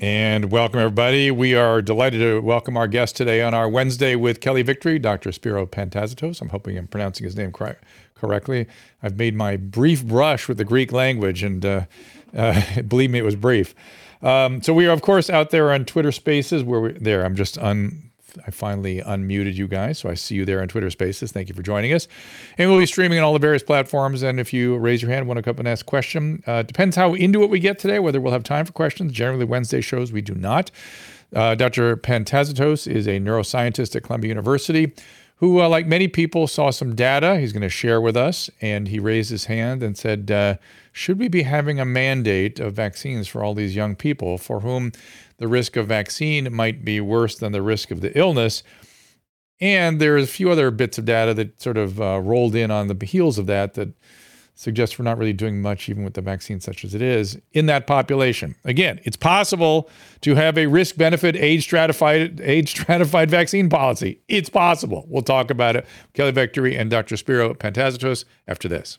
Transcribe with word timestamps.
And 0.00 0.50
welcome, 0.50 0.80
everybody. 0.80 1.30
We 1.30 1.54
are 1.54 1.80
delighted 1.80 2.18
to 2.18 2.40
welcome 2.40 2.76
our 2.76 2.88
guest 2.88 3.14
today 3.14 3.42
on 3.42 3.54
our 3.54 3.68
Wednesday 3.68 4.16
with 4.16 4.40
Kelly 4.40 4.62
Victory, 4.62 4.98
Dr. 4.98 5.30
Spiro 5.30 5.66
Pantazatos. 5.66 6.42
I'm 6.42 6.48
hoping 6.48 6.76
I'm 6.76 6.88
pronouncing 6.88 7.22
his 7.22 7.36
name 7.36 7.52
cor- 7.52 7.78
correctly. 8.16 8.66
I've 9.04 9.16
made 9.16 9.36
my 9.36 9.56
brief 9.56 10.04
brush 10.04 10.48
with 10.48 10.58
the 10.58 10.64
Greek 10.64 10.90
language, 10.90 11.44
and 11.44 11.64
uh, 11.64 11.84
uh, 12.36 12.82
believe 12.88 13.12
me, 13.12 13.20
it 13.20 13.24
was 13.24 13.36
brief. 13.36 13.72
Um, 14.20 14.62
so 14.62 14.74
we 14.74 14.88
are, 14.88 14.92
of 14.92 15.00
course, 15.00 15.30
out 15.30 15.50
there 15.50 15.72
on 15.72 15.84
Twitter 15.84 16.10
Spaces. 16.10 16.64
Where 16.64 16.80
we 16.80 16.92
there, 16.94 17.24
I'm 17.24 17.36
just 17.36 17.56
un, 17.58 18.10
I 18.46 18.50
finally 18.50 19.00
unmuted 19.00 19.54
you 19.54 19.68
guys, 19.68 19.98
so 19.98 20.08
I 20.08 20.14
see 20.14 20.34
you 20.34 20.44
there 20.44 20.60
on 20.60 20.68
Twitter 20.68 20.90
Spaces. 20.90 21.32
Thank 21.32 21.48
you 21.48 21.54
for 21.54 21.62
joining 21.62 21.92
us. 21.92 22.08
And 22.58 22.70
we'll 22.70 22.78
be 22.78 22.86
streaming 22.86 23.18
on 23.18 23.24
all 23.24 23.32
the 23.32 23.38
various 23.38 23.62
platforms. 23.62 24.22
And 24.22 24.40
if 24.40 24.52
you 24.52 24.76
raise 24.76 25.02
your 25.02 25.10
hand, 25.10 25.26
want 25.26 25.38
to 25.38 25.42
come 25.42 25.52
up 25.52 25.58
and 25.58 25.68
ask 25.68 25.86
a 25.86 25.88
question, 25.88 26.42
uh, 26.46 26.62
depends 26.62 26.96
how 26.96 27.14
into 27.14 27.42
it 27.42 27.50
we 27.50 27.60
get 27.60 27.78
today, 27.78 27.98
whether 27.98 28.20
we'll 28.20 28.32
have 28.32 28.44
time 28.44 28.64
for 28.64 28.72
questions. 28.72 29.12
Generally, 29.12 29.44
Wednesday 29.44 29.80
shows 29.80 30.12
we 30.12 30.22
do 30.22 30.34
not. 30.34 30.70
Uh, 31.34 31.54
Dr. 31.54 31.96
Pantazatos 31.96 32.86
is 32.86 33.06
a 33.06 33.18
neuroscientist 33.18 33.96
at 33.96 34.04
Columbia 34.04 34.28
University 34.28 34.92
who, 35.36 35.60
uh, 35.60 35.68
like 35.68 35.86
many 35.86 36.08
people, 36.08 36.46
saw 36.46 36.70
some 36.70 36.94
data 36.94 37.38
he's 37.38 37.52
going 37.52 37.62
to 37.62 37.68
share 37.68 38.00
with 38.00 38.16
us. 38.16 38.48
And 38.60 38.88
he 38.88 38.98
raised 38.98 39.30
his 39.30 39.46
hand 39.46 39.82
and 39.82 39.96
said, 39.96 40.30
uh, 40.30 40.56
Should 40.92 41.18
we 41.18 41.28
be 41.28 41.42
having 41.42 41.80
a 41.80 41.84
mandate 41.84 42.60
of 42.60 42.74
vaccines 42.74 43.26
for 43.26 43.42
all 43.42 43.54
these 43.54 43.74
young 43.74 43.96
people 43.96 44.38
for 44.38 44.60
whom 44.60 44.92
the 45.38 45.48
risk 45.48 45.76
of 45.76 45.86
vaccine 45.86 46.54
might 46.54 46.84
be 46.84 47.00
worse 47.00 47.36
than 47.36 47.52
the 47.52 47.62
risk 47.62 47.90
of 47.90 48.00
the 48.00 48.16
illness? 48.18 48.62
And 49.60 50.00
there's 50.00 50.24
a 50.24 50.26
few 50.26 50.50
other 50.50 50.70
bits 50.70 50.98
of 50.98 51.04
data 51.04 51.32
that 51.34 51.60
sort 51.62 51.76
of 51.76 52.00
uh, 52.00 52.20
rolled 52.20 52.54
in 52.54 52.70
on 52.70 52.88
the 52.88 53.06
heels 53.06 53.38
of 53.38 53.46
that 53.46 53.74
that 53.74 53.90
suggests 54.54 54.98
we're 54.98 55.04
not 55.04 55.18
really 55.18 55.32
doing 55.32 55.60
much, 55.60 55.88
even 55.88 56.04
with 56.04 56.14
the 56.14 56.20
vaccine 56.20 56.60
such 56.60 56.84
as 56.84 56.94
it 56.94 57.02
is, 57.02 57.38
in 57.52 57.66
that 57.66 57.86
population. 57.86 58.54
Again, 58.64 59.00
it's 59.04 59.16
possible 59.16 59.90
to 60.20 60.34
have 60.34 60.56
a 60.56 60.66
risk 60.66 60.96
benefit 60.96 61.36
age 61.36 61.64
stratified 61.64 62.40
age 62.40 62.70
stratified 62.70 63.30
vaccine 63.30 63.68
policy. 63.68 64.20
It's 64.28 64.48
possible. 64.48 65.04
We'll 65.08 65.22
talk 65.22 65.50
about 65.50 65.76
it. 65.76 65.86
Kelly 66.14 66.32
Victory 66.32 66.76
and 66.76 66.90
Dr. 66.90 67.16
Spiro 67.16 67.54
Pantazatos 67.54 68.24
after 68.46 68.68
this. 68.68 68.98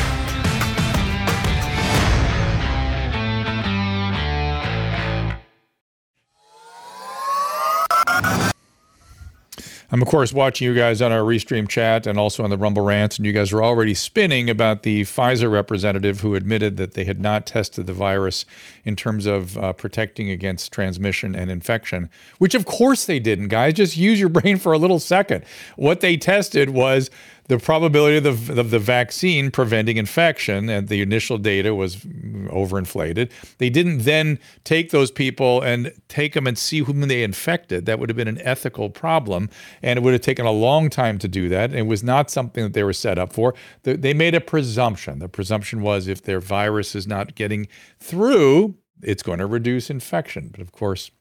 I'm, 9.93 10.01
of 10.01 10.07
course, 10.07 10.31
watching 10.31 10.67
you 10.67 10.73
guys 10.73 11.01
on 11.01 11.11
our 11.11 11.19
Restream 11.19 11.67
chat 11.67 12.07
and 12.07 12.17
also 12.17 12.45
on 12.45 12.49
the 12.49 12.57
Rumble 12.57 12.81
rants, 12.81 13.17
and 13.17 13.25
you 13.25 13.33
guys 13.33 13.51
are 13.51 13.61
already 13.61 13.93
spinning 13.93 14.49
about 14.49 14.83
the 14.83 15.01
Pfizer 15.01 15.51
representative 15.51 16.21
who 16.21 16.33
admitted 16.33 16.77
that 16.77 16.93
they 16.93 17.03
had 17.03 17.19
not 17.19 17.45
tested 17.45 17.87
the 17.87 17.93
virus 17.93 18.45
in 18.85 18.95
terms 18.95 19.25
of 19.25 19.57
uh, 19.57 19.73
protecting 19.73 20.29
against 20.29 20.71
transmission 20.71 21.35
and 21.35 21.51
infection, 21.51 22.09
which, 22.37 22.55
of 22.55 22.65
course, 22.65 23.05
they 23.05 23.19
didn't, 23.19 23.49
guys. 23.49 23.73
Just 23.73 23.97
use 23.97 24.17
your 24.17 24.29
brain 24.41 24.57
for 24.57 24.71
a 24.71 24.77
little 24.77 24.99
second. 24.99 25.43
What 25.75 25.99
they 25.99 26.15
tested 26.15 26.69
was 26.69 27.09
the 27.47 27.57
probability 27.57 28.17
of 28.17 28.45
the, 28.45 28.59
of 28.59 28.71
the 28.71 28.79
vaccine 28.79 29.51
preventing 29.51 29.97
infection, 29.97 30.69
and 30.69 30.87
the 30.87 31.01
initial 31.01 31.37
data 31.37 31.75
was 31.75 31.97
overinflated. 31.97 33.31
They 33.57 33.69
didn't 33.69 33.99
then 33.99 34.39
take 34.63 34.91
those 34.91 35.11
people 35.11 35.61
and 35.61 35.91
take 36.07 36.33
them 36.33 36.47
and 36.47 36.57
see 36.57 36.79
whom 36.79 37.01
they 37.01 37.23
infected. 37.23 37.85
That 37.85 37.99
would 37.99 38.09
have 38.09 38.15
been 38.15 38.27
an 38.27 38.41
ethical 38.41 38.89
problem, 38.89 39.49
and 39.81 39.97
it 39.97 40.01
would 40.01 40.13
have 40.13 40.21
taken 40.21 40.45
a 40.45 40.51
long 40.51 40.89
time 40.89 41.17
to 41.19 41.27
do 41.27 41.49
that. 41.49 41.73
It 41.73 41.87
was 41.87 42.03
not 42.03 42.29
something 42.29 42.63
that 42.63 42.73
they 42.73 42.83
were 42.83 42.93
set 42.93 43.17
up 43.17 43.33
for. 43.33 43.53
They 43.83 44.13
made 44.13 44.35
a 44.35 44.41
presumption. 44.41 45.19
The 45.19 45.29
presumption 45.29 45.81
was 45.81 46.07
if 46.07 46.23
their 46.23 46.39
virus 46.39 46.95
is 46.95 47.07
not 47.07 47.35
getting 47.35 47.67
through, 47.99 48.75
it's 49.01 49.23
going 49.23 49.39
to 49.39 49.45
reduce 49.45 49.89
infection. 49.89 50.49
But 50.49 50.61
of 50.61 50.71
course, 50.71 51.11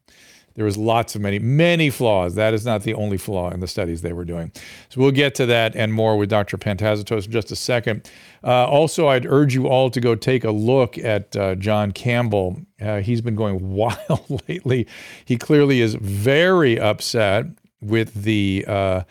there 0.55 0.65
was 0.65 0.77
lots 0.77 1.15
of 1.15 1.21
many, 1.21 1.39
many 1.39 1.91
flaws. 1.91 2.35
That 2.35 2.55
is 2.55 2.67
not 2.67 2.83
the 2.83 2.95
only 2.95 3.17
flaw 3.17 3.51
in 3.51 3.61
the 3.61 3.69
studies 3.69 4.03
they 4.03 4.13
were 4.13 4.25
doing. 4.25 4.53
So 4.89 5.01
we'll 5.01 5.11
get 5.13 5.35
to 5.37 5.47
that 5.47 5.77
and 5.77 5.93
more 5.93 6.17
with 6.17 6.29
Dr. 6.29 6.59
Pantazatos 6.59 7.27
in 7.27 7.33
just 7.33 7.53
a 7.53 7.57
second. 7.57 8.11
Uh, 8.43 8.67
also, 8.67 9.09
I'd 9.09 9.27
urge 9.27 9.55
you 9.55 9.69
all 9.69 9.91
to 9.91 10.01
go 10.01 10.15
take 10.15 10.45
a 10.45 10.51
look 10.51 10.99
at 10.99 11.37
uh, 11.37 11.55
John 11.55 11.93
Campbell. 11.93 12.61
Uh, 12.81 13.01
he's 13.01 13.21
been 13.21 13.37
going 13.37 13.71
wild 13.75 14.43
lately. 14.49 14.87
He 15.25 15.37
clearly 15.37 15.81
is 15.81 15.95
very 15.95 16.79
upset 16.79 17.47
with 17.81 18.13
the 18.15 18.65
uh, 18.67 19.03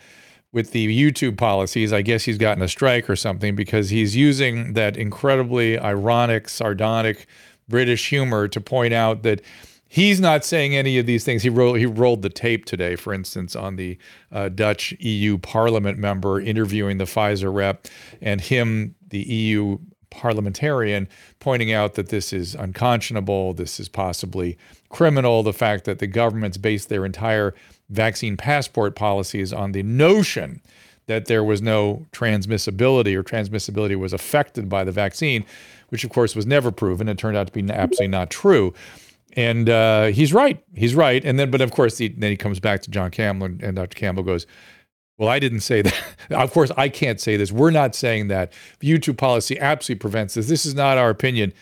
with 0.52 0.72
the 0.72 1.12
YouTube 1.12 1.36
policies. 1.36 1.92
I 1.92 2.02
guess 2.02 2.24
he's 2.24 2.38
gotten 2.38 2.62
a 2.62 2.68
strike 2.68 3.08
or 3.08 3.16
something 3.16 3.54
because 3.54 3.90
he's 3.90 4.16
using 4.16 4.72
that 4.74 4.96
incredibly 4.96 5.78
ironic, 5.78 6.48
sardonic 6.48 7.26
British 7.68 8.08
humor 8.08 8.48
to 8.48 8.60
point 8.60 8.92
out 8.92 9.22
that 9.22 9.40
He's 9.92 10.20
not 10.20 10.44
saying 10.44 10.76
any 10.76 10.98
of 10.98 11.06
these 11.06 11.24
things. 11.24 11.42
He 11.42 11.50
rolled 11.50 11.76
he 11.76 11.84
rolled 11.84 12.22
the 12.22 12.28
tape 12.28 12.64
today, 12.64 12.94
for 12.94 13.12
instance, 13.12 13.56
on 13.56 13.74
the 13.74 13.98
uh, 14.30 14.48
Dutch 14.48 14.94
EU 15.00 15.36
Parliament 15.36 15.98
member 15.98 16.40
interviewing 16.40 16.98
the 16.98 17.06
Pfizer 17.06 17.52
rep, 17.52 17.88
and 18.22 18.40
him, 18.40 18.94
the 19.08 19.18
EU 19.18 19.78
parliamentarian, 20.10 21.08
pointing 21.40 21.72
out 21.72 21.94
that 21.94 22.08
this 22.08 22.32
is 22.32 22.54
unconscionable, 22.54 23.52
this 23.52 23.80
is 23.80 23.88
possibly 23.88 24.56
criminal. 24.90 25.42
The 25.42 25.52
fact 25.52 25.86
that 25.86 25.98
the 25.98 26.06
government's 26.06 26.56
based 26.56 26.88
their 26.88 27.04
entire 27.04 27.52
vaccine 27.88 28.36
passport 28.36 28.94
policies 28.94 29.52
on 29.52 29.72
the 29.72 29.82
notion 29.82 30.62
that 31.06 31.26
there 31.26 31.42
was 31.42 31.60
no 31.60 32.06
transmissibility 32.12 33.16
or 33.16 33.24
transmissibility 33.24 33.96
was 33.96 34.12
affected 34.12 34.68
by 34.68 34.84
the 34.84 34.92
vaccine, 34.92 35.44
which 35.88 36.04
of 36.04 36.10
course 36.10 36.36
was 36.36 36.46
never 36.46 36.70
proven. 36.70 37.08
It 37.08 37.18
turned 37.18 37.36
out 37.36 37.48
to 37.48 37.52
be 37.52 37.68
absolutely 37.72 38.06
not 38.06 38.30
true 38.30 38.72
and 39.34 39.68
uh, 39.68 40.06
he's 40.06 40.32
right. 40.32 40.62
He's 40.74 40.94
right. 40.94 41.24
And 41.24 41.38
then, 41.38 41.50
but 41.50 41.60
of 41.60 41.70
course, 41.72 41.98
he, 41.98 42.08
then 42.08 42.30
he 42.30 42.36
comes 42.36 42.60
back 42.60 42.82
to 42.82 42.90
John 42.90 43.10
Campbell, 43.10 43.46
and, 43.46 43.62
and 43.62 43.76
Dr. 43.76 43.94
Campbell 43.94 44.22
goes, 44.22 44.46
"Well, 45.18 45.28
I 45.28 45.38
didn't 45.38 45.60
say 45.60 45.82
that. 45.82 45.94
of 46.30 46.52
course, 46.52 46.70
I 46.76 46.88
can't 46.88 47.20
say 47.20 47.36
this. 47.36 47.52
We're 47.52 47.70
not 47.70 47.94
saying 47.94 48.28
that. 48.28 48.52
YouTube 48.80 49.18
policy 49.18 49.58
absolutely 49.58 50.00
prevents 50.00 50.34
this. 50.34 50.48
This 50.48 50.66
is 50.66 50.74
not 50.74 50.98
our 50.98 51.10
opinion." 51.10 51.52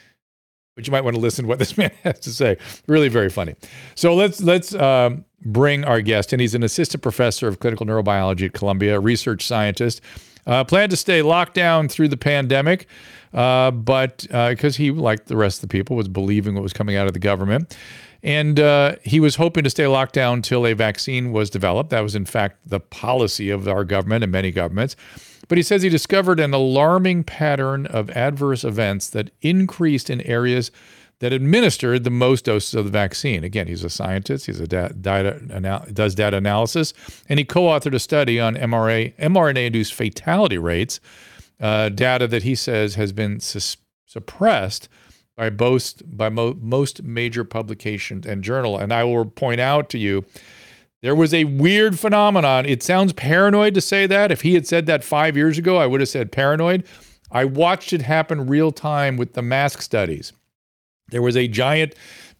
But 0.76 0.86
you 0.86 0.92
might 0.92 1.02
want 1.02 1.16
to 1.16 1.20
listen 1.20 1.44
to 1.44 1.48
what 1.48 1.58
this 1.60 1.76
man 1.76 1.90
has 2.04 2.20
to 2.20 2.30
say. 2.30 2.56
Really, 2.86 3.08
very 3.08 3.30
funny. 3.30 3.54
So 3.94 4.14
let's 4.14 4.40
let's 4.40 4.74
um, 4.74 5.24
bring 5.44 5.84
our 5.84 6.00
guest, 6.00 6.32
and 6.32 6.40
he's 6.40 6.54
an 6.54 6.62
assistant 6.62 7.02
professor 7.02 7.48
of 7.48 7.58
clinical 7.60 7.84
neurobiology 7.84 8.46
at 8.46 8.52
Columbia, 8.52 8.96
a 8.96 9.00
research 9.00 9.46
scientist. 9.46 10.00
Uh, 10.46 10.64
planned 10.64 10.90
to 10.90 10.96
stay 10.96 11.20
locked 11.20 11.52
down 11.52 11.88
through 11.88 12.08
the 12.08 12.16
pandemic. 12.16 12.86
Uh, 13.32 13.70
but 13.70 14.22
because 14.30 14.76
uh, 14.76 14.78
he, 14.78 14.90
like 14.90 15.26
the 15.26 15.36
rest 15.36 15.58
of 15.58 15.68
the 15.68 15.72
people, 15.72 15.96
was 15.96 16.08
believing 16.08 16.54
what 16.54 16.62
was 16.62 16.72
coming 16.72 16.96
out 16.96 17.06
of 17.06 17.12
the 17.12 17.18
government. 17.18 17.76
And 18.22 18.58
uh, 18.58 18.96
he 19.04 19.20
was 19.20 19.36
hoping 19.36 19.64
to 19.64 19.70
stay 19.70 19.86
locked 19.86 20.14
down 20.14 20.38
until 20.38 20.66
a 20.66 20.74
vaccine 20.74 21.32
was 21.32 21.50
developed. 21.50 21.90
That 21.90 22.00
was, 22.00 22.14
in 22.14 22.24
fact, 22.24 22.58
the 22.66 22.80
policy 22.80 23.50
of 23.50 23.68
our 23.68 23.84
government 23.84 24.24
and 24.24 24.32
many 24.32 24.50
governments. 24.50 24.96
But 25.46 25.56
he 25.56 25.62
says 25.62 25.82
he 25.82 25.88
discovered 25.88 26.40
an 26.40 26.52
alarming 26.52 27.24
pattern 27.24 27.86
of 27.86 28.10
adverse 28.10 28.64
events 28.64 29.08
that 29.10 29.30
increased 29.40 30.10
in 30.10 30.20
areas 30.22 30.70
that 31.20 31.32
administered 31.32 32.04
the 32.04 32.10
most 32.10 32.44
doses 32.44 32.74
of 32.74 32.84
the 32.84 32.90
vaccine. 32.90 33.42
Again, 33.44 33.66
he's 33.66 33.82
a 33.82 33.90
scientist. 33.90 34.46
He's 34.46 34.60
a 34.60 34.68
da- 34.68 34.88
data 34.88 35.40
does 35.92 36.14
data 36.14 36.36
analysis, 36.36 36.92
and 37.28 37.38
he 37.38 37.44
co-authored 37.44 37.94
a 37.94 37.98
study 37.98 38.38
on 38.38 38.54
mRNA 38.54 39.16
mRNA-induced 39.16 39.94
fatality 39.94 40.58
rates 40.58 41.00
uh, 41.60 41.88
data 41.88 42.26
that 42.26 42.42
he 42.42 42.54
says 42.54 42.94
has 42.94 43.12
been 43.12 43.40
sus- 43.40 43.76
suppressed 44.06 44.88
by 45.36 45.50
most 45.50 46.16
by 46.16 46.28
mo- 46.28 46.56
most 46.60 47.02
major 47.02 47.44
publications 47.44 48.26
and 48.26 48.42
journal. 48.42 48.78
And 48.78 48.92
I 48.92 49.04
will 49.04 49.24
point 49.24 49.60
out 49.60 49.88
to 49.90 49.98
you, 49.98 50.24
there 51.00 51.14
was 51.14 51.32
a 51.32 51.44
weird 51.44 51.98
phenomenon. 51.98 52.66
It 52.66 52.82
sounds 52.82 53.12
paranoid 53.12 53.74
to 53.74 53.80
say 53.80 54.06
that. 54.06 54.32
If 54.32 54.42
he 54.42 54.54
had 54.54 54.66
said 54.66 54.86
that 54.86 55.04
five 55.04 55.36
years 55.36 55.56
ago, 55.56 55.76
I 55.76 55.86
would 55.86 56.00
have 56.00 56.08
said 56.08 56.32
paranoid. 56.32 56.84
I 57.30 57.44
watched 57.44 57.92
it 57.92 58.02
happen 58.02 58.46
real 58.46 58.72
time 58.72 59.16
with 59.16 59.34
the 59.34 59.42
mask 59.42 59.82
studies. 59.82 60.32
There 61.10 61.22
was 61.22 61.36
a 61.36 61.46
giant 61.46 61.94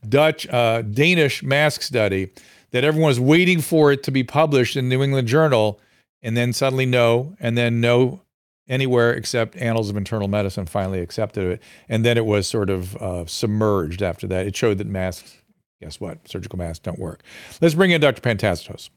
Dutch, 0.09 0.47
uh, 0.49 0.83
Danish 0.83 1.43
mask 1.43 1.83
study 1.83 2.31
that 2.71 2.85
everyone 2.85 3.09
was 3.09 3.21
waiting 3.21 3.61
for 3.61 3.93
it 3.93 4.03
to 4.05 4.11
be 4.11 4.25
published 4.25 4.77
in 4.77 4.89
New 4.89 5.03
England 5.03 5.29
Journal, 5.29 5.81
and 6.23 6.37
then 6.37 6.53
suddenly 6.53 6.87
no, 6.87 7.37
and 7.41 7.57
then 7.57 7.81
no, 7.81 8.23
anywhere 8.69 9.13
except 9.13 9.57
Annals 9.57 9.91
of 9.91 9.97
Internal 9.97 10.29
Medicine 10.29 10.67
finally 10.67 11.01
accepted 11.01 11.53
it. 11.53 11.63
And 11.89 12.05
then 12.05 12.17
it 12.17 12.27
was 12.27 12.47
sort 12.47 12.71
of 12.71 12.97
uh, 12.97 13.27
submerged 13.27 14.03
after 14.03 14.27
that. 14.29 14.47
It 14.47 14.55
showed 14.57 14.79
that 14.79 14.87
masks, 14.87 15.43
guess 15.81 16.01
what? 16.01 16.27
Surgical 16.29 16.59
masks 16.59 16.81
don't 16.81 16.99
work. 16.99 17.23
Let's 17.61 17.75
bring 17.75 17.91
in 17.91 18.01
Dr. 18.01 18.21
Pantastos. 18.21 18.91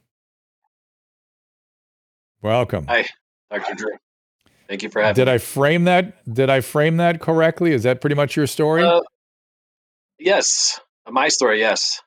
Welcome. 2.41 2.85
Hi, 2.87 3.05
Dr. 3.51 3.75
Drew. 3.75 3.91
Thank 4.67 4.83
you 4.83 4.89
for 4.89 5.01
having 5.01 5.15
Did 5.15 5.27
me. 5.27 5.33
I 5.33 5.37
frame 5.37 5.83
that? 5.83 6.33
Did 6.33 6.49
I 6.49 6.61
frame 6.61 6.97
that 6.97 7.19
correctly? 7.19 7.71
Is 7.73 7.83
that 7.83 8.01
pretty 8.01 8.15
much 8.15 8.35
your 8.35 8.47
story? 8.47 8.83
Uh, 8.83 9.01
yes, 10.17 10.79
my 11.09 11.27
story. 11.27 11.59
Yes, 11.59 12.01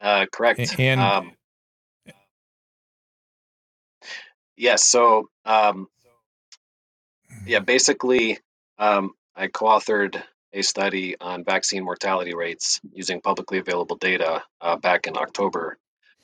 uh, 0.00 0.26
correct. 0.32 0.58
And- 0.78 1.00
um, 1.00 1.32
yes, 4.56 4.84
so 4.84 5.28
um, 5.44 5.88
yeah, 7.46 7.60
basically, 7.60 8.38
um, 8.78 9.12
I 9.36 9.46
co-authored 9.46 10.22
a 10.52 10.62
study 10.62 11.16
on 11.20 11.44
vaccine 11.44 11.84
mortality 11.84 12.34
rates 12.34 12.80
using 12.92 13.20
publicly 13.20 13.58
available 13.58 13.96
data 13.96 14.42
uh, 14.60 14.76
back 14.76 15.06
in 15.06 15.16
October, 15.16 15.78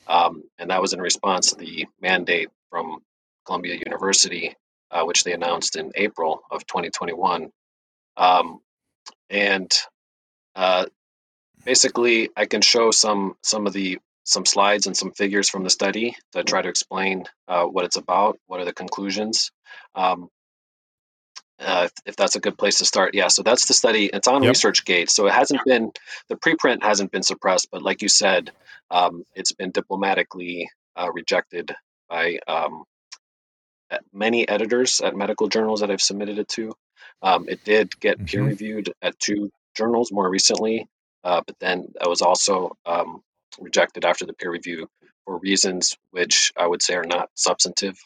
um, 0.09 0.43
and 0.59 0.71
that 0.71 0.83
was 0.83 0.93
in 0.93 1.01
response 1.01 1.51
to 1.51 1.57
the 1.57 1.87
mandate 2.01 2.49
from 2.71 2.99
Columbia 3.47 3.77
University, 3.85 4.55
uh, 4.91 5.05
which 5.05 5.25
they 5.25 5.33
announced 5.33 5.77
in 5.77 5.93
April 5.95 6.43
of 6.51 6.67
2021. 6.67 7.51
Um, 8.17 8.61
and 9.31 9.73
uh, 10.55 10.87
basically, 11.65 12.31
I 12.37 12.47
can 12.47 12.63
show 12.63 12.91
some 12.91 13.37
some 13.43 13.67
of 13.67 13.73
the 13.73 13.99
some 14.27 14.45
slides 14.45 14.87
and 14.87 14.97
some 14.97 15.13
figures 15.13 15.49
from 15.49 15.63
the 15.63 15.71
study 15.71 16.17
to 16.33 16.43
try 16.43 16.61
to 16.61 16.69
explain 16.69 17.25
uh, 17.47 17.65
what 17.65 17.85
it's 17.85 17.97
about, 17.97 18.39
what 18.49 18.61
are 18.61 18.65
the 18.65 18.73
conclusions. 18.73 19.53
Um, 19.95 20.29
uh, 21.61 21.85
if, 21.87 21.93
if 22.05 22.17
that's 22.17 22.35
a 22.37 22.41
good 22.41 22.59
place 22.59 22.79
to 22.79 22.85
start, 22.85 23.15
yeah. 23.15 23.29
So 23.29 23.43
that's 23.43 23.67
the 23.67 23.73
study. 23.73 24.11
It's 24.13 24.29
on 24.29 24.43
Yep. 24.43 24.53
ResearchGate, 24.55 25.11
so 25.11 25.27
it 25.27 25.33
hasn't 25.33 25.65
been 25.65 25.93
the 26.29 26.35
preprint 26.37 26.83
hasn't 26.83 27.13
been 27.13 27.23
suppressed, 27.23 27.69
but 27.71 27.83
like 27.83 28.03
you 28.03 28.09
said, 28.09 28.51
um, 28.91 29.23
it's 29.35 29.53
been 29.53 29.71
diplomatically 29.71 30.69
uh, 30.97 31.11
rejected 31.13 31.75
by 32.11 32.39
um, 32.49 32.83
many 34.13 34.47
editors 34.49 35.01
at 35.01 35.17
medical 35.17 35.49
journals 35.49 35.81
that 35.81 35.91
I've 35.91 36.03
submitted 36.03 36.39
it 36.39 36.49
to. 36.49 36.75
Um, 37.23 37.49
it 37.49 37.63
did 37.65 37.99
get 38.01 38.27
peer 38.27 38.43
Mhm. 38.43 38.47
reviewed 38.49 38.93
at 39.03 39.19
two 39.21 39.51
journals 39.77 40.11
more 40.13 40.29
recently, 40.29 40.89
uh, 41.25 41.43
but 41.47 41.59
then 41.61 41.93
that 42.01 42.09
was 42.09 42.23
also 42.23 42.77
um, 42.85 43.23
rejected 43.61 44.05
after 44.05 44.27
the 44.27 44.33
peer 44.33 44.51
review 44.51 44.89
for 45.25 45.39
reasons 45.39 45.97
which 46.11 46.53
I 46.57 46.67
would 46.67 46.83
say 46.83 46.95
are 46.95 47.05
not 47.05 47.31
substantive. 47.35 47.99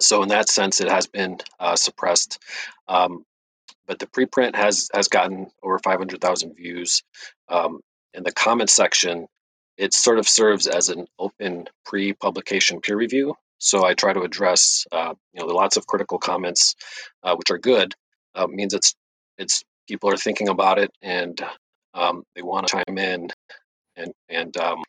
So 0.00 0.22
in 0.22 0.28
that 0.30 0.48
sense, 0.48 0.80
it 0.80 0.88
has 0.88 1.06
been 1.06 1.38
uh, 1.60 1.76
suppressed. 1.76 2.38
Um, 2.88 3.24
but 3.86 3.98
the 3.98 4.06
preprint 4.06 4.54
has 4.56 4.88
has 4.94 5.08
gotten 5.08 5.50
over 5.62 5.78
500,000 5.78 6.54
views. 6.54 7.02
Um, 7.48 7.80
in 8.14 8.22
the 8.22 8.32
comment 8.32 8.70
section, 8.70 9.26
it 9.76 9.92
sort 9.92 10.18
of 10.18 10.28
serves 10.28 10.66
as 10.66 10.88
an 10.88 11.06
open 11.18 11.68
pre-publication 11.84 12.80
peer 12.80 12.96
review. 12.96 13.34
So 13.58 13.84
I 13.84 13.94
try 13.94 14.12
to 14.12 14.22
address, 14.22 14.86
uh, 14.92 15.14
you 15.32 15.40
know, 15.40 15.46
the 15.46 15.54
lots 15.54 15.76
of 15.76 15.86
critical 15.86 16.18
comments, 16.18 16.74
uh, 17.22 17.36
which 17.36 17.50
are 17.50 17.58
good. 17.58 17.94
Uh, 18.34 18.46
means 18.46 18.74
it's 18.74 18.94
it's 19.38 19.62
people 19.88 20.10
are 20.10 20.16
thinking 20.16 20.48
about 20.48 20.78
it 20.78 20.90
and 21.02 21.40
um, 21.94 22.24
they 22.34 22.42
want 22.42 22.66
to 22.66 22.72
chime 22.72 22.98
in 22.98 23.28
and 23.96 24.12
and 24.28 24.56
um, 24.56 24.82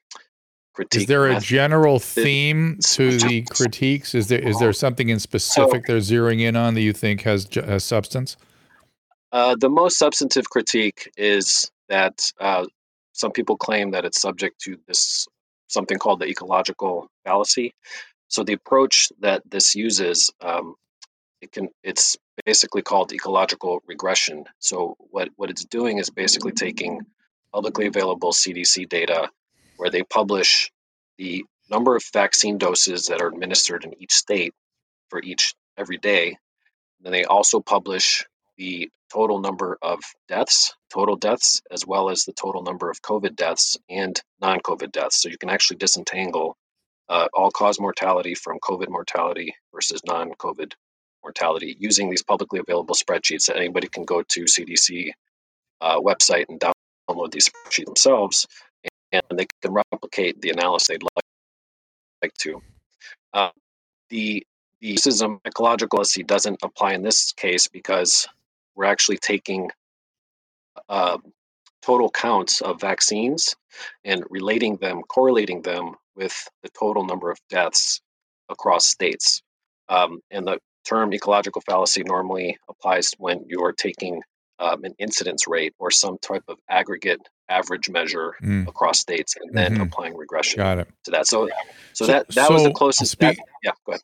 critique. 0.73 1.01
Is 1.01 1.07
there 1.07 1.27
a 1.27 1.39
general 1.39 1.99
theme 1.99 2.79
to 2.91 3.17
the 3.17 3.43
critiques? 3.43 4.13
Is 4.15 4.27
there 4.27 4.39
is 4.39 4.59
there 4.59 4.73
something 4.73 5.09
in 5.09 5.19
specific 5.19 5.85
they're 5.85 5.97
zeroing 5.97 6.41
in 6.41 6.55
on 6.55 6.73
that 6.73 6.81
you 6.81 6.93
think 6.93 7.21
has, 7.21 7.47
has 7.53 7.83
substance? 7.83 8.37
Uh, 9.31 9.55
the 9.59 9.69
most 9.69 9.97
substantive 9.97 10.49
critique 10.49 11.11
is 11.17 11.71
that 11.89 12.31
uh, 12.39 12.65
some 13.13 13.31
people 13.31 13.57
claim 13.57 13.91
that 13.91 14.05
it's 14.05 14.21
subject 14.21 14.59
to 14.61 14.77
this 14.87 15.27
something 15.67 15.97
called 15.97 16.19
the 16.19 16.27
ecological 16.27 17.07
fallacy. 17.25 17.73
So 18.27 18.43
the 18.43 18.53
approach 18.53 19.09
that 19.19 19.41
this 19.49 19.75
uses, 19.75 20.31
um, 20.41 20.75
it 21.41 21.51
can 21.51 21.69
it's 21.83 22.17
basically 22.45 22.81
called 22.81 23.11
ecological 23.11 23.81
regression. 23.87 24.45
So 24.59 24.95
what 24.99 25.29
what 25.35 25.49
it's 25.49 25.65
doing 25.65 25.97
is 25.97 26.09
basically 26.09 26.51
taking 26.51 27.01
publicly 27.53 27.85
available 27.85 28.31
CDC 28.31 28.89
data, 28.89 29.29
where 29.77 29.89
they 29.89 30.03
publish 30.03 30.71
the 31.17 31.45
number 31.69 31.95
of 31.95 32.03
vaccine 32.11 32.57
doses 32.57 33.05
that 33.05 33.21
are 33.21 33.27
administered 33.27 33.85
in 33.85 33.93
each 34.01 34.13
state 34.13 34.53
for 35.09 35.21
each 35.21 35.53
every 35.77 35.97
day. 35.97 36.37
Then 37.01 37.11
they 37.11 37.25
also 37.25 37.59
publish 37.59 38.25
the 38.57 38.89
total 39.11 39.39
number 39.39 39.77
of 39.81 39.99
deaths, 40.27 40.73
total 40.91 41.15
deaths, 41.15 41.61
as 41.71 41.85
well 41.85 42.09
as 42.09 42.23
the 42.23 42.33
total 42.33 42.63
number 42.63 42.89
of 42.89 43.01
COVID 43.01 43.35
deaths 43.35 43.77
and 43.89 44.19
non 44.41 44.59
COVID 44.61 44.91
deaths. 44.91 45.21
So 45.21 45.29
you 45.29 45.37
can 45.37 45.49
actually 45.49 45.77
disentangle 45.77 46.57
uh, 47.09 47.27
all 47.33 47.51
cause 47.51 47.79
mortality 47.79 48.33
from 48.35 48.59
COVID 48.59 48.89
mortality 48.89 49.53
versus 49.73 50.01
non 50.05 50.31
COVID 50.33 50.73
mortality 51.23 51.75
using 51.79 52.09
these 52.09 52.23
publicly 52.23 52.59
available 52.59 52.95
spreadsheets 52.95 53.45
that 53.45 53.57
anybody 53.57 53.87
can 53.87 54.03
go 54.03 54.23
to 54.23 54.43
CDC 54.43 55.11
uh, 55.81 55.99
website 55.99 56.45
and 56.49 56.59
download 56.59 56.72
these 57.31 57.49
spreadsheets 57.49 57.85
themselves 57.85 58.47
and 59.11 59.23
they 59.37 59.45
can 59.61 59.73
replicate 59.73 60.41
the 60.41 60.49
analysis 60.49 60.87
they'd 60.87 61.03
like, 61.03 61.25
like 62.21 62.33
to. 62.39 62.61
Uh, 63.33 63.49
the 64.09 64.45
the 64.81 64.95
racism 64.95 65.39
ecological 65.45 65.97
fallacy 65.97 66.23
doesn't 66.23 66.59
apply 66.61 66.93
in 66.93 67.03
this 67.03 67.31
case 67.33 67.67
because 67.67 68.27
we're 68.75 68.85
actually 68.85 69.17
taking 69.17 69.69
uh, 70.89 71.17
total 71.81 72.09
counts 72.09 72.59
of 72.61 72.81
vaccines 72.81 73.55
and 74.03 74.23
relating 74.29 74.75
them, 74.77 75.01
correlating 75.03 75.61
them 75.61 75.95
with 76.15 76.49
the 76.63 76.69
total 76.77 77.05
number 77.05 77.31
of 77.31 77.39
deaths 77.49 78.01
across 78.49 78.85
states. 78.87 79.41
Um, 79.87 80.19
and 80.31 80.47
the 80.47 80.59
term 80.85 81.13
ecological 81.13 81.61
fallacy 81.61 82.03
normally 82.03 82.57
applies 82.67 83.11
when 83.17 83.45
you're 83.47 83.71
taking 83.71 84.21
um, 84.59 84.83
an 84.83 84.93
incidence 84.99 85.47
rate 85.47 85.73
or 85.79 85.91
some 85.91 86.17
type 86.19 86.43
of 86.47 86.57
aggregate 86.69 87.19
average 87.49 87.89
measure 87.89 88.35
Mm, 88.41 88.67
across 88.67 88.99
states 88.99 89.35
and 89.39 89.53
then 89.55 89.77
Mhm. 89.77 89.83
applying 89.87 90.15
regression 90.15 90.57
got 90.57 90.79
it. 90.79 90.87
to 91.05 91.11
that. 91.11 91.27
So, 91.27 91.47
so, 91.93 92.05
So- 92.05 92.11
that 92.11 92.27
that 92.29 92.51
was 92.51 92.63
the 92.63 92.71
closest. 92.71 93.11
speak- 93.11 93.37
that- 93.37 93.45
yeah, 93.63 93.71
go 93.85 93.91
ahead. 93.93 94.01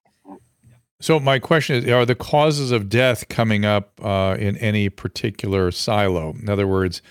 So 1.01 1.17
my 1.19 1.39
question 1.39 1.77
is: 1.77 1.89
Are 1.89 2.05
the 2.05 2.15
causes 2.15 2.71
of 2.71 2.89
death 2.89 3.29
coming 3.29 3.63
up 3.63 3.93
uh, 4.03 4.35
in 4.37 4.57
any 4.57 4.89
particular 4.89 5.71
silo? 5.71 6.33
In 6.41 6.49
other 6.49 6.67
words, 6.67 7.01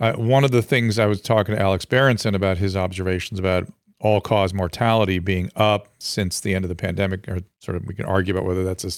uh, 0.00 0.14
one 0.14 0.42
of 0.42 0.50
the 0.50 0.62
things 0.62 0.98
I 0.98 1.06
was 1.06 1.20
talking 1.20 1.54
to 1.54 1.60
Alex 1.60 1.84
Berenson 1.84 2.34
about 2.34 2.58
his 2.58 2.76
observations 2.76 3.38
about 3.38 3.68
all-cause 4.00 4.52
mortality 4.54 5.18
being 5.20 5.50
up 5.56 5.88
since 5.98 6.40
the 6.40 6.54
end 6.54 6.64
of 6.64 6.68
the 6.68 6.74
pandemic, 6.76 7.28
or 7.28 7.38
sort 7.60 7.76
of 7.76 7.84
we 7.86 7.94
can 7.94 8.04
argue 8.06 8.32
about 8.34 8.44
whether 8.46 8.64
that's 8.64 8.84
a 8.84 8.90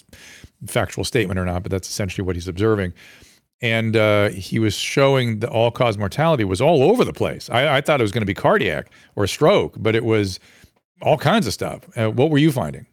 factual 0.67 1.05
statement 1.05 1.38
or 1.38 1.45
not, 1.45 1.62
but 1.62 1.71
that's 1.71 1.88
essentially 1.88 2.25
what 2.25 2.35
he's 2.37 2.49
observing. 2.49 2.93
And 3.62 3.95
uh, 3.95 4.31
he 4.31 4.59
was 4.59 4.75
showing 4.75 5.40
the 5.40 5.50
all-cause 5.50 5.99
mortality 5.99 6.45
was 6.45 6.61
all 6.61 6.83
over 6.83 7.05
the 7.05 7.12
place. 7.12 7.50
I, 7.50 7.76
I 7.76 7.81
thought 7.83 8.00
it 8.00 8.02
was 8.02 8.12
going 8.12 8.23
to 8.23 8.26
be 8.26 8.35
cardiac 8.35 8.90
or 9.17 9.26
stroke, 9.26 9.75
but 9.76 9.95
it 9.95 10.05
was 10.05 10.40
all 11.02 11.19
kinds 11.19 11.47
of 11.47 11.52
stuff. 11.52 11.81
Uh, 11.97 12.11
what 12.11 12.31
were 12.31 12.38
you 12.38 12.52
finding? 12.52 12.87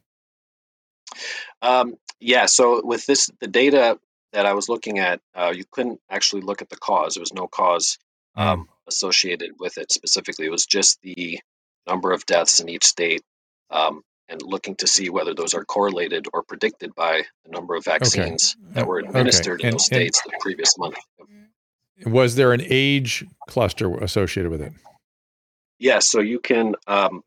Um, 1.61 1.95
yeah, 2.19 2.47
so 2.47 2.81
with 2.83 3.05
this, 3.05 3.29
the 3.39 3.47
data 3.47 3.97
that 4.33 4.45
I 4.45 4.53
was 4.53 4.67
looking 4.67 4.99
at, 4.99 5.21
uh, 5.35 5.53
you 5.55 5.63
couldn't 5.71 6.01
actually 6.09 6.41
look 6.41 6.61
at 6.61 6.69
the 6.69 6.75
cause. 6.75 7.15
There 7.15 7.21
was 7.21 7.33
no 7.33 7.47
cause 7.47 7.97
um, 8.35 8.67
associated 8.87 9.51
with 9.59 9.77
it 9.77 9.91
specifically. 9.91 10.47
It 10.47 10.51
was 10.51 10.65
just 10.65 11.01
the 11.01 11.39
number 11.87 12.11
of 12.11 12.25
deaths 12.25 12.59
in 12.59 12.67
each 12.69 12.83
state 12.83 13.23
um, 13.69 14.03
and 14.29 14.41
looking 14.41 14.75
to 14.75 14.87
see 14.87 15.09
whether 15.09 15.33
those 15.33 15.53
are 15.53 15.63
correlated 15.65 16.27
or 16.33 16.43
predicted 16.43 16.93
by 16.95 17.23
the 17.45 17.51
number 17.51 17.75
of 17.75 17.85
vaccines 17.85 18.55
that 18.71 18.85
were 18.85 18.99
Okay. 18.99 19.07
administered 19.09 19.61
in 19.61 19.67
And- 19.67 19.73
those 19.75 19.85
states 19.85 20.21
the 20.23 20.33
previous 20.39 20.77
month. 20.77 20.97
Was 22.05 22.35
there 22.35 22.53
an 22.53 22.61
age 22.65 23.25
cluster 23.47 23.95
associated 23.97 24.51
with 24.51 24.61
it? 24.61 24.73
Yeah, 25.79 25.99
so 25.99 26.19
you 26.19 26.39
can 26.39 26.75
um, 26.87 27.23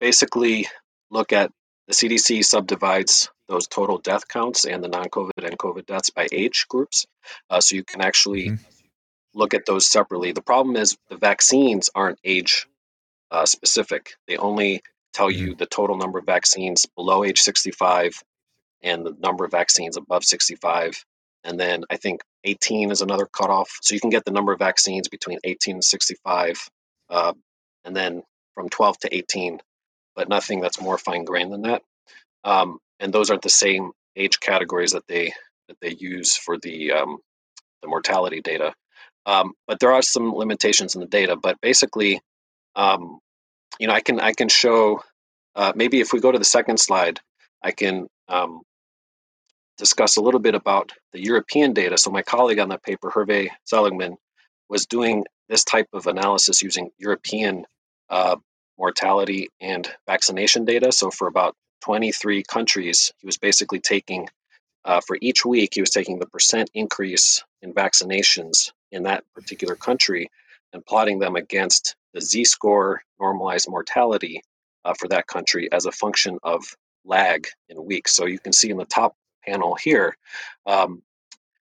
basically 0.00 0.66
look 1.10 1.32
at 1.32 1.50
the 1.86 1.94
CDC 1.94 2.44
subdivides 2.44 3.28
those 3.48 3.66
total 3.66 3.98
death 3.98 4.28
counts 4.28 4.64
and 4.64 4.82
the 4.82 4.88
non-COVID 4.88 5.44
and 5.44 5.58
COVID 5.58 5.86
deaths 5.86 6.08
by 6.10 6.28
age 6.32 6.66
groups. 6.68 7.06
Uh, 7.50 7.60
so 7.60 7.74
you 7.74 7.82
can 7.84 8.00
actually 8.00 8.50
Mhm. 8.50 8.58
look 9.34 9.54
at 9.54 9.66
those 9.66 9.86
separately. 9.88 10.32
The 10.32 10.42
problem 10.42 10.76
is 10.76 10.96
the 11.08 11.16
vaccines 11.16 11.90
aren't 11.94 12.18
age 12.24 12.66
uh, 13.32 13.46
specific. 13.46 14.14
They 14.26 14.36
only 14.36 14.82
tell 15.12 15.30
you 15.30 15.54
the 15.54 15.66
total 15.66 15.96
number 15.96 16.18
of 16.18 16.26
vaccines 16.26 16.86
below 16.96 17.24
age 17.24 17.40
65 17.40 18.22
and 18.82 19.04
the 19.04 19.16
number 19.18 19.44
of 19.44 19.50
vaccines 19.50 19.96
above 19.96 20.24
65. 20.24 21.04
And 21.44 21.58
then 21.58 21.84
I 21.90 21.96
think 21.96 22.22
18 22.44 22.90
is 22.90 23.02
another 23.02 23.26
cutoff. 23.26 23.70
So 23.82 23.94
you 23.94 24.00
can 24.00 24.10
get 24.10 24.24
the 24.24 24.30
number 24.30 24.52
of 24.52 24.58
vaccines 24.58 25.08
between 25.08 25.38
18 25.44 25.76
and 25.76 25.84
65, 25.84 26.68
uh, 27.08 27.32
and 27.84 27.96
then 27.96 28.22
from 28.54 28.68
12 28.68 28.98
to 29.00 29.16
18, 29.16 29.58
but 30.14 30.28
nothing 30.28 30.60
that's 30.60 30.80
more 30.80 30.98
fine 30.98 31.24
grained 31.24 31.52
than 31.52 31.62
that. 31.62 31.82
Um, 32.44 32.78
and 32.98 33.12
those 33.12 33.30
aren't 33.30 33.42
the 33.42 33.48
same 33.48 33.92
age 34.16 34.40
categories 34.40 34.92
that 34.92 35.06
they 35.08 35.32
that 35.68 35.76
they 35.80 35.94
use 35.98 36.36
for 36.36 36.58
the 36.58 36.92
um, 36.92 37.18
the 37.82 37.88
mortality 37.88 38.40
data. 38.40 38.74
Um, 39.26 39.52
but 39.66 39.80
there 39.80 39.92
are 39.92 40.02
some 40.02 40.34
limitations 40.34 40.94
in 40.94 41.00
the 41.00 41.06
data. 41.06 41.36
But 41.36 41.60
basically, 41.60 42.20
um, 42.76 43.18
you 43.80 43.86
know, 43.86 43.94
I 43.94 44.00
can 44.00 44.20
I 44.20 44.32
can 44.32 44.48
show 44.48 45.02
uh, 45.56 45.72
maybe 45.74 46.00
if 46.00 46.12
we 46.12 46.20
go 46.20 46.30
to 46.30 46.38
the 46.38 46.44
second 46.44 46.78
slide, 46.78 47.18
I 47.62 47.72
can 47.72 48.08
um, 48.28 48.60
discuss 49.78 50.16
a 50.16 50.20
little 50.20 50.38
bit 50.38 50.54
about 50.54 50.92
the 51.12 51.20
European 51.20 51.72
data. 51.72 51.96
So 51.96 52.10
my 52.10 52.22
colleague 52.22 52.58
on 52.58 52.68
that 52.68 52.82
paper, 52.82 53.10
Hervé 53.10 53.48
Seligmann, 53.64 54.16
was 54.68 54.86
doing 54.86 55.24
this 55.48 55.64
type 55.64 55.88
of 55.94 56.06
analysis 56.06 56.62
using 56.62 56.90
European 56.98 57.64
uh, 58.10 58.36
mortality 58.78 59.48
and 59.60 59.90
vaccination 60.06 60.66
data. 60.66 60.92
So 60.92 61.10
for 61.10 61.26
about 61.26 61.56
23 61.82 62.42
countries, 62.44 63.10
he 63.18 63.26
was 63.26 63.38
basically 63.38 63.80
taking 63.80 64.28
uh, 64.84 65.00
for 65.06 65.18
each 65.20 65.44
week, 65.44 65.74
he 65.74 65.80
was 65.80 65.90
taking 65.90 66.18
the 66.18 66.26
percent 66.26 66.70
increase 66.74 67.42
in 67.60 67.74
vaccinations 67.74 68.72
in 68.92 69.02
that 69.04 69.24
particular 69.34 69.74
country 69.74 70.30
and 70.72 70.84
plotting 70.86 71.18
them 71.18 71.36
against 71.36 71.96
the 72.14 72.20
Z 72.20 72.44
score 72.44 73.02
normalized 73.20 73.68
mortality 73.68 74.42
uh, 74.84 74.94
for 74.98 75.08
that 75.08 75.26
country 75.26 75.70
as 75.72 75.86
a 75.86 75.92
function 75.92 76.38
of 76.42 76.62
lag 77.04 77.46
in 77.68 77.84
weeks. 77.84 78.14
So 78.14 78.26
you 78.26 78.38
can 78.38 78.52
see 78.52 78.70
in 78.70 78.76
the 78.76 78.84
top 78.84 79.14
panel 79.46 79.76
here, 79.82 80.16
um, 80.66 81.02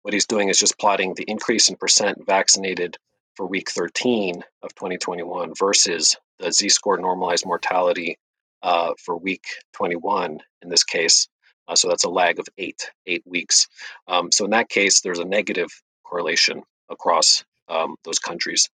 what 0.02 0.14
he's 0.14 0.26
doing 0.26 0.48
is 0.48 0.58
just 0.58 0.78
plotting 0.78 1.14
the 1.14 1.24
increase 1.24 1.68
in 1.68 1.76
percent 1.76 2.24
vaccinated 2.26 2.96
for 3.34 3.46
week 3.46 3.70
13 3.70 4.42
of 4.62 4.74
2021 4.74 5.52
versus 5.58 6.16
the 6.38 6.52
Z 6.52 6.68
score 6.68 6.96
normalized 6.98 7.44
mortality 7.44 8.18
uh, 8.62 8.92
for 8.98 9.16
week 9.16 9.44
21 9.74 10.38
in 10.62 10.68
this 10.68 10.84
case. 10.84 11.28
Uh, 11.68 11.74
so 11.74 11.88
that's 11.88 12.04
a 12.04 12.08
lag 12.08 12.38
of 12.38 12.46
eight 12.58 12.90
eight 13.06 13.22
weeks. 13.26 13.66
Um, 14.06 14.30
so 14.30 14.44
in 14.44 14.50
that 14.52 14.68
case, 14.68 15.00
there's 15.00 15.18
a 15.18 15.24
negative 15.24 15.68
correlation 16.04 16.62
across 16.88 17.44
um, 17.68 17.96
those 18.04 18.18
countries. 18.18 18.68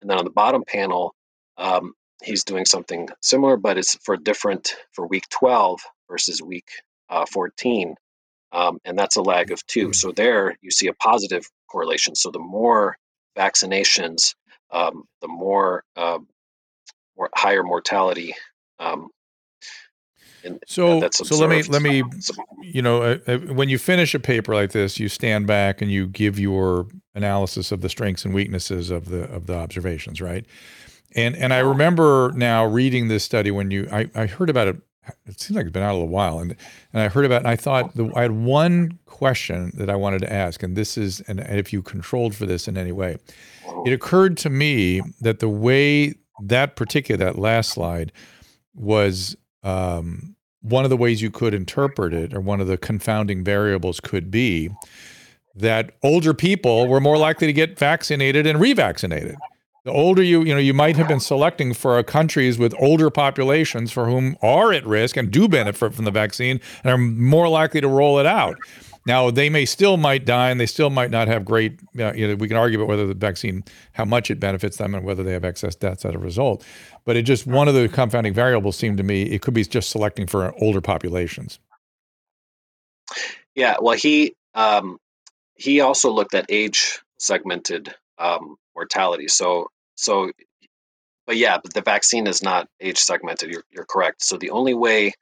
And 0.00 0.10
then 0.10 0.18
on 0.18 0.24
the 0.24 0.30
bottom 0.30 0.64
panel, 0.66 1.14
um, 1.56 1.94
he's 2.22 2.44
doing 2.44 2.64
something 2.64 3.08
similar, 3.20 3.56
but 3.56 3.78
it's 3.78 3.96
for 4.02 4.16
different 4.16 4.74
for 4.92 5.06
week 5.06 5.28
12 5.30 5.80
versus 6.10 6.42
week 6.42 6.68
uh, 7.10 7.26
14. 7.32 7.94
Um, 8.52 8.78
and 8.84 8.98
that's 8.98 9.16
a 9.16 9.22
lag 9.22 9.50
of 9.50 9.66
two. 9.66 9.92
So 9.92 10.12
there 10.12 10.56
you 10.62 10.70
see 10.70 10.86
a 10.88 10.94
positive 10.94 11.44
correlation. 11.70 12.14
So 12.14 12.30
the 12.30 12.38
more 12.38 12.96
vaccinations, 13.36 14.34
um, 14.70 15.04
the 15.20 15.28
more, 15.28 15.84
uh, 15.96 16.18
more 17.16 17.30
higher 17.34 17.62
mortality 17.62 18.34
um, 18.78 19.08
and 20.44 20.62
so, 20.66 21.08
so 21.10 21.36
let 21.36 21.48
me 21.48 21.62
let 21.64 21.82
me, 21.82 22.02
you 22.62 22.82
know, 22.82 23.02
uh, 23.02 23.18
uh, 23.26 23.38
when 23.38 23.68
you 23.68 23.78
finish 23.78 24.14
a 24.14 24.20
paper 24.20 24.54
like 24.54 24.72
this, 24.72 24.98
you 24.98 25.08
stand 25.08 25.46
back 25.46 25.80
and 25.80 25.90
you 25.90 26.06
give 26.06 26.38
your 26.38 26.86
analysis 27.14 27.72
of 27.72 27.80
the 27.80 27.88
strengths 27.88 28.24
and 28.24 28.34
weaknesses 28.34 28.90
of 28.90 29.08
the 29.08 29.24
of 29.30 29.46
the 29.46 29.56
observations, 29.56 30.20
right? 30.20 30.44
And 31.14 31.36
and 31.36 31.52
I 31.52 31.58
remember 31.58 32.32
now 32.34 32.64
reading 32.64 33.08
this 33.08 33.24
study 33.24 33.50
when 33.50 33.70
you 33.70 33.88
I, 33.90 34.10
I 34.14 34.26
heard 34.26 34.50
about 34.50 34.68
it. 34.68 34.76
It 35.26 35.38
seems 35.38 35.56
like 35.56 35.66
it's 35.66 35.72
been 35.72 35.82
out 35.82 35.92
a 35.92 35.98
little 35.98 36.08
while, 36.08 36.38
and 36.38 36.56
and 36.92 37.02
I 37.02 37.08
heard 37.08 37.24
about 37.24 37.36
it. 37.36 37.44
and 37.44 37.48
I 37.48 37.56
thought 37.56 37.94
the, 37.94 38.10
I 38.14 38.22
had 38.22 38.32
one 38.32 38.98
question 39.06 39.72
that 39.74 39.90
I 39.90 39.96
wanted 39.96 40.20
to 40.20 40.32
ask, 40.32 40.62
and 40.62 40.76
this 40.76 40.96
is, 40.96 41.20
and 41.22 41.40
if 41.40 41.72
you 41.72 41.82
controlled 41.82 42.34
for 42.34 42.46
this 42.46 42.68
in 42.68 42.78
any 42.78 42.92
way, 42.92 43.18
it 43.84 43.92
occurred 43.92 44.36
to 44.38 44.50
me 44.50 45.02
that 45.20 45.40
the 45.40 45.48
way 45.48 46.14
that 46.42 46.76
particular 46.76 47.22
that 47.24 47.38
last 47.38 47.70
slide 47.70 48.12
was 48.74 49.36
um, 49.62 50.33
one 50.64 50.84
of 50.84 50.90
the 50.90 50.96
ways 50.96 51.20
you 51.20 51.30
could 51.30 51.52
interpret 51.52 52.14
it, 52.14 52.34
or 52.34 52.40
one 52.40 52.60
of 52.60 52.66
the 52.66 52.78
confounding 52.78 53.44
variables, 53.44 54.00
could 54.00 54.30
be 54.30 54.70
that 55.54 55.92
older 56.02 56.32
people 56.32 56.88
were 56.88 57.00
more 57.00 57.18
likely 57.18 57.46
to 57.46 57.52
get 57.52 57.78
vaccinated 57.78 58.46
and 58.46 58.58
revaccinated. 58.58 59.36
The 59.84 59.92
older 59.92 60.22
you, 60.22 60.42
you 60.42 60.54
know, 60.54 60.60
you 60.60 60.72
might 60.72 60.96
have 60.96 61.06
been 61.06 61.20
selecting 61.20 61.74
for 61.74 62.02
countries 62.02 62.56
with 62.56 62.74
older 62.78 63.10
populations 63.10 63.92
for 63.92 64.06
whom 64.06 64.38
are 64.40 64.72
at 64.72 64.86
risk 64.86 65.18
and 65.18 65.30
do 65.30 65.46
benefit 65.46 65.92
from 65.92 66.06
the 66.06 66.10
vaccine 66.10 66.58
and 66.82 66.90
are 66.90 66.96
more 66.96 67.48
likely 67.50 67.82
to 67.82 67.88
roll 67.88 68.18
it 68.18 68.24
out. 68.24 68.56
Now 69.06 69.30
they 69.30 69.50
may 69.50 69.66
still 69.66 69.96
might 69.96 70.24
die, 70.24 70.50
and 70.50 70.58
they 70.58 70.66
still 70.66 70.90
might 70.90 71.10
not 71.10 71.28
have 71.28 71.44
great. 71.44 71.78
You 71.92 72.28
know, 72.28 72.34
we 72.36 72.48
can 72.48 72.56
argue 72.56 72.78
about 72.78 72.88
whether 72.88 73.06
the 73.06 73.14
vaccine, 73.14 73.64
how 73.92 74.04
much 74.04 74.30
it 74.30 74.40
benefits 74.40 74.78
them, 74.78 74.94
and 74.94 75.04
whether 75.04 75.22
they 75.22 75.32
have 75.32 75.44
excess 75.44 75.74
deaths 75.74 76.04
as 76.04 76.14
a 76.14 76.18
result. 76.18 76.64
But 77.04 77.16
it 77.16 77.22
just 77.22 77.46
one 77.46 77.68
of 77.68 77.74
the 77.74 77.88
confounding 77.88 78.32
variables 78.32 78.76
seemed 78.76 78.96
to 78.98 79.02
me 79.02 79.22
it 79.24 79.42
could 79.42 79.54
be 79.54 79.64
just 79.64 79.90
selecting 79.90 80.26
for 80.26 80.54
older 80.62 80.80
populations. 80.80 81.58
Yeah, 83.54 83.76
well, 83.80 83.96
he 83.96 84.34
um, 84.54 84.98
he 85.54 85.80
also 85.80 86.10
looked 86.10 86.34
at 86.34 86.46
age 86.48 87.00
segmented 87.18 87.94
um, 88.18 88.56
mortality. 88.74 89.28
So 89.28 89.68
so, 89.96 90.30
but 91.26 91.36
yeah, 91.36 91.58
but 91.62 91.74
the 91.74 91.82
vaccine 91.82 92.26
is 92.26 92.42
not 92.42 92.68
age 92.80 92.98
segmented. 92.98 93.50
You're 93.50 93.64
you're 93.70 93.84
correct. 93.84 94.22
So 94.22 94.38
the 94.38 94.50
only 94.50 94.74
way 94.74 95.12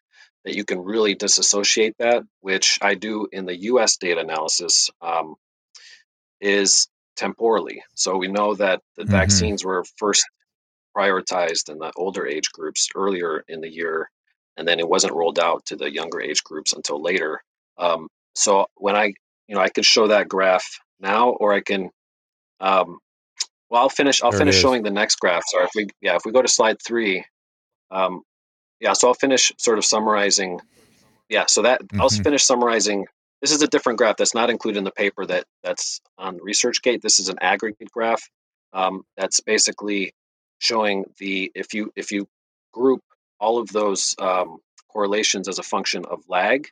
that 0.45 0.55
you 0.55 0.65
can 0.65 0.81
really 0.81 1.15
disassociate 1.15 1.95
that, 1.99 2.23
which 2.41 2.79
I 2.83 2.95
do 2.95 3.29
in 3.33 3.47
the 3.47 3.57
US 3.63 3.97
data 3.97 4.21
analysis, 4.21 4.91
um, 5.01 5.37
is 6.41 6.89
temporally. 7.17 7.83
So 7.95 8.17
we 8.17 8.29
know 8.29 8.55
that 8.55 8.81
the 8.97 9.05
mm-hmm. 9.05 9.13
vaccines 9.13 9.65
were 9.65 9.85
first 9.97 10.25
prioritized 10.97 11.71
in 11.71 11.79
the 11.79 11.93
older 11.97 12.27
age 12.27 12.51
groups 12.53 12.89
earlier 12.95 13.45
in 13.49 13.61
the 13.61 13.73
year, 13.73 14.11
and 14.57 14.67
then 14.67 14.79
it 14.79 14.89
wasn't 14.89 15.15
rolled 15.15 15.39
out 15.39 15.65
to 15.67 15.77
the 15.77 15.93
younger 15.93 16.21
age 16.21 16.43
groups 16.45 16.73
until 16.73 17.01
later. 17.01 17.43
Um, 17.79 18.09
so 18.35 18.67
when 18.77 18.97
I, 18.97 19.15
you 19.47 19.55
know, 19.55 19.61
I 19.61 19.69
could 19.69 19.85
show 19.85 20.09
that 20.09 20.29
graph 20.29 20.67
now, 21.01 21.31
or 21.31 21.53
I 21.53 21.61
can, 21.61 21.91
um, 22.61 22.99
well, 23.71 23.83
I'll 23.83 23.89
finish. 23.89 24.23
I'll 24.23 24.31
there 24.31 24.41
finish 24.41 24.61
showing 24.61 24.83
the 24.83 24.91
next 24.91 25.17
graph. 25.17 25.43
Sorry, 25.47 25.65
if 25.65 25.71
we, 25.75 25.87
yeah, 26.01 26.17
if 26.17 26.23
we 26.27 26.33
go 26.33 26.43
to 26.43 26.49
slide 26.49 26.77
three, 26.85 27.25
um, 27.91 28.23
yeah, 28.83 28.95
so 28.95 29.07
I'll 29.07 29.15
finish 29.15 29.53
sort 29.59 29.79
of 29.79 29.85
summarizing. 29.85 30.61
Yeah, 31.29 31.45
so 31.47 31.63
that 31.63 31.83
mm-hmm. 31.83 32.01
I'll 32.01 32.09
finish 32.09 32.45
summarizing. 32.45 33.07
This 33.41 33.53
is 33.53 33.63
a 33.63 33.69
different 33.69 33.99
graph 33.99 34.17
that's 34.17 34.35
not 34.35 34.51
included 34.51 34.79
in 34.79 34.85
the 34.85 34.91
paper 34.91 35.25
that 35.25 35.45
that's 35.63 36.01
on 36.19 36.41
ResearchGate. 36.41 37.01
This 37.01 37.21
is 37.21 37.29
an 37.29 37.39
aggregate 37.41 37.91
graph 37.93 38.29
um, 38.73 39.05
that's 39.17 39.41
basically 39.41 40.13
showing 40.59 41.05
the 41.19 41.53
if 41.55 41.75
you 41.75 41.93
if 41.95 42.11
you 42.11 42.27
group 42.73 43.03
all 43.39 43.59
of 43.59 43.69
those 43.69 44.17
um, 44.19 44.59
correlations 44.89 45.49
as 45.49 45.61
a 45.61 45.63
function 45.63 46.05
of 46.05 46.21
lag. 46.29 46.67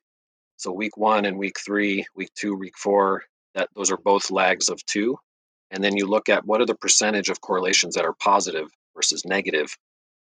So 0.56 0.72
week 0.72 0.96
one 0.96 1.24
and 1.24 1.38
week 1.38 1.58
three, 1.64 2.04
week 2.16 2.30
two, 2.34 2.54
week 2.54 2.76
four, 2.76 3.22
that 3.54 3.68
those 3.76 3.92
are 3.92 3.96
both 3.96 4.32
lags 4.32 4.68
of 4.68 4.84
two. 4.84 5.16
And 5.70 5.82
then 5.82 5.96
you 5.96 6.06
look 6.06 6.28
at 6.28 6.44
what 6.44 6.60
are 6.60 6.66
the 6.66 6.74
percentage 6.74 7.28
of 7.28 7.40
correlations 7.40 7.94
that 7.94 8.04
are 8.04 8.14
positive 8.14 8.68
versus 8.96 9.24
negative 9.24 9.76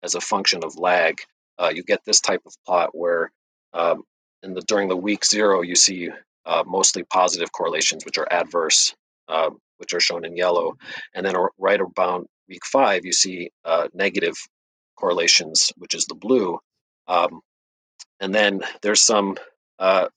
as 0.05 0.15
a 0.15 0.21
function 0.21 0.63
of 0.65 0.79
lag 0.79 1.21
uh, 1.59 1.71
you 1.75 1.83
get 1.83 2.05
this 2.05 2.21
type 2.21 2.43
of 2.47 2.55
plot 2.67 2.91
where 2.93 3.31
um, 3.73 4.03
in 4.43 4.55
the 4.55 4.61
during 4.63 4.89
the 4.89 4.97
week 4.97 5.25
zero 5.25 5.63
you 5.63 5.77
see 5.77 6.11
uh, 6.47 6.65
mostly 6.67 7.05
positive 7.05 7.53
correlations 7.53 8.05
which 8.05 8.19
are 8.19 8.29
adverse 8.31 8.95
uh, 9.29 9.51
which 9.79 9.95
are 9.95 10.01
shown 10.01 10.25
in 10.25 10.37
yellow. 10.37 10.77
And 11.15 11.25
then 11.25 11.35
right 11.59 11.81
around 11.81 12.27
week 12.49 12.65
five 12.65 13.05
you 13.05 13.13
see 13.13 13.51
uh, 13.65 13.89
negative 13.95 14.35
correlations 14.97 15.73
which 15.77 15.95
is 15.95 16.07
the 16.07 16.15
blue. 16.15 16.59
Um, 17.09 17.41
and 18.21 18.35
then 18.35 18.63
there's 18.83 19.03
some 19.03 19.37
uh, 19.79 20.09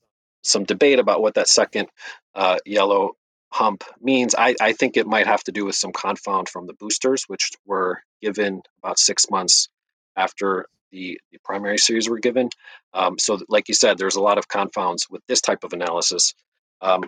some 0.44 0.64
debate 0.64 1.00
about 1.00 1.22
what 1.22 1.36
that 1.36 1.48
second 1.48 1.88
uh, 2.36 2.58
yellow 2.66 3.16
hump 3.52 3.84
means. 4.02 4.36
I, 4.36 4.56
I 4.62 4.74
think 4.74 4.96
it 4.96 5.08
might 5.08 5.28
have 5.28 5.44
to 5.46 5.52
do 5.52 5.66
with 5.66 5.76
some 5.76 5.92
confound 5.92 6.50
from 6.50 6.68
the 6.68 6.74
boosters 6.74 7.24
which 7.28 7.52
were 7.66 8.02
given 8.22 8.62
about 8.84 9.00
six 9.00 9.30
months 9.32 9.70
after 10.16 10.68
the, 10.96 11.20
the 11.32 11.40
primary 11.44 11.78
series 11.78 12.10
were 12.10 12.20
given. 12.20 12.50
Um, 12.94 13.20
so, 13.20 13.38
like 13.50 13.68
you 13.68 13.74
said, 13.74 13.98
there's 13.98 14.16
a 14.16 14.22
lot 14.22 14.38
of 14.38 14.48
confounds 14.48 15.08
with 15.10 15.22
this 15.28 15.42
type 15.42 15.64
of 15.64 15.74
analysis. 15.74 16.34
Um, 16.82 17.04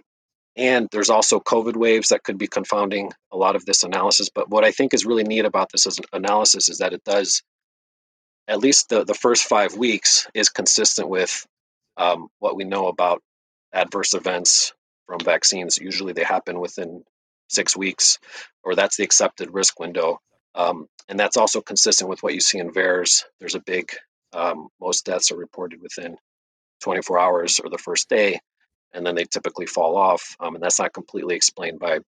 and 0.57 0.87
there's 0.91 1.09
also 1.09 1.39
COVID 1.39 1.77
waves 1.77 2.09
that 2.09 2.23
could 2.23 2.37
be 2.37 2.47
confounding 2.47 3.11
a 3.31 3.37
lot 3.37 3.55
of 3.55 3.65
this 3.65 3.83
analysis. 3.83 4.29
But 4.33 4.49
what 4.49 4.65
I 4.65 4.71
think 4.71 4.93
is 4.93 5.05
really 5.05 5.23
neat 5.23 5.45
about 5.45 5.71
this 5.71 5.87
analysis 6.11 6.67
is 6.67 6.79
that 6.79 6.93
it 6.93 7.03
does, 7.05 7.41
at 8.47 8.59
least 8.59 8.89
the, 8.89 9.05
the 9.05 9.13
first 9.13 9.43
five 9.43 9.75
weeks, 9.75 10.27
is 10.33 10.49
consistent 10.49 11.09
with 11.09 11.45
um, 11.95 12.27
what 12.39 12.55
we 12.55 12.65
know 12.65 12.87
about 12.87 13.21
adverse 13.73 14.13
events 14.13 14.73
from 15.05 15.19
vaccines. 15.19 15.77
Usually 15.77 16.11
they 16.11 16.23
happen 16.23 16.59
within 16.59 17.03
six 17.49 17.77
weeks, 17.77 18.19
or 18.63 18.75
that's 18.75 18.97
the 18.97 19.03
accepted 19.03 19.53
risk 19.53 19.79
window. 19.79 20.19
Um, 20.57 20.87
and 21.09 21.19
that's 21.19 21.37
also 21.37 21.61
consistent 21.61 22.09
with 22.11 22.23
what 22.23 22.35
you 22.35 22.41
see 22.41 22.59
in 22.59 22.71
VAERS. 22.71 23.25
There's 23.39 23.55
a 23.55 23.61
big, 23.61 23.91
um, 24.33 24.69
most 24.81 25.05
deaths 25.05 25.31
are 25.31 25.37
reported 25.37 25.81
within 25.81 26.17
24 26.83 27.19
hours 27.19 27.61
or 27.61 27.71
the 27.71 27.79
first 27.79 28.09
day, 28.09 28.39
and 28.93 29.05
then 29.07 29.15
they 29.15 29.25
typically 29.25 29.67
fall 29.67 29.97
off. 29.97 30.37
Um, 30.41 30.55
and 30.55 30.63
that's 30.63 30.79
not 30.79 30.93
completely 30.93 31.35
explained 31.35 31.79
by 31.79 31.99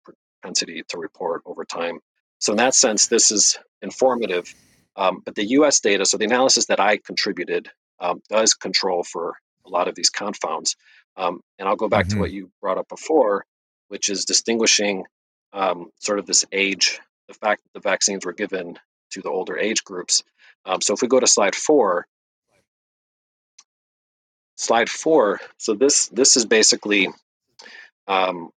propensity 0.44 0.84
to 0.90 1.00
report 1.00 1.44
over 1.48 1.66
time. 1.66 2.00
So, 2.40 2.54
in 2.54 2.58
that 2.60 2.76
sense, 2.76 3.08
this 3.10 3.32
is 3.32 3.60
informative. 3.84 4.54
Um, 4.98 5.22
but 5.26 5.36
the 5.36 5.46
US 5.52 5.82
data, 5.82 6.06
so 6.06 6.18
the 6.18 6.26
analysis 6.26 6.68
that 6.68 6.82
I 6.82 7.00
contributed, 7.00 7.70
um, 8.02 8.22
does 8.30 8.56
control 8.56 9.04
for 9.06 9.36
a 9.68 9.70
lot 9.72 9.90
of 9.90 9.96
these 9.96 10.12
confounds. 10.12 10.78
Um, 11.18 11.42
and 11.60 11.70
I'll 11.70 11.78
go 11.78 11.90
back 11.90 12.08
Mm-hmm. 12.08 12.10
to 12.10 12.20
what 12.20 12.32
you 12.32 12.52
brought 12.62 12.80
up 12.80 12.90
before, 12.90 13.46
which 13.90 14.10
is 14.10 14.26
distinguishing 14.26 15.06
um, 15.54 15.88
sort 16.00 16.20
of 16.20 16.28
this 16.28 16.46
age, 16.54 17.02
the 17.30 17.36
fact 17.36 17.64
that 17.64 17.74
the 17.74 17.90
vaccines 17.90 18.26
were 18.26 18.34
given 18.34 18.78
to 19.12 19.22
the 19.22 19.30
older 19.30 19.58
age 19.58 19.84
groups. 19.86 20.24
Um, 20.66 20.82
so 20.82 20.94
if 20.94 21.02
we 21.02 21.08
go 21.08 21.20
to 21.20 21.28
slide 21.28 21.56
four, 21.56 22.06
slide 24.58 24.90
four. 24.90 25.40
So 25.58 25.74
this 25.76 26.08
this 26.08 26.36
is 26.36 26.46
basically 26.46 27.08
um, 28.08 28.50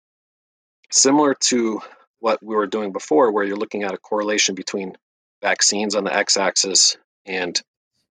similar 0.90 1.36
to 1.52 1.82
what 2.20 2.42
we 2.42 2.56
were 2.56 2.68
doing 2.68 2.92
before, 2.92 3.32
where 3.32 3.44
you're 3.44 3.58
looking 3.58 3.84
at 3.84 3.94
a 3.94 3.98
correlation 3.98 4.56
between 4.56 4.96
vaccines 5.42 5.96
on 5.96 6.04
the 6.04 6.16
x-axis 6.16 6.98
and 7.26 7.62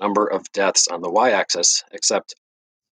number 0.00 0.26
of 0.26 0.50
deaths 0.52 0.88
on 0.88 1.00
the 1.00 1.10
y-axis, 1.10 1.84
except 1.92 2.34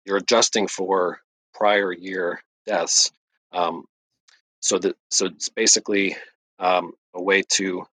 you're 0.06 0.18
adjusting 0.18 0.68
for 0.68 1.20
prior 1.54 1.94
year 1.94 2.42
deaths. 2.66 3.12
Um, 3.52 3.86
so 4.60 4.80
that 4.80 4.96
so 5.10 5.28
it's 5.28 5.50
basically 5.50 6.18
um, 6.60 6.94
a 7.16 7.22
way 7.22 7.44
to 7.50 7.86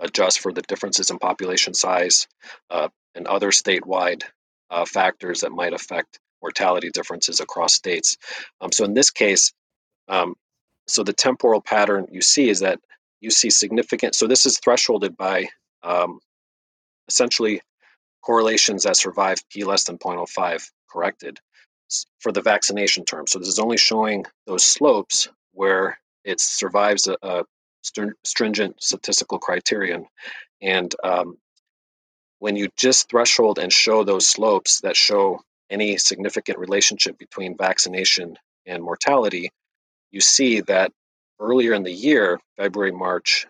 adjust 0.00 0.40
for 0.40 0.52
the 0.52 0.62
differences 0.62 1.10
in 1.10 1.18
population 1.18 1.74
size 1.74 2.26
uh, 2.70 2.88
and 3.14 3.26
other 3.26 3.50
statewide 3.50 4.22
uh, 4.70 4.84
factors 4.84 5.40
that 5.40 5.52
might 5.52 5.72
affect 5.72 6.18
mortality 6.42 6.90
differences 6.90 7.40
across 7.40 7.74
states. 7.74 8.16
Um, 8.60 8.72
so 8.72 8.84
in 8.84 8.94
this 8.94 9.10
case, 9.10 9.52
um, 10.08 10.34
so 10.86 11.02
the 11.02 11.12
temporal 11.12 11.60
pattern 11.60 12.06
you 12.10 12.20
see 12.20 12.48
is 12.48 12.60
that 12.60 12.78
you 13.20 13.30
see 13.30 13.50
significant. 13.50 14.14
So 14.14 14.26
this 14.26 14.46
is 14.46 14.60
thresholded 14.60 15.16
by 15.16 15.48
um, 15.82 16.20
essentially 17.08 17.60
correlations 18.22 18.84
that 18.84 18.96
survive 18.96 19.38
p 19.48 19.64
less 19.64 19.84
than 19.84 19.98
0.05 19.98 20.70
corrected 20.90 21.38
for 22.18 22.32
the 22.32 22.42
vaccination 22.42 23.04
term. 23.04 23.26
So 23.26 23.38
this 23.38 23.48
is 23.48 23.58
only 23.58 23.76
showing 23.76 24.24
those 24.46 24.64
slopes 24.64 25.28
where 25.52 25.98
it 26.24 26.40
survives 26.40 27.06
a, 27.06 27.16
a 27.22 27.44
stringent 28.24 28.82
statistical 28.82 29.38
criterion. 29.38 30.06
And 30.62 30.94
um, 31.04 31.38
when 32.38 32.56
you 32.56 32.68
just 32.76 33.08
threshold 33.08 33.58
and 33.58 33.72
show 33.72 34.04
those 34.04 34.26
slopes 34.26 34.80
that 34.80 34.96
show 34.96 35.40
any 35.70 35.96
significant 35.96 36.58
relationship 36.58 37.18
between 37.18 37.56
vaccination 37.56 38.36
and 38.66 38.82
mortality, 38.82 39.50
you 40.10 40.20
see 40.20 40.60
that 40.62 40.92
earlier 41.40 41.72
in 41.72 41.82
the 41.82 41.92
year, 41.92 42.38
February, 42.56 42.92
March, 42.92 43.46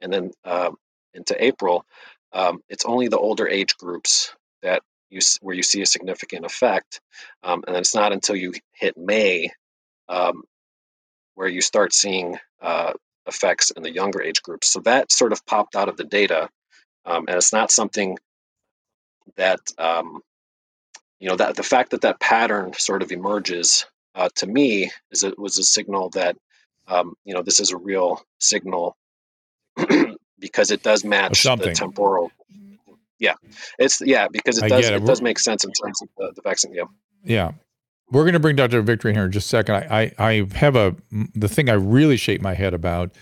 and 0.00 0.12
then 0.12 0.30
uh, 0.44 0.70
into 1.14 1.44
April, 1.44 1.84
um, 2.32 2.60
it's 2.68 2.84
only 2.84 3.08
the 3.08 3.18
older 3.18 3.48
age 3.48 3.76
groups 3.76 4.34
that 4.62 4.82
you 5.10 5.20
where 5.40 5.56
you 5.56 5.62
see 5.62 5.80
a 5.80 5.86
significant 5.86 6.44
effect, 6.44 7.00
um, 7.42 7.64
and 7.66 7.74
then 7.74 7.80
it's 7.80 7.94
not 7.94 8.12
until 8.12 8.36
you 8.36 8.52
hit 8.72 8.96
May 8.96 9.50
um, 10.08 10.42
where 11.34 11.48
you 11.48 11.60
start 11.60 11.92
seeing 11.92 12.38
uh, 12.60 12.92
effects 13.28 13.70
in 13.70 13.82
the 13.82 13.92
younger 13.92 14.20
age 14.22 14.42
groups. 14.42 14.68
So 14.68 14.80
that 14.80 15.12
sort 15.12 15.32
of 15.32 15.44
popped 15.46 15.76
out 15.76 15.88
of 15.88 15.96
the 15.96 16.04
data, 16.04 16.48
um, 17.04 17.26
and 17.28 17.36
it's 17.36 17.52
not 17.52 17.70
something 17.70 18.18
that 19.36 19.60
um, 19.78 20.20
you 21.20 21.28
know 21.28 21.36
that 21.36 21.56
the 21.56 21.62
fact 21.62 21.90
that 21.90 22.00
that 22.02 22.20
pattern 22.20 22.72
sort 22.74 23.02
of 23.02 23.12
emerges 23.12 23.86
uh, 24.14 24.28
to 24.36 24.46
me 24.46 24.90
is 25.10 25.22
it 25.22 25.38
was 25.38 25.58
a 25.58 25.62
signal 25.62 26.10
that 26.10 26.36
um, 26.88 27.14
you 27.24 27.34
know 27.34 27.42
this 27.42 27.60
is 27.60 27.70
a 27.70 27.76
real 27.76 28.22
signal 28.40 28.96
because 30.38 30.70
it 30.70 30.82
does 30.82 31.04
match 31.04 31.42
something. 31.42 31.68
the 31.68 31.74
temporal. 31.74 32.30
Yeah, 33.18 33.34
it's 33.78 34.00
yeah 34.00 34.28
because 34.30 34.58
it 34.58 34.64
I 34.64 34.68
does 34.68 34.88
it, 34.88 34.94
it. 34.94 35.04
does 35.04 35.20
make 35.20 35.38
sense 35.38 35.64
in 35.64 35.72
terms 35.72 36.00
of 36.02 36.08
the, 36.16 36.32
the 36.36 36.42
vaccine. 36.42 36.72
Yeah. 36.72 36.84
Yeah. 37.24 37.52
We're 38.10 38.22
going 38.24 38.34
to 38.34 38.40
bring 38.40 38.56
Dr. 38.56 38.80
Victory 38.82 39.10
in 39.10 39.16
here 39.16 39.24
in 39.26 39.32
just 39.32 39.46
a 39.46 39.48
second. 39.50 39.74
I, 39.76 40.12
I, 40.18 40.28
I 40.30 40.46
have 40.54 40.76
a, 40.76 40.96
the 41.34 41.48
thing 41.48 41.68
I 41.68 41.74
really 41.74 42.16
shake 42.16 42.40
my 42.40 42.54
head 42.54 42.72
about 42.74 43.14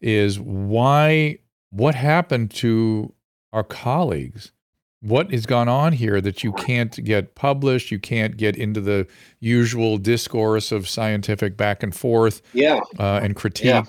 is 0.00 0.38
why, 0.38 1.38
what 1.70 1.94
happened 1.94 2.50
to 2.56 3.12
our 3.52 3.64
colleagues? 3.64 4.52
What 5.00 5.30
has 5.32 5.44
gone 5.46 5.68
on 5.68 5.92
here 5.92 6.20
that 6.20 6.42
you 6.42 6.52
can't 6.52 7.02
get 7.04 7.34
published? 7.34 7.90
You 7.90 7.98
can't 7.98 8.36
get 8.36 8.56
into 8.56 8.80
the 8.80 9.06
usual 9.40 9.98
discourse 9.98 10.72
of 10.72 10.88
scientific 10.88 11.56
back 11.56 11.82
and 11.82 11.94
forth 11.94 12.40
Yeah. 12.52 12.80
uh, 12.98 13.20
and 13.22 13.36
critique. 13.36 13.66
Yeah. 13.66 13.82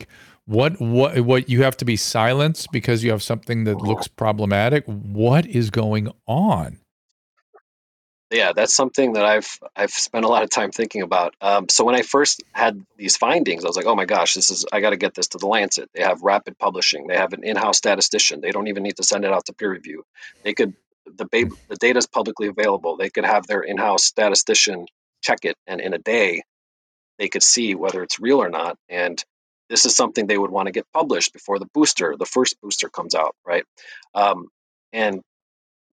What, 0.48 0.80
what, 0.80 1.20
what 1.22 1.50
you 1.50 1.64
have 1.64 1.76
to 1.78 1.86
be 1.86 1.96
silenced 1.96 2.72
because 2.72 3.04
you 3.04 3.12
have 3.12 3.24
something 3.24 3.64
that 3.64 3.78
looks 3.78 4.08
problematic? 4.08 4.84
What 4.86 5.46
is 5.48 5.70
going 5.70 6.12
on? 6.28 6.80
Yeah, 8.36 8.52
that's 8.52 8.76
something 8.76 9.14
that 9.14 9.26
I've 9.26 9.58
I've 9.78 9.92
spent 9.92 10.26
a 10.26 10.28
lot 10.28 10.44
of 10.44 10.50
time 10.50 10.70
thinking 10.70 11.02
about. 11.02 11.36
Um, 11.40 11.70
so 11.70 11.86
when 11.86 11.96
I 11.96 12.02
first 12.02 12.44
had 12.52 12.86
these 12.98 13.16
findings, 13.16 13.64
I 13.64 13.68
was 13.70 13.78
like, 13.78 13.86
"Oh 13.86 13.96
my 13.96 14.04
gosh, 14.04 14.34
this 14.34 14.52
is 14.52 14.66
I 14.74 14.82
got 14.82 14.90
to 14.90 14.98
get 14.98 15.14
this 15.14 15.28
to 15.30 15.38
the 15.38 15.48
Lancet." 15.48 15.90
They 15.94 16.04
have 16.04 16.22
rapid 16.22 16.60
publishing. 16.60 17.08
They 17.08 17.16
have 17.16 17.32
an 17.32 17.46
in-house 17.46 17.78
statistician. 17.78 18.42
They 18.42 18.52
don't 18.52 18.68
even 18.68 18.84
need 18.84 18.98
to 18.98 19.04
send 19.04 19.24
it 19.24 19.32
out 19.32 19.46
to 19.46 19.54
peer 19.54 19.72
review. 19.72 20.04
They 20.44 20.54
could 20.54 20.74
the 21.06 21.26
ba- 21.32 21.56
the 21.70 21.78
data 21.78 21.98
is 21.98 22.08
publicly 22.08 22.48
available. 22.48 22.98
They 22.98 23.10
could 23.10 23.24
have 23.24 23.48
their 23.48 23.62
in-house 23.62 24.04
statistician 24.04 24.86
check 25.22 25.40
it, 25.44 25.56
and 25.66 25.80
in 25.80 25.94
a 25.94 26.00
day, 26.00 26.44
they 27.18 27.30
could 27.30 27.44
see 27.44 27.74
whether 27.74 28.04
it's 28.04 28.20
real 28.20 28.44
or 28.44 28.50
not. 28.50 28.78
And 28.90 29.24
this 29.70 29.86
is 29.86 29.96
something 29.96 30.28
they 30.28 30.38
would 30.38 30.52
want 30.52 30.66
to 30.66 30.74
get 30.74 30.86
published 30.94 31.32
before 31.32 31.58
the 31.58 31.70
booster, 31.74 32.18
the 32.20 32.26
first 32.26 32.60
booster 32.62 32.90
comes 32.90 33.16
out, 33.16 33.34
right? 33.46 33.64
Um, 34.14 34.50
and 34.92 35.22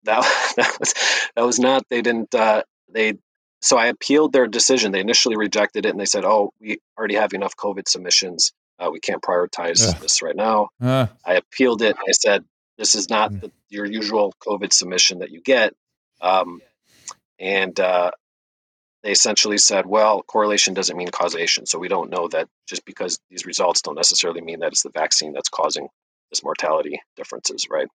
that 0.04 0.22
that 0.56 0.76
was 0.78 0.94
that 1.36 1.46
was 1.46 1.58
not 1.58 1.84
they 1.88 2.02
didn't 2.02 2.34
uh, 2.34 2.62
they 2.92 3.14
so 3.62 3.76
I 3.76 3.86
appealed 3.86 4.32
their 4.32 4.46
decision. 4.46 4.90
They 4.92 5.00
initially 5.00 5.36
rejected 5.36 5.84
it 5.84 5.90
and 5.90 6.00
they 6.00 6.06
said, 6.06 6.24
"Oh, 6.24 6.52
we 6.60 6.78
already 6.98 7.16
have 7.16 7.34
enough 7.34 7.56
COVID 7.56 7.88
submissions. 7.88 8.52
Uh, 8.78 8.88
we 8.90 9.00
can't 9.00 9.22
prioritize 9.22 9.86
Ugh. 9.86 10.00
this 10.00 10.22
right 10.22 10.36
now." 10.36 10.68
Uh, 10.80 11.08
I 11.24 11.34
appealed 11.34 11.82
it. 11.82 11.96
I 11.96 12.12
said, 12.12 12.44
"This 12.78 12.94
is 12.94 13.10
not 13.10 13.32
Mm. 13.32 13.40
the, 13.42 13.52
your 13.68 13.84
usual 13.84 14.32
COVID 14.46 14.72
submission 14.72 15.18
that 15.18 15.30
you 15.30 15.40
get," 15.42 15.74
um, 16.22 16.60
and 17.38 17.78
uh, 17.78 18.10
they 19.02 19.10
essentially 19.12 19.58
said, 19.58 19.84
"Well, 19.86 20.22
correlation 20.22 20.72
doesn't 20.72 20.96
mean 20.96 21.08
causation, 21.08 21.66
so 21.66 21.78
we 21.78 21.88
don't 21.88 22.10
know 22.10 22.28
that 22.28 22.48
just 22.66 22.84
because 22.86 23.18
these 23.28 23.44
results 23.44 23.82
don't 23.82 23.94
necessarily 23.94 24.40
mean 24.40 24.60
that 24.60 24.68
it's 24.72 24.82
the 24.82 24.90
vaccine 24.90 25.32
that's 25.34 25.48
causing 25.50 25.88
this 26.30 26.42
mortality 26.42 27.00
differences, 27.16 27.68
right?" 27.70 27.88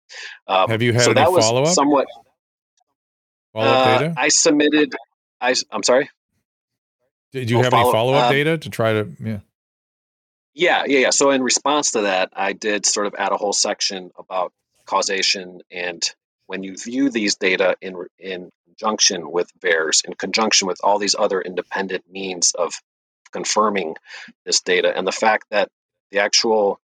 Um, 0.47 0.69
Have 0.69 0.81
you 0.81 0.93
had 0.93 1.03
so 1.03 1.11
any 1.11 1.21
that 1.21 1.31
was 1.31 1.45
follow-up? 1.45 1.73
somewhat 1.73 2.07
follow 3.53 3.67
up 3.67 4.01
uh. 4.01 4.13
I 4.17 4.29
submitted. 4.29 4.93
I 5.39 5.55
am 5.71 5.83
sorry. 5.83 6.09
Did 7.31 7.49
you 7.49 7.59
oh, 7.59 7.63
have 7.63 7.73
any 7.73 7.81
follow- 7.81 7.91
follow 7.91 8.13
up 8.13 8.25
um, 8.25 8.31
data 8.31 8.57
to 8.57 8.69
try 8.69 8.93
to? 8.93 9.09
Yeah. 9.19 9.39
Yeah, 10.55 10.83
yeah, 10.85 10.99
yeah. 10.99 11.09
So 11.09 11.31
in 11.31 11.41
response 11.41 11.91
to 11.91 12.01
that, 12.01 12.29
I 12.33 12.53
did 12.53 12.85
sort 12.85 13.07
of 13.07 13.15
add 13.17 13.31
a 13.31 13.37
whole 13.37 13.53
section 13.53 14.11
about 14.19 14.53
causation 14.85 15.61
and 15.71 16.03
when 16.45 16.61
you 16.63 16.75
view 16.75 17.09
these 17.09 17.35
data 17.35 17.75
in 17.81 18.05
in 18.19 18.51
conjunction 18.65 19.31
with 19.31 19.51
VAERS, 19.59 20.05
in 20.05 20.13
conjunction 20.13 20.67
with 20.67 20.79
all 20.83 20.99
these 20.99 21.15
other 21.17 21.41
independent 21.41 22.03
means 22.09 22.53
of 22.57 22.73
confirming 23.31 23.95
this 24.45 24.61
data, 24.61 24.95
and 24.95 25.07
the 25.07 25.11
fact 25.11 25.45
that 25.49 25.69
the 26.11 26.19
actual 26.19 26.79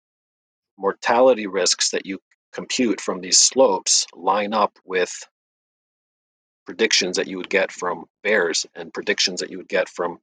mortality 0.77 1.47
risks 1.47 1.91
that 1.91 2.05
you 2.05 2.19
compute 2.53 3.01
from 3.01 3.21
these 3.21 3.39
slopes 3.39 4.05
line 4.15 4.53
up 4.53 4.77
with 4.85 5.11
predictions 6.65 7.17
that 7.17 7.27
you 7.27 7.37
would 7.37 7.49
get 7.49 7.71
from 7.71 8.05
VAERS 8.25 8.65
and 8.75 8.93
predictions 8.93 9.39
that 9.39 9.49
you 9.49 9.57
would 9.57 9.69
get 9.69 9.89
from 9.89 10.19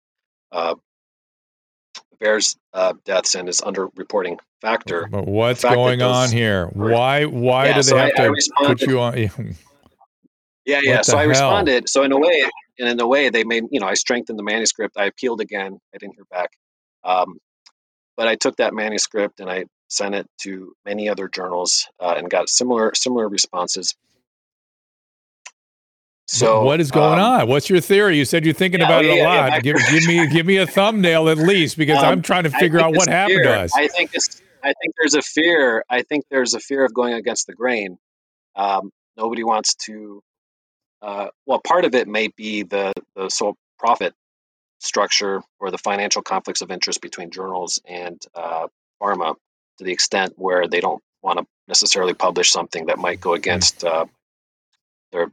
uh, 0.53 0.75
VAERS 2.23 2.57
uh, 2.73 2.95
deaths 3.05 3.35
and 3.35 3.49
its 3.49 3.61
underreporting 3.61 4.39
factor. 4.61 5.09
But 5.11 5.27
what's 5.27 5.63
going 5.63 6.03
on 6.03 6.31
here? 6.31 6.67
Why 6.69 7.25
why 7.25 7.69
Yeah, 7.69 7.81
do 7.81 7.83
they 7.83 7.97
I- 7.97 8.03
have 8.05 8.15
I 8.17 8.29
to 8.29 8.67
put 8.67 8.83
you 8.83 9.01
on? 9.01 9.17
Yeah, 10.65 10.81
yeah. 10.83 10.97
What 10.97 11.07
So 11.07 11.19
I 11.19 11.23
hell? 11.23 11.29
responded. 11.29 11.89
So 11.89 12.03
in 12.05 12.13
a 12.13 12.19
way, 12.19 12.45
and 12.79 12.89
in 12.89 13.01
a 13.01 13.07
way, 13.07 13.29
they 13.29 13.45
made 13.45 13.65
you 13.71 13.81
know 13.81 13.87
I 13.87 13.95
strengthened 13.95 14.39
the 14.39 14.43
manuscript. 14.43 14.97
I 14.97 15.05
appealed 15.07 15.41
again. 15.41 15.79
I 15.95 15.99
didn't 15.99 16.15
hear 16.15 16.25
back, 16.31 16.51
um, 17.05 17.39
but 18.17 18.29
I 18.29 18.37
took 18.37 18.57
that 18.57 18.75
manuscript 18.75 19.41
and 19.41 19.51
I 19.51 19.65
sent 19.95 20.15
it 20.15 20.27
to 20.43 20.75
many 20.85 21.09
other 21.09 21.29
journals 21.29 21.87
uh, 22.01 22.15
and 22.17 22.29
got 22.31 22.49
similar 22.49 22.95
similar 22.95 23.29
responses. 23.29 23.95
So 26.27 26.65
what 26.65 26.81
is 26.81 26.91
going 26.91 27.19
um, 27.21 27.41
on? 27.43 27.49
What's 27.49 27.69
your 27.69 27.81
theory? 27.81 28.17
You 28.17 28.25
said 28.25 28.45
you're 28.45 28.55
thinking 28.55 28.81
yeah, 28.81 28.87
about 28.87 29.05
oh, 29.05 29.09
it 29.09 29.13
a 29.13 29.17
yeah, 29.17 29.23
yeah, 29.23 29.41
lot. 29.41 29.51
back- 29.51 29.63
give, 29.63 29.77
give 29.91 30.07
me 30.07 30.27
give 30.33 30.47
me 30.47 30.57
a 30.57 30.67
thumbnail 30.67 31.29
at 31.29 31.39
least 31.39 31.77
because 31.77 31.99
Um, 31.99 32.05
I'm 32.07 32.23
trying 32.23 32.45
to 32.45 32.51
figure 32.51 32.81
out 32.81 32.91
what 32.93 33.03
it's 33.03 33.09
happened 33.09 33.43
fear. 33.43 33.45
to 33.45 33.61
us. 33.61 33.73
I 33.75 33.89
think 33.89 34.11
it's. 34.15 34.41
I 34.63 34.73
think 34.81 34.95
there's 34.99 35.15
a 35.15 35.21
fear. 35.21 35.85
I 35.91 36.03
think 36.03 36.25
there's 36.31 36.55
a 36.55 36.61
fear 36.61 36.85
of 36.87 36.95
going 36.95 37.13
against 37.13 37.47
the 37.47 37.53
grain. 37.55 37.99
Um, 38.57 38.91
nobody 39.17 39.45
wants 39.45 39.75
to. 39.87 40.23
Uh, 41.03 41.29
well, 41.45 41.61
part 41.67 41.85
of 41.85 41.95
it 41.95 42.09
may 42.09 42.29
be 42.29 42.63
the 42.63 42.93
the 43.15 43.29
sole 43.29 43.57
profit 43.79 44.15
structure 44.81 45.43
or 45.61 45.71
the 45.71 45.79
financial 45.79 46.23
conflicts 46.23 46.63
of 46.63 46.71
interest 46.71 47.03
between 47.03 47.31
journals 47.31 47.81
and 47.87 48.23
uh, 48.35 48.67
pharma, 49.03 49.35
to 49.79 49.85
the 49.85 49.93
extent 49.93 50.35
where 50.37 50.69
they 50.69 50.81
don't 50.81 51.03
want 51.23 51.39
to 51.39 51.47
necessarily 51.69 52.15
publish 52.15 52.51
something 52.51 52.87
that 52.87 52.99
might 52.99 53.21
go 53.21 53.35
against 53.35 53.85
uh, 53.85 54.07
their 55.13 55.31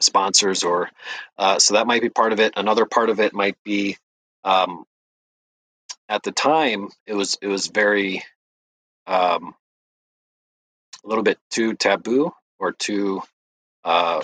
sponsors 0.00 0.62
or 0.62 0.90
uh, 1.38 1.58
so 1.58 1.74
that 1.74 1.86
might 1.86 2.02
be 2.02 2.08
part 2.08 2.32
of 2.32 2.40
it. 2.40 2.54
Another 2.56 2.86
part 2.86 3.10
of 3.10 3.20
it 3.20 3.32
might 3.32 3.56
be 3.64 3.96
um, 4.44 4.84
at 6.08 6.22
the 6.22 6.32
time 6.32 6.88
it 7.06 7.14
was 7.14 7.38
it 7.40 7.46
was 7.46 7.68
very 7.68 8.22
um, 9.06 9.54
a 11.04 11.08
little 11.08 11.24
bit 11.24 11.38
too 11.50 11.74
taboo 11.74 12.32
or 12.58 12.72
too 12.72 13.22
uh, 13.84 14.22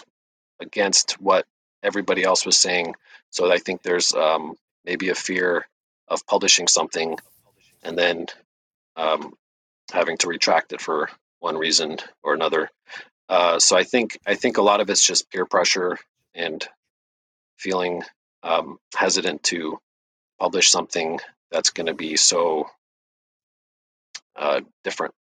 against 0.61 1.21
what 1.21 1.47
everybody 1.83 2.23
else 2.23 2.45
was 2.45 2.57
saying. 2.57 2.95
So 3.31 3.51
I 3.51 3.59
think 3.59 3.83
there's 3.83 4.13
um, 4.15 4.57
maybe 4.85 5.09
a 5.09 5.15
fear 5.15 5.67
of 6.09 6.27
publishing 6.27 6.69
something 6.69 7.17
and 7.83 7.97
then 7.97 8.27
um, 8.97 9.35
having 9.93 10.17
to 10.19 10.29
retract 10.29 10.73
it 10.73 10.81
for 10.81 11.11
one 11.41 11.57
reason 11.57 11.99
or 12.23 12.35
another. 12.35 12.71
Uh, 13.29 13.59
so 13.59 13.77
I 13.77 13.85
think 13.85 14.19
I 14.27 14.35
think 14.35 14.59
a 14.59 14.63
lot 14.63 14.81
of 14.81 14.91
it's 14.91 15.07
just 15.07 15.31
peer 15.31 15.47
pressure 15.47 15.99
and 16.35 16.67
feeling 17.59 18.03
um, 18.43 18.79
hesitant 18.95 19.43
to 19.45 19.79
publish 20.39 20.71
something 20.71 21.21
that's 21.51 21.71
going 21.71 21.87
to 21.87 21.95
be 21.95 22.17
so 22.17 22.69
uh, 24.37 24.61
different 24.85 25.15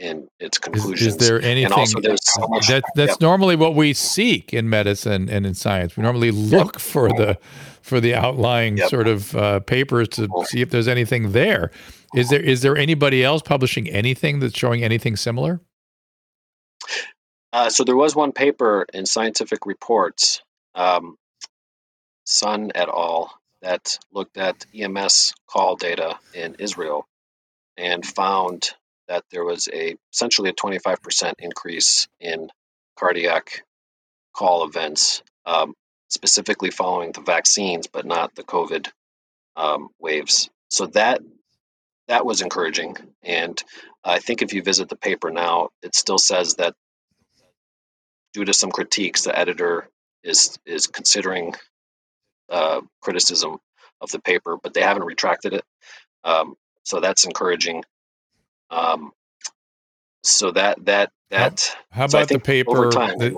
in 0.00 0.28
its 0.40 0.58
conclusions. 0.58 1.02
Is, 1.02 1.22
is 1.22 1.28
there 1.28 1.40
anything 1.42 1.86
so 1.86 2.48
much, 2.48 2.66
that, 2.68 2.82
that's 2.96 3.12
yeah. 3.20 3.26
normally 3.26 3.54
what 3.54 3.74
we 3.74 3.92
seek 3.92 4.52
in 4.52 4.68
medicine 4.68 5.28
and 5.28 5.46
in 5.46 5.54
science? 5.54 5.96
We 5.96 6.02
normally 6.02 6.30
look 6.30 6.80
for 6.80 7.08
the 7.08 7.38
for 7.82 8.00
the 8.00 8.14
outlying 8.14 8.78
yep. 8.78 8.88
sort 8.88 9.08
of 9.08 9.36
uh, 9.36 9.60
papers 9.60 10.08
to 10.10 10.28
see 10.44 10.62
if 10.62 10.70
there's 10.70 10.88
anything 10.88 11.32
there. 11.32 11.70
Is 12.14 12.30
there 12.30 12.40
is 12.40 12.62
there 12.62 12.76
anybody 12.76 13.22
else 13.22 13.42
publishing 13.42 13.88
anything 13.88 14.40
that's 14.40 14.56
showing 14.56 14.82
anything 14.82 15.16
similar? 15.16 15.60
Uh, 17.52 17.68
so 17.68 17.84
there 17.84 17.96
was 17.96 18.16
one 18.16 18.32
paper 18.32 18.86
in 18.94 19.04
Scientific 19.04 19.66
Reports, 19.66 20.40
um, 20.74 21.16
Sun 22.24 22.70
et 22.74 22.88
al., 22.88 23.32
that 23.60 23.98
looked 24.12 24.38
at 24.38 24.64
EMS 24.74 25.34
call 25.46 25.76
data 25.76 26.18
in 26.32 26.54
Israel 26.58 27.06
and 27.76 28.06
found 28.06 28.70
that 29.10 29.24
there 29.32 29.44
was 29.44 29.68
a 29.74 29.96
essentially 30.14 30.50
a 30.50 30.54
25% 30.54 31.34
increase 31.40 32.08
in 32.20 32.48
cardiac 32.98 33.64
call 34.34 34.64
events, 34.64 35.22
um, 35.46 35.74
specifically 36.08 36.70
following 36.70 37.10
the 37.12 37.20
vaccines, 37.20 37.88
but 37.88 38.06
not 38.06 38.34
the 38.36 38.44
COVID 38.44 38.88
um, 39.56 39.88
waves. 39.98 40.48
So 40.68 40.86
that 40.86 41.20
that 42.06 42.24
was 42.24 42.40
encouraging, 42.40 42.96
and 43.22 43.60
I 44.04 44.20
think 44.20 44.42
if 44.42 44.54
you 44.54 44.62
visit 44.62 44.88
the 44.88 44.96
paper 44.96 45.30
now, 45.30 45.70
it 45.82 45.94
still 45.96 46.18
says 46.18 46.54
that 46.54 46.74
due 48.32 48.44
to 48.44 48.54
some 48.54 48.70
critiques, 48.70 49.24
the 49.24 49.36
editor 49.36 49.88
is 50.22 50.56
is 50.66 50.86
considering 50.86 51.52
uh, 52.48 52.80
criticism 53.00 53.58
of 54.00 54.12
the 54.12 54.20
paper, 54.20 54.56
but 54.62 54.72
they 54.72 54.82
haven't 54.82 55.04
retracted 55.04 55.52
it. 55.52 55.64
Um, 56.22 56.54
so 56.84 57.00
that's 57.00 57.24
encouraging. 57.24 57.82
Um, 58.70 59.12
so 60.22 60.50
that 60.52 60.84
that 60.86 61.12
that. 61.30 61.76
How, 61.90 62.02
how 62.02 62.06
so 62.06 62.18
about 62.18 62.28
the 62.28 62.38
paper? 62.38 62.90
Time, 62.90 63.18
that, 63.18 63.34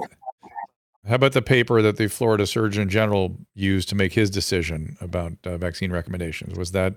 how 1.06 1.16
about 1.16 1.32
the 1.32 1.42
paper 1.42 1.82
that 1.82 1.96
the 1.96 2.08
Florida 2.08 2.46
Surgeon 2.46 2.88
General 2.88 3.36
used 3.54 3.88
to 3.88 3.94
make 3.94 4.12
his 4.12 4.30
decision 4.30 4.96
about 5.00 5.32
uh, 5.44 5.56
vaccine 5.56 5.90
recommendations? 5.90 6.56
Was 6.56 6.72
that 6.72 6.94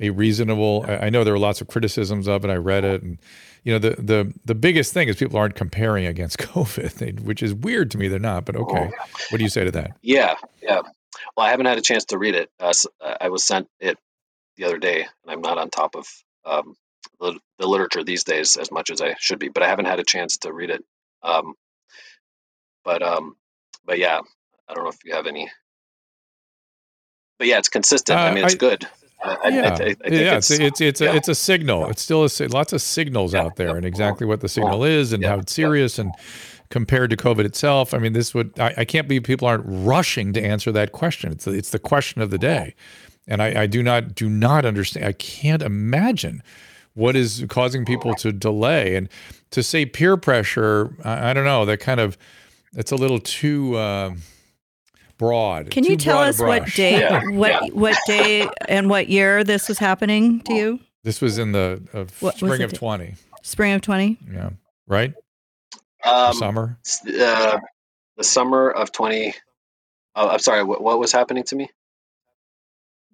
a 0.00 0.10
reasonable? 0.10 0.84
I 0.88 1.10
know 1.10 1.22
there 1.22 1.34
were 1.34 1.38
lots 1.38 1.60
of 1.60 1.68
criticisms 1.68 2.26
of 2.26 2.44
it. 2.44 2.50
I 2.50 2.56
read 2.56 2.84
it, 2.84 3.02
and 3.02 3.18
you 3.64 3.72
know 3.72 3.78
the 3.78 3.90
the 4.00 4.32
the 4.44 4.54
biggest 4.54 4.92
thing 4.94 5.08
is 5.08 5.16
people 5.16 5.38
aren't 5.38 5.54
comparing 5.54 6.06
against 6.06 6.38
COVID, 6.38 7.20
which 7.20 7.42
is 7.42 7.52
weird 7.54 7.90
to 7.92 7.98
me. 7.98 8.08
They're 8.08 8.18
not, 8.18 8.44
but 8.44 8.56
okay. 8.56 8.90
What 9.30 9.38
do 9.38 9.44
you 9.44 9.50
say 9.50 9.64
to 9.64 9.70
that? 9.72 9.96
Yeah, 10.02 10.34
yeah. 10.62 10.80
Well, 11.36 11.46
I 11.46 11.50
haven't 11.50 11.66
had 11.66 11.78
a 11.78 11.82
chance 11.82 12.06
to 12.06 12.18
read 12.18 12.34
it. 12.34 12.50
Uh, 12.58 12.72
I 13.20 13.28
was 13.28 13.44
sent 13.44 13.68
it 13.80 13.98
the 14.56 14.64
other 14.64 14.78
day, 14.78 15.02
and 15.02 15.30
I'm 15.30 15.40
not 15.42 15.58
on 15.58 15.70
top 15.70 15.94
of 15.94 16.06
um, 16.44 16.74
the, 17.22 17.38
the, 17.58 17.66
literature 17.66 18.04
these 18.04 18.24
days 18.24 18.56
as 18.56 18.70
much 18.70 18.90
as 18.90 19.00
I 19.00 19.14
should 19.18 19.38
be, 19.38 19.48
but 19.48 19.62
I 19.62 19.68
haven't 19.68 19.86
had 19.86 20.00
a 20.00 20.04
chance 20.04 20.36
to 20.38 20.52
read 20.52 20.70
it. 20.70 20.84
Um, 21.22 21.54
but 22.84 23.02
um, 23.02 23.36
but 23.84 23.98
yeah, 23.98 24.20
I 24.68 24.74
don't 24.74 24.84
know 24.84 24.90
if 24.90 24.98
you 25.04 25.14
have 25.14 25.26
any. 25.26 25.50
But 27.38 27.48
yeah, 27.48 27.58
it's 27.58 27.68
consistent. 27.68 28.18
Uh, 28.18 28.22
I 28.22 28.34
mean, 28.34 28.44
it's 28.44 28.54
I, 28.54 28.58
good. 28.58 28.88
I, 29.24 29.48
yeah, 29.48 29.76
I, 29.80 30.08
yeah, 30.08 30.36
it's 30.36 30.50
it's 30.50 30.80
it's, 30.80 31.00
yeah. 31.00 31.12
a, 31.12 31.14
it's 31.14 31.28
a 31.28 31.34
signal. 31.34 31.86
It's 31.86 32.02
still 32.02 32.24
a, 32.24 32.46
lots 32.48 32.72
of 32.72 32.82
signals 32.82 33.34
out 33.34 33.56
there, 33.56 33.76
and 33.76 33.86
exactly 33.86 34.26
what 34.26 34.40
the 34.40 34.48
signal 34.48 34.82
is, 34.84 35.12
and 35.12 35.24
how 35.24 35.38
it's 35.38 35.52
serious, 35.52 35.98
and 35.98 36.12
compared 36.70 37.10
to 37.10 37.16
COVID 37.16 37.44
itself. 37.44 37.94
I 37.94 37.98
mean, 37.98 38.14
this 38.14 38.34
would 38.34 38.58
I, 38.58 38.84
can't 38.84 39.06
believe 39.06 39.22
people 39.22 39.46
aren't 39.46 39.64
rushing 39.66 40.32
to 40.32 40.42
answer 40.42 40.72
that 40.72 40.90
question. 40.92 41.30
It's 41.30 41.44
the, 41.44 41.52
it's 41.52 41.70
the 41.70 41.78
question 41.78 42.20
of 42.20 42.30
the 42.30 42.38
day, 42.38 42.74
and 43.28 43.40
I, 43.40 43.62
I 43.62 43.66
do 43.66 43.82
not 43.82 44.16
do 44.16 44.28
not 44.28 44.64
understand. 44.64 45.06
I 45.06 45.12
can't 45.12 45.62
imagine 45.62 46.42
what 46.94 47.16
is 47.16 47.44
causing 47.48 47.84
people 47.84 48.14
to 48.16 48.32
delay 48.32 48.96
and 48.96 49.08
to 49.50 49.62
say 49.62 49.86
peer 49.86 50.16
pressure. 50.16 50.96
I, 51.04 51.30
I 51.30 51.32
don't 51.32 51.44
know. 51.44 51.64
That 51.64 51.80
kind 51.80 52.00
of 52.00 52.16
it's 52.74 52.92
a 52.92 52.96
little 52.96 53.18
too. 53.18 53.76
Uh, 53.76 54.14
broad. 55.18 55.70
Can 55.70 55.84
you 55.84 55.96
tell 55.96 56.18
us 56.18 56.40
what 56.40 56.66
day, 56.74 56.98
yeah. 56.98 57.22
what 57.30 57.50
yeah. 57.50 57.68
what 57.72 57.96
day, 58.08 58.48
and 58.68 58.90
what 58.90 59.08
year 59.08 59.44
this 59.44 59.68
was 59.68 59.78
happening 59.78 60.40
to 60.42 60.54
you? 60.54 60.80
This 61.04 61.20
was 61.20 61.38
in 61.38 61.52
the 61.52 61.80
uh, 61.94 62.30
spring 62.32 62.62
of 62.62 62.72
twenty. 62.72 63.14
Spring 63.42 63.72
of 63.72 63.82
twenty. 63.82 64.18
Yeah. 64.28 64.50
Right. 64.88 65.14
Um, 66.04 66.34
summer. 66.34 66.76
Uh, 67.06 67.58
the 68.16 68.24
summer 68.24 68.70
of 68.70 68.90
twenty. 68.90 69.34
Oh, 70.16 70.28
I'm 70.28 70.40
sorry. 70.40 70.64
What, 70.64 70.82
what 70.82 70.98
was 70.98 71.12
happening 71.12 71.44
to 71.44 71.56
me? 71.56 71.70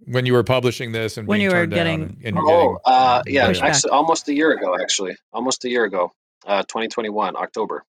When 0.04 0.26
you 0.26 0.32
were 0.32 0.44
publishing 0.44 0.92
this 0.92 1.16
and 1.16 1.26
when 1.26 1.40
you 1.40 1.50
were 1.50 1.66
getting, 1.66 2.02
and, 2.02 2.18
and 2.24 2.38
oh, 2.38 2.42
getting, 2.44 2.76
uh, 2.84 3.22
yeah, 3.26 3.52
actually, 3.62 3.90
almost 3.90 4.28
a 4.28 4.34
year 4.34 4.52
ago. 4.52 4.76
Actually, 4.80 5.16
almost 5.32 5.64
a 5.64 5.68
year 5.68 5.84
ago, 5.84 6.12
uh, 6.46 6.62
2021, 6.62 7.36
October. 7.36 7.84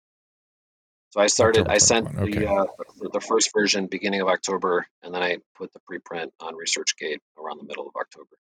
So 1.11 1.21
I 1.21 1.27
started. 1.27 1.61
October 1.61 1.75
I 1.75 1.79
sent 1.79 2.19
okay. 2.19 2.31
the 2.31 2.51
uh, 2.51 2.67
the 3.13 3.21
first 3.21 3.51
version 3.55 3.87
beginning 3.87 4.21
of 4.21 4.29
October, 4.29 4.87
and 5.03 5.15
then 5.15 5.23
I 5.23 5.39
put 5.57 5.73
the 5.73 5.81
preprint 5.81 6.29
on 6.41 6.55
ResearchGate 6.55 7.19
around 7.39 7.59
the 7.59 7.65
middle 7.65 7.87
of 7.87 7.95
October. 7.97 8.37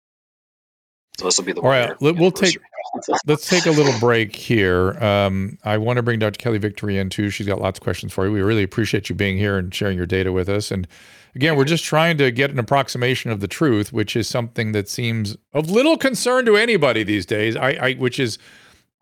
So 1.18 1.27
this 1.27 1.38
will 1.38 1.44
be 1.44 1.53
the 1.53 1.61
all 1.61 1.68
right. 1.68 1.94
We'll 2.00 2.31
take 2.31 2.59
let's 3.27 3.48
take 3.48 3.66
a 3.66 3.70
little 3.70 3.98
break 4.00 4.35
here. 4.35 4.92
Um, 5.03 5.59
I 5.64 5.79
want 5.79 5.96
to 5.98 6.03
bring 6.03 6.18
Dr. 6.18 6.38
Kelly 6.38 6.59
Victory 6.59 6.98
in 6.98 7.11
too. 7.11 7.31
She's 7.31 7.46
got 7.46 7.61
lots 7.61 7.79
of 7.79 7.83
questions 7.83 8.12
for 8.12 8.27
you. 8.27 8.33
We 8.33 8.42
really 8.42 8.62
appreciate 8.62 9.09
you 9.09 9.14
being 9.14 9.37
here 9.38 9.57
and 9.59 9.74
sharing 9.74 9.96
your 9.96 10.07
data 10.07 10.33
with 10.33 10.48
us. 10.48 10.70
And 10.70 10.88
again, 11.35 11.57
we're 11.57 11.64
just 11.64 11.85
trying 11.85 12.18
to 12.18 12.31
get 12.31 12.50
an 12.50 12.59
approximation 12.59 13.31
of 13.31 13.40
the 13.40 13.48
truth, 13.48 13.92
which 13.92 14.16
is 14.16 14.29
something 14.29 14.72
that 14.72 14.88
seems 14.88 15.37
of 15.53 15.70
little 15.70 15.96
concern 15.96 16.46
to 16.46 16.57
anybody 16.57 17.05
these 17.05 17.27
days. 17.27 17.57
I, 17.57 17.70
I 17.70 17.92
which 17.94 18.18
is 18.18 18.38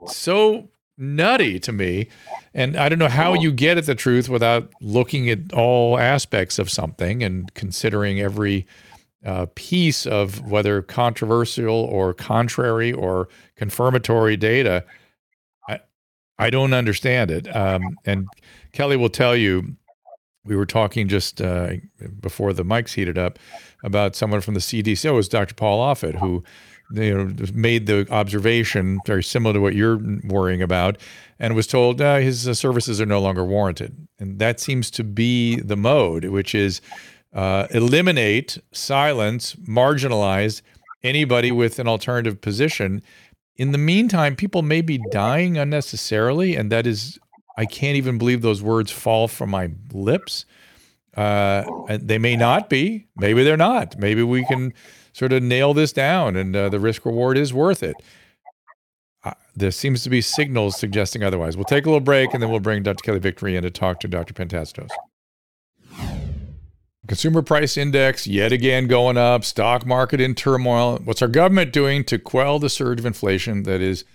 so 0.06 0.68
nutty 0.98 1.58
to 1.60 1.72
me. 1.72 2.08
And 2.54 2.76
I 2.76 2.88
don't 2.88 2.98
know 2.98 3.08
how 3.08 3.34
you 3.34 3.50
get 3.50 3.78
at 3.78 3.86
the 3.86 3.94
truth 3.94 4.28
without 4.28 4.72
looking 4.80 5.30
at 5.30 5.52
all 5.52 5.98
aspects 5.98 6.58
of 6.58 6.70
something 6.70 7.22
and 7.22 7.52
considering 7.54 8.20
every 8.20 8.66
uh, 9.24 9.46
piece 9.54 10.06
of 10.06 10.50
whether 10.50 10.82
controversial 10.82 11.74
or 11.74 12.12
contrary 12.14 12.92
or 12.92 13.28
confirmatory 13.56 14.36
data. 14.36 14.84
I, 15.68 15.80
I 16.38 16.50
don't 16.50 16.72
understand 16.72 17.30
it. 17.30 17.54
Um, 17.54 17.96
and 18.04 18.26
Kelly 18.72 18.96
will 18.96 19.10
tell 19.10 19.36
you, 19.36 19.76
we 20.44 20.56
were 20.56 20.66
talking 20.66 21.06
just 21.06 21.40
uh, 21.40 21.74
before 22.20 22.52
the 22.52 22.64
mics 22.64 22.94
heated 22.94 23.16
up 23.16 23.38
about 23.84 24.16
someone 24.16 24.40
from 24.40 24.54
the 24.54 24.60
CDC. 24.60 25.04
It 25.04 25.12
was 25.12 25.28
Dr. 25.28 25.54
Paul 25.54 25.78
Offit, 25.94 26.16
who 26.16 26.42
you 26.92 27.14
know, 27.14 27.46
made 27.54 27.86
the 27.86 28.06
observation 28.10 28.98
very 29.06 29.22
similar 29.22 29.54
to 29.54 29.60
what 29.60 29.74
you're 29.74 30.00
worrying 30.24 30.62
about, 30.62 30.98
and 31.38 31.54
was 31.54 31.66
told 31.66 32.00
uh, 32.00 32.16
his 32.16 32.46
uh, 32.46 32.54
services 32.54 33.00
are 33.00 33.06
no 33.06 33.20
longer 33.20 33.44
warranted. 33.44 34.08
And 34.18 34.38
that 34.38 34.60
seems 34.60 34.90
to 34.92 35.04
be 35.04 35.60
the 35.60 35.76
mode, 35.76 36.24
which 36.26 36.54
is 36.54 36.80
uh, 37.32 37.66
eliminate, 37.70 38.58
silence, 38.72 39.54
marginalize 39.56 40.62
anybody 41.02 41.50
with 41.50 41.78
an 41.78 41.88
alternative 41.88 42.40
position. 42.40 43.02
In 43.56 43.72
the 43.72 43.78
meantime, 43.78 44.36
people 44.36 44.62
may 44.62 44.80
be 44.80 45.00
dying 45.10 45.58
unnecessarily, 45.58 46.56
and 46.56 46.70
that 46.70 46.86
is, 46.86 47.18
I 47.56 47.66
can't 47.66 47.96
even 47.96 48.18
believe 48.18 48.42
those 48.42 48.62
words 48.62 48.90
fall 48.90 49.28
from 49.28 49.50
my 49.50 49.70
lips. 49.92 50.44
Uh, 51.16 51.64
they 51.88 52.18
may 52.18 52.36
not 52.36 52.70
be. 52.70 53.06
Maybe 53.16 53.44
they're 53.44 53.56
not. 53.56 53.98
Maybe 53.98 54.22
we 54.22 54.44
can 54.46 54.72
sort 55.12 55.32
of 55.32 55.42
nail 55.42 55.74
this 55.74 55.92
down 55.92 56.36
and 56.36 56.56
uh, 56.56 56.68
the 56.68 56.80
risk 56.80 57.04
reward 57.04 57.36
is 57.36 57.52
worth 57.52 57.82
it. 57.82 57.94
Uh, 59.24 59.34
there 59.54 59.70
seems 59.70 60.02
to 60.02 60.10
be 60.10 60.20
signals 60.20 60.78
suggesting 60.78 61.22
otherwise. 61.22 61.56
We'll 61.56 61.64
take 61.64 61.84
a 61.84 61.88
little 61.88 62.00
break 62.00 62.32
and 62.32 62.42
then 62.42 62.50
we'll 62.50 62.60
bring 62.60 62.82
Dr. 62.82 63.02
Kelly 63.04 63.18
Victory 63.18 63.56
in 63.56 63.62
to 63.62 63.70
talk 63.70 64.00
to 64.00 64.08
Dr. 64.08 64.32
Pentastos. 64.34 64.88
Consumer 67.12 67.42
price 67.42 67.76
index 67.76 68.26
yet 68.26 68.52
again 68.52 68.86
going 68.86 69.18
up, 69.18 69.44
stock 69.44 69.84
market 69.84 70.18
in 70.18 70.34
turmoil. 70.34 70.96
What's 71.04 71.20
our 71.20 71.28
government 71.28 71.70
doing 71.70 72.04
to 72.04 72.18
quell 72.18 72.58
the 72.58 72.70
surge 72.70 72.98
of 73.00 73.04
inflation 73.04 73.64
that 73.64 73.82
is 73.82 74.06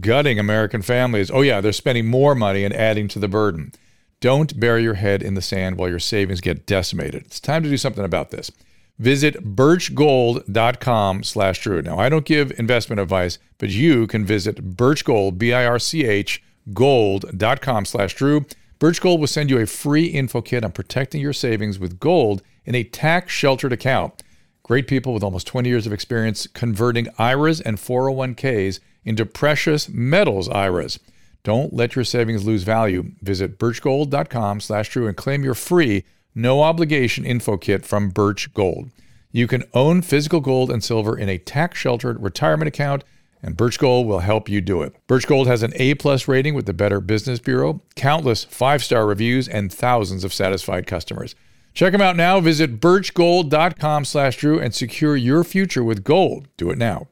gutting 0.00 0.38
American 0.38 0.80
families? 0.80 1.30
Oh, 1.30 1.42
yeah, 1.42 1.60
they're 1.60 1.70
spending 1.72 2.06
more 2.06 2.34
money 2.34 2.64
and 2.64 2.72
adding 2.72 3.08
to 3.08 3.18
the 3.18 3.28
burden. 3.28 3.72
Don't 4.20 4.58
bury 4.58 4.82
your 4.82 4.94
head 4.94 5.22
in 5.22 5.34
the 5.34 5.42
sand 5.42 5.76
while 5.76 5.90
your 5.90 5.98
savings 5.98 6.40
get 6.40 6.64
decimated. 6.64 7.26
It's 7.26 7.40
time 7.40 7.62
to 7.62 7.68
do 7.68 7.76
something 7.76 8.06
about 8.06 8.30
this. 8.30 8.50
Visit 8.98 9.54
birchgold.com 9.54 11.24
slash 11.24 11.60
Drew. 11.60 11.82
Now, 11.82 11.98
I 11.98 12.08
don't 12.08 12.24
give 12.24 12.58
investment 12.58 13.00
advice, 13.00 13.38
but 13.58 13.68
you 13.68 14.06
can 14.06 14.24
visit 14.24 14.78
birchgold, 14.78 15.36
B-I-R-C-H, 15.36 16.42
gold.com 16.72 17.84
slash 17.84 18.14
Drew. 18.14 18.46
Birch 18.80 18.98
Gold 19.02 19.20
will 19.20 19.26
send 19.26 19.50
you 19.50 19.58
a 19.58 19.66
free 19.66 20.06
info 20.06 20.40
kit 20.40 20.64
on 20.64 20.72
protecting 20.72 21.20
your 21.20 21.34
savings 21.34 21.78
with 21.78 22.00
gold 22.00 22.40
in 22.64 22.74
a 22.74 22.82
tax-sheltered 22.82 23.74
account. 23.74 24.22
Great 24.62 24.88
people 24.88 25.12
with 25.12 25.22
almost 25.22 25.46
20 25.46 25.68
years 25.68 25.86
of 25.86 25.92
experience 25.92 26.46
converting 26.46 27.06
IRAs 27.18 27.60
and 27.60 27.76
401ks 27.76 28.80
into 29.04 29.26
precious 29.26 29.90
metals 29.90 30.48
IRAs. 30.48 30.98
Don't 31.42 31.74
let 31.74 31.94
your 31.94 32.06
savings 32.06 32.46
lose 32.46 32.62
value. 32.62 33.12
Visit 33.20 33.58
birchgold.com 33.58 34.60
slash 34.60 34.88
Drew 34.88 35.06
and 35.06 35.16
claim 35.16 35.44
your 35.44 35.52
free, 35.52 36.04
no 36.34 36.62
obligation 36.62 37.26
info 37.26 37.58
kit 37.58 37.84
from 37.84 38.08
Birch 38.08 38.54
Gold. 38.54 38.88
You 39.30 39.46
can 39.46 39.64
own 39.74 40.00
physical 40.00 40.40
gold 40.40 40.70
and 40.70 40.82
silver 40.82 41.18
in 41.18 41.28
a 41.28 41.36
tax 41.36 41.78
sheltered 41.78 42.22
retirement 42.22 42.68
account, 42.68 43.04
and 43.42 43.56
Birch 43.56 43.78
Gold 43.78 44.06
will 44.06 44.20
help 44.20 44.48
you 44.48 44.60
do 44.60 44.82
it. 44.82 44.94
Birch 45.06 45.26
Gold 45.26 45.46
has 45.46 45.62
an 45.62 45.72
A 45.76 45.94
plus 45.94 46.28
rating 46.28 46.54
with 46.54 46.66
the 46.66 46.74
Better 46.74 47.00
Business 47.00 47.38
Bureau, 47.38 47.82
countless 47.96 48.44
five 48.44 48.82
star 48.84 49.06
reviews, 49.06 49.48
and 49.48 49.72
thousands 49.72 50.24
of 50.24 50.34
satisfied 50.34 50.86
customers. 50.86 51.34
Check 51.74 51.92
them 51.92 52.00
out 52.00 52.16
now. 52.16 52.40
Visit 52.40 52.80
birchgold.com 52.80 54.04
slash 54.04 54.36
Drew 54.36 54.58
and 54.58 54.74
secure 54.74 55.16
your 55.16 55.44
future 55.44 55.84
with 55.84 56.04
gold. 56.04 56.48
Do 56.56 56.70
it 56.70 56.78
now. 56.78 57.08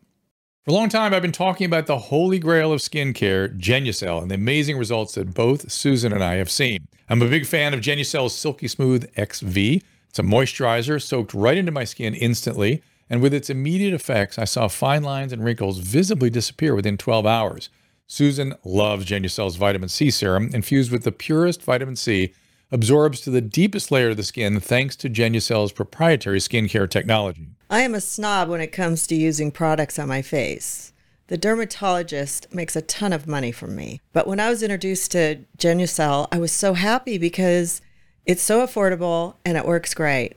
For 0.64 0.72
a 0.72 0.74
long 0.74 0.90
time, 0.90 1.14
I've 1.14 1.22
been 1.22 1.32
talking 1.32 1.64
about 1.64 1.86
the 1.86 1.96
holy 1.96 2.38
grail 2.38 2.72
of 2.72 2.80
skincare, 2.80 3.58
Genucel, 3.58 4.20
and 4.20 4.30
the 4.30 4.34
amazing 4.34 4.76
results 4.76 5.14
that 5.14 5.32
both 5.32 5.70
Susan 5.70 6.12
and 6.12 6.22
I 6.22 6.34
have 6.34 6.50
seen. 6.50 6.88
I'm 7.08 7.22
a 7.22 7.28
big 7.28 7.46
fan 7.46 7.72
of 7.72 7.80
Genucel's 7.80 8.34
Silky 8.34 8.68
Smooth 8.68 9.04
XV. 9.14 9.82
It's 10.10 10.18
a 10.18 10.22
moisturizer 10.22 11.00
soaked 11.00 11.32
right 11.32 11.56
into 11.56 11.72
my 11.72 11.84
skin 11.84 12.14
instantly, 12.14 12.82
and 13.10 13.22
with 13.22 13.32
its 13.32 13.50
immediate 13.50 13.94
effects, 13.94 14.38
I 14.38 14.44
saw 14.44 14.68
fine 14.68 15.02
lines 15.02 15.32
and 15.32 15.44
wrinkles 15.44 15.78
visibly 15.78 16.30
disappear 16.30 16.74
within 16.74 16.96
12 16.96 17.26
hours. 17.26 17.70
Susan 18.06 18.54
loves 18.64 19.04
Genucel's 19.04 19.56
vitamin 19.56 19.88
C 19.88 20.10
serum, 20.10 20.50
infused 20.54 20.90
with 20.90 21.04
the 21.04 21.12
purest 21.12 21.62
vitamin 21.62 21.96
C, 21.96 22.32
absorbs 22.70 23.20
to 23.22 23.30
the 23.30 23.40
deepest 23.40 23.90
layer 23.90 24.10
of 24.10 24.16
the 24.16 24.22
skin 24.22 24.60
thanks 24.60 24.96
to 24.96 25.10
Genucel's 25.10 25.72
proprietary 25.72 26.38
skincare 26.38 26.88
technology. 26.88 27.48
I 27.70 27.80
am 27.80 27.94
a 27.94 28.00
snob 28.00 28.48
when 28.48 28.60
it 28.60 28.72
comes 28.72 29.06
to 29.06 29.14
using 29.14 29.50
products 29.50 29.98
on 29.98 30.08
my 30.08 30.22
face. 30.22 30.92
The 31.28 31.36
dermatologist 31.36 32.54
makes 32.54 32.74
a 32.74 32.82
ton 32.82 33.12
of 33.12 33.26
money 33.26 33.52
from 33.52 33.76
me. 33.76 34.00
But 34.14 34.26
when 34.26 34.40
I 34.40 34.48
was 34.48 34.62
introduced 34.62 35.12
to 35.12 35.44
Genucel, 35.58 36.26
I 36.32 36.38
was 36.38 36.52
so 36.52 36.72
happy 36.72 37.18
because 37.18 37.82
it's 38.24 38.42
so 38.42 38.66
affordable 38.66 39.34
and 39.44 39.58
it 39.58 39.66
works 39.66 39.92
great. 39.92 40.36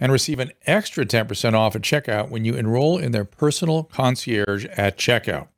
and 0.00 0.12
receive 0.12 0.38
an 0.38 0.52
extra 0.66 1.04
10% 1.04 1.54
off 1.54 1.74
at 1.76 1.82
checkout 1.82 2.30
when 2.30 2.44
you 2.44 2.54
enroll 2.54 2.98
in 2.98 3.12
their 3.12 3.24
personal 3.24 3.84
concierge 3.84 4.64
at 4.76 4.96
checkout. 4.98 5.48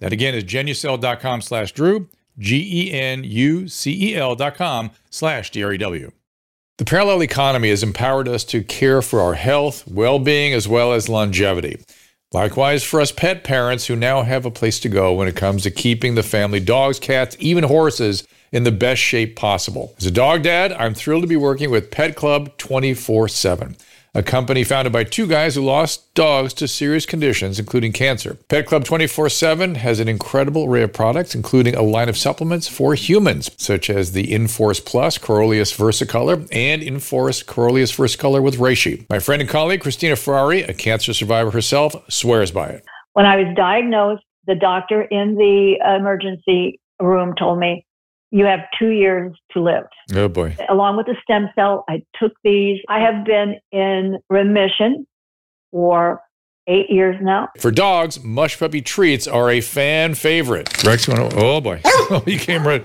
That 0.00 0.12
again 0.12 0.34
is 0.34 0.44
genucel.com 0.44 1.40
slash 1.40 1.72
Drew, 1.72 2.08
G-E-N-U-C-E-L 2.38 4.34
dot 4.36 4.56
com 4.56 4.90
slash 5.10 5.50
D-R-E-W. 5.50 6.10
The 6.76 6.84
parallel 6.84 7.22
economy 7.22 7.70
has 7.70 7.84
empowered 7.84 8.26
us 8.26 8.42
to 8.44 8.64
care 8.64 9.00
for 9.00 9.20
our 9.20 9.34
health, 9.34 9.86
well-being, 9.86 10.52
as 10.52 10.66
well 10.66 10.92
as 10.92 11.08
longevity. 11.08 11.78
Likewise, 12.32 12.82
for 12.82 13.00
us 13.00 13.12
pet 13.12 13.44
parents 13.44 13.86
who 13.86 13.94
now 13.94 14.22
have 14.22 14.44
a 14.44 14.50
place 14.50 14.80
to 14.80 14.88
go 14.88 15.12
when 15.12 15.28
it 15.28 15.36
comes 15.36 15.62
to 15.62 15.70
keeping 15.70 16.16
the 16.16 16.22
family 16.24 16.58
dogs, 16.58 16.98
cats, 16.98 17.36
even 17.38 17.62
horses 17.62 18.26
in 18.54 18.62
the 18.62 18.72
best 18.72 19.02
shape 19.02 19.34
possible. 19.34 19.94
As 19.98 20.06
a 20.06 20.12
dog 20.12 20.44
dad, 20.44 20.72
I'm 20.72 20.94
thrilled 20.94 21.22
to 21.22 21.28
be 21.28 21.36
working 21.36 21.70
with 21.70 21.90
Pet 21.90 22.14
Club 22.14 22.56
24 22.56 23.28
7, 23.28 23.76
a 24.14 24.22
company 24.22 24.62
founded 24.62 24.92
by 24.92 25.02
two 25.02 25.26
guys 25.26 25.56
who 25.56 25.64
lost 25.64 26.14
dogs 26.14 26.54
to 26.54 26.68
serious 26.68 27.04
conditions, 27.04 27.58
including 27.58 27.92
cancer. 27.92 28.38
Pet 28.48 28.66
Club 28.66 28.84
24 28.84 29.28
7 29.28 29.74
has 29.74 29.98
an 29.98 30.08
incredible 30.08 30.66
array 30.66 30.84
of 30.84 30.92
products, 30.92 31.34
including 31.34 31.74
a 31.74 31.82
line 31.82 32.08
of 32.08 32.16
supplements 32.16 32.68
for 32.68 32.94
humans, 32.94 33.50
such 33.56 33.90
as 33.90 34.12
the 34.12 34.32
Inforce 34.32 34.78
Plus 34.78 35.18
Coriolus 35.18 35.76
Versicolor 35.76 36.48
and 36.52 36.80
Inforce 36.80 37.42
Coriolus 37.42 37.92
Versicolor 37.96 38.40
with 38.40 38.58
Reishi. 38.58 39.04
My 39.10 39.18
friend 39.18 39.42
and 39.42 39.50
colleague, 39.50 39.80
Christina 39.80 40.14
Ferrari, 40.14 40.62
a 40.62 40.72
cancer 40.72 41.12
survivor 41.12 41.50
herself, 41.50 41.96
swears 42.08 42.52
by 42.52 42.68
it. 42.68 42.84
When 43.14 43.26
I 43.26 43.36
was 43.36 43.52
diagnosed, 43.56 44.22
the 44.46 44.54
doctor 44.54 45.02
in 45.02 45.34
the 45.34 45.76
emergency 45.98 46.78
room 47.00 47.34
told 47.36 47.58
me, 47.58 47.84
you 48.34 48.44
have 48.46 48.60
two 48.76 48.90
years 48.90 49.32
to 49.52 49.62
live. 49.62 49.84
Oh 50.12 50.26
boy. 50.26 50.56
Along 50.68 50.96
with 50.96 51.06
the 51.06 51.14
stem 51.22 51.50
cell, 51.54 51.84
I 51.88 52.02
took 52.20 52.32
these. 52.42 52.80
I 52.88 52.98
have 52.98 53.24
been 53.24 53.60
in 53.70 54.18
remission 54.28 55.06
for 55.70 56.20
eight 56.66 56.90
years 56.90 57.14
now. 57.22 57.50
For 57.60 57.70
dogs, 57.70 58.24
mush 58.24 58.58
puppy 58.58 58.82
treats 58.82 59.28
are 59.28 59.50
a 59.50 59.60
fan 59.60 60.14
favorite. 60.14 60.82
Rex 60.82 61.06
went, 61.06 61.32
oh 61.36 61.60
boy. 61.60 61.80
Oh, 62.10 62.22
he 62.26 62.36
came 62.36 62.66
right. 62.66 62.84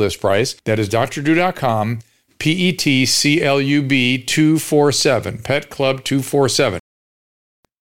list 0.01 0.19
price. 0.19 0.55
That 0.65 0.79
is 0.79 0.89
drdrew.com, 0.89 1.99
P 2.39 2.51
E 2.51 2.73
T 2.73 3.05
C 3.05 3.41
L 3.41 3.61
U 3.61 3.81
B 3.81 4.21
247, 4.21 5.39
Pet 5.43 5.69
Club 5.69 6.03
247. 6.03 6.79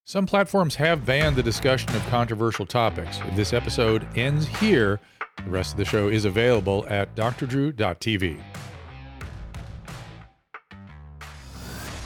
Some 0.04 0.26
platforms 0.26 0.74
have 0.74 1.06
banned 1.06 1.36
the 1.36 1.42
discussion 1.42 1.94
of 1.94 2.04
controversial 2.08 2.66
topics. 2.66 3.18
This 3.34 3.52
episode 3.52 4.06
ends 4.16 4.46
here, 4.58 5.00
the 5.44 5.50
rest 5.50 5.72
of 5.72 5.78
the 5.78 5.84
show 5.84 6.08
is 6.08 6.24
available 6.24 6.84
at 6.88 7.14
drdrew.tv. 7.14 8.40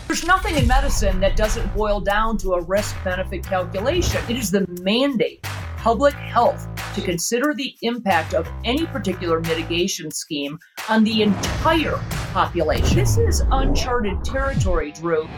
There's 0.07 0.24
nothing 0.27 0.55
in 0.57 0.68
medicine 0.68 1.18
that 1.20 1.37
doesn't 1.37 1.74
boil 1.74 1.98
down 1.98 2.37
to 2.38 2.53
a 2.53 2.62
risk 2.62 2.94
benefit 3.03 3.42
calculation. 3.42 4.22
It 4.29 4.37
is 4.37 4.50
the 4.50 4.66
mandate 4.83 5.44
public 5.85 6.14
health 6.14 6.66
to 6.94 7.03
consider 7.03 7.53
the 7.53 7.77
impact 7.83 8.33
of 8.33 8.51
any 8.64 8.87
particular 8.87 9.38
mitigation 9.40 10.11
scheme 10.11 10.59
on 10.88 11.05
the 11.05 11.20
entire 11.20 11.99
population. 12.33 12.97
This 12.97 13.18
is 13.18 13.42
uncharted 13.53 14.25
territory, 14.25 14.92
Drew. 14.92 15.29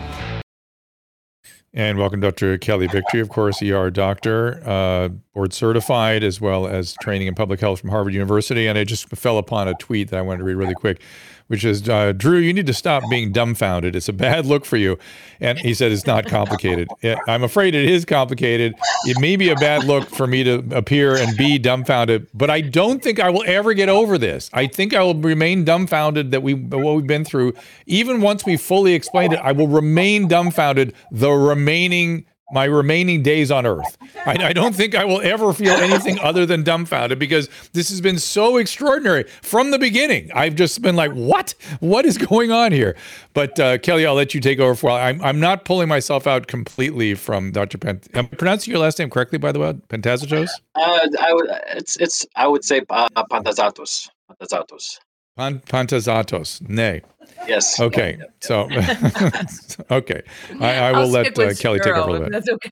And 1.75 1.99
welcome, 1.99 2.21
Dr. 2.21 2.57
Kelly 2.59 2.87
Victory, 2.87 3.19
of 3.19 3.29
course, 3.29 3.61
ER 3.61 3.91
doctor, 3.91 4.63
uh, 4.65 5.09
board 5.35 5.53
certified, 5.53 6.23
as 6.23 6.41
well 6.41 6.69
as 6.69 6.95
training 7.03 7.27
in 7.27 7.35
public 7.35 7.59
health 7.59 7.81
from 7.81 7.91
Harvard 7.91 8.15
University. 8.15 8.69
And 8.69 8.79
I 8.79 8.85
just 8.85 9.09
fell 9.09 9.39
upon 9.39 9.67
a 9.67 9.75
tweet 9.75 10.11
that 10.11 10.19
I 10.19 10.23
wanted 10.23 10.39
to 10.39 10.45
read 10.45 10.55
really 10.55 10.75
quick 10.75 11.03
which 11.49 11.65
is 11.65 11.89
uh, 11.89 12.13
Drew, 12.13 12.39
you 12.39 12.53
need 12.53 12.67
to 12.67 12.75
stop 12.75 13.03
being 13.09 13.33
dumbfounded. 13.33 13.95
It's 13.95 14.09
a 14.09 14.13
bad 14.13 14.47
look 14.47 14.65
for 14.65 14.77
you. 14.77 14.99
And 15.41 15.59
he 15.59 15.75
said 15.75 15.93
it's 15.93 16.07
not 16.07 16.27
complicated. 16.27 16.89
I'm 17.29 17.43
afraid 17.43 17.75
it 17.75 17.89
is 17.89 18.05
complicated. 18.05 18.75
It 19.05 19.21
may 19.21 19.37
be 19.37 19.51
a 19.51 19.55
bad 19.55 19.85
look 19.85 20.09
for 20.09 20.27
me 20.27 20.43
to 20.45 20.65
appear 20.73 21.17
and 21.17 21.37
be 21.37 21.59
dumbfounded, 21.59 22.29
but 22.35 22.51
I 22.51 22.63
don't 22.63 23.03
think 23.03 23.21
I 23.21 23.31
will 23.31 23.45
ever 23.47 23.75
get 23.75 23.89
over 23.89 24.19
this. 24.19 24.51
I 24.53 24.67
think 24.67 24.95
I 24.95 25.03
will 25.03 25.15
remain 25.15 25.65
dumbfounded 25.65 26.31
that 26.31 26.43
we 26.43 26.55
what 26.55 26.97
we've 26.97 27.07
been 27.07 27.25
through. 27.25 27.55
Even 27.87 28.23
once 28.23 28.45
we 28.45 28.57
fully 28.57 28.95
explained 28.95 29.35
it, 29.35 29.41
I 29.43 29.53
will 29.53 29.69
remain 29.69 30.29
dumbfounded 30.29 30.95
the 31.11 31.31
remaining 31.31 32.25
my 32.53 32.65
remaining 32.65 33.23
days 33.23 33.51
on 33.51 33.67
earth. 33.67 33.99
I, 34.25 34.37
I, 34.47 34.53
don't 34.53 34.75
think 34.75 34.95
I 34.95 35.05
will 35.05 35.21
ever 35.21 35.53
feel 35.53 35.73
anything 35.73 36.19
other 36.21 36.47
than 36.47 36.63
dumbfounded 36.63 37.19
because 37.19 37.49
this 37.73 37.89
has 37.91 38.01
been 38.01 38.19
so 38.19 38.57
extraordinary 38.57 39.25
from 39.43 39.73
the 39.73 39.79
beginning. 39.79 40.31
I've 40.33 40.55
just 40.55 40.81
been 40.81 40.95
like, 40.95 41.13
what? 41.13 41.55
What 41.81 42.07
is 42.07 42.17
going 42.19 42.53
on 42.53 42.71
here? 42.71 42.97
But 43.35 43.59
uh, 43.59 43.79
Kelly, 43.79 44.07
I'll 44.07 44.15
let 44.15 44.33
you 44.33 44.41
take 44.41 44.61
over 44.61 44.75
for 44.75 44.89
a 44.89 44.93
while. 44.93 45.07
I'm, 45.07 45.21
I'm 45.23 45.41
not 45.41 45.65
pulling 45.65 45.89
myself 45.89 46.27
out 46.27 46.47
completely 46.47 47.15
from 47.15 47.51
Dr. 47.51 47.79
Pent. 47.79 48.09
Am 48.15 48.29
I 48.31 48.37
pronouncing 48.37 48.73
your 48.73 48.81
last 48.81 48.99
name 48.99 49.11
correctly, 49.11 49.39
by 49.39 49.51
the 49.51 49.59
way? 49.59 49.73
Pantazatos? 49.89 50.49
Uh, 50.77 51.09
I 51.21 51.33
would, 51.33 51.47
it's, 51.75 51.97
it's, 51.97 52.25
I 52.37 52.47
would 52.47 52.65
say 52.65 52.83
uh, 52.91 53.09
Pantazatos. 53.31 54.09
Pantazatos. 54.31 54.99
Pan, 55.37 55.61
Pantazatos. 55.61 56.67
Nay. 56.69 57.03
Yes. 57.47 57.81
Okay. 57.87 58.19
So, 58.41 58.69
okay. 59.91 60.23
I, 60.61 60.77
I 60.77 60.93
will 60.93 61.09
let 61.09 61.39
uh, 61.39 61.55
Kelly 61.55 61.79
take 61.79 61.95
over 61.95 62.25
a. 62.25 62.31
That's 62.31 62.49
okay. 62.49 62.71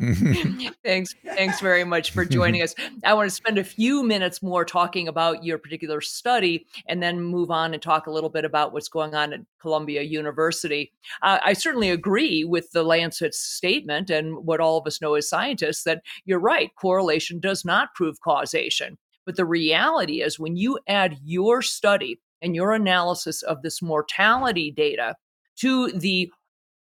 thanks 0.84 1.14
thanks 1.34 1.60
very 1.60 1.84
much 1.84 2.12
for 2.12 2.24
joining 2.24 2.62
us 2.62 2.74
i 3.04 3.12
want 3.12 3.28
to 3.28 3.34
spend 3.34 3.58
a 3.58 3.64
few 3.64 4.02
minutes 4.02 4.42
more 4.42 4.64
talking 4.64 5.08
about 5.08 5.44
your 5.44 5.58
particular 5.58 6.00
study 6.00 6.66
and 6.88 7.02
then 7.02 7.20
move 7.20 7.50
on 7.50 7.74
and 7.74 7.82
talk 7.82 8.06
a 8.06 8.10
little 8.10 8.30
bit 8.30 8.46
about 8.46 8.72
what's 8.72 8.88
going 8.88 9.14
on 9.14 9.34
at 9.34 9.40
columbia 9.60 10.00
university 10.00 10.90
uh, 11.20 11.38
i 11.44 11.52
certainly 11.52 11.90
agree 11.90 12.44
with 12.44 12.70
the 12.72 12.82
lancet's 12.82 13.38
statement 13.38 14.08
and 14.08 14.46
what 14.46 14.58
all 14.58 14.78
of 14.78 14.86
us 14.86 15.02
know 15.02 15.14
as 15.14 15.28
scientists 15.28 15.82
that 15.82 16.02
you're 16.24 16.40
right 16.40 16.70
correlation 16.76 17.38
does 17.38 17.62
not 17.62 17.94
prove 17.94 18.18
causation 18.22 18.96
but 19.26 19.36
the 19.36 19.44
reality 19.44 20.22
is 20.22 20.38
when 20.38 20.56
you 20.56 20.78
add 20.88 21.18
your 21.22 21.60
study 21.60 22.18
and 22.42 22.54
your 22.54 22.72
analysis 22.72 23.42
of 23.42 23.62
this 23.62 23.82
mortality 23.82 24.70
data 24.70 25.14
to 25.56 25.88
the 25.92 26.30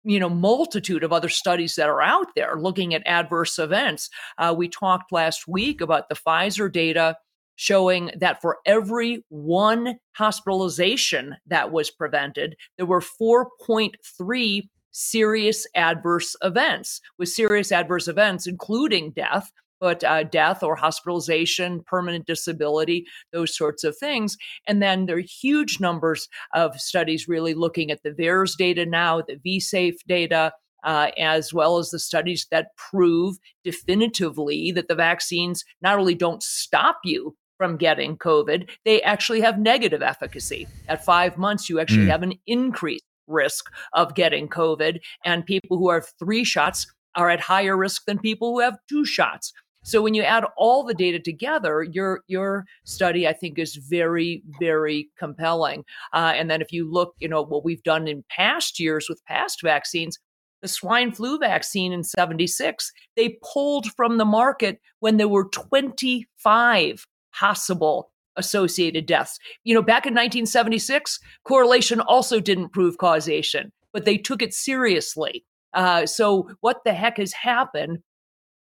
you 0.03 0.19
know 0.19 0.29
multitude 0.29 1.03
of 1.03 1.11
other 1.11 1.29
studies 1.29 1.75
that 1.75 1.89
are 1.89 2.01
out 2.01 2.27
there 2.35 2.55
looking 2.57 2.93
at 2.93 3.05
adverse 3.05 3.59
events. 3.59 4.09
Uh, 4.37 4.53
we 4.57 4.67
talked 4.67 5.11
last 5.11 5.47
week 5.47 5.81
about 5.81 6.09
the 6.09 6.15
pfizer 6.15 6.71
data 6.71 7.17
showing 7.55 8.09
that 8.17 8.41
for 8.41 8.59
every 8.65 9.23
one 9.27 9.95
hospitalization 10.13 11.35
that 11.45 11.71
was 11.71 11.91
prevented 11.91 12.55
there 12.77 12.85
were 12.85 13.01
4.3 13.01 14.61
serious 14.91 15.67
adverse 15.75 16.35
events 16.41 17.01
with 17.17 17.27
serious 17.27 17.71
adverse 17.71 18.07
events 18.07 18.47
including 18.47 19.11
death 19.11 19.51
but 19.79 20.03
uh, 20.03 20.23
death 20.23 20.63
or 20.63 20.75
hospitalization, 20.75 21.83
permanent 21.85 22.25
disability, 22.25 23.05
those 23.31 23.55
sorts 23.55 23.83
of 23.83 23.97
things. 23.97 24.37
And 24.67 24.81
then 24.81 25.05
there 25.05 25.17
are 25.17 25.21
huge 25.21 25.79
numbers 25.79 26.27
of 26.53 26.79
studies 26.79 27.27
really 27.27 27.53
looking 27.53 27.91
at 27.91 28.03
the 28.03 28.11
VAERS 28.11 28.55
data 28.57 28.85
now, 28.85 29.21
the 29.21 29.37
VSafe 29.45 29.97
data. 30.07 30.53
Uh, 30.81 31.11
as 31.17 31.53
well 31.53 31.77
as 31.77 31.89
the 31.89 31.99
studies 31.99 32.47
that 32.51 32.67
prove 32.77 33.35
definitively 33.65 34.71
that 34.71 34.87
the 34.87 34.95
vaccines 34.95 35.65
not 35.81 35.99
only 35.99 36.15
don't 36.15 36.41
stop 36.41 36.99
you 37.03 37.35
from 37.57 37.75
getting 37.75 38.17
COVID, 38.17 38.69
they 38.85 39.01
actually 39.01 39.41
have 39.41 39.59
negative 39.59 40.01
efficacy. 40.01 40.69
At 40.87 41.03
five 41.03 41.37
months, 41.37 41.69
you 41.69 41.81
actually 41.81 42.05
mm. 42.05 42.11
have 42.11 42.23
an 42.23 42.35
increased 42.47 43.03
risk 43.27 43.69
of 43.91 44.15
getting 44.15 44.47
COVID, 44.47 44.99
and 45.25 45.45
people 45.45 45.77
who 45.77 45.91
have 45.91 46.07
three 46.17 46.45
shots 46.45 46.87
are 47.15 47.29
at 47.29 47.41
higher 47.41 47.75
risk 47.75 48.05
than 48.05 48.17
people 48.17 48.53
who 48.53 48.61
have 48.61 48.77
two 48.87 49.05
shots. 49.05 49.51
So 49.83 50.01
when 50.01 50.13
you 50.13 50.23
add 50.23 50.43
all 50.57 50.83
the 50.83 50.93
data 50.93 51.19
together, 51.19 51.83
your 51.83 52.21
your 52.27 52.65
study 52.83 53.27
I 53.27 53.33
think 53.33 53.57
is 53.57 53.75
very 53.75 54.43
very 54.59 55.09
compelling. 55.17 55.83
Uh, 56.13 56.33
and 56.35 56.49
then 56.49 56.61
if 56.61 56.71
you 56.71 56.89
look, 56.89 57.15
you 57.19 57.27
know 57.27 57.43
what 57.43 57.63
we've 57.63 57.83
done 57.83 58.07
in 58.07 58.23
past 58.29 58.79
years 58.79 59.07
with 59.09 59.23
past 59.25 59.61
vaccines, 59.63 60.19
the 60.61 60.67
swine 60.67 61.11
flu 61.11 61.37
vaccine 61.39 61.93
in 61.93 62.03
76 62.03 62.91
they 63.15 63.37
pulled 63.53 63.87
from 63.93 64.17
the 64.17 64.25
market 64.25 64.79
when 64.99 65.17
there 65.17 65.27
were 65.27 65.49
25 65.49 67.07
possible 67.33 68.11
associated 68.35 69.05
deaths. 69.05 69.37
You 69.63 69.75
know, 69.75 69.81
back 69.81 70.05
in 70.05 70.13
1976, 70.13 71.19
correlation 71.43 72.01
also 72.01 72.39
didn't 72.39 72.69
prove 72.69 72.97
causation, 72.97 73.71
but 73.93 74.05
they 74.05 74.17
took 74.17 74.41
it 74.41 74.53
seriously. 74.53 75.45
Uh, 75.73 76.05
so, 76.05 76.49
what 76.61 76.77
the 76.83 76.93
heck 76.93 77.17
has 77.17 77.33
happened 77.33 77.99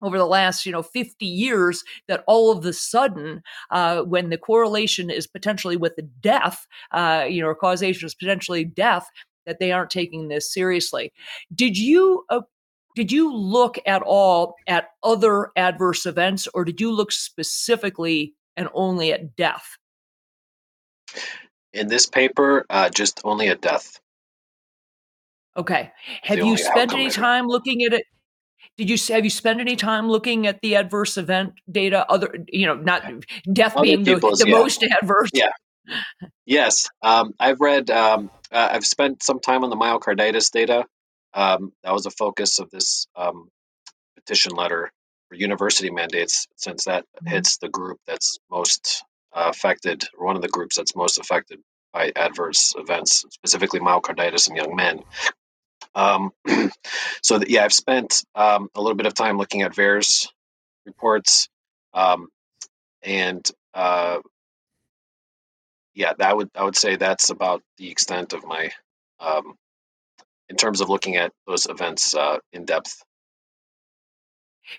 over 0.03 0.19
the 0.19 0.27
last 0.27 0.65
you 0.67 0.73
know 0.73 0.83
50 0.83 1.27
years 1.27 1.85
that 2.09 2.25
all 2.27 2.51
of 2.51 2.63
the 2.63 2.73
sudden 2.73 3.43
uh, 3.71 4.03
when 4.03 4.31
the 4.31 4.39
correlation 4.39 5.11
is 5.11 5.27
potentially 5.27 5.77
with 5.77 5.97
the 5.97 6.03
death 6.03 6.67
uh, 6.93 7.27
you 7.29 7.43
know 7.43 7.49
or 7.49 7.55
causation 7.55 8.07
is 8.07 8.15
potentially 8.15 8.65
death 8.65 9.09
that 9.47 9.59
they 9.59 9.73
aren't 9.73 9.91
taking 9.91 10.29
this 10.29 10.53
seriously. 10.53 11.13
Did 11.55 11.77
you 11.77 12.25
uh, 12.31 12.43
did 12.97 13.13
you 13.13 13.35
look 13.35 13.79
at 13.87 14.03
all 14.03 14.55
at 14.67 14.91
other 15.03 15.51
adverse 15.57 16.07
events 16.07 16.49
or 16.55 16.65
did 16.65 16.81
you 16.81 16.93
look 16.93 17.13
specifically 17.13 18.35
and 18.57 18.69
only 18.75 19.13
at 19.13 19.37
death? 19.37 19.77
In 21.73 21.89
this 21.89 22.07
paper 22.07 22.67
uh, 22.71 22.91
just 22.91 23.21
only 23.25 23.49
at 23.49 23.61
death. 23.61 24.01
Okay. 25.57 25.91
Have 26.23 26.39
you 26.39 26.57
spent 26.57 26.93
any 26.93 27.11
time 27.11 27.47
looking 27.47 27.83
at 27.83 27.93
it 27.93 28.05
did 28.77 28.89
you 28.89 29.15
have 29.15 29.25
you 29.25 29.31
spent 29.31 29.61
any 29.61 29.77
time 29.77 30.09
looking 30.09 30.47
at 30.47 30.61
the 30.63 30.77
adverse 30.77 31.17
event 31.17 31.55
data? 31.71 32.11
Other, 32.11 32.35
you 32.49 32.67
know, 32.67 32.75
not 32.75 33.05
death 33.53 33.77
Other 33.77 33.85
being 33.85 34.05
the, 34.05 34.17
the 34.17 34.45
yeah. 34.47 34.59
most 34.59 34.83
adverse. 34.83 35.31
Yeah. 35.35 35.51
Yes, 36.47 36.89
um, 37.03 37.33
I've 37.41 37.61
read. 37.61 37.91
Um, 37.91 38.31
uh, 38.53 38.69
I've 38.73 38.87
spent 38.87 39.23
some 39.23 39.41
time 39.41 39.65
on 39.65 39.71
the 39.71 39.77
myocarditis 39.77 40.51
data. 40.51 40.85
Um, 41.35 41.73
that 41.85 41.93
was 41.93 42.07
a 42.07 42.11
focus 42.11 42.59
of 42.59 42.71
this 42.71 43.07
um, 43.17 43.49
petition 44.17 44.53
letter 44.53 44.91
for 45.29 45.37
university 45.37 45.91
mandates, 45.91 46.47
since 46.57 46.85
that 46.85 47.05
mm-hmm. 47.05 47.29
hits 47.29 47.59
the 47.59 47.69
group 47.69 47.99
that's 48.07 48.39
most 48.51 49.05
uh, 49.33 49.47
affected, 49.49 50.05
or 50.19 50.27
one 50.27 50.37
of 50.37 50.43
the 50.43 50.49
groups 50.49 50.77
that's 50.77 50.97
most 50.97 51.19
affected 51.19 51.61
by 51.93 52.13
adverse 52.17 52.75
events, 52.77 53.25
specifically 53.31 53.81
myocarditis 53.81 54.49
in 54.49 54.57
young 54.57 54.75
men. 54.75 55.03
Um, 55.95 56.31
so 57.23 57.39
that, 57.39 57.51
yeah, 57.51 57.65
I've 57.65 57.73
spent 57.73 58.25
um, 58.35 58.69
a 58.75 58.81
little 58.81 58.97
bit 58.97 59.07
of 59.07 59.15
time 59.15 59.39
looking 59.39 59.63
at 59.63 59.73
VAERS 59.73 60.29
reports, 60.87 61.49
um, 61.95 62.29
and 63.03 63.49
uh, 63.75 64.19
yeah, 65.95 66.13
that 66.19 66.37
would 66.37 66.51
I 66.55 66.65
would 66.65 66.77
say 66.77 66.97
that's 66.97 67.31
about 67.31 67.63
the 67.79 67.91
extent 67.91 68.33
of 68.33 68.45
my 68.47 68.71
um, 69.19 69.55
in 70.49 70.57
terms 70.57 70.81
of 70.81 70.89
looking 70.89 71.17
at 71.17 71.33
those 71.47 71.67
events 71.67 72.15
uh, 72.15 72.39
in 72.53 72.65
depth. 72.65 73.03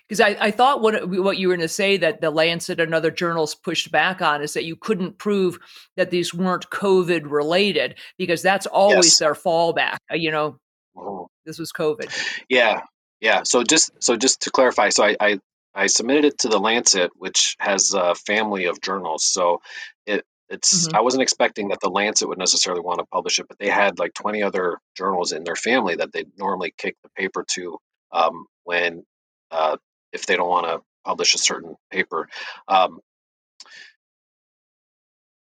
Because 0.08 0.20
I, 0.20 0.36
I 0.40 0.50
thought 0.50 0.80
what 0.80 1.08
what 1.08 1.36
you 1.38 1.48
were 1.48 1.56
going 1.56 1.66
to 1.66 1.68
say 1.68 1.96
that 1.98 2.20
the 2.20 2.30
Lancet 2.30 2.80
and 2.80 2.94
other 2.94 3.10
journals 3.10 3.54
pushed 3.54 3.90
back 3.90 4.22
on 4.22 4.42
is 4.42 4.54
that 4.54 4.64
you 4.64 4.76
couldn't 4.76 5.18
prove 5.18 5.58
that 5.96 6.10
these 6.10 6.32
weren't 6.32 6.70
COVID 6.70 7.30
related 7.30 7.98
because 8.16 8.42
that's 8.42 8.66
always 8.66 9.06
yes. 9.06 9.18
their 9.18 9.34
fallback. 9.34 9.98
Uh, 10.10 10.14
you 10.14 10.30
know, 10.30 10.58
Oh. 10.96 11.28
This 11.44 11.58
was 11.58 11.72
COVID. 11.72 12.10
Yeah, 12.48 12.82
yeah. 13.20 13.42
So 13.44 13.62
just 13.62 13.90
so 14.02 14.16
just 14.16 14.42
to 14.42 14.50
clarify, 14.50 14.90
so 14.90 15.04
I 15.04 15.16
I, 15.20 15.40
I 15.74 15.86
submitted 15.86 16.24
it 16.24 16.38
to 16.40 16.48
the 16.48 16.58
Lancet, 16.58 17.10
which 17.16 17.56
has 17.58 17.94
a 17.94 18.14
family 18.14 18.66
of 18.66 18.80
journals. 18.80 19.24
So 19.24 19.60
it 20.06 20.24
it's 20.48 20.86
mm-hmm. 20.86 20.96
I 20.96 21.00
wasn't 21.00 21.22
expecting 21.22 21.68
that 21.68 21.80
the 21.80 21.90
Lancet 21.90 22.28
would 22.28 22.38
necessarily 22.38 22.82
want 22.82 22.98
to 22.98 23.06
publish 23.06 23.38
it, 23.38 23.48
but 23.48 23.58
they 23.58 23.68
had 23.68 23.98
like 23.98 24.14
20 24.14 24.42
other 24.42 24.78
journals 24.96 25.32
in 25.32 25.44
their 25.44 25.56
family 25.56 25.96
that 25.96 26.12
they 26.12 26.24
normally 26.38 26.74
kick 26.76 26.96
the 27.02 27.08
paper 27.16 27.44
to 27.52 27.78
um, 28.12 28.46
when 28.64 29.04
uh, 29.50 29.76
if 30.12 30.26
they 30.26 30.36
don't 30.36 30.48
want 30.48 30.66
to 30.66 30.80
publish 31.04 31.34
a 31.34 31.38
certain 31.38 31.74
paper. 31.90 32.28
Um, 32.68 33.00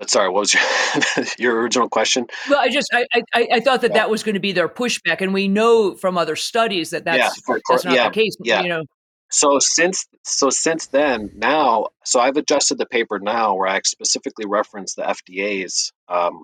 sorry 0.08 0.30
what 0.30 0.40
was 0.42 0.54
your, 0.54 1.26
your 1.40 1.62
original 1.62 1.90
question 1.90 2.26
well 2.50 2.60
i 2.60 2.70
just 2.70 2.90
i 2.94 3.06
i, 3.14 3.48
I 3.54 3.60
thought 3.60 3.82
that 3.82 3.92
yeah. 3.92 3.98
that 3.98 4.10
was 4.10 4.24
going 4.24 4.34
to 4.34 4.40
be 4.40 4.52
their 4.52 4.70
pushback 4.70 5.22
and 5.22 5.34
we 5.34 5.48
know 5.48 5.96
from 5.96 6.18
other 6.18 6.36
studies 6.36 6.90
that 6.92 7.06
that's, 7.06 7.42
yeah, 7.48 7.56
that's 7.70 7.86
not 7.86 7.94
yeah, 7.94 8.10
the 8.10 8.14
case 8.14 8.36
yeah. 8.44 8.62
you 8.62 8.70
know 8.70 8.84
so 9.32 9.60
since 9.60 10.06
so 10.24 10.50
since 10.50 10.88
then 10.88 11.30
now 11.36 11.88
so 12.04 12.20
i've 12.20 12.38
adjusted 12.38 12.78
the 12.78 12.86
paper 12.86 13.20
now 13.20 13.56
where 13.56 13.68
i 13.68 13.80
specifically 13.84 14.46
reference 14.46 14.96
the 14.96 15.04
fda's 15.04 15.92
um, 16.10 16.44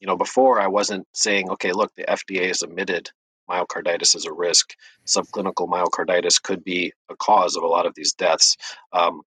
you 0.00 0.06
know 0.06 0.16
before 0.16 0.60
i 0.60 0.66
wasn't 0.66 1.06
saying 1.12 1.50
okay 1.50 1.72
look 1.72 1.92
the 1.96 2.04
fda 2.04 2.48
has 2.48 2.62
admitted 2.62 3.10
myocarditis 3.48 4.16
is 4.16 4.24
a 4.24 4.32
risk 4.32 4.74
subclinical 5.06 5.68
myocarditis 5.68 6.42
could 6.42 6.64
be 6.64 6.92
a 7.10 7.16
cause 7.16 7.56
of 7.56 7.62
a 7.62 7.68
lot 7.68 7.86
of 7.86 7.94
these 7.94 8.12
deaths 8.14 8.56
um, 8.92 9.20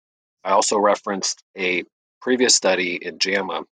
i 0.44 0.50
also 0.50 0.78
referenced 0.78 1.42
a 1.56 1.82
previous 2.20 2.54
study 2.54 2.96
in 2.96 3.18
JAMA 3.18 3.62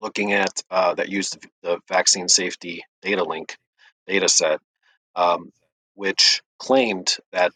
looking 0.00 0.32
at 0.32 0.62
uh, 0.70 0.94
that 0.94 1.08
used 1.08 1.46
the 1.62 1.78
vaccine 1.88 2.28
safety 2.28 2.84
data 3.02 3.24
link 3.24 3.56
data 4.06 4.28
set, 4.28 4.60
um, 5.16 5.52
which 5.94 6.42
claimed 6.58 7.16
that 7.32 7.52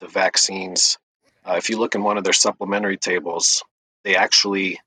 the 0.00 0.08
vaccines, 0.08 0.98
uh, 1.44 1.54
if 1.56 1.70
you 1.70 1.78
look 1.78 1.94
in 1.94 2.02
one 2.02 2.18
of 2.18 2.24
their 2.24 2.32
supplementary 2.32 2.96
tables, 2.96 3.62
they 4.04 4.14
actually 4.14 4.78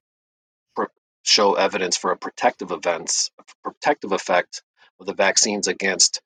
pr- 0.76 0.86
show 1.24 1.56
evidence 1.56 1.98
for 1.98 2.12
a 2.12 2.18
protective 2.18 2.72
events, 2.72 3.32
a 3.40 3.44
protective 3.64 4.12
effect 4.12 4.62
of 5.00 5.06
the 5.06 5.14
vaccines 5.14 5.68
against 5.68 6.22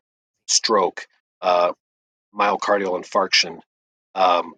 stroke, 0.47 1.07
uh, 1.41 1.71
myocardial 2.35 3.01
infarction. 3.01 3.59
Um, 4.15 4.53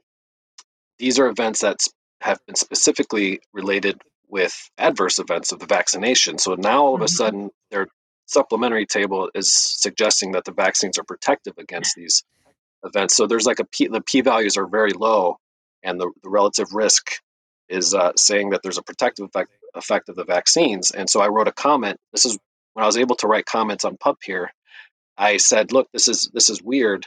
these 0.97 1.19
are 1.19 1.27
events 1.27 1.61
that 1.61 1.79
have 2.25 2.39
been 2.47 2.55
specifically 2.55 3.39
related 3.53 4.01
with 4.29 4.69
adverse 4.79 5.19
events 5.19 5.51
of 5.51 5.59
the 5.59 5.67
vaccination. 5.67 6.37
So 6.39 6.55
now 6.55 6.83
all 6.83 6.95
of 6.95 7.01
a 7.01 7.05
mm-hmm. 7.05 7.15
sudden, 7.15 7.49
their 7.69 7.87
supplementary 8.25 8.87
table 8.87 9.29
is 9.35 9.51
suggesting 9.51 10.31
that 10.31 10.45
the 10.45 10.51
vaccines 10.51 10.97
are 10.97 11.03
protective 11.03 11.53
against 11.59 11.95
these 11.95 12.23
events. 12.83 13.15
So 13.15 13.27
there's 13.27 13.45
like 13.45 13.59
a 13.59 13.65
p 13.65 13.87
the 13.87 14.01
p 14.01 14.21
values 14.21 14.57
are 14.57 14.65
very 14.65 14.91
low, 14.93 15.37
and 15.83 15.99
the, 15.99 16.11
the 16.23 16.29
relative 16.29 16.73
risk 16.73 17.21
is 17.69 17.93
uh, 17.93 18.11
saying 18.15 18.49
that 18.49 18.61
there's 18.63 18.79
a 18.79 18.83
protective 18.83 19.25
effect, 19.25 19.51
effect 19.75 20.09
of 20.09 20.15
the 20.15 20.25
vaccines. 20.25 20.91
And 20.91 21.09
so 21.09 21.21
I 21.21 21.27
wrote 21.27 21.47
a 21.47 21.51
comment. 21.51 21.99
This 22.11 22.25
is 22.25 22.37
when 22.73 22.83
I 22.83 22.87
was 22.87 22.97
able 22.97 23.15
to 23.17 23.27
write 23.27 23.45
comments 23.45 23.85
on 23.85 23.97
PubPeer. 23.97 24.47
I 25.17 25.37
said, 25.37 25.71
"Look, 25.71 25.87
this 25.93 26.07
is 26.07 26.29
this 26.33 26.49
is 26.49 26.63
weird," 26.63 27.05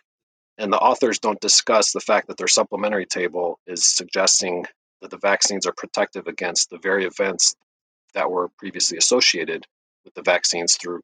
and 0.58 0.72
the 0.72 0.78
authors 0.78 1.18
don't 1.18 1.40
discuss 1.40 1.92
the 1.92 2.00
fact 2.00 2.28
that 2.28 2.36
their 2.36 2.48
supplementary 2.48 3.06
table 3.06 3.58
is 3.66 3.82
suggesting 3.82 4.64
that 5.00 5.10
the 5.10 5.18
vaccines 5.18 5.66
are 5.66 5.72
protective 5.72 6.26
against 6.26 6.70
the 6.70 6.78
very 6.78 7.04
events 7.04 7.54
that 8.14 8.30
were 8.30 8.48
previously 8.58 8.98
associated 8.98 9.66
with 10.04 10.14
the 10.14 10.22
vaccines 10.22 10.76
through 10.76 11.00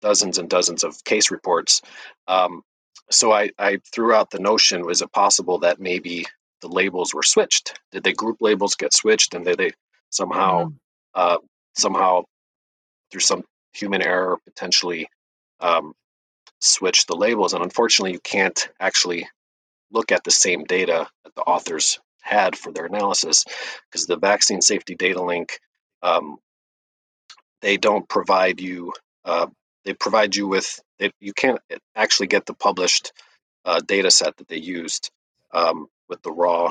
dozens 0.00 0.38
and 0.38 0.48
dozens 0.48 0.84
of 0.84 1.02
case 1.04 1.30
reports. 1.30 1.82
Um, 2.28 2.62
so 3.10 3.32
I, 3.32 3.50
I 3.58 3.78
threw 3.94 4.12
out 4.12 4.30
the 4.30 4.38
notion: 4.38 4.86
was 4.86 5.02
it 5.02 5.12
possible 5.12 5.58
that 5.60 5.80
maybe 5.80 6.24
the 6.60 6.68
labels 6.68 7.14
were 7.14 7.22
switched? 7.22 7.78
Did 7.92 8.04
the 8.04 8.12
group 8.12 8.38
labels 8.40 8.74
get 8.74 8.94
switched, 8.94 9.34
and 9.34 9.44
did 9.44 9.58
they 9.58 9.72
somehow, 10.10 10.64
mm-hmm. 10.64 10.74
uh, 11.14 11.38
somehow, 11.76 12.24
through 13.10 13.20
some 13.20 13.44
human 13.72 14.02
error, 14.02 14.38
potentially 14.44 15.08
um, 15.60 15.92
switch 16.60 17.06
the 17.06 17.16
labels? 17.16 17.52
And 17.52 17.62
unfortunately, 17.62 18.12
you 18.12 18.20
can't 18.20 18.68
actually 18.80 19.28
look 19.92 20.10
at 20.10 20.24
the 20.24 20.30
same 20.30 20.64
data 20.64 21.08
that 21.24 21.34
the 21.34 21.42
authors 21.42 22.00
had 22.26 22.56
for 22.56 22.72
their 22.72 22.86
analysis 22.86 23.44
because 23.90 24.06
the 24.06 24.18
vaccine 24.18 24.60
safety 24.60 24.94
data 24.94 25.22
link 25.22 25.60
um, 26.02 26.36
they 27.62 27.76
don't 27.76 28.08
provide 28.08 28.60
you 28.60 28.92
uh, 29.24 29.46
they 29.84 29.94
provide 29.94 30.34
you 30.36 30.46
with 30.46 30.80
you 31.20 31.32
can't 31.32 31.60
actually 31.94 32.26
get 32.26 32.46
the 32.46 32.54
published 32.54 33.12
uh, 33.64 33.80
data 33.80 34.10
set 34.10 34.36
that 34.36 34.48
they 34.48 34.58
used 34.58 35.10
um, 35.52 35.86
with 36.08 36.20
the 36.22 36.32
raw 36.32 36.70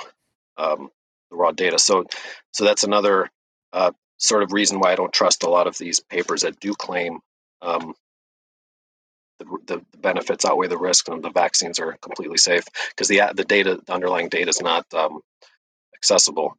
um, 0.57 0.89
the 1.29 1.35
raw 1.35 1.51
data. 1.51 1.79
So 1.79 2.05
so 2.51 2.63
that's 2.63 2.83
another 2.83 3.29
uh, 3.73 3.91
sort 4.17 4.43
of 4.43 4.53
reason 4.53 4.79
why 4.79 4.91
I 4.91 4.95
don't 4.95 5.13
trust 5.13 5.43
a 5.43 5.49
lot 5.49 5.67
of 5.67 5.77
these 5.77 5.99
papers 5.99 6.41
that 6.41 6.59
do 6.59 6.73
claim 6.73 7.19
um, 7.61 7.93
the, 9.65 9.77
the, 9.91 9.97
benefits 9.97 10.45
outweigh 10.45 10.67
the 10.67 10.77
risks 10.77 11.09
and 11.09 11.23
the 11.23 11.31
vaccines 11.31 11.79
are 11.79 11.97
completely 12.01 12.37
safe 12.37 12.63
because 12.89 13.07
the 13.07 13.21
the 13.35 13.43
data 13.43 13.79
the 13.85 13.93
underlying 13.93 14.29
data 14.29 14.49
is 14.49 14.61
not 14.61 14.85
um, 14.93 15.19
accessible. 15.95 16.57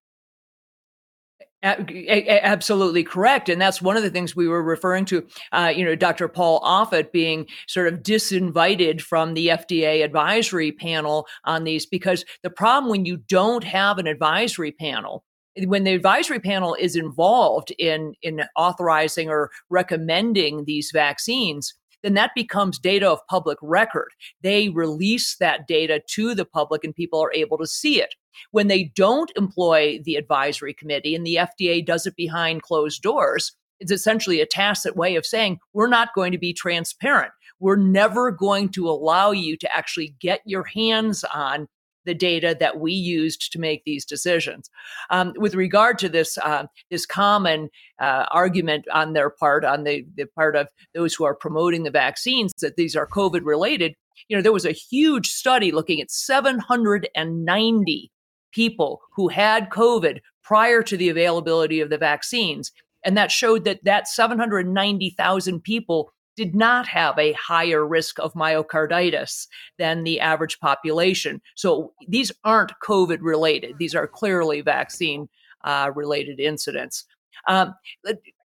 Absolutely 1.63 3.03
correct 3.03 3.49
and 3.49 3.61
that's 3.61 3.83
one 3.83 3.97
of 3.97 4.03
the 4.03 4.11
things 4.11 4.37
we 4.37 4.47
were 4.47 4.63
referring 4.63 5.05
to 5.07 5.27
uh, 5.53 5.73
you 5.75 5.85
know 5.85 5.97
dr 5.97 6.29
paul 6.29 6.61
offit 6.61 7.11
being 7.11 7.47
sort 7.67 7.93
of 7.93 8.03
disinvited 8.03 9.01
from 9.01 9.35
the 9.35 9.49
fda 9.49 10.05
advisory 10.05 10.71
panel 10.71 11.27
on 11.45 11.65
these 11.65 11.85
because 11.85 12.25
the 12.43 12.51
problem 12.51 12.91
when 12.91 13.05
you 13.05 13.17
don't 13.17 13.65
have 13.65 13.99
an 13.99 14.07
advisory 14.07 14.71
panel 14.71 15.25
when 15.65 15.85
the 15.85 15.95
advisory 15.95 16.41
panel 16.41 16.75
is 16.75 16.95
involved 16.95 17.73
in 17.79 18.15
in 18.23 18.45
authorizing 18.57 19.31
or 19.31 19.51
recommending 19.71 20.65
these 20.67 20.91
vaccines 20.93 21.75
then 22.07 22.15
that 22.15 22.31
becomes 22.37 22.79
data 22.79 23.11
of 23.11 23.27
public 23.29 23.59
record. 23.61 24.11
They 24.43 24.69
release 24.69 25.37
that 25.41 25.67
data 25.67 26.01
to 26.11 26.35
the 26.37 26.45
public 26.45 26.85
and 26.85 26.95
people 26.95 27.21
are 27.21 27.33
able 27.33 27.59
to 27.59 27.67
see 27.67 28.01
it. 28.01 28.15
When 28.53 28.69
they 28.69 28.85
don't 28.95 29.33
employ 29.35 29.99
the 30.05 30.15
advisory 30.15 30.73
committee 30.73 31.17
and 31.17 31.27
the 31.27 31.37
FDA 31.37 31.85
does 31.85 32.07
it 32.07 32.15
behind 32.15 32.63
closed 32.63 33.03
doors, 33.03 33.53
it's 33.81 33.91
essentially 33.91 34.41
a 34.41 34.47
tacit 34.47 34.95
way 34.97 35.17
of 35.17 35.27
saying 35.27 35.59
we're 35.73 35.89
not 35.89 36.15
going 36.15 36.31
to 36.31 36.39
be 36.39 36.53
transparent. 36.53 37.33
We're 37.59 37.77
never 37.77 38.31
going 38.31 38.69
to 38.71 38.89
allow 38.89 39.33
you 39.33 39.57
to 39.57 39.77
actually 39.77 40.15
get 40.21 40.43
your 40.45 40.65
hands 40.65 41.25
on 41.25 41.67
the 42.07 42.15
data 42.15 42.57
that 42.59 42.81
we 42.81 42.93
used 42.93 43.53
to 43.53 43.59
make 43.59 43.85
these 43.85 44.07
decisions. 44.07 44.71
Um, 45.11 45.35
with 45.37 45.55
regard 45.55 45.99
to 45.99 46.09
this, 46.09 46.39
uh, 46.39 46.67
this 46.91 47.05
common 47.05 47.69
uh, 48.01 48.25
argument 48.31 48.87
on 48.93 49.13
their 49.13 49.29
part, 49.29 49.65
on 49.65 49.85
the, 49.85 50.07
the 50.17 50.27
part 50.27 50.57
of 50.57 50.69
those 50.95 51.15
who 51.15 51.25
are 51.25 51.35
promoting 51.35 51.83
the 51.83 51.91
vaccines, 51.91 52.53
that 52.61 52.77
these 52.77 52.97
are 52.97 53.07
COVID 53.07 53.45
related, 53.45 53.95
you 54.29 54.37
know, 54.37 54.43
there 54.43 54.53
was 54.53 54.67
a 54.67 54.73
huge 54.73 55.29
study 55.29 55.73
looking 55.73 56.01
at 56.01 56.11
790 56.11 58.11
people 58.53 59.01
who 59.15 59.29
had 59.29 59.71
COVID 59.71 60.21
prior 60.43 60.83
to 60.83 60.97
the 60.97 61.09
availability 61.09 61.81
of 61.81 61.91
the 61.91 61.99
vaccines. 61.99 62.73
And 63.05 63.17
that 63.17 63.31
showed 63.31 63.65
that 63.65 63.85
that 63.85 64.09
790,000 64.09 65.63
people 65.63 66.13
did 66.37 66.55
not 66.55 66.87
have 66.87 67.19
a 67.19 67.33
higher 67.33 67.87
risk 67.87 68.19
of 68.21 68.35
myocarditis 68.35 69.47
than 69.79 70.05
the 70.05 70.21
average 70.21 70.61
population. 70.61 71.41
So 71.55 71.93
these 72.09 72.31
aren't 72.45 72.73
COVID 72.85 73.19
related. 73.21 73.77
These 73.79 73.95
are 73.95 74.07
clearly 74.07 74.61
vaccine 74.61 75.29
uh, 75.65 75.91
related 75.95 76.39
incidents. 76.39 77.05
Um, 77.49 77.75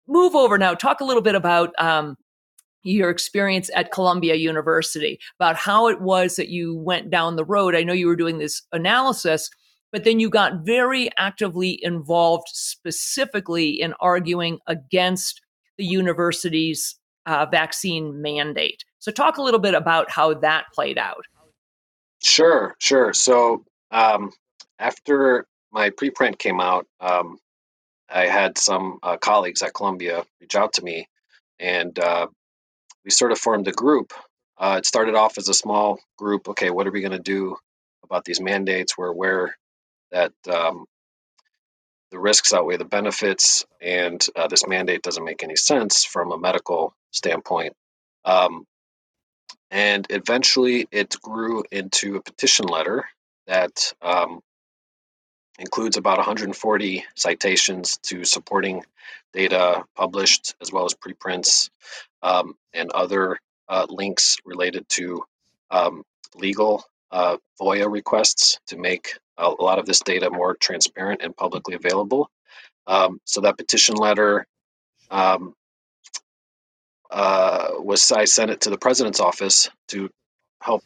move 0.08 0.36
over 0.36 0.58
now. 0.58 0.74
Talk 0.74 1.00
a 1.00 1.06
little 1.06 1.22
bit 1.22 1.36
about 1.36 1.74
um, 1.80 2.18
your 2.84 3.10
experience 3.10 3.70
at 3.76 3.92
Columbia 3.92 4.36
University, 4.36 5.20
about 5.40 5.56
how 5.56 5.88
it 5.88 6.02
was 6.02 6.36
that 6.36 6.50
you 6.50 6.76
went 6.78 7.10
down 7.10 7.36
the 7.36 7.46
road. 7.46 7.76
I 7.76 7.84
know 7.84 7.94
you 7.94 8.08
were 8.08 8.16
doing 8.16 8.40
this 8.40 8.62
analysis, 8.72 9.50
but 9.92 10.04
then 10.04 10.20
you 10.20 10.30
got 10.30 10.66
very 10.66 11.10
actively 11.18 11.80
involved 11.84 12.48
specifically 12.50 13.70
in 13.70 13.94
arguing 14.00 14.60
against 14.68 15.42
the 15.78 15.86
university's 15.86 16.99
uh, 17.30 17.46
vaccine 17.46 18.22
mandate. 18.22 18.84
So, 18.98 19.12
talk 19.12 19.38
a 19.38 19.42
little 19.42 19.60
bit 19.60 19.76
about 19.76 20.10
how 20.10 20.34
that 20.34 20.66
played 20.74 20.98
out. 20.98 21.24
Sure, 22.22 22.76
sure. 22.80 23.14
So, 23.14 23.64
um, 23.92 24.32
after 24.80 25.46
my 25.72 25.92
preprint 25.92 26.40
came 26.40 26.60
out, 26.60 26.88
um, 27.00 27.38
I 28.10 28.26
had 28.26 28.58
some 28.58 28.98
uh, 29.04 29.18
colleagues 29.18 29.62
at 29.62 29.74
Columbia 29.74 30.26
reach 30.42 30.56
out 30.56 30.74
to 30.74 30.84
me, 30.84 31.08
and 31.60 31.98
uh, 32.00 32.28
we 33.06 33.12
sort 33.12 33.32
of 33.32 33.38
formed 33.38 33.68
a 33.68 33.72
group. 33.72 34.12
Uh, 34.58 34.78
it 34.80 34.86
started 34.86 35.16
off 35.16 35.38
as 35.38 35.48
a 35.48 35.54
small 35.54 36.00
group. 36.18 36.50
Okay, 36.50 36.72
what 36.72 36.88
are 36.88 36.92
we 36.92 37.02
going 37.02 37.12
to 37.12 37.20
do 37.20 37.56
about 38.04 38.26
these 38.26 38.42
mandates? 38.42 38.98
We're 38.98 39.08
aware 39.08 39.56
that 40.12 40.34
um, 40.52 40.86
the 42.12 42.20
risks 42.20 42.54
outweigh 42.54 42.78
the 42.78 42.86
benefits, 42.86 43.66
and 43.82 44.26
uh, 44.36 44.48
this 44.48 44.68
mandate 44.68 45.02
doesn't 45.02 45.24
make 45.24 45.44
any 45.44 45.56
sense 45.56 46.04
from 46.04 46.32
a 46.32 46.38
medical 46.38 46.94
standpoint. 47.12 47.74
Um, 48.26 48.66
and 49.72 50.08
eventually 50.10 50.88
it 50.92 51.16
grew 51.22 51.64
into 51.72 52.16
a 52.16 52.22
petition 52.22 52.66
letter 52.66 53.06
that 53.48 53.94
um, 54.02 54.42
includes 55.60 55.98
about 55.98 56.18
140 56.18 57.06
citations 57.16 57.98
to 58.04 58.24
supporting 58.24 58.84
data 59.34 59.84
published, 59.96 60.56
as 60.62 60.72
well 60.72 60.86
as 60.86 60.94
preprints 60.94 61.70
um, 62.24 62.56
and 62.74 62.92
other 62.92 63.38
uh, 63.68 63.86
links 63.90 64.38
related 64.46 64.88
to 64.90 65.24
um, 65.70 66.04
legal 66.36 66.84
uh, 67.12 67.38
FOIA 67.60 67.92
requests 67.92 68.60
to 68.68 68.78
make 68.78 69.18
a, 69.40 69.50
lot 69.50 69.80
of 69.80 69.86
this 69.86 70.00
data 70.02 70.30
more 70.30 70.56
transparent 70.56 71.22
and 71.22 71.36
publicly 71.36 71.76
available. 71.76 72.30
Um, 72.88 73.20
so 73.26 73.42
that 73.42 73.58
petition 73.58 73.96
letter 73.96 74.46
um, 75.12 75.54
uh, 77.12 77.70
was 77.80 78.12
I 78.12 78.26
sent 78.26 78.52
it 78.52 78.62
to 78.62 78.70
the 78.70 78.78
president's 78.78 79.20
office 79.20 79.70
to 79.90 80.10
help 80.62 80.84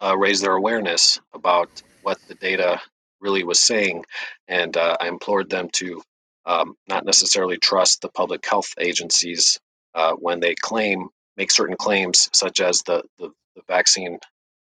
uh, 0.00 0.16
raise 0.16 0.40
their 0.40 0.54
awareness 0.54 1.20
about 1.32 1.82
what 2.02 2.18
the 2.28 2.34
data 2.34 2.80
really 3.20 3.44
was 3.44 3.60
saying, 3.60 4.04
and 4.48 4.76
uh, 4.76 4.96
I 5.00 5.06
implored 5.06 5.48
them 5.48 5.68
to 5.74 6.02
um, 6.44 6.74
not 6.88 7.04
necessarily 7.04 7.56
trust 7.56 8.00
the 8.00 8.08
public 8.08 8.44
health 8.44 8.74
agencies 8.80 9.60
uh, 9.94 10.12
when 10.14 10.40
they 10.40 10.56
claim 10.56 11.08
make 11.36 11.50
certain 11.50 11.76
claims, 11.76 12.28
such 12.32 12.60
as 12.60 12.82
the, 12.82 13.02
the, 13.18 13.30
the 13.56 13.62
vaccine 13.68 14.18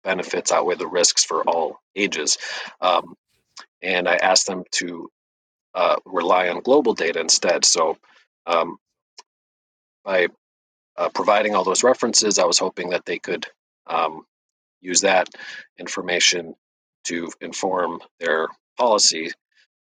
benefits 0.05 0.53
outweigh 0.53 0.77
the 0.77 0.87
risks 0.87 1.25
for 1.25 1.43
all 1.43 1.81
ages. 1.97 2.39
Um, 2.81 3.15
and 3.83 4.09
I 4.09 4.17
asked 4.17 4.47
them 4.47 4.65
to 4.73 5.09
uh, 5.75 5.97
rely 6.05 6.49
on 6.49 6.61
global 6.61 6.95
data 6.95 7.21
instead. 7.21 7.65
So 7.65 7.99
um, 8.47 8.79
by 10.05 10.29
uh, 10.97 11.09
providing 11.11 11.55
all 11.55 11.65
those 11.65 11.85
references, 11.85 12.39
I 12.39 12.45
was 12.45 12.59
hoping 12.59 12.91
that 12.91 13.05
they 13.05 13.19
could 13.19 13.47
um, 13.87 14.25
use 14.81 15.03
that 15.03 15.29
information 15.79 16.55
to 17.05 17.31
inform 17.41 18.01
their 18.21 18.49
policy 18.77 19.31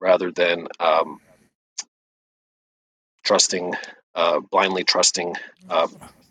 rather 0.00 0.30
than 0.30 0.68
um, 0.80 1.20
trusting, 3.24 3.74
uh, 4.14 4.40
blindly 4.50 4.84
trusting 4.84 5.34
uh, 5.68 5.88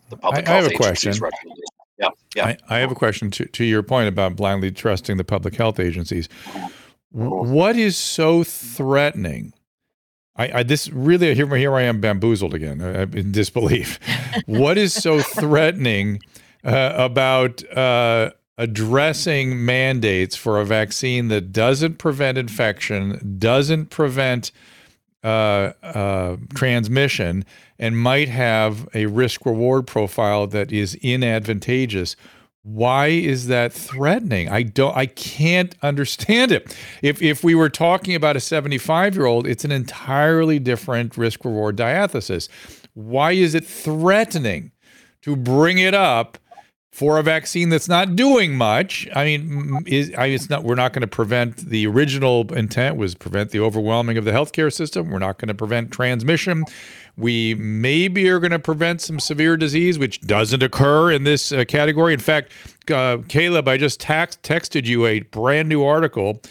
the 0.09 0.17
public 0.17 0.47
I, 0.47 0.53
I 0.53 0.55
have 0.61 0.71
a 0.71 0.75
question. 0.75 1.13
Yeah, 1.97 2.09
yeah. 2.35 2.45
I, 2.47 2.57
I 2.69 2.77
have 2.79 2.91
a 2.91 2.95
question 2.95 3.31
to, 3.31 3.45
to 3.45 3.63
your 3.63 3.83
point 3.83 4.09
about 4.09 4.35
blindly 4.35 4.71
trusting 4.71 5.17
the 5.17 5.23
public 5.23 5.55
health 5.55 5.79
agencies. 5.79 6.27
What 7.11 7.77
is 7.77 7.95
so 7.95 8.43
threatening? 8.43 9.53
I, 10.35 10.59
I 10.59 10.63
this 10.63 10.89
really 10.89 11.33
here 11.33 11.55
here 11.55 11.73
I 11.75 11.83
am 11.83 12.01
bamboozled 12.01 12.53
again 12.53 12.81
uh, 12.81 13.05
in 13.13 13.31
disbelief. 13.31 13.99
what 14.45 14.77
is 14.77 14.93
so 14.93 15.21
threatening 15.21 16.19
uh, 16.65 16.93
about 16.95 17.63
uh, 17.71 18.31
addressing 18.57 19.63
mandates 19.63 20.35
for 20.35 20.59
a 20.59 20.65
vaccine 20.65 21.29
that 21.29 21.51
doesn't 21.51 21.97
prevent 21.97 22.37
infection, 22.37 23.37
doesn't 23.37 23.89
prevent 23.89 24.51
uh, 25.25 25.73
uh, 25.83 26.37
transmission, 26.53 27.43
and 27.79 27.97
might 27.97 28.29
have 28.29 28.87
a 28.93 29.07
risk 29.07 29.45
reward 29.45 29.87
profile 29.87 30.47
that 30.47 30.71
is 30.71 30.95
inadvantageous? 30.95 32.15
why 32.65 33.09
is 33.09 33.45
that 33.45 33.71
threatening? 33.71 34.49
I 34.49 34.63
don't 34.63 34.97
i 34.97 35.05
can't 35.05 35.75
understand 35.83 36.51
it. 36.51 36.75
If 37.03 37.21
if 37.21 37.43
we 37.43 37.53
were 37.53 37.69
talking 37.69 38.15
about 38.15 38.35
a 38.35 38.39
75 38.39 39.15
year 39.15 39.27
old 39.27 39.45
it's 39.45 39.63
an 39.63 39.71
entirely 39.71 40.57
different 40.57 41.15
risk 41.15 41.45
reward 41.45 41.75
diathesis. 41.75 42.49
Why 42.95 43.33
is 43.33 43.53
it 43.53 43.67
threatening 43.67 44.71
to 45.21 45.35
bring 45.35 45.77
it 45.77 45.93
up 45.93 46.39
for 46.95 47.19
a 47.19 47.23
vaccine 47.23 47.67
that's 47.67 47.89
not 47.89 48.15
doing 48.15 48.55
much 48.55 49.07
i 49.13 49.25
mean 49.25 49.83
is 49.85 50.13
I 50.17 50.27
it's 50.27 50.49
not 50.49 50.63
we're 50.63 50.75
not 50.75 50.93
going 50.93 51.01
to 51.01 51.07
prevent 51.07 51.57
the 51.57 51.85
original 51.87 52.51
intent 52.53 52.95
was 52.95 53.15
prevent 53.15 53.51
the 53.51 53.59
overwhelming 53.59 54.17
of 54.17 54.23
the 54.23 54.31
healthcare 54.31 54.71
system 54.71 55.09
we're 55.11 55.19
not 55.19 55.37
going 55.37 55.49
to 55.49 55.53
prevent 55.53 55.91
transmission 55.91 56.63
we 57.17 57.55
maybe 57.55 58.27
are 58.29 58.39
going 58.39 58.51
to 58.51 58.59
prevent 58.59 59.01
some 59.01 59.19
severe 59.19 59.55
disease, 59.55 59.97
which 59.97 60.19
doesn't 60.21 60.61
occur 60.61 61.11
in 61.11 61.23
this 61.23 61.51
uh, 61.51 61.63
category. 61.65 62.13
In 62.13 62.19
fact, 62.19 62.51
uh, 62.91 63.19
Caleb, 63.27 63.67
I 63.67 63.77
just 63.77 63.99
tax- 63.99 64.37
texted 64.43 64.85
you 64.85 65.05
a 65.05 65.21
brand 65.21 65.69
new 65.69 65.83
article 65.83 66.41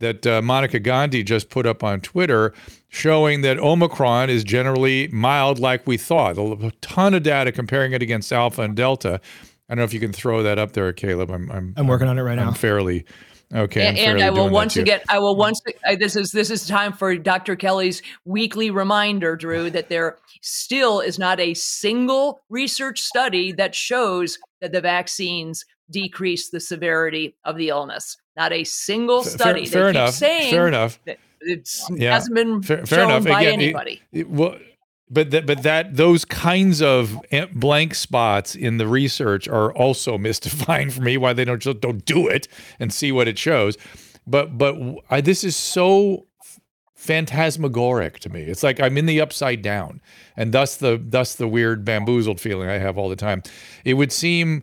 that 0.00 0.26
uh, 0.26 0.42
Monica 0.42 0.78
Gandhi 0.78 1.22
just 1.22 1.50
put 1.50 1.66
up 1.66 1.82
on 1.82 2.00
Twitter 2.00 2.52
showing 2.88 3.42
that 3.42 3.58
Omicron 3.58 4.28
is 4.30 4.44
generally 4.44 5.08
mild 5.08 5.58
like 5.58 5.86
we 5.86 5.96
thought. 5.96 6.36
A 6.38 6.72
ton 6.80 7.14
of 7.14 7.22
data 7.22 7.52
comparing 7.52 7.92
it 7.92 8.02
against 8.02 8.32
Alpha 8.32 8.62
and 8.62 8.74
Delta. 8.74 9.20
I 9.70 9.74
don't 9.74 9.78
know 9.78 9.84
if 9.84 9.94
you 9.94 10.00
can 10.00 10.12
throw 10.12 10.42
that 10.42 10.58
up 10.58 10.72
there, 10.72 10.92
Caleb. 10.92 11.30
I'm 11.30 11.50
I'm, 11.50 11.74
I'm 11.76 11.86
working 11.86 12.08
on 12.08 12.18
it 12.18 12.22
right 12.22 12.38
I'm 12.38 12.46
now. 12.46 12.52
fairly 12.52 13.06
Okay, 13.52 13.84
and, 13.84 13.98
and 13.98 14.22
I 14.22 14.30
will 14.30 14.48
once 14.48 14.76
again, 14.76 15.00
I 15.08 15.18
will 15.18 15.34
once. 15.34 15.60
Uh, 15.84 15.96
this 15.96 16.14
is 16.14 16.30
this 16.30 16.50
is 16.50 16.68
time 16.68 16.92
for 16.92 17.16
Dr. 17.16 17.56
Kelly's 17.56 18.00
weekly 18.24 18.70
reminder, 18.70 19.34
Drew, 19.34 19.70
that 19.70 19.88
there 19.88 20.18
still 20.40 21.00
is 21.00 21.18
not 21.18 21.40
a 21.40 21.54
single 21.54 22.42
research 22.48 23.00
study 23.00 23.50
that 23.52 23.74
shows 23.74 24.38
that 24.60 24.70
the 24.70 24.80
vaccines 24.80 25.64
decrease 25.90 26.50
the 26.50 26.60
severity 26.60 27.34
of 27.44 27.56
the 27.56 27.70
illness. 27.70 28.16
Not 28.36 28.52
a 28.52 28.62
single 28.62 29.24
study. 29.24 29.66
Fair, 29.66 29.82
fair 29.82 29.88
enough. 29.90 30.14
fair 30.14 30.68
enough. 30.68 31.00
It 31.40 31.68
yeah. 31.90 32.14
hasn't 32.14 32.36
been 32.36 32.62
fair, 32.62 32.86
fair 32.86 33.00
shown 33.00 33.10
enough. 33.10 33.24
by 33.24 33.40
Again, 33.40 33.54
anybody. 33.54 34.00
It, 34.12 34.20
it, 34.20 34.30
well, 34.30 34.56
but 35.10 35.32
that 35.32 35.46
but 35.46 35.62
that 35.64 35.96
those 35.96 36.24
kinds 36.24 36.80
of 36.80 37.18
eh, 37.32 37.46
blank 37.52 37.94
spots 37.94 38.54
in 38.54 38.78
the 38.78 38.86
research 38.86 39.48
are 39.48 39.72
also 39.74 40.16
mystifying 40.28 40.90
for 40.90 41.02
me 41.02 41.16
why 41.16 41.32
they 41.32 41.44
don't 41.44 41.60
just 41.60 41.80
don't 41.80 42.04
do 42.04 42.28
it 42.28 42.48
and 42.78 42.92
see 42.92 43.12
what 43.12 43.28
it 43.28 43.38
shows. 43.38 43.76
But 44.26 44.56
but 44.56 44.76
I, 45.10 45.20
this 45.20 45.42
is 45.42 45.56
so 45.56 46.26
phantasmagoric 46.94 48.20
to 48.20 48.28
me. 48.28 48.42
It's 48.42 48.62
like 48.62 48.78
i'm 48.78 48.96
in 48.98 49.06
the 49.06 49.20
upside 49.20 49.62
down 49.62 50.00
and 50.36 50.52
thus 50.52 50.76
the 50.76 51.02
thus 51.02 51.34
the 51.34 51.48
weird 51.48 51.84
bamboozled 51.84 52.38
feeling 52.40 52.68
i 52.68 52.78
have 52.78 52.96
all 52.96 53.08
the 53.08 53.16
time. 53.16 53.42
It 53.84 53.94
would 53.94 54.12
seem 54.12 54.62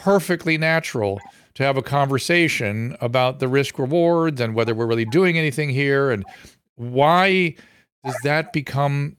perfectly 0.00 0.56
natural 0.56 1.20
to 1.54 1.64
have 1.64 1.76
a 1.76 1.82
conversation 1.82 2.96
about 3.00 3.40
the 3.40 3.48
risk 3.48 3.78
rewards 3.78 4.40
and 4.40 4.54
whether 4.54 4.74
we're 4.74 4.86
really 4.86 5.04
doing 5.04 5.36
anything 5.36 5.68
here 5.68 6.10
and 6.10 6.24
why 6.76 7.54
does 8.04 8.16
that 8.22 8.52
become 8.54 9.16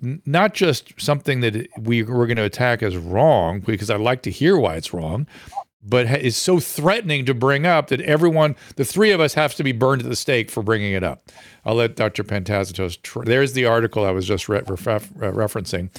not 0.00 0.54
just 0.54 1.00
something 1.00 1.40
that 1.40 1.68
we 1.78 2.02
we're 2.02 2.26
going 2.26 2.36
to 2.36 2.44
attack 2.44 2.82
as 2.82 2.96
wrong 2.96 3.60
because 3.60 3.90
I'd 3.90 4.00
like 4.00 4.22
to 4.22 4.30
hear 4.30 4.56
why 4.56 4.76
it's 4.76 4.92
wrong, 4.94 5.26
but 5.82 6.06
is 6.06 6.36
so 6.36 6.60
threatening 6.60 7.26
to 7.26 7.34
bring 7.34 7.66
up 7.66 7.88
that 7.88 8.00
everyone, 8.02 8.54
the 8.76 8.84
three 8.84 9.10
of 9.10 9.20
us, 9.20 9.34
have 9.34 9.54
to 9.56 9.64
be 9.64 9.72
burned 9.72 10.02
at 10.02 10.08
the 10.08 10.16
stake 10.16 10.50
for 10.50 10.62
bringing 10.62 10.92
it 10.92 11.02
up. 11.02 11.30
I'll 11.64 11.74
let 11.74 11.96
Dr. 11.96 12.22
Pantazatos. 12.22 13.00
Tr- 13.02 13.24
there's 13.24 13.52
the 13.52 13.66
article 13.66 14.04
I 14.04 14.12
was 14.12 14.26
just 14.26 14.48
re- 14.48 14.62
ref- 14.66 15.12
referencing. 15.14 15.90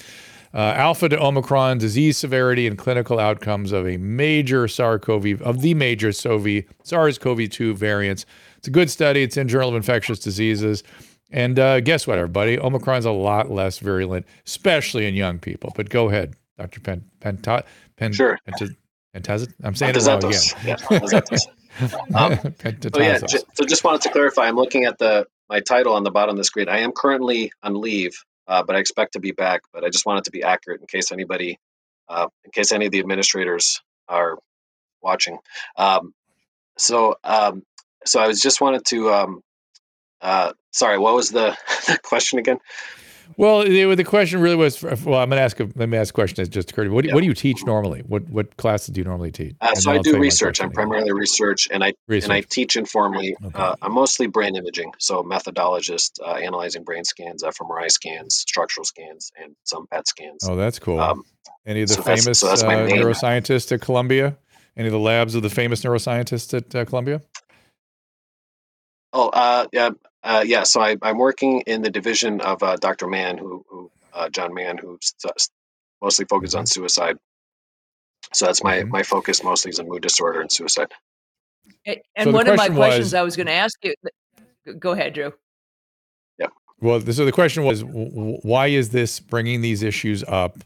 Uh, 0.53 0.73
alpha 0.75 1.09
to 1.09 1.19
Omicron 1.19 1.79
disease 1.79 2.15
severity 2.15 2.67
and 2.67 2.77
clinical 2.77 3.19
outcomes 3.19 3.71
of 3.71 3.87
a 3.87 3.97
major 3.97 4.67
SARS-CoV 4.67 5.41
of 5.41 5.61
the 5.61 5.73
major 5.73 6.11
SARS-CoV-2 6.11 7.73
variants. 7.73 8.27
It's 8.59 8.67
a 8.67 8.71
good 8.71 8.91
study. 8.91 9.23
It's 9.23 9.35
in 9.35 9.47
Journal 9.47 9.69
of 9.69 9.75
Infectious 9.75 10.19
Diseases. 10.19 10.83
And 11.33 11.57
uh, 11.57 11.79
guess 11.79 12.05
what, 12.05 12.19
everybody? 12.19 12.59
Omicron's 12.59 13.05
a 13.05 13.11
lot 13.11 13.49
less 13.49 13.79
virulent, 13.79 14.27
especially 14.45 15.07
in 15.07 15.15
young 15.15 15.39
people. 15.39 15.73
But 15.75 15.89
go 15.89 16.07
ahead, 16.07 16.35
Dr. 16.59 16.79
Pen, 16.79 17.03
Penta, 17.19 17.63
Pen, 17.97 18.13
sure. 18.13 18.37
Pentaz- 18.47 19.51
I'm 19.63 19.75
saying 19.75 19.95
it 19.95 20.03
wrong 20.03 20.23
again. 20.23 20.41
Yeah, 20.63 20.75
um, 22.15 22.55
so 22.93 23.01
yeah, 23.01 23.17
so 23.17 23.65
just 23.65 23.83
wanted 23.83 24.01
to 24.01 24.09
clarify. 24.09 24.47
I'm 24.47 24.55
looking 24.55 24.85
at 24.85 24.99
the 24.99 25.27
my 25.49 25.59
title 25.59 25.93
on 25.93 26.03
the 26.03 26.11
bottom 26.11 26.33
of 26.33 26.37
the 26.37 26.43
screen. 26.43 26.69
I 26.69 26.79
am 26.79 26.91
currently 26.91 27.51
on 27.63 27.79
leave, 27.79 28.13
uh, 28.47 28.63
but 28.63 28.75
I 28.75 28.79
expect 28.79 29.13
to 29.13 29.19
be 29.19 29.31
back. 29.31 29.61
But 29.73 29.83
I 29.83 29.89
just 29.89 30.05
wanted 30.05 30.25
to 30.25 30.31
be 30.31 30.43
accurate 30.43 30.81
in 30.81 30.87
case 30.87 31.11
anybody, 31.11 31.59
uh, 32.09 32.27
in 32.45 32.51
case 32.51 32.71
any 32.71 32.85
of 32.85 32.91
the 32.91 32.99
administrators 32.99 33.81
are 34.07 34.37
watching. 35.01 35.37
Um, 35.77 36.13
so, 36.77 37.17
um, 37.23 37.63
so 38.05 38.19
I 38.19 38.27
was 38.27 38.39
just 38.39 38.61
wanted 38.61 38.85
to 38.85 39.11
um, 39.11 39.41
uh, 40.23 40.53
sorry, 40.71 40.97
what 40.97 41.13
was 41.13 41.29
the, 41.29 41.55
the 41.87 41.99
question 42.01 42.39
again? 42.39 42.57
Well, 43.37 43.63
the, 43.63 43.95
the, 43.95 44.03
question 44.03 44.41
really 44.41 44.55
was. 44.55 44.81
Well, 44.81 44.91
I'm 44.93 45.29
going 45.29 45.31
to 45.31 45.39
ask. 45.39 45.59
A, 45.59 45.67
let 45.75 45.89
me 45.89 45.97
ask 45.97 46.13
a 46.13 46.13
question 46.13 46.43
that 46.43 46.49
just 46.49 46.71
occurred 46.71 46.85
to 46.85 46.89
me. 46.89 46.95
What, 46.95 47.05
yeah. 47.05 47.13
what 47.13 47.21
do 47.21 47.25
you 47.25 47.33
teach 47.33 47.63
normally? 47.65 48.01
What 48.01 48.29
what 48.29 48.57
classes 48.57 48.89
do 48.89 48.99
you 48.99 49.05
normally 49.05 49.31
teach? 49.31 49.55
Uh, 49.61 49.73
so 49.75 49.91
I 49.91 49.97
do 49.99 50.19
research. 50.19 50.61
I'm 50.61 50.71
primarily 50.71 51.11
research, 51.13 51.67
and 51.71 51.83
I 51.83 51.93
research. 52.07 52.25
and 52.25 52.33
I 52.33 52.41
teach 52.41 52.75
informally. 52.75 53.35
Okay. 53.43 53.57
Uh, 53.59 53.75
I'm 53.81 53.93
mostly 53.93 54.27
brain 54.27 54.55
imaging, 54.55 54.91
so 54.99 55.23
methodologist, 55.23 56.19
uh, 56.21 56.33
analyzing 56.33 56.83
brain 56.83 57.03
scans, 57.03 57.43
fMRI 57.43 57.89
scans, 57.89 58.35
structural 58.35 58.83
scans, 58.83 59.31
and 59.41 59.55
some 59.63 59.87
PET 59.87 60.07
scans. 60.07 60.47
Oh, 60.47 60.55
that's 60.55 60.79
cool. 60.79 60.99
Um, 60.99 61.23
Any 61.65 61.81
of 61.81 61.87
the 61.87 61.95
so 61.95 62.01
famous 62.03 62.25
that's, 62.25 62.39
so 62.39 62.47
that's 62.47 62.63
uh, 62.63 62.67
neuroscientists 62.67 63.71
at 63.71 63.81
Columbia? 63.81 64.37
Any 64.75 64.87
of 64.87 64.91
the 64.91 64.99
labs 64.99 65.35
of 65.35 65.43
the 65.43 65.49
famous 65.49 65.83
neuroscientists 65.83 66.53
at 66.53 66.75
uh, 66.75 66.85
Columbia? 66.85 67.21
Oh, 69.13 69.29
uh, 69.29 69.67
yeah, 69.71 69.91
uh, 70.23 70.43
yeah. 70.45 70.63
So 70.63 70.81
I, 70.81 70.97
am 71.03 71.17
working 71.17 71.61
in 71.61 71.81
the 71.81 71.89
division 71.89 72.41
of 72.41 72.63
uh, 72.63 72.77
Dr. 72.77 73.07
Mann, 73.07 73.37
who, 73.37 73.65
who 73.69 73.91
uh, 74.13 74.29
John 74.29 74.53
Mann, 74.53 74.77
who 74.77 74.99
mostly 76.01 76.25
focuses 76.25 76.55
on 76.55 76.63
mm-hmm. 76.63 76.67
suicide. 76.67 77.17
So 78.31 78.45
that's 78.45 78.63
my 78.63 78.79
mm-hmm. 78.79 78.89
my 78.89 79.03
focus 79.03 79.43
mostly 79.43 79.69
is 79.69 79.79
on 79.79 79.87
mood 79.87 80.01
disorder 80.01 80.41
and 80.41 80.51
suicide. 80.51 80.91
And 81.85 81.99
so 82.23 82.31
one 82.31 82.47
of 82.47 82.55
my 82.55 82.69
questions 82.69 83.05
was, 83.05 83.13
I 83.13 83.21
was 83.21 83.35
going 83.35 83.47
to 83.47 83.53
ask 83.53 83.77
you. 83.83 83.93
Go 84.79 84.91
ahead, 84.91 85.13
Drew. 85.13 85.33
Yeah. 86.39 86.47
Well, 86.79 87.01
so 87.01 87.25
the 87.25 87.31
question 87.31 87.65
was, 87.65 87.83
why 87.83 88.67
is 88.67 88.89
this 88.89 89.19
bringing 89.19 89.61
these 89.61 89.83
issues 89.83 90.23
up? 90.23 90.57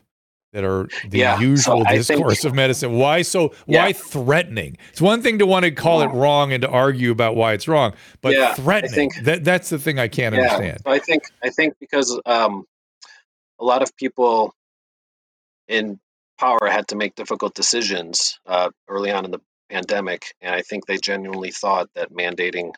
That 0.54 0.64
are 0.64 0.88
the 1.08 1.20
yeah, 1.20 1.39
usual 1.39 1.84
so 1.86 1.95
discourse 1.95 2.41
think, 2.41 2.52
of 2.52 2.56
medicine. 2.56 2.93
Why 2.93 3.22
so? 3.22 3.54
Yeah. 3.66 3.86
Why 3.86 3.93
threatening? 3.93 4.78
It's 4.91 5.02
one 5.02 5.22
thing 5.22 5.39
to 5.39 5.45
want 5.45 5.66
to 5.66 5.72
call 5.72 6.02
it 6.02 6.08
wrong 6.08 6.54
and 6.54 6.62
to 6.62 6.70
argue 6.70 7.12
about 7.12 7.36
why 7.36 7.54
it's 7.54 7.68
wrong, 7.68 7.93
but 8.22 8.34
yeah, 8.34 8.54
threatening. 8.54 9.12
Think, 9.12 9.26
that 9.26 9.43
that's 9.43 9.70
the 9.70 9.80
thing 9.80 10.00
I 10.00 10.08
can't 10.08 10.36
understand. 10.36 10.82
So 10.86 10.91
I 10.91 11.00
think 11.00 11.24
I 11.43 11.50
think 11.50 11.76
because 11.80 12.20
um, 12.26 12.66
a 13.60 13.66
lot 13.66 13.82
of 13.82 13.95
people 13.98 14.54
in 15.68 16.00
power 16.39 16.68
had 16.70 16.88
to 16.89 16.95
make 16.95 17.16
difficult 17.16 17.54
decisions 17.54 18.39
uh, 18.45 18.70
early 18.88 19.12
on 19.12 19.26
in 19.26 19.32
the 19.32 19.41
pandemic, 19.70 20.34
and 20.41 20.56
I 20.56 20.62
think 20.62 20.86
they 20.86 20.98
genuinely 20.98 21.52
thought 21.52 21.89
that 21.95 22.12
mandating 22.12 22.74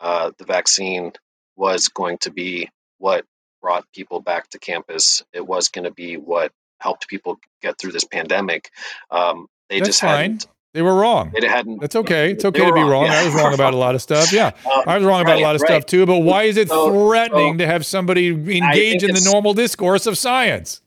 uh, 0.00 0.32
the 0.38 0.44
vaccine 0.44 1.12
was 1.56 1.88
going 1.88 2.18
to 2.18 2.30
be 2.30 2.68
what 2.98 3.24
brought 3.62 3.84
people 3.94 4.20
back 4.20 4.48
to 4.50 4.58
campus. 4.58 5.22
It 5.32 5.46
was 5.46 5.68
going 5.68 5.84
to 5.84 5.90
be 5.90 6.16
what 6.16 6.52
helped 6.80 7.08
people 7.08 7.38
get 7.62 7.78
through 7.78 7.92
this 7.92 8.04
pandemic. 8.04 8.70
Um, 9.10 9.46
they 9.68 9.78
That's 9.78 9.88
just 9.90 10.00
fine. 10.00 10.16
hadn't. 10.16 10.46
They 10.72 10.82
were 10.82 10.94
wrong. 10.94 11.32
It 11.34 11.42
hadn't. 11.42 11.80
That's 11.80 11.96
okay. 11.96 12.30
It's 12.30 12.44
okay 12.44 12.64
to 12.64 12.72
be 12.72 12.80
wrong. 12.80 12.90
wrong. 12.90 13.06
Yeah. 13.06 13.20
I 13.20 13.24
was 13.24 13.34
wrong 13.34 13.54
about 13.54 13.74
a 13.74 13.76
lot 13.76 13.96
of 13.96 14.02
stuff. 14.02 14.32
Yeah, 14.32 14.52
um, 14.72 14.82
I 14.86 14.98
was 14.98 15.04
wrong 15.04 15.20
about 15.20 15.32
right, 15.32 15.40
a 15.40 15.44
lot 15.44 15.56
of 15.56 15.62
right. 15.62 15.68
stuff 15.68 15.86
too. 15.86 16.06
But 16.06 16.18
why 16.18 16.44
is 16.44 16.56
it 16.56 16.68
so, 16.68 17.08
threatening 17.08 17.54
so 17.54 17.58
to 17.58 17.66
have 17.66 17.84
somebody 17.84 18.28
engage 18.28 19.02
in 19.02 19.14
the 19.14 19.28
normal 19.32 19.52
discourse 19.52 20.06
of 20.06 20.16
science? 20.16 20.80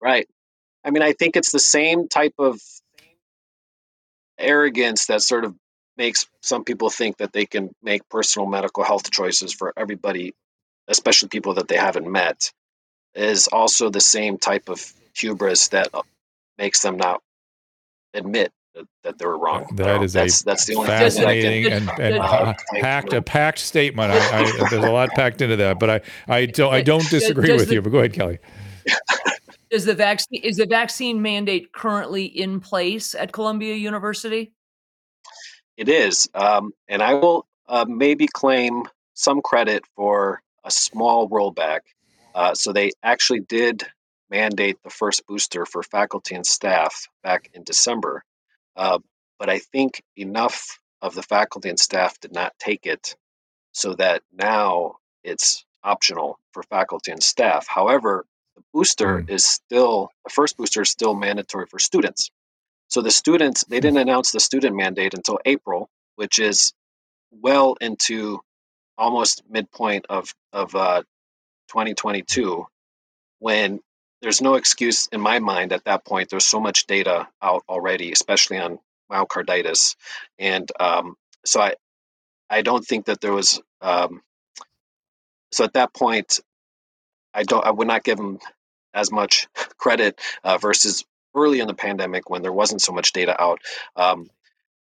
Right. 0.00 0.28
I 0.84 0.90
mean, 0.90 1.02
I 1.02 1.12
think 1.12 1.36
it's 1.36 1.52
the 1.52 1.58
same 1.58 2.08
type 2.08 2.34
of 2.38 2.60
arrogance 4.38 5.06
that 5.06 5.22
sort 5.22 5.44
of 5.44 5.54
makes 5.96 6.26
some 6.40 6.64
people 6.64 6.90
think 6.90 7.18
that 7.18 7.32
they 7.32 7.46
can 7.46 7.74
make 7.82 8.08
personal 8.08 8.46
medical 8.46 8.84
health 8.84 9.10
choices 9.10 9.52
for 9.52 9.72
everybody, 9.76 10.34
especially 10.88 11.28
people 11.28 11.54
that 11.54 11.68
they 11.68 11.76
haven't 11.76 12.10
met, 12.10 12.52
is 13.14 13.48
also 13.48 13.90
the 13.90 14.00
same 14.00 14.38
type 14.38 14.68
of 14.68 14.92
hubris 15.14 15.68
that 15.68 15.88
uh, 15.94 16.02
makes 16.58 16.80
them 16.80 16.96
not 16.96 17.22
admit 18.14 18.52
that, 18.74 18.86
that 19.02 19.18
they 19.18 19.26
were 19.26 19.38
wrong. 19.38 19.66
That 19.76 19.98
so 19.98 20.02
is 20.02 20.12
that's, 20.12 20.42
a 20.42 20.44
that's 20.44 20.66
the 20.66 20.74
only 20.76 20.88
fascinating 20.88 21.64
thing 21.64 21.72
and, 21.72 21.88
that 21.88 22.00
and 22.00 22.18
uh, 22.18 22.54
packed 22.80 23.12
a 23.12 23.22
packed 23.22 23.58
statement. 23.58 24.12
I, 24.12 24.40
I, 24.40 24.66
there's 24.70 24.84
a 24.84 24.90
lot 24.90 25.10
packed 25.10 25.42
into 25.42 25.56
that, 25.56 25.78
but 25.78 25.90
I 25.90 26.00
I 26.28 26.46
don't 26.46 26.72
I 26.72 26.80
don't 26.82 27.08
disagree 27.08 27.48
does 27.48 27.60
with 27.60 27.68
the- 27.68 27.74
you. 27.74 27.82
But 27.82 27.90
go 27.90 27.98
ahead, 27.98 28.12
Kelly. 28.12 28.38
Is 29.70 29.86
the 29.86 29.94
vaccine 29.94 30.42
is 30.42 30.58
the 30.58 30.66
vaccine 30.66 31.22
mandate 31.22 31.72
currently 31.72 32.26
in 32.26 32.60
place 32.60 33.14
at 33.14 33.32
Columbia 33.32 33.74
University? 33.74 34.52
It 35.78 35.88
is, 35.88 36.28
um, 36.34 36.72
and 36.88 37.02
I 37.02 37.14
will 37.14 37.46
uh, 37.68 37.86
maybe 37.88 38.28
claim 38.28 38.82
some 39.14 39.40
credit 39.40 39.82
for 39.96 40.42
a 40.64 40.70
small 40.70 41.26
rollback. 41.30 41.80
Uh, 42.34 42.54
so 42.54 42.70
they 42.70 42.90
actually 43.02 43.40
did 43.40 43.82
mandate 44.32 44.78
the 44.82 44.90
first 44.90 45.26
booster 45.26 45.66
for 45.66 45.82
faculty 45.82 46.34
and 46.34 46.46
staff 46.46 47.06
back 47.22 47.50
in 47.52 47.62
December, 47.64 48.24
uh, 48.76 48.98
but 49.38 49.50
I 49.50 49.58
think 49.58 50.02
enough 50.16 50.78
of 51.02 51.14
the 51.14 51.22
faculty 51.22 51.68
and 51.68 51.78
staff 51.78 52.18
did 52.18 52.32
not 52.32 52.54
take 52.58 52.86
it, 52.86 53.14
so 53.72 53.94
that 53.94 54.22
now 54.32 54.96
it's 55.22 55.64
optional 55.84 56.38
for 56.52 56.62
faculty 56.62 57.12
and 57.12 57.22
staff. 57.22 57.66
However, 57.68 58.24
the 58.56 58.62
booster 58.72 59.24
is 59.28 59.44
still 59.44 60.08
the 60.24 60.30
first 60.30 60.56
booster 60.56 60.82
is 60.82 60.90
still 60.90 61.14
mandatory 61.14 61.66
for 61.66 61.78
students. 61.78 62.30
So 62.88 63.02
the 63.02 63.10
students 63.10 63.64
they 63.68 63.80
didn't 63.80 63.98
announce 63.98 64.32
the 64.32 64.40
student 64.40 64.76
mandate 64.76 65.14
until 65.14 65.38
April, 65.44 65.90
which 66.16 66.38
is 66.38 66.72
well 67.30 67.76
into 67.80 68.40
almost 68.96 69.42
midpoint 69.48 70.06
of 70.08 70.34
of 70.52 70.74
uh, 70.74 71.02
2022, 71.68 72.66
when 73.38 73.80
there's 74.22 74.40
no 74.40 74.54
excuse 74.54 75.08
in 75.08 75.20
my 75.20 75.40
mind 75.40 75.72
at 75.72 75.84
that 75.84 76.04
point. 76.04 76.30
There's 76.30 76.46
so 76.46 76.60
much 76.60 76.86
data 76.86 77.28
out 77.42 77.64
already, 77.68 78.12
especially 78.12 78.58
on 78.58 78.78
myocarditis, 79.10 79.96
and 80.38 80.70
um, 80.80 81.16
so 81.44 81.60
I 81.60 81.74
I 82.48 82.62
don't 82.62 82.86
think 82.86 83.06
that 83.06 83.20
there 83.20 83.32
was. 83.32 83.60
Um, 83.80 84.22
so 85.50 85.64
at 85.64 85.74
that 85.74 85.92
point, 85.92 86.40
I 87.34 87.42
don't. 87.42 87.66
I 87.66 87.70
would 87.70 87.88
not 87.88 88.04
give 88.04 88.16
them 88.16 88.38
as 88.94 89.10
much 89.10 89.48
credit 89.76 90.20
uh, 90.44 90.58
versus 90.58 91.04
early 91.34 91.60
in 91.60 91.66
the 91.66 91.74
pandemic 91.74 92.30
when 92.30 92.42
there 92.42 92.52
wasn't 92.52 92.82
so 92.82 92.92
much 92.92 93.12
data 93.12 93.40
out. 93.40 93.60
Um, 93.96 94.30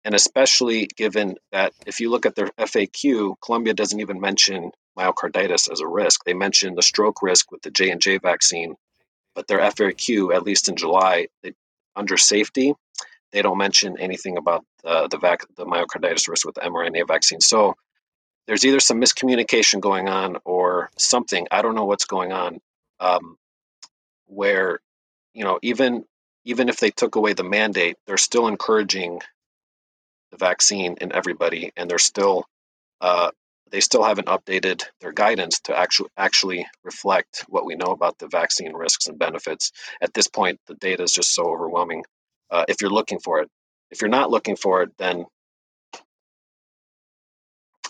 and 0.04 0.14
especially 0.14 0.88
given 0.96 1.36
that 1.52 1.74
if 1.88 2.00
you 2.00 2.12
look 2.12 2.28
at 2.28 2.36
their 2.36 2.50
FAQ, 2.60 3.36
Columbia 3.42 3.74
doesn't 3.74 4.00
even 4.00 4.22
mention 4.22 4.72
myocarditis 4.98 5.70
as 5.72 5.80
a 5.82 5.88
risk. 5.88 6.24
They 6.24 6.36
mention 6.36 6.76
the 6.76 6.84
stroke 6.84 7.24
risk 7.24 7.52
with 7.52 7.64
the 7.64 7.72
J 7.72 7.90
and 7.90 8.00
J 8.00 8.20
vaccine, 8.20 8.76
but 9.36 9.48
their 9.48 9.60
FAQ, 9.60 10.34
at 10.34 10.44
least 10.44 10.70
in 10.70 10.76
July, 10.76 11.28
they, 11.44 11.54
under 11.96 12.18
safety, 12.18 12.74
they 13.32 13.42
don't 13.42 13.58
mention 13.58 14.00
anything 14.00 14.38
about 14.38 14.66
uh, 14.84 15.08
the 15.08 15.18
vac- 15.18 15.46
the 15.58 15.66
myocarditis 15.66 16.28
risk 16.28 16.46
with 16.46 16.56
the 16.56 16.62
mRNA 16.62 17.08
vaccine. 17.08 17.42
So 17.42 17.76
there's 18.48 18.66
either 18.66 18.80
some 18.80 19.02
miscommunication 19.02 19.82
going 19.82 20.08
on 20.08 20.38
or 20.46 20.90
something. 20.98 21.48
I 21.52 21.62
don't 21.62 21.76
know 21.76 21.86
what's 21.86 22.06
going 22.06 22.32
on. 22.32 22.60
Um, 23.00 23.38
where 24.28 24.80
you 25.34 25.44
know 25.44 25.60
even 25.62 26.06
even 26.46 26.70
if 26.70 26.80
they 26.80 26.92
took 26.92 27.16
away 27.16 27.34
the 27.34 27.44
mandate, 27.44 27.98
they're 28.06 28.18
still 28.18 28.48
encouraging 28.48 29.20
the 30.32 30.38
vaccine 30.38 30.96
in 31.02 31.12
everybody, 31.12 31.72
and 31.76 31.90
they're 31.90 31.98
still 31.98 32.46
uh, 33.02 33.32
they 33.72 33.80
still 33.80 34.04
haven't 34.04 34.28
updated 34.28 34.84
their 35.02 35.12
guidance 35.12 35.60
to 35.62 35.78
actually 35.78 36.10
actually 36.18 36.66
reflect 36.84 37.46
what 37.48 37.66
we 37.66 37.76
know 37.76 37.92
about 37.92 38.18
the 38.20 38.28
vaccine 38.28 38.74
risks 38.74 39.08
and 39.08 39.18
benefits. 39.18 39.72
At 40.02 40.14
this 40.14 40.28
point, 40.28 40.60
the 40.68 40.76
data 40.76 41.04
is 41.04 41.14
just 41.14 41.34
so 41.34 41.44
overwhelming. 41.46 42.04
Uh, 42.52 42.66
if 42.68 42.82
you're 42.82 42.92
looking 42.92 43.20
for 43.20 43.40
it, 43.40 43.50
if 43.92 44.02
you're 44.02 44.10
not 44.10 44.30
looking 44.30 44.56
for 44.56 44.84
it, 44.84 44.92
then 44.98 45.26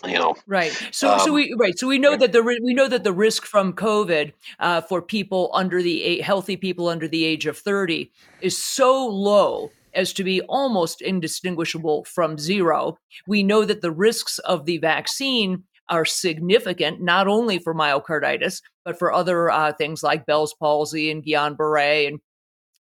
you 0.04 0.18
know 0.18 0.34
Right. 0.46 0.72
So, 0.92 1.18
so 1.18 1.28
Um, 1.28 1.34
we 1.34 1.54
right. 1.58 1.78
So 1.78 1.86
we 1.86 1.98
know 1.98 2.16
that 2.16 2.32
the 2.32 2.42
we 2.42 2.74
know 2.74 2.88
that 2.88 3.04
the 3.04 3.12
risk 3.12 3.44
from 3.44 3.72
COVID 3.72 4.32
uh, 4.58 4.80
for 4.82 5.02
people 5.02 5.50
under 5.54 5.82
the 5.82 6.20
healthy 6.20 6.56
people 6.56 6.88
under 6.88 7.08
the 7.08 7.24
age 7.24 7.46
of 7.46 7.58
thirty 7.58 8.12
is 8.40 8.56
so 8.62 9.06
low 9.06 9.72
as 9.96 10.12
to 10.12 10.22
be 10.22 10.40
almost 10.42 11.00
indistinguishable 11.00 12.04
from 12.04 12.38
zero. 12.38 12.98
We 13.26 13.42
know 13.42 13.64
that 13.64 13.80
the 13.80 13.90
risks 13.90 14.38
of 14.40 14.64
the 14.66 14.78
vaccine 14.78 15.64
are 15.88 16.04
significant, 16.04 17.00
not 17.00 17.26
only 17.26 17.58
for 17.58 17.74
myocarditis 17.74 18.60
but 18.84 18.98
for 18.98 19.12
other 19.12 19.50
uh, 19.50 19.72
things 19.72 20.02
like 20.02 20.26
Bell's 20.26 20.54
palsy 20.54 21.10
and 21.10 21.24
Guillain-Barré 21.24 22.06
and 22.06 22.20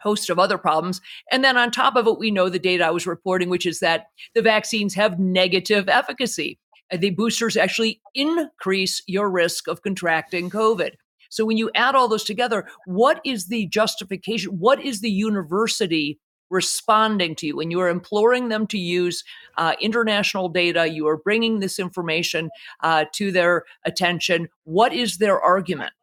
host 0.01 0.29
of 0.29 0.37
other 0.37 0.57
problems. 0.57 0.99
And 1.31 1.43
then 1.43 1.57
on 1.57 1.71
top 1.71 1.95
of 1.95 2.05
it, 2.05 2.19
we 2.19 2.31
know 2.31 2.49
the 2.49 2.59
data 2.59 2.85
I 2.85 2.91
was 2.91 3.07
reporting, 3.07 3.49
which 3.49 3.65
is 3.65 3.79
that 3.79 4.07
the 4.33 4.41
vaccines 4.41 4.93
have 4.95 5.19
negative 5.19 5.87
efficacy. 5.87 6.59
Uh, 6.91 6.97
The 6.97 7.11
boosters 7.11 7.57
actually 7.57 8.01
increase 8.13 9.01
your 9.07 9.29
risk 9.29 9.67
of 9.67 9.81
contracting 9.81 10.49
COVID. 10.49 10.91
So 11.29 11.45
when 11.45 11.57
you 11.57 11.71
add 11.75 11.95
all 11.95 12.07
those 12.07 12.23
together, 12.23 12.67
what 12.85 13.19
is 13.25 13.47
the 13.47 13.67
justification? 13.67 14.59
What 14.59 14.83
is 14.83 15.01
the 15.01 15.09
university 15.09 16.19
responding 16.49 17.35
to 17.35 17.47
you? 17.47 17.59
and 17.59 17.71
you 17.71 17.79
are 17.79 17.89
imploring 17.89 18.49
them 18.49 18.67
to 18.67 18.77
use 18.77 19.23
uh, 19.57 19.75
international 19.79 20.49
data, 20.49 20.87
you 20.87 21.07
are 21.07 21.17
bringing 21.17 21.59
this 21.59 21.79
information 21.79 22.49
uh, 22.81 23.05
to 23.13 23.31
their 23.31 23.63
attention. 23.85 24.47
What 24.63 24.93
is 24.93 25.17
their 25.17 25.41
argument? 25.41 25.93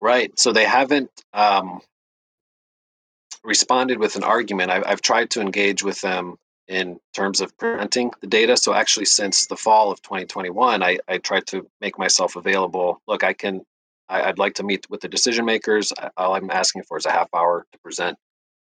Right. 0.00 0.38
So 0.38 0.52
they 0.52 0.64
haven't 0.64 1.10
um, 1.32 1.80
responded 3.44 3.98
with 3.98 4.16
an 4.16 4.24
argument. 4.24 4.70
I've, 4.70 4.84
I've 4.86 5.02
tried 5.02 5.30
to 5.30 5.40
engage 5.40 5.82
with 5.82 6.00
them 6.00 6.36
in 6.68 6.98
terms 7.12 7.40
of 7.40 7.56
presenting 7.58 8.12
the 8.20 8.26
data. 8.26 8.56
So 8.56 8.72
actually, 8.72 9.06
since 9.06 9.46
the 9.46 9.56
fall 9.56 9.90
of 9.90 10.00
2021, 10.02 10.82
I, 10.82 10.98
I 11.08 11.18
tried 11.18 11.46
to 11.48 11.66
make 11.80 11.98
myself 11.98 12.36
available. 12.36 13.00
Look, 13.06 13.24
I 13.24 13.32
can. 13.32 13.64
I, 14.12 14.28
I'd 14.28 14.38
like 14.38 14.54
to 14.54 14.62
meet 14.62 14.88
with 14.90 15.00
the 15.00 15.08
decision 15.08 15.44
makers. 15.46 15.92
All 16.16 16.34
I'm 16.34 16.50
asking 16.50 16.82
for 16.84 16.98
is 16.98 17.06
a 17.06 17.10
half 17.10 17.28
hour 17.34 17.66
to 17.72 17.78
present 17.78 18.18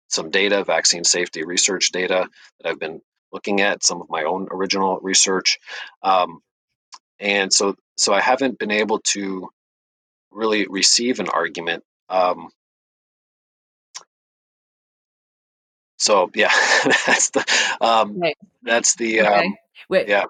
some 0.09 0.31
data, 0.31 0.65
vaccine 0.65 1.05
safety 1.05 1.45
research 1.45 1.93
data 1.93 2.29
that 2.61 2.69
I've 2.69 2.81
been 2.81 3.01
looking 3.33 3.61
at, 3.61 3.85
some 3.85 4.01
of 4.01 4.11
my 4.11 4.25
own 4.25 4.49
original 4.51 4.99
research, 5.01 5.59
um, 6.03 6.41
and 7.21 7.53
so 7.53 7.77
so 7.97 8.13
I 8.15 8.21
haven't 8.21 8.59
been 8.59 8.71
able 8.71 9.01
to 9.13 9.49
really 10.31 10.67
receive 10.69 11.21
an 11.21 11.29
argument. 11.29 11.85
Um, 12.09 12.49
so 15.99 16.31
yeah, 16.35 16.53
that's 17.07 17.31
the 17.31 17.45
um, 17.81 18.19
Right. 18.19 18.37
that's 18.63 18.97
the 18.97 19.21
Okay. 19.21 19.47
um, 19.47 19.55
yeah. 20.09 20.25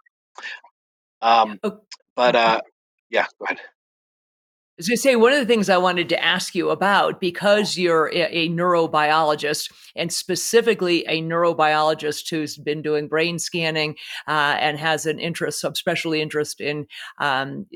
Um, 1.23 1.59
Oh, 1.63 1.81
but 2.15 2.37
uh, 2.37 2.61
yeah, 3.11 3.27
go 3.39 3.45
ahead. 3.47 3.59
I 4.79 4.81
was 4.81 4.89
going 4.91 4.97
to 4.97 5.03
say 5.03 5.17
one 5.17 5.33
of 5.33 5.41
the 5.41 5.45
things 5.45 5.69
I 5.69 5.77
wanted 5.77 6.09
to 6.11 6.25
ask 6.25 6.55
you 6.55 6.71
about 6.71 7.21
because 7.21 7.77
you're 7.77 8.13
a, 8.15 8.45
a 8.45 8.49
neurobiologist 8.49 9.73
and 9.97 10.13
specifically 10.13 11.05
a 11.09 11.21
neurobiologist 11.21 12.31
who's 12.31 12.57
been 12.57 12.81
doing 12.81 13.09
brain 13.09 13.41
scanning 13.41 13.97
uh, 14.29 14.55
and 14.61 14.79
has 14.79 15.05
an 15.05 15.19
interest, 15.19 15.65
especially 15.65 16.23
interest 16.23 16.61
in 16.61 16.87
um, 17.21 17.67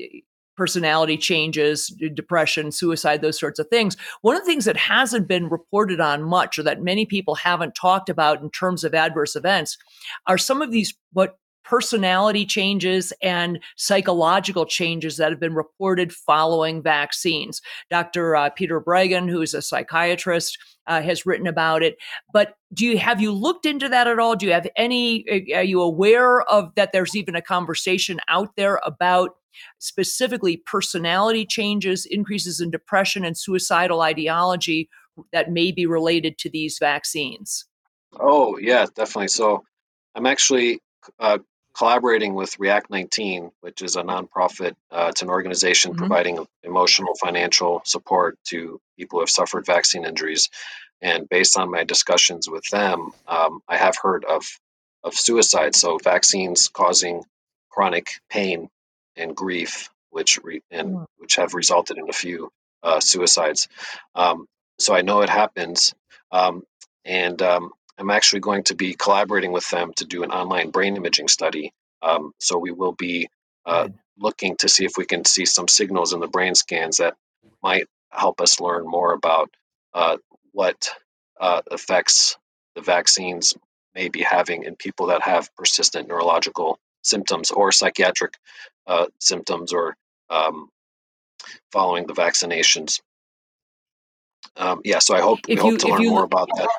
personality 0.55 1.17
changes, 1.17 1.93
depression, 2.13 2.71
suicide, 2.71 3.21
those 3.21 3.37
sorts 3.37 3.59
of 3.59 3.67
things. 3.67 3.97
One 4.21 4.37
of 4.37 4.43
the 4.43 4.47
things 4.47 4.63
that 4.63 4.77
hasn't 4.77 5.27
been 5.27 5.49
reported 5.49 5.99
on 5.99 6.23
much 6.23 6.57
or 6.57 6.63
that 6.63 6.81
many 6.81 7.05
people 7.05 7.35
haven't 7.35 7.75
talked 7.75 8.07
about 8.07 8.41
in 8.41 8.49
terms 8.49 8.85
of 8.85 8.93
adverse 8.93 9.35
events 9.35 9.77
are 10.25 10.37
some 10.37 10.61
of 10.61 10.71
these 10.71 10.93
what 11.11 11.35
personality 11.73 12.45
changes 12.45 13.11
and 13.23 13.59
psychological 13.77 14.63
changes 14.63 15.17
that 15.17 15.31
have 15.31 15.39
been 15.39 15.55
reported 15.55 16.13
following 16.13 16.83
vaccines. 16.83 17.63
Dr. 17.89 18.35
Uh, 18.35 18.51
Peter 18.51 18.79
Breggin, 18.79 19.27
who 19.27 19.41
is 19.41 19.55
a 19.55 19.61
psychiatrist, 19.63 20.55
uh, 20.85 21.01
has 21.01 21.25
written 21.25 21.47
about 21.47 21.81
it. 21.81 21.97
But 22.31 22.57
do 22.75 22.85
you 22.85 22.99
have 22.99 23.19
you 23.19 23.31
looked 23.31 23.65
into 23.65 23.89
that 23.89 24.05
at 24.05 24.19
all? 24.19 24.35
Do 24.35 24.45
you 24.45 24.53
have 24.53 24.67
any? 24.75 25.25
uh, 25.27 25.57
Are 25.57 25.63
you 25.63 25.81
aware 25.81 26.43
of 26.43 26.71
that? 26.75 26.91
There's 26.91 27.15
even 27.15 27.35
a 27.35 27.41
conversation 27.41 28.19
out 28.27 28.49
there 28.55 28.79
about 28.85 29.31
specifically 29.79 30.57
personality 30.57 31.43
changes, 31.43 32.05
increases 32.05 32.59
in 32.59 32.69
depression 32.69 33.25
and 33.25 33.35
suicidal 33.35 34.01
ideology 34.01 34.91
that 35.31 35.49
may 35.49 35.71
be 35.71 35.87
related 35.87 36.37
to 36.37 36.51
these 36.51 36.77
vaccines. 36.77 37.65
Oh 38.19 38.59
yeah, 38.59 38.85
definitely. 38.93 39.29
So 39.29 39.63
I'm 40.13 40.27
actually 40.27 40.79
uh, 41.19 41.39
collaborating 41.77 42.33
with 42.35 42.57
React19, 42.57 43.51
which 43.61 43.81
is 43.81 43.95
a 43.95 44.03
nonprofit. 44.03 44.75
Uh, 44.91 45.07
it's 45.09 45.21
an 45.21 45.29
organization 45.29 45.93
Mhm. 45.93 45.97
providing 45.97 46.47
emotional, 46.63 47.15
financial 47.15 47.81
support 47.85 48.37
to 48.45 48.79
people 48.97 49.17
who 49.17 49.21
have 49.21 49.29
suffered 49.29 49.65
vaccine 49.65 50.05
injuries. 50.05 50.49
And 51.01 51.27
based 51.27 51.57
on 51.57 51.69
my 51.71 51.83
discussions 51.83 52.49
with 52.49 52.63
them, 52.69 53.11
um, 53.27 53.61
I 53.67 53.77
have 53.77 53.97
heard 54.01 54.25
of 54.25 54.43
of 55.05 55.13
suicide. 55.15 55.75
So 55.75 55.97
vaccines 55.97 56.69
causing 56.69 57.25
chronic 57.69 58.07
pain 58.29 58.69
and 59.17 59.35
grief, 59.35 59.89
which 60.11 60.39
re- 60.43 60.63
and 60.71 60.95
Mm. 60.95 61.05
which 61.17 61.35
have 61.35 61.53
resulted 61.53 61.97
in 61.97 62.09
a 62.09 62.13
few 62.13 62.49
uh, 62.83 62.99
suicides. 63.01 63.67
Um, 64.15 64.47
so 64.79 64.93
I 64.95 65.01
know 65.01 65.21
it 65.21 65.29
happens. 65.29 65.93
Um, 66.31 66.63
and 67.05 67.41
um, 67.41 67.71
I'm 67.97 68.09
actually 68.09 68.39
going 68.39 68.63
to 68.65 68.75
be 68.75 68.95
collaborating 68.95 69.51
with 69.51 69.69
them 69.69 69.93
to 69.97 70.05
do 70.05 70.23
an 70.23 70.31
online 70.31 70.71
brain 70.71 70.95
imaging 70.95 71.27
study. 71.27 71.71
Um, 72.01 72.33
so 72.39 72.57
we 72.57 72.71
will 72.71 72.93
be 72.93 73.29
uh, 73.65 73.89
looking 74.17 74.55
to 74.57 74.67
see 74.67 74.85
if 74.85 74.93
we 74.97 75.05
can 75.05 75.25
see 75.25 75.45
some 75.45 75.67
signals 75.67 76.13
in 76.13 76.19
the 76.19 76.27
brain 76.27 76.55
scans 76.55 76.97
that 76.97 77.15
might 77.61 77.87
help 78.11 78.41
us 78.41 78.59
learn 78.59 78.85
more 78.87 79.13
about 79.13 79.49
uh, 79.93 80.17
what 80.51 80.89
uh, 81.39 81.61
effects 81.71 82.37
the 82.75 82.81
vaccines 82.81 83.55
may 83.95 84.09
be 84.09 84.21
having 84.21 84.63
in 84.63 84.75
people 84.75 85.07
that 85.07 85.21
have 85.21 85.53
persistent 85.55 86.07
neurological 86.07 86.79
symptoms 87.03 87.51
or 87.51 87.71
psychiatric 87.71 88.35
uh, 88.87 89.05
symptoms 89.19 89.71
or 89.71 89.95
um, 90.29 90.69
following 91.71 92.07
the 92.07 92.13
vaccinations. 92.13 93.01
Um, 94.57 94.81
yeah, 94.83 94.99
so 94.99 95.15
I 95.15 95.21
hope 95.21 95.39
we 95.47 95.55
If 95.55 95.59
hope 95.59 95.79
to 95.79 95.87
learn 95.87 96.01
you 96.01 96.09
more 96.11 96.23
about 96.23 96.49
that. 96.55 96.69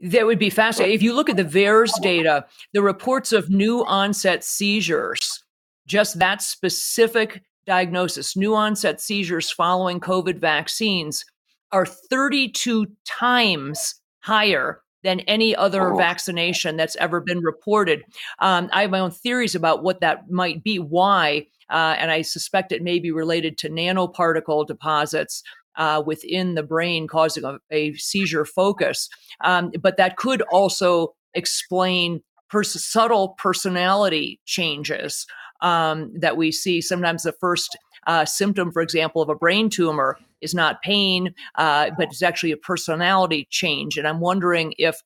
That 0.00 0.26
would 0.26 0.38
be 0.38 0.50
fascinating. 0.50 0.94
If 0.94 1.02
you 1.02 1.12
look 1.14 1.28
at 1.28 1.36
the 1.36 1.44
VAERS 1.44 1.90
data, 2.02 2.46
the 2.72 2.82
reports 2.82 3.32
of 3.32 3.50
new 3.50 3.84
onset 3.84 4.44
seizures, 4.44 5.42
just 5.86 6.18
that 6.18 6.42
specific 6.42 7.42
diagnosis, 7.66 8.36
new 8.36 8.54
onset 8.54 9.00
seizures 9.00 9.50
following 9.50 10.00
COVID 10.00 10.38
vaccines, 10.38 11.24
are 11.72 11.84
32 11.84 12.86
times 13.06 13.96
higher 14.20 14.80
than 15.04 15.20
any 15.20 15.54
other 15.54 15.92
Oh. 15.92 15.96
vaccination 15.96 16.76
that's 16.76 16.96
ever 16.96 17.20
been 17.20 17.40
reported. 17.40 18.02
Um, 18.40 18.68
I 18.72 18.82
have 18.82 18.90
my 18.90 18.98
own 19.00 19.10
theories 19.10 19.54
about 19.54 19.82
what 19.82 20.00
that 20.00 20.30
might 20.30 20.64
be, 20.64 20.78
why, 20.78 21.46
uh, 21.70 21.94
and 21.98 22.10
I 22.10 22.22
suspect 22.22 22.72
it 22.72 22.82
may 22.82 22.98
be 22.98 23.10
related 23.12 23.58
to 23.58 23.68
nanoparticle 23.70 24.66
deposits 24.66 25.42
uh, 25.78 26.02
within 26.04 26.54
the 26.54 26.62
brain 26.62 27.06
causing 27.06 27.44
a, 27.44 27.58
a 27.70 27.94
seizure 27.94 28.44
focus. 28.44 29.08
Um, 29.42 29.72
but 29.80 29.96
that 29.96 30.16
could 30.16 30.42
also 30.52 31.14
explain 31.34 32.20
pers- 32.50 32.84
subtle 32.84 33.30
personality 33.38 34.40
changes 34.44 35.26
um, 35.62 36.12
that 36.18 36.36
we 36.36 36.52
see. 36.52 36.80
Sometimes 36.80 37.22
the 37.22 37.32
first 37.32 37.76
uh, 38.06 38.24
symptom, 38.24 38.72
for 38.72 38.82
example, 38.82 39.22
of 39.22 39.28
a 39.28 39.34
brain 39.34 39.70
tumor 39.70 40.18
is 40.40 40.54
not 40.54 40.82
pain, 40.82 41.34
uh, 41.56 41.90
but 41.96 42.08
it's 42.08 42.22
actually 42.22 42.52
a 42.52 42.56
personality 42.56 43.46
change. 43.50 43.96
And 43.96 44.06
I'm 44.06 44.20
wondering 44.20 44.74
if 44.78 45.02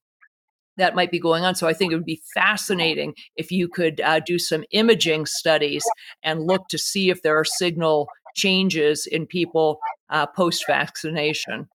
that 0.78 0.94
might 0.94 1.10
be 1.10 1.18
going 1.18 1.44
on. 1.44 1.54
So 1.54 1.68
I 1.68 1.74
think 1.74 1.92
it 1.92 1.96
would 1.96 2.04
be 2.04 2.22
fascinating 2.34 3.14
if 3.36 3.50
you 3.50 3.68
could 3.68 4.00
uh, 4.00 4.20
do 4.20 4.38
some 4.38 4.64
imaging 4.70 5.26
studies 5.26 5.84
and 6.22 6.46
look 6.46 6.68
to 6.68 6.78
see 6.78 7.10
if 7.10 7.22
there 7.22 7.38
are 7.38 7.44
signal 7.44 8.08
changes 8.34 9.06
in 9.06 9.26
people 9.26 9.78
uh, 10.10 10.26
post 10.26 10.64
vaccination. 10.66 11.68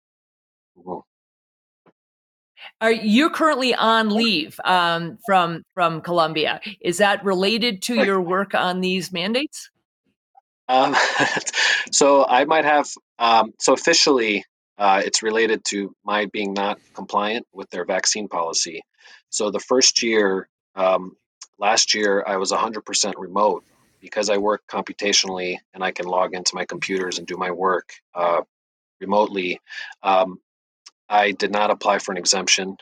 Are 2.81 2.91
you 2.91 3.29
currently 3.29 3.73
on 3.73 4.09
leave 4.09 4.59
um, 4.63 5.17
from 5.25 5.63
from 5.73 6.01
Columbia? 6.01 6.59
Is 6.81 6.97
that 6.97 7.23
related 7.23 7.81
to 7.83 7.95
your 7.95 8.21
work 8.21 8.53
on 8.53 8.81
these 8.81 9.11
mandates? 9.11 9.69
Um, 10.67 10.95
so 11.91 12.25
I 12.25 12.45
might 12.45 12.65
have. 12.65 12.87
Um, 13.19 13.53
so 13.59 13.73
officially, 13.73 14.45
uh, 14.77 15.01
it's 15.03 15.23
related 15.23 15.63
to 15.65 15.95
my 16.05 16.25
being 16.25 16.53
not 16.53 16.79
compliant 16.93 17.47
with 17.53 17.69
their 17.69 17.85
vaccine 17.85 18.27
policy. 18.27 18.81
So 19.29 19.49
the 19.49 19.59
first 19.59 20.03
year, 20.03 20.47
um, 20.75 21.15
last 21.57 21.95
year, 21.95 22.23
I 22.25 22.37
was 22.37 22.51
100% 22.51 23.13
remote 23.17 23.63
because 24.07 24.29
I 24.29 24.37
work 24.37 24.61
computationally 24.69 25.57
and 25.73 25.83
I 25.83 25.91
can 25.91 26.05
log 26.05 26.33
into 26.33 26.55
my 26.55 26.65
computers 26.65 27.17
and 27.17 27.27
do 27.27 27.37
my 27.37 27.51
work 27.51 27.89
uh, 28.15 28.41
remotely. 29.01 29.59
Um, 30.01 30.39
I 31.09 31.31
did 31.31 31.51
not 31.51 31.71
apply 31.71 31.99
for 31.99 32.11
an 32.11 32.17
exemption, 32.17 32.77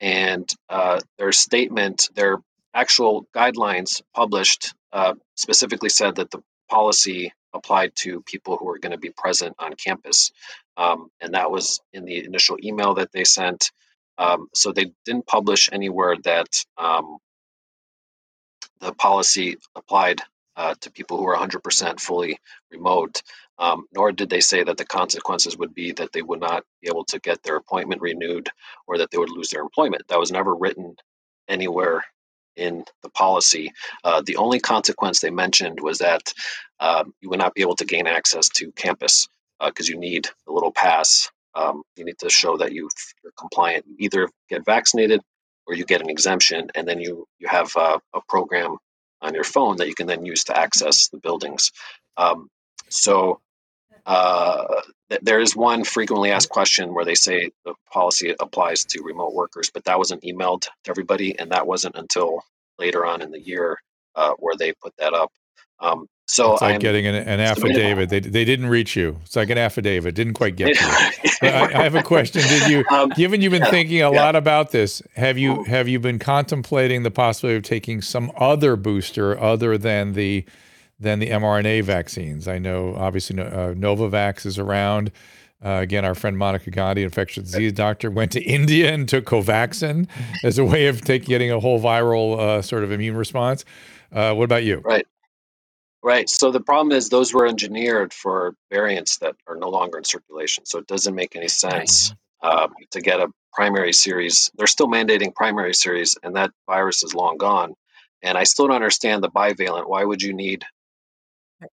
and 0.00 0.46
uh, 0.68 1.00
their 1.18 1.32
statement, 1.32 2.08
their 2.14 2.38
actual 2.74 3.26
guidelines 3.34 4.02
published 4.14 4.74
uh, 4.92 5.14
specifically 5.36 5.88
said 5.88 6.16
that 6.16 6.30
the 6.30 6.42
policy 6.68 7.32
applied 7.52 7.92
to 7.96 8.22
people 8.22 8.56
who 8.56 8.68
are 8.68 8.78
going 8.78 8.92
to 8.92 8.98
be 8.98 9.10
present 9.16 9.54
on 9.58 9.74
campus. 9.74 10.30
Um, 10.76 11.10
and 11.20 11.34
that 11.34 11.50
was 11.50 11.80
in 11.92 12.04
the 12.04 12.24
initial 12.24 12.56
email 12.62 12.94
that 12.94 13.12
they 13.12 13.24
sent. 13.24 13.72
Um, 14.18 14.48
so 14.54 14.72
they 14.72 14.92
didn't 15.04 15.26
publish 15.26 15.68
anywhere 15.72 16.16
that 16.24 16.48
um, 16.78 17.18
the 18.80 18.92
policy 18.94 19.56
applied 19.74 20.20
uh, 20.56 20.74
to 20.80 20.90
people 20.90 21.16
who 21.16 21.26
are 21.26 21.36
100% 21.36 22.00
fully 22.00 22.38
remote, 22.70 23.22
um, 23.58 23.86
nor 23.94 24.12
did 24.12 24.30
they 24.30 24.40
say 24.40 24.62
that 24.64 24.76
the 24.76 24.84
consequences 24.84 25.56
would 25.56 25.74
be 25.74 25.92
that 25.92 26.12
they 26.12 26.22
would 26.22 26.40
not 26.40 26.64
be 26.82 26.88
able 26.88 27.04
to 27.04 27.18
get 27.20 27.42
their 27.42 27.56
appointment 27.56 28.00
renewed 28.02 28.48
or 28.86 28.98
that 28.98 29.10
they 29.10 29.18
would 29.18 29.30
lose 29.30 29.50
their 29.50 29.62
employment. 29.62 30.02
That 30.08 30.18
was 30.18 30.32
never 30.32 30.54
written 30.54 30.96
anywhere 31.48 32.04
in 32.56 32.84
the 33.02 33.10
policy. 33.10 33.72
Uh, 34.04 34.22
the 34.24 34.36
only 34.36 34.60
consequence 34.60 35.20
they 35.20 35.30
mentioned 35.30 35.80
was 35.80 35.98
that 35.98 36.32
um, 36.80 37.14
you 37.20 37.30
would 37.30 37.38
not 37.38 37.54
be 37.54 37.62
able 37.62 37.76
to 37.76 37.84
gain 37.84 38.06
access 38.06 38.48
to 38.50 38.72
campus 38.72 39.28
because 39.64 39.88
you 39.88 39.98
need 39.98 40.26
a 40.48 40.52
little 40.52 40.72
pass. 40.72 41.30
Um, 41.54 41.82
you 41.96 42.04
need 42.04 42.18
to 42.20 42.30
show 42.30 42.56
that 42.58 42.72
you've, 42.72 42.92
you're 43.22 43.32
compliant. 43.38 43.84
You 43.86 43.96
either 44.00 44.28
get 44.48 44.64
vaccinated 44.64 45.20
or 45.66 45.74
you 45.74 45.84
get 45.84 46.00
an 46.00 46.10
exemption, 46.10 46.68
and 46.74 46.86
then 46.88 47.00
you 47.00 47.26
you 47.38 47.48
have 47.48 47.70
uh, 47.76 47.98
a 48.14 48.20
program 48.28 48.76
on 49.22 49.34
your 49.34 49.44
phone 49.44 49.76
that 49.76 49.88
you 49.88 49.94
can 49.94 50.06
then 50.06 50.24
use 50.24 50.44
to 50.44 50.58
access 50.58 51.08
the 51.08 51.18
buildings. 51.18 51.72
Um, 52.16 52.48
so 52.88 53.40
uh, 54.06 54.82
th- 55.10 55.20
there 55.22 55.40
is 55.40 55.54
one 55.54 55.84
frequently 55.84 56.30
asked 56.30 56.48
question 56.48 56.94
where 56.94 57.04
they 57.04 57.14
say 57.14 57.50
the 57.64 57.74
policy 57.92 58.34
applies 58.40 58.84
to 58.86 59.02
remote 59.02 59.34
workers, 59.34 59.70
but 59.72 59.84
that 59.84 59.98
wasn't 59.98 60.22
emailed 60.22 60.62
to 60.62 60.70
everybody, 60.90 61.38
and 61.38 61.52
that 61.52 61.66
wasn't 61.66 61.96
until 61.96 62.42
later 62.78 63.04
on 63.04 63.22
in 63.22 63.30
the 63.30 63.40
year 63.40 63.78
uh, 64.14 64.32
where 64.38 64.56
they 64.56 64.72
put 64.82 64.94
that 64.98 65.14
up. 65.14 65.30
Um, 65.80 66.06
so 66.30 66.52
It's 66.52 66.62
like 66.62 66.74
I'm 66.74 66.80
getting 66.80 67.06
an, 67.06 67.14
an 67.14 67.40
affidavit. 67.52 68.08
They, 68.08 68.20
they 68.20 68.44
didn't 68.44 68.66
reach 68.68 68.96
you. 68.96 69.18
It's 69.24 69.36
like 69.36 69.50
an 69.50 69.58
affidavit. 69.58 70.14
Didn't 70.14 70.34
quite 70.34 70.56
get 70.56 70.76
to 70.76 70.84
you. 70.84 71.30
But 71.40 71.54
I, 71.54 71.80
I 71.80 71.82
have 71.84 71.94
a 71.94 72.02
question. 72.02 72.42
Did 72.42 72.70
you, 72.70 72.84
Um, 72.90 73.08
given 73.10 73.40
you've 73.40 73.50
been 73.52 73.62
yeah, 73.62 73.70
thinking 73.70 74.02
a 74.02 74.12
yeah. 74.12 74.22
lot 74.22 74.36
about 74.36 74.72
this, 74.72 75.00
have 75.16 75.38
you 75.38 75.64
have 75.64 75.88
you 75.88 75.98
been 75.98 76.18
contemplating 76.18 77.02
the 77.02 77.10
possibility 77.10 77.56
of 77.56 77.62
taking 77.62 78.02
some 78.02 78.30
other 78.36 78.76
booster 78.76 79.40
other 79.40 79.78
than 79.78 80.12
the 80.12 80.44
than 80.98 81.18
the 81.18 81.30
mRNA 81.30 81.84
vaccines? 81.84 82.46
I 82.46 82.58
know 82.58 82.94
obviously 82.94 83.40
uh, 83.40 83.72
Novavax 83.74 84.44
is 84.44 84.58
around. 84.58 85.10
Uh, 85.64 85.78
again, 85.82 86.04
our 86.04 86.14
friend 86.14 86.36
Monica 86.38 86.70
Gandhi, 86.70 87.02
infectious 87.02 87.44
disease 87.50 87.72
doctor, 87.72 88.10
went 88.10 88.32
to 88.32 88.40
India 88.42 88.92
and 88.92 89.08
took 89.08 89.24
Covaxin 89.24 90.08
as 90.44 90.58
a 90.58 90.64
way 90.64 90.86
of 90.88 91.00
taking 91.02 91.28
getting 91.28 91.50
a 91.50 91.58
whole 91.60 91.80
viral 91.80 92.38
uh, 92.38 92.62
sort 92.62 92.84
of 92.84 92.92
immune 92.92 93.16
response. 93.16 93.64
Uh, 94.12 94.34
what 94.34 94.44
about 94.44 94.64
you? 94.64 94.78
Right. 94.84 95.06
Right. 96.02 96.30
So 96.30 96.50
the 96.50 96.60
problem 96.60 96.92
is 96.92 97.08
those 97.10 97.34
were 97.34 97.46
engineered 97.46 98.14
for 98.14 98.54
variants 98.70 99.18
that 99.18 99.36
are 99.46 99.56
no 99.56 99.68
longer 99.68 99.98
in 99.98 100.04
circulation. 100.04 100.64
So 100.64 100.78
it 100.78 100.86
doesn't 100.86 101.14
make 101.14 101.36
any 101.36 101.48
sense 101.48 102.14
um, 102.42 102.72
to 102.92 103.00
get 103.02 103.20
a 103.20 103.28
primary 103.52 103.92
series. 103.92 104.50
They're 104.56 104.66
still 104.66 104.86
mandating 104.88 105.34
primary 105.34 105.74
series, 105.74 106.16
and 106.22 106.34
that 106.36 106.52
virus 106.66 107.02
is 107.02 107.14
long 107.14 107.36
gone. 107.36 107.74
And 108.22 108.38
I 108.38 108.44
still 108.44 108.66
don't 108.66 108.76
understand 108.76 109.22
the 109.22 109.30
bivalent. 109.30 109.88
Why 109.88 110.04
would 110.04 110.22
you 110.22 110.32
need 110.32 110.64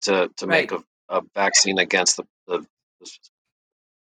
to 0.02 0.30
to 0.36 0.48
make 0.48 0.72
a, 0.74 0.84
a 1.08 1.22
vaccine 1.34 1.80
against 1.80 2.18
the 2.18 2.24
the, 2.48 2.66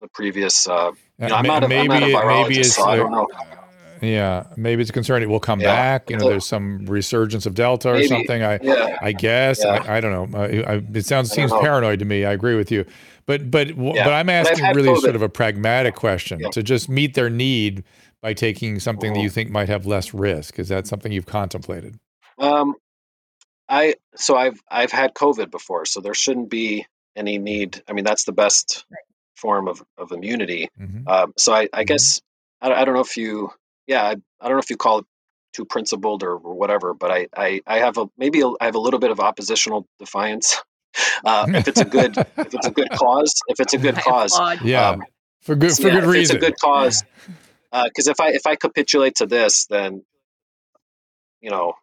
the 0.01 0.07
previous? 0.13 0.67
Uh, 0.67 0.93
you 1.19 1.27
know, 1.27 1.35
I'm 1.35 1.45
not 1.45 1.63
a, 1.63 1.65
I'm 1.67 1.87
not 1.87 1.97
a 2.03 2.07
maybe 2.07 2.13
it- 2.13 2.17
virologist, 2.17 2.49
maybe 2.49 2.63
so 2.63 2.85
I 2.85 2.95
don't 2.95 3.11
know. 3.11 3.27
Yeah, 4.01 4.43
maybe 4.55 4.81
it's 4.81 4.89
a 4.89 4.93
concern 4.93 5.21
it 5.23 5.29
will 5.29 5.39
come 5.39 5.59
Yeah. 5.59 5.73
back. 5.75 6.09
You 6.09 6.17
know, 6.17 6.29
there's 6.29 6.45
some 6.45 6.85
resurgence 6.85 7.45
of 7.45 7.53
Delta 7.53 7.89
or 7.89 7.93
Maybe. 7.95 8.07
something. 8.07 8.43
I 8.43 8.59
Yeah. 8.61 8.97
I 9.01 9.11
guess 9.11 9.63
Yeah. 9.63 9.83
I, 9.87 9.97
I 9.97 10.01
don't 10.01 10.31
know. 10.31 10.39
I, 10.39 10.45
I, 10.75 10.81
it 10.93 11.05
sounds 11.05 11.31
seems 11.31 11.51
know. 11.51 11.59
paranoid 11.61 11.99
to 11.99 12.05
me. 12.05 12.25
I 12.25 12.31
agree 12.33 12.55
with 12.55 12.71
you, 12.71 12.85
but 13.25 13.49
but 13.51 13.75
but 13.77 13.97
I'm 14.13 14.29
asking 14.29 14.65
really 14.75 14.89
COVID. 14.89 15.01
sort 15.01 15.15
of 15.15 15.21
a 15.21 15.29
pragmatic 15.29 15.95
question 15.95 16.41
to 16.51 16.61
just 16.63 16.89
meet 16.89 17.13
their 17.13 17.29
need 17.29 17.83
by 18.21 18.33
taking 18.33 18.79
something 18.79 19.13
that 19.13 19.19
Mhm. 19.19 19.23
you 19.23 19.29
think 19.29 19.49
might 19.51 19.69
have 19.69 19.85
less 19.85 20.13
risk. 20.13 20.57
Is 20.59 20.69
that 20.69 20.87
something 20.87 21.11
you've 21.11 21.25
contemplated? 21.27 21.99
Um, 22.39 22.75
I 23.69 23.95
so 24.15 24.35
I've 24.37 24.61
I've 24.71 24.91
had 24.91 25.13
COVID 25.13 25.51
before, 25.51 25.85
so 25.85 25.99
there 26.01 26.13
shouldn't 26.13 26.49
be 26.49 26.85
any 27.15 27.37
need. 27.37 27.81
I 27.87 27.93
mean, 27.93 28.05
that's 28.05 28.23
the 28.25 28.31
best 28.31 28.85
form 29.35 29.67
of, 29.67 29.83
of 29.97 30.11
immunity. 30.11 30.69
Mhm. 30.79 31.07
Um, 31.07 31.33
so 31.37 31.53
I, 31.53 31.67
I 31.73 31.83
Mhm. 31.83 31.87
guess 31.87 32.21
I, 32.61 32.71
I 32.73 32.85
don't 32.85 32.95
know 32.95 33.01
if 33.01 33.17
you, 33.17 33.51
yeah, 33.87 34.03
I, 34.03 34.11
I 34.11 34.47
don't 34.47 34.51
know 34.53 34.59
if 34.59 34.69
you 34.69 34.77
call 34.77 34.99
it 34.99 35.05
too 35.53 35.65
principled 35.65 36.23
or, 36.23 36.33
or 36.33 36.53
whatever, 36.53 36.93
but 36.93 37.09
I, 37.11 37.27
I, 37.35 37.61
I 37.65 37.77
have 37.79 37.97
a 37.97 38.07
maybe 38.17 38.41
a, 38.41 38.47
I 38.47 38.65
have 38.65 38.75
a 38.75 38.79
little 38.79 38.99
bit 38.99 39.11
of 39.11 39.19
oppositional 39.19 39.87
defiance. 39.99 40.57
Uh, 41.23 41.45
if 41.49 41.67
it's 41.67 41.79
a 41.79 41.85
good 41.85 42.17
if 42.17 42.53
it's 42.55 42.65
a 42.65 42.71
good 42.71 42.89
cause, 42.93 43.31
if 43.49 43.59
it's 43.59 43.73
a 43.73 43.77
good 43.77 43.95
I 43.99 44.01
cause, 44.01 44.33
applaud. 44.33 44.61
Yeah, 44.65 44.89
Um, 44.91 45.03
for 45.41 45.55
good 45.55 45.73
for 45.73 45.89
yeah, 45.89 45.93
good 45.95 46.03
if 46.05 46.09
reason. 46.09 46.37
It's 46.37 46.45
a 46.45 46.49
good 46.49 46.59
cause. 46.59 47.03
Because 47.71 48.07
if 48.07 48.19
I 48.19 48.29
if 48.29 48.47
I 48.47 48.55
capitulate 48.55 49.15
to 49.17 49.27
this, 49.27 49.67
then 49.67 50.03
you 51.41 51.51
know, 51.51 51.73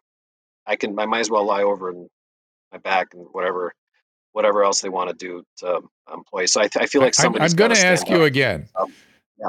I 0.65 0.75
can 0.75 0.99
I 0.99 1.05
might 1.05 1.19
as 1.21 1.29
well 1.29 1.45
lie 1.45 1.63
over 1.63 1.91
in 1.91 2.09
my 2.73 2.77
back 2.79 3.13
and 3.13 3.25
whatever 3.31 3.73
whatever 4.33 4.65
else 4.65 4.81
they 4.81 4.89
want 4.89 5.09
to 5.09 5.15
do 5.15 5.43
to 5.59 5.79
employ. 6.13 6.45
So 6.45 6.61
I, 6.61 6.69
I 6.77 6.87
feel 6.87 7.01
like 7.01 7.17
I, 7.17 7.23
somebody's 7.23 7.53
am 7.53 7.55
going 7.57 7.71
to 7.71 7.75
gotta 7.77 7.87
ask 7.87 8.01
stand 8.05 8.17
you 8.17 8.23
up. 8.23 8.27
again. 8.27 8.67
Um, 8.77 8.91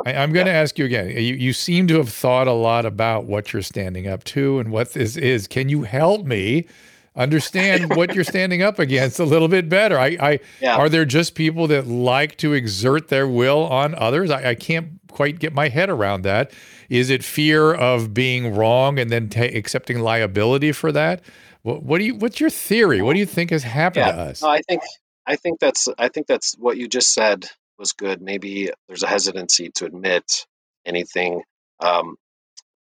I, 0.05 0.12
am 0.12 0.32
going 0.32 0.47
to 0.47 0.53
ask 0.53 0.78
you 0.78 0.84
again. 0.84 1.11
You, 1.11 1.34
you 1.34 1.53
seem 1.53 1.87
to 1.89 1.97
have 1.97 2.09
thought 2.09 2.49
a 2.49 2.53
lot 2.53 2.87
about 2.87 3.24
what 3.24 3.53
you're 3.53 3.62
standing 3.62 4.09
up 4.09 4.24
to 4.24 4.59
and 4.59 4.72
what 4.72 4.93
this 4.93 5.16
is. 5.16 5.47
Can 5.47 5.68
you 5.68 5.82
help 5.82 6.26
me 6.26 6.66
understand 7.14 7.91
what 7.97 8.14
you're 8.14 8.24
standing 8.24 8.62
up 8.62 8.78
against 8.78 9.18
a 9.20 9.24
little 9.24 9.49
bit 9.49 9.68
better? 9.68 9.99
I, 9.99 10.16
I 10.20 10.41
yeah. 10.61 10.76
are 10.76 10.89
there 10.89 11.05
just 11.05 11.34
people 11.34 11.66
that 11.68 11.87
like 11.87 12.37
to 12.39 12.53
exert 12.53 13.09
their 13.09 13.28
will 13.28 13.64
on 13.64 13.95
others? 13.95 14.30
I, 14.30 14.51
I 14.51 14.55
can't 14.55 15.01
quite 15.11 15.39
get 15.39 15.55
my 15.55 15.68
head 15.68 15.89
around 15.89 16.22
that. 16.22 16.51
Is 16.89 17.11
it 17.11 17.24
fear 17.24 17.72
of 17.74 18.12
being 18.12 18.55
wrong 18.55 18.99
and 18.99 19.11
then 19.11 19.30
accepting 19.37 20.01
liability 20.01 20.72
for 20.72 20.93
that? 20.93 21.22
What, 21.62 21.82
what, 21.82 21.99
do 21.99 22.05
you? 22.05 22.14
What's 22.14 22.39
your 22.39 22.51
theory? 22.51 23.03
What 23.03 23.14
do 23.14 23.18
you 23.18 23.26
think 23.26 23.51
has 23.51 23.64
happened 23.64 24.07
yeah, 24.07 24.12
to 24.12 24.18
us? 24.18 24.43
No, 24.43 24.49
I 24.49 24.61
think 24.62 24.82
I 25.26 25.34
think 25.34 25.59
that's 25.59 25.89
I 25.99 26.09
think 26.09 26.28
that's 26.28 26.55
what 26.59 26.76
you 26.76 26.87
just 26.87 27.12
said 27.12 27.51
was 27.78 27.92
good. 27.92 28.20
Maybe 28.20 28.70
there's 28.86 29.02
a 29.02 29.08
hesitancy 29.08 29.70
to 29.76 29.86
admit 29.86 30.46
anything 30.84 31.42
um, 31.80 32.16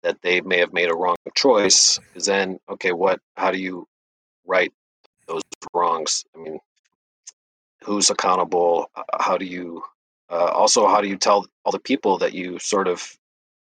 that 0.02 0.22
they 0.22 0.40
may 0.40 0.58
have 0.58 0.72
made 0.72 0.90
a 0.90 0.94
wrong 0.94 1.16
choice. 1.34 1.98
Because 1.98 2.26
then, 2.26 2.58
okay, 2.68 2.92
what? 2.92 3.20
How 3.36 3.50
do 3.50 3.58
you 3.58 3.86
right 4.46 4.72
those 5.26 5.42
wrongs? 5.74 6.24
I 6.34 6.38
mean, 6.38 6.58
who's 7.84 8.10
accountable? 8.10 8.90
How 9.18 9.36
do 9.36 9.44
you? 9.44 9.82
Uh, 10.30 10.52
also, 10.52 10.86
how 10.86 11.00
do 11.00 11.08
you 11.08 11.16
tell 11.16 11.46
all 11.64 11.72
the 11.72 11.80
people 11.80 12.18
that 12.18 12.32
you 12.32 12.58
sort 12.60 12.86
of 12.86 13.16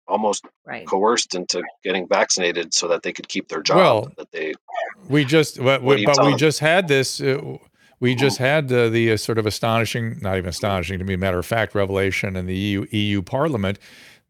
almost 0.06 0.44
right. 0.66 0.86
coerced 0.86 1.34
into 1.34 1.62
getting 1.82 2.06
vaccinated 2.06 2.74
so 2.74 2.88
that 2.88 3.02
they 3.02 3.12
could 3.12 3.28
keep 3.28 3.48
their 3.48 3.62
job. 3.62 3.76
Well, 3.76 4.12
that 4.18 4.30
they 4.32 4.54
we 5.08 5.24
just 5.24 5.62
but, 5.62 5.82
we, 5.82 6.04
but 6.04 6.24
we 6.24 6.36
just 6.36 6.58
had 6.58 6.88
this. 6.88 7.20
Uh, 7.20 7.58
we 8.02 8.16
just 8.16 8.38
had 8.38 8.70
uh, 8.72 8.88
the 8.88 9.12
uh, 9.12 9.16
sort 9.16 9.38
of 9.38 9.46
astonishing, 9.46 10.18
not 10.20 10.36
even 10.36 10.48
astonishing 10.50 10.98
to 10.98 11.04
be 11.04 11.14
a 11.14 11.18
matter 11.18 11.38
of 11.38 11.46
fact, 11.46 11.72
revelation 11.72 12.34
in 12.34 12.46
the 12.46 12.54
EU, 12.54 12.84
EU 12.90 13.22
Parliament 13.22 13.78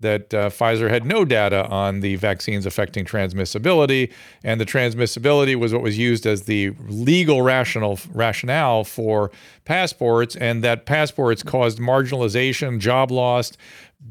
that 0.00 0.34
uh, 0.34 0.50
Pfizer 0.50 0.90
had 0.90 1.06
no 1.06 1.24
data 1.24 1.66
on 1.68 2.00
the 2.00 2.16
vaccines 2.16 2.66
affecting 2.66 3.06
transmissibility, 3.06 4.12
and 4.44 4.60
the 4.60 4.66
transmissibility 4.66 5.54
was 5.54 5.72
what 5.72 5.80
was 5.80 5.96
used 5.96 6.26
as 6.26 6.42
the 6.42 6.74
legal 6.86 7.40
rational 7.40 7.98
rationale 8.12 8.84
for 8.84 9.30
passports, 9.64 10.36
and 10.36 10.62
that 10.62 10.84
passports 10.84 11.42
caused 11.42 11.78
marginalization, 11.78 12.78
job 12.78 13.10
loss, 13.10 13.52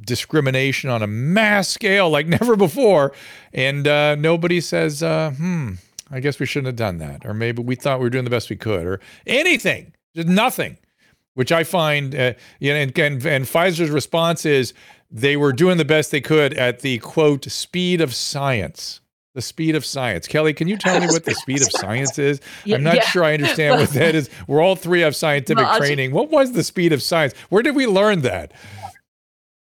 discrimination 0.06 0.90
on 0.90 1.04
a 1.04 1.08
mass 1.08 1.68
scale 1.68 2.10
like 2.10 2.26
never 2.40 2.56
before. 2.56 3.12
And 3.54 3.88
uh, 3.88 4.16
nobody 4.16 4.60
says, 4.60 5.04
uh, 5.04 5.32
hmm, 5.32 5.74
I 6.12 6.20
guess 6.20 6.40
we 6.40 6.46
shouldn't 6.46 6.68
have 6.68 6.76
done 6.76 6.98
that. 6.98 7.26
Or 7.26 7.34
maybe 7.34 7.64
we 7.64 7.76
thought 7.76 8.00
we 8.00 8.06
were 8.06 8.10
doing 8.10 8.26
the 8.26 8.30
best 8.30 8.50
we 8.50 8.56
could, 8.56 8.86
or 8.86 9.00
anything, 9.26 9.94
just 10.16 10.28
nothing, 10.28 10.78
which 11.36 11.52
I 11.52 11.64
find, 11.64 12.14
uh, 12.14 12.34
you 12.60 12.74
know, 12.74 12.80
and, 12.80 13.00
and, 13.00 13.26
and 13.26 13.46
Pfizer's 13.46 13.90
response 13.90 14.46
is 14.46 14.74
they 15.10 15.38
were 15.38 15.54
doing 15.54 15.78
the 15.78 15.86
best 15.86 16.12
they 16.12 16.22
could 16.22 16.54
at 16.56 16.80
the 16.80 17.00
quote, 17.00 17.46
speed 17.46 18.02
of 18.02 18.14
science. 18.14 19.00
The 19.34 19.42
speed 19.42 19.78
of 19.78 19.86
science. 19.86 20.28
Kelly, 20.28 20.54
can 20.54 20.68
you 20.68 20.76
tell 20.78 21.00
me 21.00 21.08
what 21.08 21.24
the 21.24 21.34
speed 21.34 21.62
of 21.62 21.72
science 21.72 22.20
is? 22.20 22.42
I'm 22.66 22.84
not 22.84 22.96
yeah. 22.96 23.06
sure 23.06 23.24
I 23.24 23.34
understand 23.34 23.80
what 23.80 23.90
that 23.94 24.14
is. 24.14 24.30
We're 24.46 24.62
all 24.62 24.76
three 24.76 25.02
have 25.02 25.16
scientific 25.16 25.64
well, 25.64 25.78
training. 25.78 26.12
What 26.12 26.30
was 26.30 26.52
the 26.52 26.66
speed 26.66 26.92
of 26.92 27.02
science? 27.02 27.34
Where 27.48 27.64
did 27.64 27.74
we 27.74 27.88
learn 27.88 28.22
that? 28.24 28.52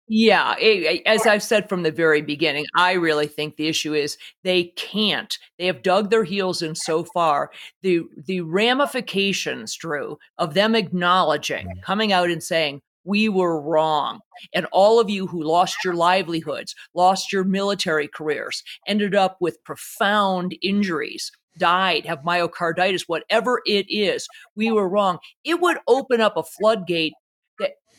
Yeah, 0.09 0.55
it, 0.61 1.03
as 1.05 1.27
I've 1.27 1.43
said 1.43 1.69
from 1.69 1.83
the 1.83 1.91
very 1.91 2.23
beginning, 2.23 2.67
I 2.77 2.93
really 2.93 3.27
think 3.27 3.57
the 3.57 3.67
issue 3.67 3.93
is 3.93 4.17
they 4.45 4.65
can't. 4.77 5.37
They 5.59 5.67
have 5.67 5.83
dug 5.83 6.11
their 6.11 6.23
heels 6.23 6.63
in 6.63 6.77
so 6.77 7.05
far. 7.05 7.51
The 7.83 8.03
the 8.27 8.43
ramifications, 8.43 9.75
Drew, 9.75 10.19
of 10.39 10.55
them 10.55 10.77
acknowledging, 10.77 11.75
coming 11.83 12.13
out 12.13 12.31
and 12.31 12.43
saying 12.43 12.83
we 13.05 13.29
were 13.29 13.61
wrong, 13.61 14.21
and 14.55 14.67
all 14.71 15.01
of 15.01 15.11
you 15.11 15.27
who 15.27 15.43
lost 15.43 15.85
your 15.85 15.95
livelihoods, 15.95 16.75
lost 16.95 17.33
your 17.33 17.43
military 17.45 18.07
careers, 18.09 18.63
ended 18.87 19.15
up 19.15 19.39
with 19.41 19.63
profound 19.65 20.57
injuries 20.63 21.33
died, 21.59 22.05
have 22.07 22.21
myocarditis, 22.21 23.05
whatever 23.07 23.63
it 23.67 23.87
is, 23.89 24.29
we 24.55 24.71
were 24.71 24.89
wrong. 24.89 25.19
It 25.45 25.61
would 25.61 25.79
open 25.89 26.21
up 26.21 26.37
a 26.37 26.43
floodgate 26.43 27.15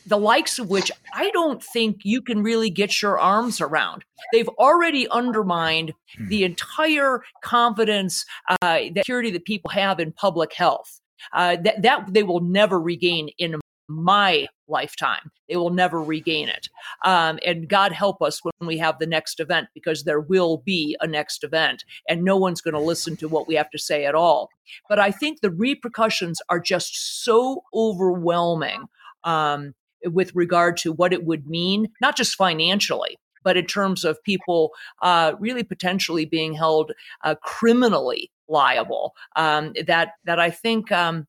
the 0.05 0.17
likes 0.17 0.59
of 0.59 0.69
which 0.69 0.91
I 1.13 1.31
don't 1.31 1.61
think 1.61 2.01
you 2.03 2.21
can 2.21 2.43
really 2.43 2.69
get 2.69 3.01
your 3.01 3.19
arms 3.19 3.59
around. 3.59 4.03
They've 4.31 4.47
already 4.49 5.07
undermined 5.09 5.93
hmm. 6.17 6.27
the 6.27 6.43
entire 6.43 7.23
confidence, 7.43 8.25
uh, 8.61 8.79
the 8.93 9.01
security 9.01 9.31
that 9.31 9.45
people 9.45 9.71
have 9.71 9.99
in 9.99 10.11
public 10.11 10.53
health. 10.53 11.01
Uh, 11.33 11.57
that, 11.63 11.81
that 11.81 12.13
they 12.13 12.23
will 12.23 12.39
never 12.39 12.79
regain 12.79 13.29
in 13.39 13.59
my 13.87 14.47
lifetime. 14.67 15.31
They 15.49 15.55
will 15.55 15.69
never 15.69 16.01
regain 16.01 16.49
it. 16.49 16.69
Um, 17.05 17.39
and 17.45 17.69
God 17.69 17.91
help 17.91 18.21
us 18.21 18.41
when 18.43 18.67
we 18.67 18.77
have 18.77 18.99
the 18.99 19.07
next 19.07 19.39
event, 19.39 19.67
because 19.73 20.03
there 20.03 20.19
will 20.19 20.57
be 20.57 20.97
a 20.99 21.07
next 21.07 21.43
event, 21.43 21.83
and 22.07 22.23
no 22.23 22.37
one's 22.37 22.61
going 22.61 22.73
to 22.73 22.79
listen 22.79 23.15
to 23.17 23.27
what 23.27 23.47
we 23.47 23.55
have 23.55 23.69
to 23.71 23.79
say 23.79 24.05
at 24.05 24.15
all. 24.15 24.49
But 24.89 24.99
I 24.99 25.11
think 25.11 25.39
the 25.39 25.51
repercussions 25.51 26.41
are 26.49 26.59
just 26.59 27.23
so 27.23 27.63
overwhelming 27.73 28.85
um, 29.23 29.73
with 30.05 30.35
regard 30.35 30.77
to 30.77 30.91
what 30.91 31.13
it 31.13 31.25
would 31.25 31.47
mean, 31.47 31.87
not 32.01 32.15
just 32.15 32.35
financially, 32.35 33.17
but 33.43 33.57
in 33.57 33.65
terms 33.65 34.03
of 34.03 34.21
people 34.23 34.71
uh, 35.01 35.33
really 35.39 35.63
potentially 35.63 36.25
being 36.25 36.53
held 36.53 36.91
uh, 37.23 37.35
criminally 37.43 38.31
liable. 38.47 39.13
Um, 39.35 39.73
that 39.85 40.13
that 40.25 40.39
I 40.39 40.49
think. 40.49 40.91
Um, 40.91 41.27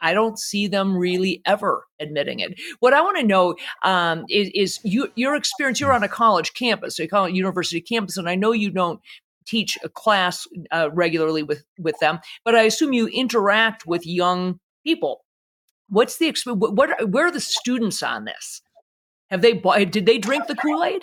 I 0.00 0.12
don't 0.12 0.38
see 0.38 0.66
them 0.68 0.94
really 0.94 1.40
ever 1.46 1.86
admitting 1.98 2.40
it. 2.40 2.60
What 2.80 2.92
I 2.92 3.00
want 3.00 3.16
to 3.16 3.26
know 3.26 3.54
um, 3.84 4.26
is, 4.28 4.50
is 4.54 4.78
you, 4.84 5.10
your 5.14 5.34
experience. 5.34 5.80
You're 5.80 5.94
on 5.94 6.02
a 6.02 6.08
college 6.08 6.52
campus, 6.52 6.98
you 6.98 7.08
call 7.08 7.24
it 7.24 7.34
university 7.34 7.80
campus, 7.80 8.18
and 8.18 8.28
I 8.28 8.34
know 8.34 8.52
you 8.52 8.70
don't 8.70 9.00
teach 9.46 9.78
a 9.82 9.88
class 9.88 10.46
uh, 10.70 10.90
regularly 10.92 11.42
with 11.42 11.64
with 11.78 11.98
them, 12.00 12.18
but 12.44 12.54
I 12.54 12.62
assume 12.62 12.92
you 12.92 13.06
interact 13.08 13.86
with 13.86 14.06
young 14.06 14.60
people 14.84 15.23
What's 15.88 16.18
the 16.18 16.34
what, 16.46 16.74
what? 16.74 17.10
Where 17.10 17.26
are 17.26 17.30
the 17.30 17.40
students 17.40 18.02
on 18.02 18.24
this? 18.24 18.62
Have 19.30 19.42
they 19.42 19.54
did 19.84 20.06
they 20.06 20.18
drink 20.18 20.46
the 20.46 20.54
Kool 20.54 20.82
Aid? 20.82 21.02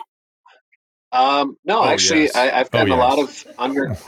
Um, 1.11 1.57
no, 1.65 1.82
oh, 1.82 1.86
actually, 1.86 2.23
yes. 2.23 2.36
I, 2.36 2.45
have 2.45 2.71
done 2.71 2.89
oh, 2.89 2.95
yes. 2.95 2.97
a 2.97 2.99
lot 2.99 3.19
of 3.19 3.47
under. 3.57 3.97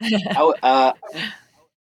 I, 0.00 0.52
uh, 0.62 0.92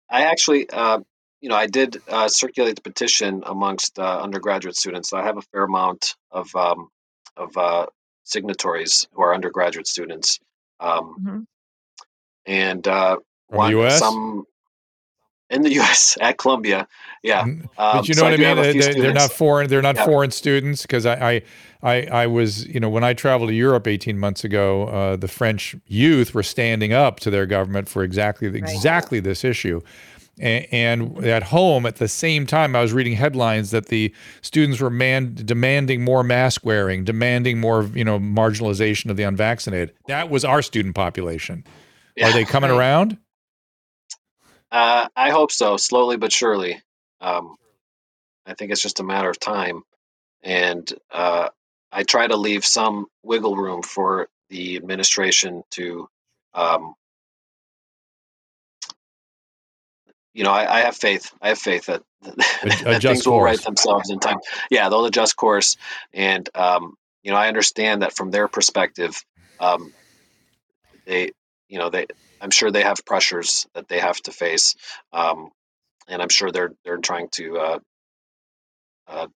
I 0.10 0.24
actually, 0.24 0.70
uh, 0.70 1.00
you 1.40 1.50
know, 1.50 1.56
I 1.56 1.68
did 1.68 2.02
uh, 2.10 2.28
circulate 2.28 2.76
the 2.76 2.82
petition 2.82 3.44
amongst 3.46 3.98
uh, 3.98 4.20
undergraduate 4.22 4.76
students. 4.76 5.10
So 5.10 5.18
I 5.18 5.24
have 5.24 5.38
a 5.38 5.42
fair 5.42 5.64
amount 5.64 6.16
of 6.32 6.54
um, 6.56 6.90
of 7.38 7.56
uh, 7.56 7.86
signatories 8.24 9.08
who 9.14 9.22
are 9.22 9.34
undergraduate 9.34 9.88
students, 9.88 10.40
um, 10.80 11.16
mm-hmm. 11.20 11.40
and 12.46 12.88
uh, 12.88 13.18
one, 13.48 13.92
some 13.92 14.44
in 15.52 15.62
the 15.62 15.74
U.S. 15.74 16.18
at 16.22 16.38
Columbia. 16.38 16.88
Yeah, 17.24 17.42
um, 17.42 17.70
but 17.78 18.08
you 18.08 18.16
know 18.16 18.22
so 18.22 18.26
what 18.26 18.34
I, 18.34 18.56
mean. 18.56 18.80
They, 18.80 19.08
are 19.08 19.14
not 19.14 19.32
foreign. 19.32 19.70
They're 19.70 19.82
not 19.82 19.96
yeah. 19.96 20.06
foreign 20.06 20.32
students 20.32 20.82
because 20.82 21.06
I, 21.06 21.34
I, 21.34 21.42
I, 21.84 22.02
I, 22.08 22.28
was 22.28 22.66
you 22.66 22.80
know 22.80 22.90
when 22.90 23.04
I 23.04 23.14
traveled 23.14 23.50
to 23.50 23.56
Europe 23.56 23.88
18 23.88 24.18
months 24.18 24.44
ago, 24.44 24.88
uh, 24.88 25.16
the 25.18 25.28
French 25.28 25.76
youth 25.86 26.34
were 26.34 26.42
standing 26.42 26.94
up 26.94 27.20
to 27.20 27.30
their 27.30 27.46
government 27.46 27.88
for 27.88 28.04
exactly 28.04 28.48
right. 28.48 28.58
exactly 28.58 29.20
this 29.20 29.44
issue. 29.44 29.82
And, 30.40 31.24
at 31.24 31.44
home, 31.44 31.86
at 31.86 31.98
the 31.98 32.08
same 32.08 32.48
time, 32.48 32.76
I 32.76 32.82
was 32.82 32.94
reading 32.94 33.14
headlines 33.14 33.70
that 33.72 33.88
the 33.88 34.12
students 34.42 34.80
were 34.80 34.90
man- 34.90 35.36
demanding 35.36 36.04
more 36.04 36.24
mask 36.24 36.66
wearing, 36.66 37.04
demanding 37.04 37.60
more, 37.60 37.84
you 37.94 38.04
know, 38.04 38.18
marginalization 38.18 39.12
of 39.12 39.18
the 39.18 39.24
unvaccinated. 39.24 39.94
That 40.08 40.32
was 40.32 40.44
our 40.44 40.64
student 40.64 40.96
population. 40.96 41.64
Yeah, 42.16 42.30
Are 42.30 42.34
they 42.34 42.46
coming 42.46 42.72
right. 42.72 42.78
around? 42.78 43.18
Uh, 44.72 45.08
I 45.16 45.32
hope 45.32 45.52
so, 45.52 45.78
slowly 45.78 46.18
but 46.18 46.32
surely. 46.32 46.82
Um, 47.20 47.56
I 48.46 48.54
think 48.54 48.72
it's 48.72 48.82
just 48.82 49.00
a 49.00 49.04
matter 49.04 49.30
of 49.30 49.40
time, 49.40 49.84
and 50.44 50.92
uh, 51.12 51.50
I 51.92 52.04
try 52.04 52.28
to 52.28 52.38
leave 52.38 52.66
some 52.66 53.08
wiggle 53.24 53.56
room 53.56 53.84
for 53.84 54.30
the 54.50 54.78
administration 54.78 55.64
to, 55.72 56.08
um, 56.54 56.96
you 60.34 60.44
know, 60.44 60.52
I, 60.52 60.78
I, 60.78 60.80
have 60.82 60.96
faith. 60.96 61.32
I 61.42 61.50
have 61.50 61.60
faith 61.60 61.86
that, 61.88 62.02
that 62.22 63.02
things 63.02 63.28
will 63.28 63.42
right 63.42 63.62
themselves 63.62 64.10
in 64.10 64.20
time. 64.20 64.40
Yeah, 64.70 64.90
they'll 64.90 65.06
adjust 65.06 65.36
course, 65.36 65.78
and 66.14 66.50
um, 66.56 66.96
you 67.24 67.32
know, 67.32 67.38
I 67.38 67.50
understand 67.50 68.02
that 68.02 68.16
from 68.16 68.32
their 68.32 68.48
perspective, 68.48 69.24
um, 69.60 69.94
they, 71.06 71.32
you 71.68 71.78
know, 71.78 71.90
they 71.90 72.08
I'm 72.42 72.52
sure 72.52 72.72
they 72.72 72.84
have 72.84 73.06
pressures 73.06 73.68
that 73.76 73.88
they 73.90 74.00
have 74.00 74.18
to 74.24 74.32
face, 74.32 74.76
um, 75.14 75.52
and 76.10 76.22
I'm 76.22 76.30
sure 76.30 76.52
they're 76.52 76.74
they're 76.86 76.98
trying 76.98 77.30
to. 77.34 77.58
Uh, 77.60 77.80
uh, 79.08 79.28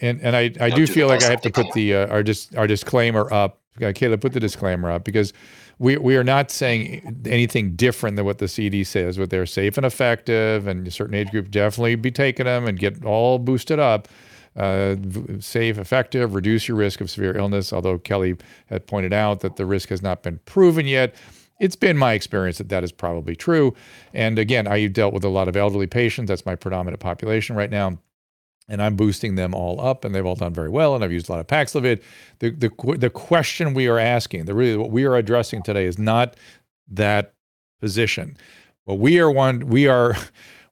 and 0.00 0.20
and 0.22 0.36
I, 0.36 0.52
I 0.60 0.70
do, 0.70 0.86
do 0.86 0.88
feel 0.88 1.08
like 1.08 1.22
I 1.22 1.30
have 1.30 1.42
to 1.42 1.50
put 1.50 1.72
the 1.74 1.94
uh, 1.94 2.06
our 2.08 2.22
dis, 2.22 2.48
our 2.56 2.66
disclaimer 2.66 3.32
up. 3.32 3.60
Uh, 3.78 3.92
Kayla, 3.92 4.20
put 4.20 4.32
the 4.32 4.40
disclaimer 4.40 4.90
up 4.90 5.04
because 5.04 5.32
we 5.78 5.98
we 5.98 6.16
are 6.16 6.24
not 6.24 6.50
saying 6.50 7.22
anything 7.26 7.76
different 7.76 8.16
than 8.16 8.24
what 8.24 8.38
the 8.38 8.48
CD 8.48 8.84
says. 8.84 9.18
What 9.18 9.30
they're 9.30 9.46
safe 9.46 9.76
and 9.76 9.86
effective, 9.86 10.66
and 10.66 10.86
a 10.88 10.90
certain 10.90 11.14
age 11.14 11.30
group 11.30 11.50
definitely 11.50 11.96
be 11.96 12.10
taking 12.10 12.46
them 12.46 12.66
and 12.66 12.78
get 12.78 13.04
all 13.04 13.38
boosted 13.38 13.78
up. 13.78 14.08
uh, 14.56 14.96
safe, 15.40 15.78
effective, 15.78 16.34
reduce 16.34 16.68
your 16.68 16.76
risk 16.76 17.00
of 17.00 17.10
severe 17.10 17.36
illness. 17.36 17.72
Although 17.72 17.98
Kelly 17.98 18.36
had 18.66 18.86
pointed 18.86 19.12
out 19.12 19.40
that 19.40 19.56
the 19.56 19.66
risk 19.66 19.90
has 19.90 20.02
not 20.02 20.22
been 20.22 20.38
proven 20.46 20.86
yet. 20.86 21.14
It's 21.58 21.76
been 21.76 21.96
my 21.96 22.12
experience 22.12 22.58
that 22.58 22.68
that 22.68 22.84
is 22.84 22.92
probably 22.92 23.34
true. 23.36 23.74
And 24.12 24.38
again, 24.38 24.66
I 24.66 24.80
have 24.80 24.92
dealt 24.92 25.14
with 25.14 25.24
a 25.24 25.28
lot 25.28 25.48
of 25.48 25.56
elderly 25.56 25.86
patients. 25.86 26.28
That's 26.28 26.46
my 26.46 26.54
predominant 26.54 27.00
population 27.00 27.56
right 27.56 27.70
now 27.70 27.98
and 28.68 28.82
I'm 28.82 28.96
boosting 28.96 29.36
them 29.36 29.54
all 29.54 29.80
up, 29.80 30.04
and 30.04 30.14
they've 30.14 30.26
all 30.26 30.34
done 30.34 30.52
very 30.52 30.68
well. 30.68 30.94
And 30.94 31.04
I've 31.04 31.12
used 31.12 31.28
a 31.28 31.32
lot 31.32 31.40
of 31.40 31.46
Paxlovid. 31.46 32.02
The 32.40 32.50
the 32.50 32.96
the 32.98 33.10
question 33.10 33.74
we 33.74 33.86
are 33.86 33.98
asking, 33.98 34.46
the 34.46 34.54
really 34.54 34.76
what 34.76 34.90
we 34.90 35.04
are 35.04 35.16
addressing 35.16 35.62
today, 35.62 35.86
is 35.86 35.98
not 35.98 36.36
that 36.88 37.34
position. 37.80 38.36
What 38.84 38.98
we 38.98 39.20
are 39.20 39.30
one 39.30 39.66
we 39.66 39.86
are 39.86 40.16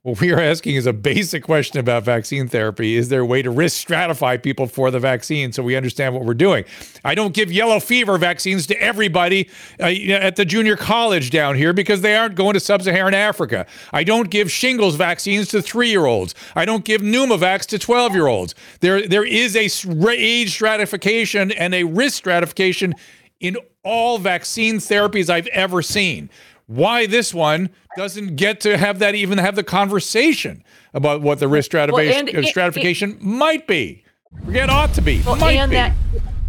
what 0.05 0.21
we 0.21 0.31
are 0.33 0.41
asking 0.41 0.75
is 0.75 0.85
a 0.85 0.93
basic 0.93 1.43
question 1.43 1.79
about 1.79 2.03
vaccine 2.03 2.47
therapy. 2.47 2.95
Is 2.95 3.09
there 3.09 3.23
a 3.23 3.25
way 3.25 3.41
to 3.41 3.51
risk 3.51 3.89
stratify 3.89 4.41
people 4.41 4.67
for 4.67 4.91
the 4.91 5.01
vaccine 5.01 5.51
so 5.51 5.63
we 5.63 5.77
understand 5.77 6.13
what 6.15 6.27
we're 6.27 6.35
doing? 6.35 6.67
I 7.07 7.15
don't 7.15 7.33
give 7.33 7.51
yellow 7.51 7.81
fever 7.81 8.19
vaccines 8.19 8.67
to 8.67 8.79
everybody 8.79 9.49
uh, 9.81 9.85
at 9.87 10.37
the 10.37 10.45
junior 10.45 10.77
college 10.77 11.31
down 11.31 11.57
here 11.57 11.73
because 11.73 12.03
they 12.03 12.15
aren't 12.17 12.35
going 12.35 12.53
to 12.53 12.61
sub 12.61 12.83
Saharan 12.83 13.15
Africa. 13.15 13.65
I 13.95 14.05
don't 14.05 14.29
give 14.29 14.53
shingles 14.53 14.97
vaccines 14.97 15.49
to 15.49 15.63
three 15.63 15.89
year 15.89 16.05
olds. 16.05 16.35
I 16.55 16.67
don't 16.67 16.85
give 16.85 17.01
pneumovax 17.01 17.65
to 17.69 17.79
12 17.79 18.13
year 18.13 18.27
olds. 18.27 18.55
There, 18.81 19.09
there 19.09 19.25
is 19.25 19.57
a 19.57 19.71
age 20.11 20.51
stratification 20.53 21.51
and 21.53 21.75
a 21.75 21.85
risk 21.85 22.17
stratification 22.17 22.95
in 23.41 23.57
all 23.83 24.19
vaccine 24.19 24.77
therapies 24.77 25.31
I've 25.31 25.47
ever 25.47 25.81
seen 25.81 26.29
why 26.67 27.07
this 27.07 27.35
one 27.35 27.71
doesn't 27.97 28.37
get 28.37 28.61
to 28.61 28.77
have 28.77 28.99
that 29.01 29.15
even 29.15 29.39
have 29.39 29.57
the 29.57 29.65
conversation 29.65 30.65
about 30.93 31.21
what 31.21 31.39
the 31.39 31.49
risk 31.49 31.67
stratification, 31.67 32.27
well, 32.27 32.37
and, 32.37 32.45
uh, 32.45 32.49
stratification 32.49 33.11
it, 33.13 33.17
it, 33.17 33.23
might 33.23 33.67
be. 33.67 34.05
Forget 34.45 34.71
ought 34.71 34.95
to 34.95 35.01
be. 35.01 35.23
Well, 35.23 35.37
might 35.37 35.67
be. 35.67 35.77
That, 35.77 35.95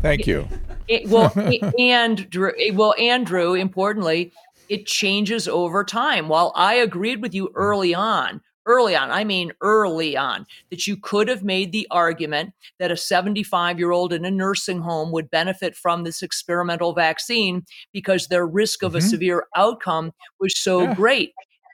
Thank 0.01 0.27
you. 0.27 0.47
It, 0.87 1.09
well, 1.09 1.33
and 1.79 2.27
well, 2.73 2.95
Andrew, 2.99 3.53
importantly, 3.53 4.31
it 4.69 4.85
changes 4.85 5.47
over 5.47 5.83
time. 5.83 6.27
While 6.27 6.51
I 6.55 6.75
agreed 6.75 7.21
with 7.21 7.33
you 7.33 7.51
early 7.55 7.93
on 7.93 8.41
early 8.65 8.95
on, 8.95 9.11
I 9.11 9.23
mean 9.23 9.51
early 9.61 10.17
on, 10.17 10.45
that 10.69 10.87
you 10.87 10.97
could 10.97 11.27
have 11.27 11.43
made 11.43 11.71
the 11.71 11.87
argument 11.91 12.53
that 12.79 12.91
a 12.91 12.97
75 12.97 13.79
year 13.79 13.91
old 13.91 14.13
in 14.13 14.25
a 14.25 14.31
nursing 14.31 14.81
home 14.81 15.11
would 15.11 15.29
benefit 15.29 15.75
from 15.75 16.03
this 16.03 16.21
experimental 16.21 16.93
vaccine 16.93 17.63
because 17.93 18.27
their 18.27 18.45
risk 18.45 18.83
of 18.83 18.91
mm-hmm. 18.91 18.97
a 18.99 19.01
severe 19.01 19.47
outcome 19.55 20.11
was 20.39 20.57
so 20.57 20.83
yeah. 20.83 20.93
great. 20.93 21.33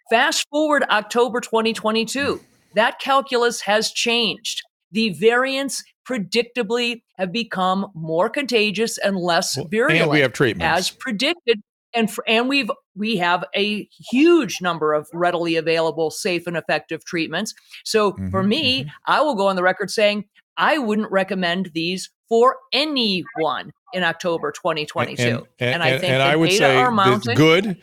Fast 0.09 0.45
forward 0.49 0.83
October 0.89 1.39
2022, 1.39 2.41
that 2.75 2.99
calculus 2.99 3.61
has 3.61 3.91
changed. 3.91 4.61
The 4.91 5.09
variants 5.09 5.83
predictably 6.05 7.03
have 7.17 7.31
become 7.31 7.87
more 7.93 8.29
contagious 8.29 8.97
and 8.97 9.15
less 9.15 9.57
virulent. 9.69 10.01
And 10.01 10.11
we 10.11 10.19
have 10.19 10.33
treatments. 10.33 10.79
As 10.79 10.89
predicted 10.89 11.61
and 11.93 12.11
for, 12.11 12.23
and 12.27 12.49
we've 12.49 12.69
we 12.95 13.17
have 13.17 13.43
a 13.55 13.87
huge 14.11 14.61
number 14.61 14.93
of 14.93 15.07
readily 15.13 15.55
available 15.55 16.11
safe 16.11 16.47
and 16.47 16.57
effective 16.57 17.03
treatments 17.05 17.53
so 17.83 18.11
mm-hmm, 18.11 18.29
for 18.29 18.43
me 18.43 18.81
mm-hmm. 18.81 18.89
i 19.05 19.21
will 19.21 19.35
go 19.35 19.47
on 19.47 19.55
the 19.55 19.63
record 19.63 19.89
saying 19.89 20.25
i 20.57 20.77
wouldn't 20.77 21.11
recommend 21.11 21.71
these 21.73 22.09
for 22.27 22.57
anyone 22.73 23.71
in 23.93 24.03
october 24.03 24.51
2022 24.51 25.21
and, 25.23 25.37
and, 25.59 25.73
and 25.75 25.83
i 25.83 25.97
think 25.97 26.13
and, 26.13 26.21
I 26.21 26.35
would 26.35 26.51
say 26.51 26.77
are 26.77 26.91
mounting. 26.91 27.35
good 27.35 27.81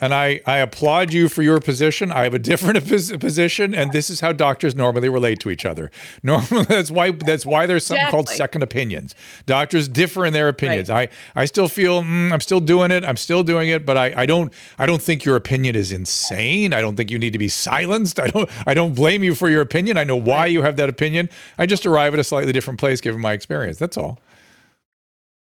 and 0.00 0.12
I, 0.12 0.40
I 0.46 0.58
applaud 0.58 1.12
you 1.12 1.28
for 1.28 1.42
your 1.42 1.60
position. 1.60 2.10
I 2.10 2.24
have 2.24 2.34
a 2.34 2.38
different 2.38 2.84
position, 3.20 3.74
and 3.74 3.92
this 3.92 4.10
is 4.10 4.20
how 4.20 4.32
doctors 4.32 4.74
normally 4.74 5.08
relate 5.08 5.38
to 5.40 5.50
each 5.50 5.64
other. 5.64 5.90
Normally, 6.22 6.64
that's 6.64 6.90
why 6.90 7.10
that's 7.12 7.46
why 7.46 7.66
there's 7.66 7.86
something 7.86 8.00
exactly. 8.00 8.16
called 8.16 8.28
second 8.28 8.62
opinions. 8.62 9.14
Doctors 9.46 9.88
differ 9.88 10.26
in 10.26 10.32
their 10.32 10.48
opinions. 10.48 10.88
Right. 10.88 11.10
I, 11.36 11.42
I 11.42 11.44
still 11.44 11.68
feel 11.68 12.02
mm, 12.02 12.32
I'm 12.32 12.40
still 12.40 12.60
doing 12.60 12.90
it. 12.90 13.04
I'm 13.04 13.16
still 13.16 13.42
doing 13.42 13.68
it, 13.68 13.86
but 13.86 13.96
I, 13.96 14.22
I 14.22 14.26
don't 14.26 14.52
I 14.78 14.86
don't 14.86 15.02
think 15.02 15.24
your 15.24 15.36
opinion 15.36 15.76
is 15.76 15.92
insane. 15.92 16.72
I 16.72 16.80
don't 16.80 16.96
think 16.96 17.10
you 17.10 17.18
need 17.18 17.32
to 17.32 17.38
be 17.38 17.48
silenced. 17.48 18.18
I 18.18 18.28
don't 18.28 18.50
I 18.66 18.74
don't 18.74 18.94
blame 18.94 19.22
you 19.22 19.34
for 19.34 19.48
your 19.48 19.60
opinion. 19.60 19.96
I 19.96 20.04
know 20.04 20.16
why 20.16 20.46
you 20.46 20.62
have 20.62 20.76
that 20.76 20.88
opinion. 20.88 21.28
I 21.58 21.66
just 21.66 21.86
arrive 21.86 22.14
at 22.14 22.20
a 22.20 22.24
slightly 22.24 22.52
different 22.52 22.80
place 22.80 23.00
given 23.00 23.20
my 23.20 23.32
experience. 23.32 23.78
That's 23.78 23.96
all. 23.96 24.18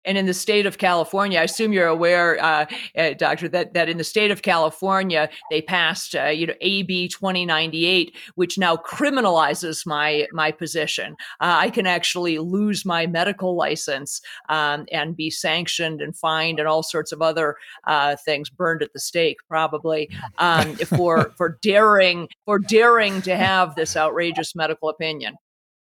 And 0.05 0.17
in 0.17 0.25
the 0.25 0.33
state 0.33 0.65
of 0.65 0.77
California, 0.77 1.39
I 1.39 1.43
assume 1.43 1.73
you're 1.73 1.87
aware, 1.87 2.43
uh, 2.43 2.65
uh, 2.97 3.13
Doctor, 3.13 3.47
that, 3.49 3.73
that 3.73 3.89
in 3.89 3.97
the 3.97 4.03
state 4.03 4.31
of 4.31 4.41
California, 4.41 5.29
they 5.49 5.61
passed, 5.61 6.15
uh, 6.15 6.25
you 6.25 6.47
know, 6.47 6.53
AB 6.61 7.09
2098, 7.09 8.15
which 8.35 8.57
now 8.57 8.75
criminalizes 8.77 9.85
my 9.85 10.27
my 10.31 10.51
position. 10.51 11.15
Uh, 11.39 11.57
I 11.59 11.69
can 11.69 11.85
actually 11.85 12.39
lose 12.39 12.85
my 12.85 13.05
medical 13.05 13.55
license 13.55 14.21
um, 14.49 14.85
and 14.91 15.15
be 15.15 15.29
sanctioned 15.29 16.01
and 16.01 16.15
fined 16.15 16.59
and 16.59 16.67
all 16.67 16.83
sorts 16.83 17.11
of 17.11 17.21
other 17.21 17.55
uh, 17.85 18.15
things, 18.15 18.49
burned 18.49 18.81
at 18.81 18.93
the 18.93 18.99
stake, 18.99 19.37
probably, 19.47 20.09
um, 20.39 20.75
for 20.75 21.31
for 21.37 21.59
daring 21.61 22.27
for 22.45 22.57
daring 22.57 23.21
to 23.21 23.35
have 23.35 23.75
this 23.75 23.95
outrageous 23.95 24.55
medical 24.55 24.89
opinion 24.89 25.35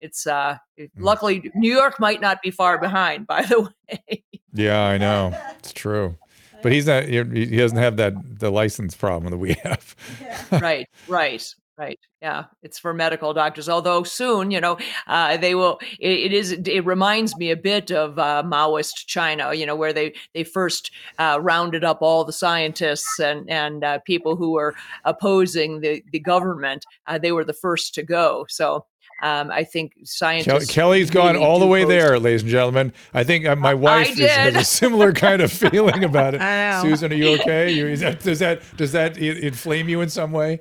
it's 0.01 0.27
uh 0.27 0.57
mm. 0.79 0.89
luckily 0.97 1.51
New 1.55 1.71
York 1.71 1.99
might 1.99 2.21
not 2.21 2.41
be 2.41 2.51
far 2.51 2.77
behind 2.77 3.27
by 3.27 3.43
the 3.43 3.61
way. 3.61 4.23
Yeah, 4.53 4.81
I 4.81 4.97
know. 4.97 5.37
It's 5.59 5.73
true. 5.73 6.17
But 6.61 6.71
he's 6.71 6.85
not 6.85 7.05
he 7.05 7.57
doesn't 7.57 7.77
have 7.77 7.97
that 7.97 8.13
the 8.39 8.51
license 8.51 8.95
problem 8.95 9.31
that 9.31 9.37
we 9.37 9.53
have. 9.63 9.95
right, 10.51 10.87
right. 11.07 11.53
Right. 11.77 11.99
Yeah. 12.21 12.43
It's 12.61 12.77
for 12.77 12.93
medical 12.93 13.33
doctors. 13.33 13.67
Although 13.67 14.03
soon, 14.03 14.51
you 14.51 14.61
know, 14.61 14.77
uh, 15.07 15.37
they 15.37 15.55
will. 15.55 15.79
It, 15.99 16.25
it 16.25 16.33
is. 16.33 16.51
It 16.51 16.85
reminds 16.85 17.35
me 17.37 17.49
a 17.49 17.55
bit 17.55 17.91
of 17.91 18.19
uh, 18.19 18.43
Maoist 18.45 19.07
China. 19.07 19.55
You 19.55 19.65
know, 19.65 19.75
where 19.75 19.91
they 19.91 20.13
they 20.35 20.43
first 20.43 20.91
uh, 21.17 21.39
rounded 21.41 21.83
up 21.83 22.03
all 22.03 22.23
the 22.23 22.33
scientists 22.33 23.19
and 23.19 23.49
and 23.49 23.83
uh, 23.83 23.97
people 24.05 24.35
who 24.35 24.51
were 24.51 24.75
opposing 25.05 25.81
the 25.81 26.03
the 26.11 26.19
government. 26.19 26.85
Uh, 27.07 27.17
they 27.17 27.31
were 27.31 27.45
the 27.45 27.51
first 27.51 27.95
to 27.95 28.03
go. 28.03 28.45
So 28.47 28.85
um, 29.21 29.51
I 29.51 29.63
think 29.63 29.93
scientists. 30.03 30.71
Kelly's 30.71 31.13
really 31.13 31.33
gone 31.33 31.37
all 31.37 31.59
the 31.59 31.67
way 31.67 31.85
there, 31.85 32.19
ladies 32.19 32.41
and 32.41 32.49
gentlemen. 32.49 32.91
I 33.13 33.23
think 33.23 33.45
uh, 33.45 33.55
my 33.55 33.73
wife 33.73 34.19
is, 34.19 34.29
has 34.29 34.55
a 34.55 34.63
similar 34.63 35.13
kind 35.13 35.41
of 35.41 35.51
feeling 35.51 36.03
about 36.03 36.33
it. 36.35 36.41
Susan, 36.81 37.11
are 37.11 37.15
you 37.15 37.39
okay? 37.39 37.71
You, 37.71 37.95
that, 37.97 38.21
does 38.21 38.39
that 38.39 38.61
does 38.77 38.91
that 38.93 39.17
inflame 39.17 39.89
you 39.89 40.01
in 40.01 40.09
some 40.09 40.31
way? 40.31 40.59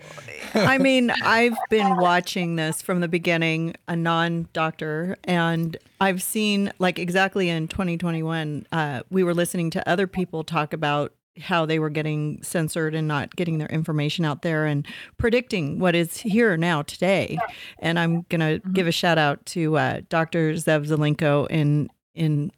I 0.54 0.78
mean, 0.78 1.10
I've 1.10 1.56
been 1.70 1.96
watching 1.96 2.56
this 2.56 2.82
from 2.82 3.00
the 3.00 3.08
beginning, 3.08 3.76
a 3.88 3.96
non-doctor, 3.96 5.16
and 5.24 5.76
I've 6.00 6.22
seen 6.22 6.72
like 6.78 6.98
exactly 6.98 7.48
in 7.48 7.68
2021, 7.68 8.66
uh, 8.72 9.02
we 9.10 9.22
were 9.22 9.34
listening 9.34 9.70
to 9.70 9.88
other 9.88 10.06
people 10.06 10.44
talk 10.44 10.72
about 10.72 11.14
how 11.38 11.64
they 11.64 11.78
were 11.78 11.90
getting 11.90 12.42
censored 12.42 12.94
and 12.94 13.06
not 13.06 13.34
getting 13.36 13.58
their 13.58 13.68
information 13.68 14.24
out 14.24 14.42
there 14.42 14.66
and 14.66 14.86
predicting 15.16 15.78
what 15.78 15.94
is 15.94 16.18
here 16.18 16.56
now 16.56 16.82
today. 16.82 17.38
And 17.78 17.98
I'm 17.98 18.22
going 18.28 18.40
to 18.40 18.60
mm-hmm. 18.60 18.72
give 18.72 18.86
a 18.86 18.92
shout 18.92 19.18
out 19.18 19.44
to 19.46 19.76
uh, 19.76 20.00
Dr. 20.08 20.52
Zev 20.54 20.86
Zelenko 20.86 21.46
in 21.50 21.88
in 22.14 22.50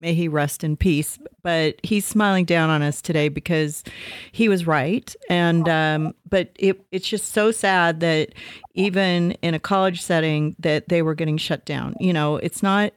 may 0.00 0.14
he 0.14 0.28
rest 0.28 0.62
in 0.62 0.76
peace. 0.76 1.18
But 1.42 1.76
he's 1.82 2.04
smiling 2.04 2.44
down 2.44 2.70
on 2.70 2.82
us 2.82 3.00
today 3.00 3.28
because 3.28 3.82
he 4.32 4.48
was 4.48 4.66
right. 4.66 5.14
And 5.28 5.68
um, 5.68 6.14
but 6.28 6.50
it 6.58 6.84
it's 6.92 7.08
just 7.08 7.32
so 7.32 7.50
sad 7.50 8.00
that 8.00 8.34
even 8.74 9.32
in 9.42 9.54
a 9.54 9.58
college 9.58 10.02
setting 10.02 10.54
that 10.58 10.88
they 10.88 11.02
were 11.02 11.14
getting 11.14 11.38
shut 11.38 11.64
down. 11.64 11.94
You 12.00 12.12
know, 12.12 12.36
it's 12.36 12.62
not 12.62 12.92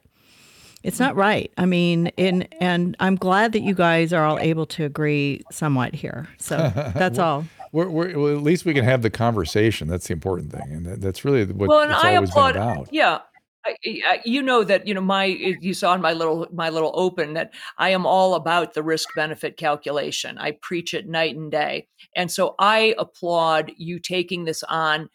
it's 0.82 0.98
not 0.98 1.16
right. 1.16 1.52
I 1.58 1.66
mean, 1.66 2.08
in 2.16 2.42
and 2.60 2.96
I'm 3.00 3.16
glad 3.16 3.52
that 3.52 3.60
you 3.60 3.74
guys 3.74 4.12
are 4.12 4.24
all 4.24 4.38
able 4.38 4.66
to 4.66 4.84
agree 4.84 5.42
somewhat 5.50 5.94
here. 5.94 6.28
So 6.38 6.56
that's 6.74 7.18
well, 7.18 7.26
all. 7.26 7.44
We're, 7.72 7.88
we're, 7.88 8.18
well, 8.18 8.36
at 8.36 8.42
least 8.42 8.64
we 8.64 8.74
can 8.74 8.84
have 8.84 9.02
the 9.02 9.10
conversation. 9.10 9.86
That's 9.88 10.08
the 10.08 10.12
important 10.12 10.50
thing, 10.52 10.72
and 10.72 10.86
that, 10.86 11.00
that's 11.00 11.24
really 11.24 11.44
what 11.44 11.68
well, 11.68 11.80
and 11.80 11.92
it's 11.92 12.02
I 12.02 12.16
always 12.16 12.30
applaud, 12.30 12.54
been 12.54 12.62
about. 12.62 12.88
Yeah, 12.92 13.18
I, 13.64 14.20
you 14.24 14.42
know 14.42 14.64
that 14.64 14.86
you 14.86 14.94
know 14.94 15.00
my 15.00 15.24
you 15.24 15.74
saw 15.74 15.94
in 15.94 16.00
my 16.00 16.12
little 16.12 16.48
my 16.52 16.70
little 16.70 16.92
open 16.94 17.34
that 17.34 17.52
I 17.78 17.90
am 17.90 18.06
all 18.06 18.34
about 18.34 18.74
the 18.74 18.82
risk 18.82 19.08
benefit 19.14 19.56
calculation. 19.56 20.38
I 20.38 20.52
preach 20.52 20.94
it 20.94 21.08
night 21.08 21.36
and 21.36 21.50
day, 21.50 21.88
and 22.16 22.30
so 22.30 22.54
I 22.58 22.94
applaud 22.98 23.72
you 23.76 23.98
taking 23.98 24.44
this 24.44 24.62
on 24.64 25.10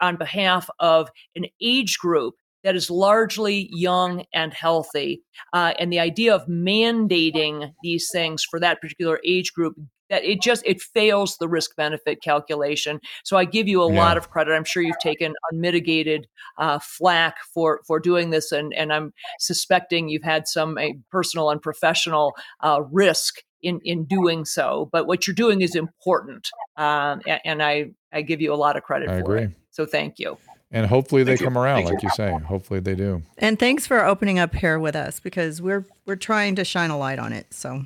on 0.00 0.16
behalf 0.16 0.68
of 0.80 1.10
an 1.36 1.46
age 1.60 1.98
group 1.98 2.34
that 2.66 2.74
is 2.74 2.90
largely 2.90 3.68
young 3.70 4.24
and 4.34 4.52
healthy. 4.52 5.22
Uh, 5.52 5.72
and 5.78 5.92
the 5.92 6.00
idea 6.00 6.34
of 6.34 6.44
mandating 6.48 7.72
these 7.84 8.10
things 8.10 8.42
for 8.42 8.58
that 8.58 8.80
particular 8.80 9.20
age 9.24 9.52
group 9.52 9.76
that 10.10 10.24
it 10.24 10.42
just 10.42 10.64
it 10.66 10.82
fails 10.82 11.36
the 11.38 11.48
risk 11.48 11.74
benefit 11.76 12.22
calculation 12.22 13.00
so 13.24 13.36
i 13.36 13.44
give 13.44 13.66
you 13.66 13.82
a 13.82 13.92
yeah. 13.92 13.98
lot 13.98 14.16
of 14.16 14.30
credit 14.30 14.52
i'm 14.52 14.62
sure 14.62 14.80
you've 14.80 14.98
taken 15.00 15.34
unmitigated 15.50 16.28
uh, 16.58 16.78
flack 16.80 17.38
for 17.52 17.80
for 17.88 17.98
doing 17.98 18.30
this 18.30 18.52
and 18.52 18.72
and 18.74 18.92
i'm 18.92 19.12
suspecting 19.40 20.08
you've 20.08 20.22
had 20.22 20.46
some 20.46 20.78
personal 21.10 21.50
and 21.50 21.60
professional 21.60 22.34
uh, 22.62 22.80
risk 22.92 23.42
in 23.66 23.80
in 23.84 24.04
doing 24.04 24.44
so. 24.44 24.88
But 24.92 25.06
what 25.06 25.26
you're 25.26 25.34
doing 25.34 25.60
is 25.60 25.74
important, 25.74 26.48
um, 26.76 27.20
and, 27.26 27.40
and, 27.44 27.62
I 27.62 27.90
I 28.12 28.22
give 28.22 28.40
you 28.40 28.52
a 28.52 28.60
lot 28.64 28.76
of 28.76 28.82
credit. 28.82 29.08
I 29.08 29.14
for 29.18 29.20
agree. 29.20 29.42
It. 29.44 29.50
So 29.70 29.84
thank 29.86 30.18
you. 30.18 30.38
And 30.72 30.86
hopefully 30.86 31.22
they 31.22 31.32
you. 31.32 31.38
come 31.38 31.56
around, 31.56 31.84
Thank 31.84 31.94
like 31.94 32.02
you. 32.02 32.10
say. 32.16 32.32
Hopefully 32.46 32.80
they 32.80 32.94
do. 32.94 33.22
And 33.38 33.58
thanks 33.58 33.86
for 33.86 34.04
opening 34.04 34.38
up 34.38 34.54
here 34.54 34.78
with 34.78 34.96
us 34.96 35.20
because 35.20 35.62
we're 35.62 35.84
we're 36.06 36.16
trying 36.16 36.56
to 36.56 36.64
shine 36.64 36.90
a 36.90 36.98
light 36.98 37.18
on 37.18 37.32
it. 37.32 37.46
So 37.52 37.82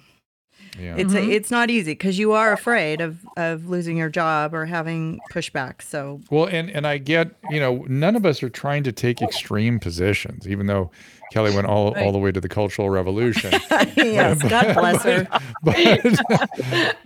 Yeah. 0.79 0.95
it's 0.97 1.13
Mhm. 1.13 1.31
it's 1.31 1.51
not 1.51 1.69
easy 1.71 1.93
because 1.93 2.19
you 2.19 2.33
are 2.33 2.53
afraid 2.53 3.01
of 3.01 3.19
of 3.37 3.69
losing 3.69 3.97
your 3.97 4.09
job 4.09 4.55
or 4.55 4.67
having 4.67 5.21
pushback. 5.33 5.83
So 5.83 6.21
Well, 6.31 6.47
and 6.47 6.71
and 6.71 6.87
I 6.87 6.99
get, 6.99 7.33
you 7.51 7.61
know, 7.61 7.85
none 7.89 8.17
of 8.17 8.25
us 8.25 8.43
are 8.43 8.49
trying 8.51 8.83
to 8.85 8.93
take 8.93 9.21
extreme 9.21 9.79
positions, 9.79 10.49
even 10.49 10.67
though 10.67 10.91
Kelly 11.33 11.55
went 11.55 11.67
all, 11.67 11.89
all 11.89 11.93
Right. 11.95 12.13
the 12.13 12.19
way 12.19 12.33
to 12.33 12.41
the 12.41 12.49
Cultural 12.49 12.91
Revolution. 12.91 13.53
yes, 13.97 14.43
God 14.43 14.75
bless 14.75 15.03
her. 15.05 15.29
but 15.63 15.79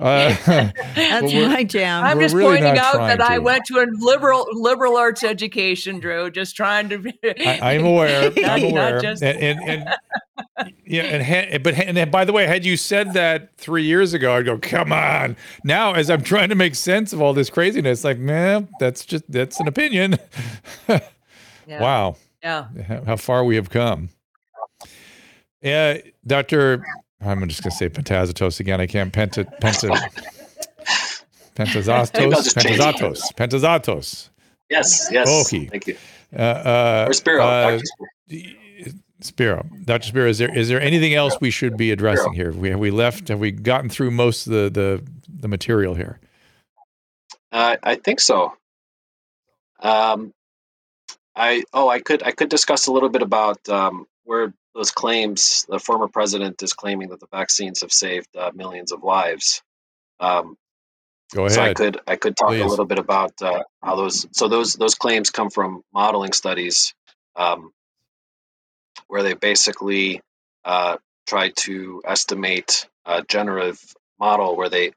uh, 0.00 0.34
That's 0.94 1.32
we're- 1.32 1.46
my 1.48 1.64
jam. 1.64 2.04
I'm 2.04 2.18
just 2.20 2.34
really 2.34 2.56
pointing 2.58 2.78
out 2.78 2.94
trying 2.94 3.18
that 3.18 3.20
I 3.30 3.38
went 3.38 3.64
to 3.66 3.78
a 3.80 3.86
liberal 3.98 4.46
liberal 4.52 4.96
arts 4.96 5.22
education, 5.24 6.00
Drew. 6.00 6.30
Just 6.30 6.56
trying 6.56 6.88
to. 6.90 7.12
I, 7.46 7.74
I'm 7.74 7.84
aware. 7.84 8.30
Not- 8.36 8.48
I'm 8.50 8.64
aware. 8.64 9.00
just- 9.00 9.22
and, 9.22 9.38
and, 9.38 9.60
and 9.68 9.94
yeah, 10.86 11.02
and 11.02 11.22
ha- 11.22 11.58
but 11.58 11.74
and 11.74 11.96
then, 11.96 12.10
by 12.10 12.24
the 12.24 12.32
way, 12.32 12.46
had 12.46 12.64
you 12.64 12.76
said 12.76 13.12
that 13.14 13.56
three 13.56 13.84
years 13.84 14.14
ago, 14.14 14.34
I'd 14.36 14.44
go, 14.46 14.58
"Come 14.58 14.92
on!" 14.92 15.36
Now, 15.64 15.92
as 15.94 16.10
I'm 16.10 16.22
trying 16.22 16.48
to 16.48 16.54
make 16.54 16.74
sense 16.74 17.12
of 17.12 17.20
all 17.22 17.32
this 17.34 17.50
craziness, 17.50 18.04
like, 18.04 18.18
man, 18.18 18.68
that's 18.80 19.04
just 19.04 19.24
that's 19.30 19.60
an 19.60 19.68
opinion. 19.68 20.16
Yeah. 20.88 21.80
Wow, 21.80 22.16
Yeah. 22.42 22.66
how 22.86 23.02
how 23.04 23.16
far 23.16 23.44
we 23.44 23.56
have 23.56 23.70
come. 23.70 24.10
Yeah, 25.64 25.98
Doctor. 26.26 26.84
I'm 27.20 27.48
just 27.48 27.62
gonna 27.62 27.74
say 27.74 27.88
pentazatos 27.88 28.60
again. 28.60 28.80
I 28.80 28.86
can't 28.86 29.12
penta 29.12 29.44
penta 29.60 29.88
pentazastos 31.56 32.12
Maybe 32.14 32.34
I'll 32.34 32.42
just 32.42 32.58
change 32.58 32.78
it. 32.78 32.80
pentazatos 32.80 33.20
pentazatos. 33.34 34.28
Yes, 34.70 35.08
yes. 35.10 35.46
Okay. 35.46 35.66
Thank 35.66 35.86
you. 35.86 35.96
Uh, 36.36 36.42
uh, 36.42 37.06
Or 37.08 37.12
Spiro. 37.12 37.44
uh. 37.44 37.78
Spiro. 38.28 38.54
Spiro, 39.20 39.64
Dr. 39.86 40.06
Spiro, 40.08 40.28
is 40.28 40.36
there 40.36 40.54
is 40.54 40.68
there 40.68 40.82
anything 40.82 41.14
else 41.14 41.34
we 41.40 41.50
should 41.50 41.78
be 41.78 41.90
addressing 41.92 42.34
here? 42.34 42.46
Have 42.46 42.58
we 42.58 42.68
have 42.68 42.78
we 42.78 42.90
left? 42.90 43.28
Have 43.28 43.38
we 43.38 43.52
gotten 43.52 43.88
through 43.88 44.10
most 44.10 44.46
of 44.46 44.52
the 44.52 44.68
the, 44.70 45.02
the 45.40 45.48
material 45.48 45.94
here? 45.94 46.20
Uh, 47.50 47.76
I 47.82 47.94
think 47.94 48.20
so. 48.20 48.52
Um, 49.80 50.34
I 51.36 51.62
oh, 51.72 51.88
I 51.88 52.00
could 52.00 52.22
I 52.22 52.32
could 52.32 52.50
discuss 52.50 52.86
a 52.86 52.92
little 52.92 53.08
bit 53.08 53.22
about 53.22 53.66
um, 53.70 54.06
where 54.24 54.52
those 54.74 54.90
claims. 54.90 55.66
The 55.68 55.78
former 55.78 56.08
president 56.08 56.62
is 56.62 56.72
claiming 56.72 57.08
that 57.08 57.20
the 57.20 57.28
vaccines 57.30 57.80
have 57.82 57.92
saved 57.92 58.28
uh, 58.36 58.50
millions 58.54 58.92
of 58.92 59.02
lives. 59.02 59.62
Um, 60.20 60.56
Go 61.32 61.48
so 61.48 61.62
I 61.62 61.74
could 61.74 62.00
I 62.06 62.16
could 62.16 62.36
talk 62.36 62.50
please. 62.50 62.62
a 62.62 62.66
little 62.66 62.84
bit 62.84 62.98
about 62.98 63.32
uh, 63.42 63.62
how 63.82 63.96
those 63.96 64.26
so 64.32 64.46
those 64.46 64.74
those 64.74 64.94
claims 64.94 65.30
come 65.30 65.50
from 65.50 65.82
modeling 65.92 66.32
studies 66.32 66.94
um, 67.34 67.72
where 69.08 69.22
they 69.22 69.34
basically 69.34 70.20
uh, 70.64 70.96
try 71.26 71.50
to 71.50 72.02
estimate 72.04 72.86
a 73.06 73.24
generative 73.24 73.80
model 74.20 74.56
where 74.56 74.68
they 74.68 74.92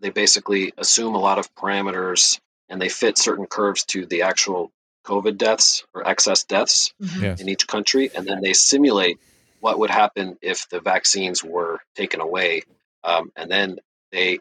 they 0.00 0.10
basically 0.10 0.72
assume 0.78 1.14
a 1.14 1.20
lot 1.20 1.38
of 1.38 1.52
parameters 1.54 2.38
and 2.68 2.80
they 2.80 2.88
fit 2.88 3.18
certain 3.18 3.46
curves 3.46 3.84
to 3.84 4.06
the 4.06 4.22
actual 4.22 4.70
COVID 5.08 5.36
deaths 5.38 5.84
or 5.94 6.06
excess 6.06 6.44
deaths 6.44 6.92
Yes. 7.20 7.40
in 7.40 7.48
each 7.48 7.66
country, 7.66 8.10
and 8.14 8.26
then 8.28 8.40
they 8.42 8.52
simulate 8.52 9.16
what 9.60 9.78
would 9.80 9.90
happen 9.90 10.36
if 10.42 10.68
the 10.68 10.80
vaccines 10.80 11.42
were 11.42 11.80
taken 11.96 12.20
away, 12.20 12.62
um, 13.04 13.32
and 13.34 13.50
then 13.50 13.78
they 14.12 14.38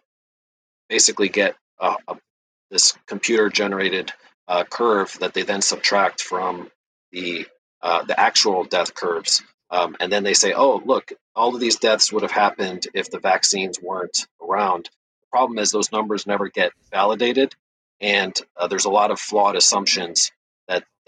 basically 0.89 1.29
get 1.29 1.55
a, 1.79 1.95
a, 2.07 2.15
this 2.71 2.93
computer-generated 3.07 4.11
uh, 4.47 4.63
curve 4.63 5.17
that 5.21 5.33
they 5.33 5.43
then 5.43 5.61
subtract 5.61 6.21
from 6.21 6.69
the 7.11 7.45
uh, 7.81 8.03
the 8.03 8.19
actual 8.19 8.63
death 8.63 8.93
curves, 8.93 9.41
um, 9.69 9.95
and 9.99 10.11
then 10.11 10.23
they 10.23 10.33
say, 10.33 10.53
"Oh, 10.53 10.81
look, 10.85 11.11
all 11.35 11.53
of 11.53 11.61
these 11.61 11.77
deaths 11.77 12.11
would 12.11 12.23
have 12.23 12.31
happened 12.45 12.87
if 12.93 13.09
the 13.11 13.19
vaccines 13.19 13.79
weren't 13.81 14.25
around." 14.41 14.89
The 15.21 15.27
problem 15.31 15.59
is 15.59 15.71
those 15.71 15.91
numbers 15.91 16.25
never 16.27 16.47
get 16.49 16.71
validated, 16.91 17.53
and 18.01 18.33
uh, 18.57 18.67
there's 18.67 18.85
a 18.85 18.89
lot 18.99 19.11
of 19.11 19.19
flawed 19.19 19.55
assumptions 19.55 20.31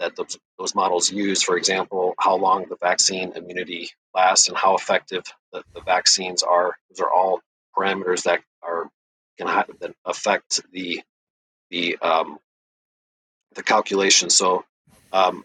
that 0.00 0.16
those, 0.16 0.38
those 0.58 0.74
models 0.74 1.12
use. 1.12 1.42
For 1.42 1.56
example, 1.56 2.14
how 2.18 2.36
long 2.36 2.66
the 2.68 2.76
vaccine 2.76 3.32
immunity 3.36 3.90
lasts 4.14 4.48
and 4.48 4.58
how 4.58 4.76
effective 4.76 5.24
the, 5.52 5.64
the 5.74 5.82
vaccines 5.82 6.42
are. 6.42 6.76
Those 6.90 7.00
are 7.00 7.12
all 7.12 7.40
parameters 7.76 8.24
that 8.24 8.42
are 8.62 8.90
can 9.38 9.48
ha- 9.48 9.66
that 9.80 9.94
affect 10.06 10.62
the 10.72 11.02
the 11.70 11.98
um, 11.98 12.38
the 13.54 13.62
calculation. 13.62 14.30
So. 14.30 14.64
Um, 15.12 15.44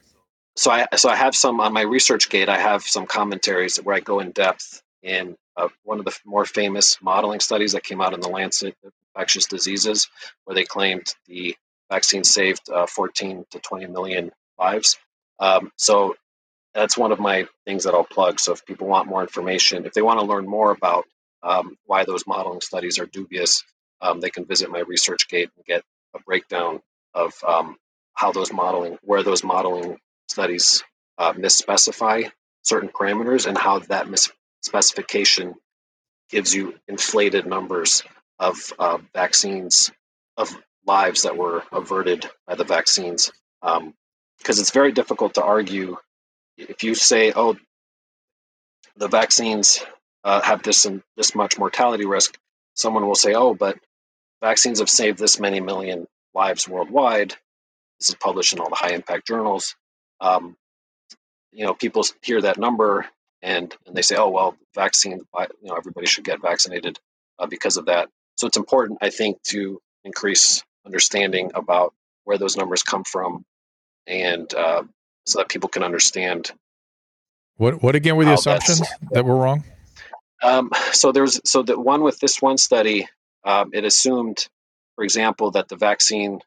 so 0.57 0.71
I 0.71 0.87
so 0.95 1.09
I 1.09 1.17
have 1.17 1.35
some 1.35 1.59
on 1.61 1.73
my 1.73 1.83
ResearchGate. 1.85 2.49
I 2.49 2.57
have 2.57 2.83
some 2.83 3.07
commentaries 3.07 3.77
where 3.77 3.95
I 3.95 4.01
go 4.01 4.21
in 4.21 4.31
depth 4.31 4.81
in 5.03 5.37
uh, 5.57 5.69
one 5.83 5.99
of 5.99 6.05
the 6.05 6.17
more 6.25 6.45
famous 6.45 6.97
modeling 7.01 7.41
studies 7.41 7.73
that 7.73 7.83
came 7.83 8.01
out 8.01 8.13
in 8.13 8.21
the 8.21 8.29
Lancet 8.29 8.75
Infectious 9.15 9.47
Diseases, 9.47 10.09
where 10.45 10.55
they 10.55 10.65
claimed 10.65 11.13
the 11.27 11.55
vaccine 11.91 12.23
saved 12.23 12.69
uh, 12.69 12.87
14 12.87 13.45
to 13.51 13.59
20 13.59 13.87
million 13.87 14.31
lives. 14.59 14.97
Um, 15.39 15.71
so 15.77 16.15
that's 16.73 16.97
one 16.97 17.11
of 17.11 17.19
my 17.19 17.47
things 17.65 17.83
that 17.85 17.93
I'll 17.93 18.03
plug. 18.03 18.39
So 18.39 18.53
if 18.53 18.65
people 18.65 18.87
want 18.87 19.07
more 19.07 19.21
information, 19.21 19.85
if 19.85 19.93
they 19.93 20.01
want 20.01 20.19
to 20.19 20.25
learn 20.25 20.47
more 20.47 20.71
about 20.71 21.05
um, 21.43 21.77
why 21.85 22.03
those 22.05 22.27
modeling 22.27 22.61
studies 22.61 22.99
are 22.99 23.05
dubious, 23.05 23.63
um, 24.01 24.19
they 24.19 24.29
can 24.29 24.45
visit 24.45 24.69
my 24.69 24.81
ResearchGate 24.81 25.49
and 25.55 25.65
get 25.65 25.83
a 26.15 26.19
breakdown 26.19 26.81
of 27.13 27.33
um, 27.47 27.77
how 28.13 28.31
those 28.31 28.51
modeling, 28.51 28.97
where 29.03 29.23
those 29.23 29.43
modeling 29.43 29.97
studies 30.29 30.83
uh, 31.17 31.33
misspecify 31.33 32.29
certain 32.63 32.89
parameters 32.89 33.47
and 33.47 33.57
how 33.57 33.79
that 33.79 34.07
misspecification 34.07 35.53
gives 36.29 36.53
you 36.53 36.73
inflated 36.87 37.45
numbers 37.45 38.03
of 38.39 38.57
uh, 38.79 38.97
vaccines 39.13 39.91
of 40.37 40.55
lives 40.85 41.23
that 41.23 41.37
were 41.37 41.63
averted 41.71 42.27
by 42.47 42.55
the 42.55 42.63
vaccines 42.63 43.31
because 44.39 44.59
it's 44.59 44.71
very 44.71 44.91
difficult 44.91 45.35
to 45.35 45.43
argue. 45.43 45.97
If 46.57 46.83
you 46.83 46.95
say 46.95 47.33
oh 47.35 47.57
the 48.97 49.07
vaccines 49.07 49.83
uh, 50.23 50.41
have 50.41 50.63
this 50.63 50.85
and 50.85 51.03
this 51.17 51.35
much 51.35 51.57
mortality 51.59 52.05
risk 52.05 52.37
someone 52.75 53.05
will 53.07 53.15
say 53.15 53.33
oh 53.33 53.53
but 53.53 53.77
vaccines 54.41 54.79
have 54.79 54.89
saved 54.89 55.19
this 55.19 55.39
many 55.39 55.59
million 55.59 56.07
lives 56.33 56.67
worldwide. 56.67 57.31
This 57.99 58.09
is 58.09 58.15
published 58.15 58.53
in 58.53 58.59
all 58.59 58.69
the 58.69 58.75
high 58.75 58.93
impact 58.93 59.27
journals. 59.27 59.75
Um, 60.21 60.55
you 61.51 61.65
know, 61.65 61.73
people 61.73 62.03
hear 62.21 62.41
that 62.41 62.57
number 62.57 63.05
and 63.41 63.75
and 63.85 63.95
they 63.95 64.01
say, 64.01 64.15
oh 64.17 64.29
well, 64.29 64.57
vaccine, 64.75 65.21
you 65.37 65.47
know, 65.69 65.75
everybody 65.75 66.07
should 66.07 66.25
get 66.25 66.41
vaccinated 66.41 66.99
uh, 67.39 67.47
because 67.47 67.77
of 67.77 67.85
that. 67.85 68.09
So 68.35 68.47
it's 68.47 68.57
important, 68.57 68.99
I 69.01 69.09
think, 69.09 69.41
to 69.49 69.81
increase 70.03 70.63
understanding 70.85 71.51
about 71.55 71.93
where 72.25 72.37
those 72.37 72.57
numbers 72.57 72.83
come 72.83 73.03
from, 73.03 73.45
and 74.07 74.53
uh, 74.53 74.83
so 75.25 75.39
that 75.39 75.49
people 75.49 75.69
can 75.69 75.83
understand. 75.83 76.51
What 77.57 77.81
what 77.81 77.95
again 77.95 78.15
were 78.15 78.25
the 78.25 78.33
assumptions 78.33 78.81
that 79.11 79.25
were 79.25 79.35
wrong? 79.35 79.63
Um, 80.43 80.71
so 80.91 81.11
there's 81.11 81.39
so 81.45 81.63
that 81.63 81.79
one 81.79 82.03
with 82.03 82.19
this 82.19 82.41
one 82.41 82.57
study, 82.57 83.07
um, 83.45 83.71
it 83.73 83.85
assumed, 83.85 84.47
for 84.95 85.03
example, 85.03 85.51
that 85.51 85.69
the 85.69 85.75
vaccine 85.75 86.41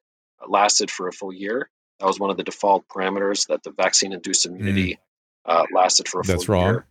lasted 0.46 0.90
for 0.90 1.08
a 1.08 1.12
full 1.12 1.32
year. 1.32 1.68
That 1.98 2.06
was 2.06 2.20
one 2.20 2.30
of 2.30 2.36
the 2.36 2.44
default 2.44 2.86
parameters 2.88 3.48
that 3.48 3.64
the 3.64 3.72
vaccine-induced 3.72 4.46
immunity 4.46 4.98
uh, 5.44 5.64
lasted 5.74 6.06
for 6.06 6.20
a 6.20 6.24
That's 6.24 6.44
full 6.44 6.54
wrong. 6.54 6.66
year. 6.66 6.86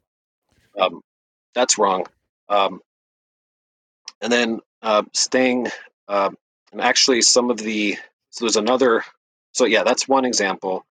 Um, 0.78 1.02
that's 1.56 1.78
wrong. 1.78 2.08
Um, 2.50 2.82
and 4.22 4.32
then 4.32 4.60
uh, 4.82 5.04
staying, 5.14 5.68
uh, 6.10 6.32
and 6.74 6.82
actually 6.82 7.22
some 7.22 7.50
of 7.50 7.58
the 7.58 7.98
so 8.32 8.46
there's 8.46 8.58
another. 8.58 9.04
So 9.58 9.66
yeah, 9.66 9.84
that's 9.84 10.08
one 10.08 10.26
example. 10.26 10.86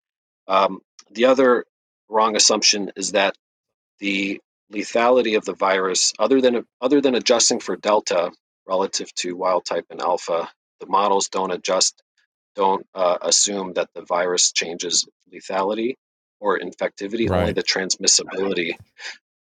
Um, 0.49 0.81
the 1.13 1.27
other 1.27 1.65
wrong 2.11 2.37
assumption 2.37 2.93
is 2.97 3.13
that 3.13 3.37
the 4.01 4.41
lethality 4.73 5.37
of 5.39 5.45
the 5.47 5.55
virus, 5.55 6.13
other 6.19 6.41
than 6.41 6.67
other 6.81 7.01
than 7.01 7.15
adjusting 7.17 7.61
for 7.61 7.77
delta 7.77 8.33
relative 8.69 9.15
to 9.17 9.37
wild 9.37 9.65
type 9.67 9.87
and 9.91 10.03
alpha, 10.03 10.51
the 10.81 10.87
models 10.87 11.29
don't 11.29 11.53
adjust, 11.53 12.03
don't 12.57 12.87
uh, 12.95 13.19
assume 13.23 13.75
that 13.75 13.91
the 13.95 14.03
virus 14.03 14.53
changes 14.53 15.07
lethality 15.33 15.95
or 16.41 16.59
infectivity, 16.59 17.31
only 17.31 17.53
the 17.53 17.63
transmissibility. 17.65 18.75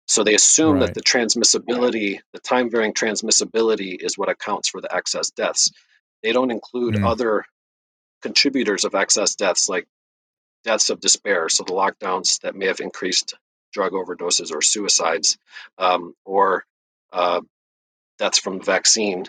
So 0.07 0.25
they 0.25 0.35
assume 0.35 0.79
Right. 0.79 0.81
that 0.81 0.95
the 0.95 1.03
transmissibility, 1.03 2.21
the 2.33 2.41
time 2.41 2.71
varying 2.71 2.95
transmissibility, 2.95 3.97
is 4.01 4.19
what 4.19 4.29
accounts 4.31 4.69
for 4.69 4.81
the 4.81 4.95
excess 4.95 5.31
deaths. 5.31 5.73
They 6.23 6.33
don't 6.33 6.51
include 6.53 6.97
Mm. 6.97 7.05
other 7.05 7.45
contributors 8.27 8.85
of 8.85 8.95
excess 8.97 9.37
deaths 9.37 9.69
like 9.69 9.87
deaths 10.65 10.91
of 10.91 10.99
despair, 11.01 11.49
so 11.49 11.63
the 11.63 11.73
lockdowns 11.83 12.41
that 12.41 12.57
may 12.57 12.67
have 12.67 12.81
increased 12.81 13.37
drug 13.73 13.93
overdoses 13.93 14.53
or 14.53 14.61
suicides, 14.63 15.39
um, 15.79 16.03
or 16.25 16.65
uh, 17.13 17.41
deaths 18.19 18.41
from 18.41 18.59
the 18.59 18.65
vaccine. 18.65 19.25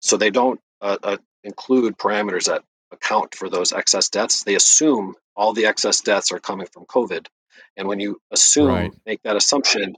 So 0.00 0.16
they 0.16 0.30
don't 0.30 0.60
uh, 0.80 0.98
uh, 1.02 1.16
include 1.44 1.98
parameters 1.98 2.46
that 2.46 2.62
account 2.90 3.34
for 3.34 3.48
those 3.48 3.72
excess 3.72 4.08
deaths. 4.08 4.42
They 4.42 4.56
assume 4.56 5.14
all 5.36 5.52
the 5.52 5.66
excess 5.66 6.00
deaths 6.00 6.32
are 6.32 6.40
coming 6.40 6.66
from 6.72 6.84
COVID. 6.86 7.26
And 7.76 7.86
when 7.88 8.00
you 8.00 8.20
assume, 8.32 8.68
Right. 8.68 8.92
make 9.06 9.22
that 9.22 9.36
assumption, 9.36 9.96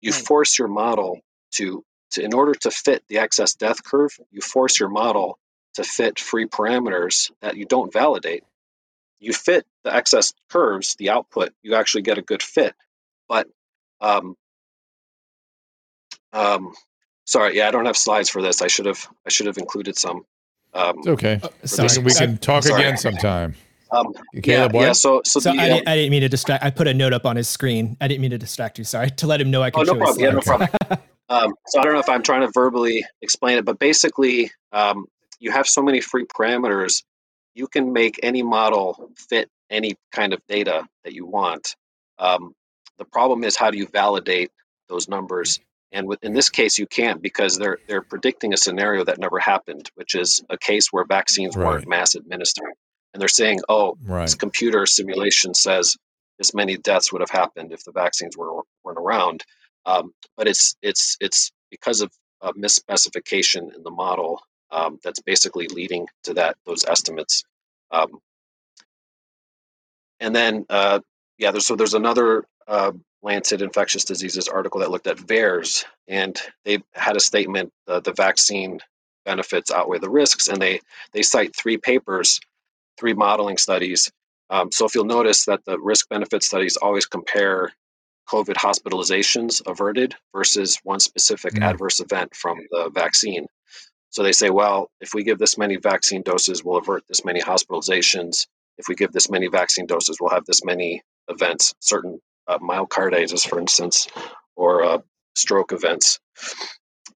you 0.00 0.12
Right. 0.12 0.26
force 0.26 0.58
your 0.58 0.68
model 0.68 1.20
to, 1.52 1.84
to, 2.12 2.22
in 2.22 2.34
order 2.34 2.54
to 2.54 2.70
fit 2.70 3.04
the 3.08 3.18
excess 3.18 3.54
death 3.54 3.84
curve, 3.84 4.12
you 4.32 4.40
force 4.40 4.80
your 4.80 4.88
model 4.88 5.38
to 5.78 5.84
fit 5.84 6.18
free 6.18 6.44
parameters 6.44 7.30
that 7.40 7.56
you 7.56 7.64
don't 7.64 7.92
validate. 7.92 8.42
You 9.20 9.32
fit 9.32 9.64
the 9.84 9.94
excess 9.94 10.34
curves, 10.50 10.96
the 10.98 11.10
output, 11.10 11.52
you 11.62 11.76
actually 11.76 12.02
get 12.02 12.18
a 12.18 12.22
good 12.22 12.42
fit. 12.42 12.74
But, 13.28 13.46
um, 14.00 14.36
um, 16.32 16.74
sorry, 17.26 17.56
yeah, 17.56 17.68
I 17.68 17.70
don't 17.70 17.86
have 17.86 17.96
slides 17.96 18.28
for 18.28 18.42
this. 18.42 18.60
I 18.60 18.66
should 18.66 18.86
have, 18.86 19.08
I 19.24 19.30
should 19.30 19.46
have 19.46 19.56
included 19.56 19.96
some. 19.96 20.24
Um, 20.74 20.98
It's 20.98 21.06
okay. 21.08 21.40
sorry. 21.64 22.04
We 22.04 22.12
can 22.12 22.38
talk 22.38 22.64
Sorry. 22.64 22.82
again 22.82 22.96
sometime. 22.96 23.54
um, 23.92 24.12
Caleb, 24.42 24.74
yeah, 24.74 24.80
yeah. 24.80 24.92
So, 24.92 25.22
so, 25.24 25.38
So 25.38 25.52
the, 25.52 25.60
I, 25.60 25.70
um, 25.70 25.76
didn't, 25.76 25.88
I 25.88 25.94
didn't 25.94 26.10
mean 26.10 26.22
to 26.22 26.28
distract. 26.28 26.64
I 26.64 26.70
put 26.70 26.88
a 26.88 26.94
note 26.94 27.12
up 27.12 27.24
on 27.24 27.36
his 27.36 27.48
screen. 27.48 27.96
I 28.00 28.08
didn't 28.08 28.20
mean 28.22 28.32
to 28.32 28.38
distract 28.38 28.78
you. 28.78 28.84
Sorry 28.84 29.10
to 29.16 29.28
let 29.28 29.40
him 29.40 29.52
know 29.52 29.62
I 29.62 29.68
Oh, 29.68 29.84
can 29.84 29.86
no 29.86 29.92
show 29.92 29.98
problem. 29.98 30.24
Yeah, 30.24 30.30
no 30.32 30.40
problem. 30.40 30.68
Um, 31.30 31.54
so 31.66 31.78
I 31.78 31.84
don't 31.84 31.92
know 31.92 32.00
if 32.00 32.08
I'm 32.08 32.22
trying 32.22 32.40
to 32.40 32.50
verbally 32.54 33.04
explain 33.20 33.58
it, 33.58 33.66
but 33.66 33.78
basically, 33.78 34.50
um, 34.72 35.06
you 35.38 35.50
have 35.50 35.66
so 35.66 35.82
many 35.82 36.00
free 36.00 36.24
parameters, 36.24 37.02
you 37.54 37.66
can 37.66 37.92
make 37.92 38.18
any 38.22 38.42
model 38.42 39.10
fit 39.16 39.48
any 39.70 39.96
kind 40.12 40.32
of 40.32 40.40
data 40.48 40.86
that 41.04 41.12
you 41.12 41.26
want. 41.26 41.76
Um, 42.18 42.52
the 42.98 43.04
problem 43.04 43.44
is 43.44 43.56
how 43.56 43.70
do 43.70 43.78
you 43.78 43.86
validate 43.86 44.50
those 44.88 45.08
numbers? 45.08 45.60
And 45.92 46.06
with, 46.06 46.22
in 46.22 46.34
this 46.34 46.50
case, 46.50 46.78
you 46.78 46.86
can't 46.86 47.22
because 47.22 47.58
they're 47.58 47.78
they're 47.88 48.02
predicting 48.02 48.52
a 48.52 48.56
scenario 48.56 49.04
that 49.04 49.18
never 49.18 49.38
happened, 49.38 49.90
which 49.94 50.14
is 50.14 50.42
a 50.50 50.58
case 50.58 50.92
where 50.92 51.04
vaccines 51.04 51.56
Right. 51.56 51.66
weren't 51.66 51.88
mass 51.88 52.14
administered, 52.14 52.72
and 53.12 53.20
they're 53.20 53.28
saying, 53.28 53.60
"Oh, 53.68 53.96
Right. 54.04 54.22
this 54.22 54.34
computer 54.34 54.84
simulation 54.86 55.54
says 55.54 55.96
this 56.38 56.54
many 56.54 56.76
deaths 56.76 57.12
would 57.12 57.20
have 57.20 57.30
happened 57.30 57.72
if 57.72 57.84
the 57.84 57.92
vaccines 57.92 58.36
were, 58.36 58.62
weren't 58.84 58.98
around. 58.98 59.44
Um, 59.86 60.12
but 60.36 60.46
it's 60.46 60.76
it's 60.82 61.16
it's 61.20 61.50
because 61.70 62.00
of 62.00 62.12
a 62.42 62.52
misspecification 62.52 63.74
in 63.74 63.82
the 63.82 63.90
model 63.90 64.40
um, 64.70 64.98
that's 65.02 65.20
basically 65.20 65.68
leading 65.68 66.06
to 66.24 66.34
that 66.34 66.56
those 66.66 66.84
estimates. 66.84 67.44
Um, 67.90 68.20
and 70.20 70.34
then 70.34 70.66
uh, 70.68 71.00
yeah, 71.38 71.50
there's 71.52 71.66
so 71.66 71.76
there's 71.76 71.94
another 71.94 72.44
uh, 72.66 72.92
Lancet 73.22 73.62
Infectious 73.62 74.04
Diseases 74.04 74.48
article 74.48 74.80
that 74.80 74.90
looked 74.90 75.06
at 75.06 75.16
VAERS, 75.18 75.84
and 76.08 76.40
they 76.64 76.78
had 76.94 77.16
a 77.16 77.20
statement 77.20 77.72
uh, 77.88 78.00
the 78.00 78.12
vaccine 78.12 78.80
benefits 79.24 79.70
outweigh 79.70 79.98
the 79.98 80.10
risks, 80.10 80.48
and 80.48 80.60
they 80.60 80.80
they 81.12 81.22
cite 81.22 81.54
three 81.56 81.76
papers, 81.78 82.40
three 82.98 83.14
modeling 83.14 83.58
studies. 83.58 84.10
Um, 84.50 84.72
so 84.72 84.86
if 84.86 84.94
you'll 84.94 85.04
notice 85.04 85.44
that 85.46 85.64
the 85.66 85.78
risk 85.78 86.08
benefit 86.08 86.42
studies 86.42 86.76
always 86.78 87.06
compare 87.06 87.72
COVID 88.30 88.54
hospitalizations 88.54 89.62
averted 89.66 90.14
versus 90.34 90.78
one 90.84 91.00
specific 91.00 91.54
Mm. 91.54 91.62
adverse 91.64 92.00
event 92.00 92.34
from 92.34 92.58
the 92.70 92.90
vaccine. 92.90 93.46
So 94.10 94.22
they 94.22 94.32
say, 94.32 94.50
well, 94.50 94.90
if 95.00 95.14
we 95.14 95.22
give 95.22 95.38
this 95.38 95.58
many 95.58 95.76
vaccine 95.76 96.22
doses, 96.22 96.64
we'll 96.64 96.78
avert 96.78 97.04
this 97.08 97.24
many 97.24 97.40
hospitalizations. 97.40 98.46
If 98.78 98.88
we 98.88 98.94
give 98.94 99.12
this 99.12 99.30
many 99.30 99.48
vaccine 99.48 99.86
doses, 99.86 100.18
we'll 100.20 100.30
have 100.30 100.46
this 100.46 100.64
many 100.64 101.02
events, 101.28 101.74
certain 101.80 102.20
uh, 102.46 102.58
myocarditis, 102.58 103.46
for 103.46 103.58
instance, 103.58 104.08
or 104.56 104.82
uh, 104.82 104.98
stroke 105.34 105.72
events. 105.72 106.20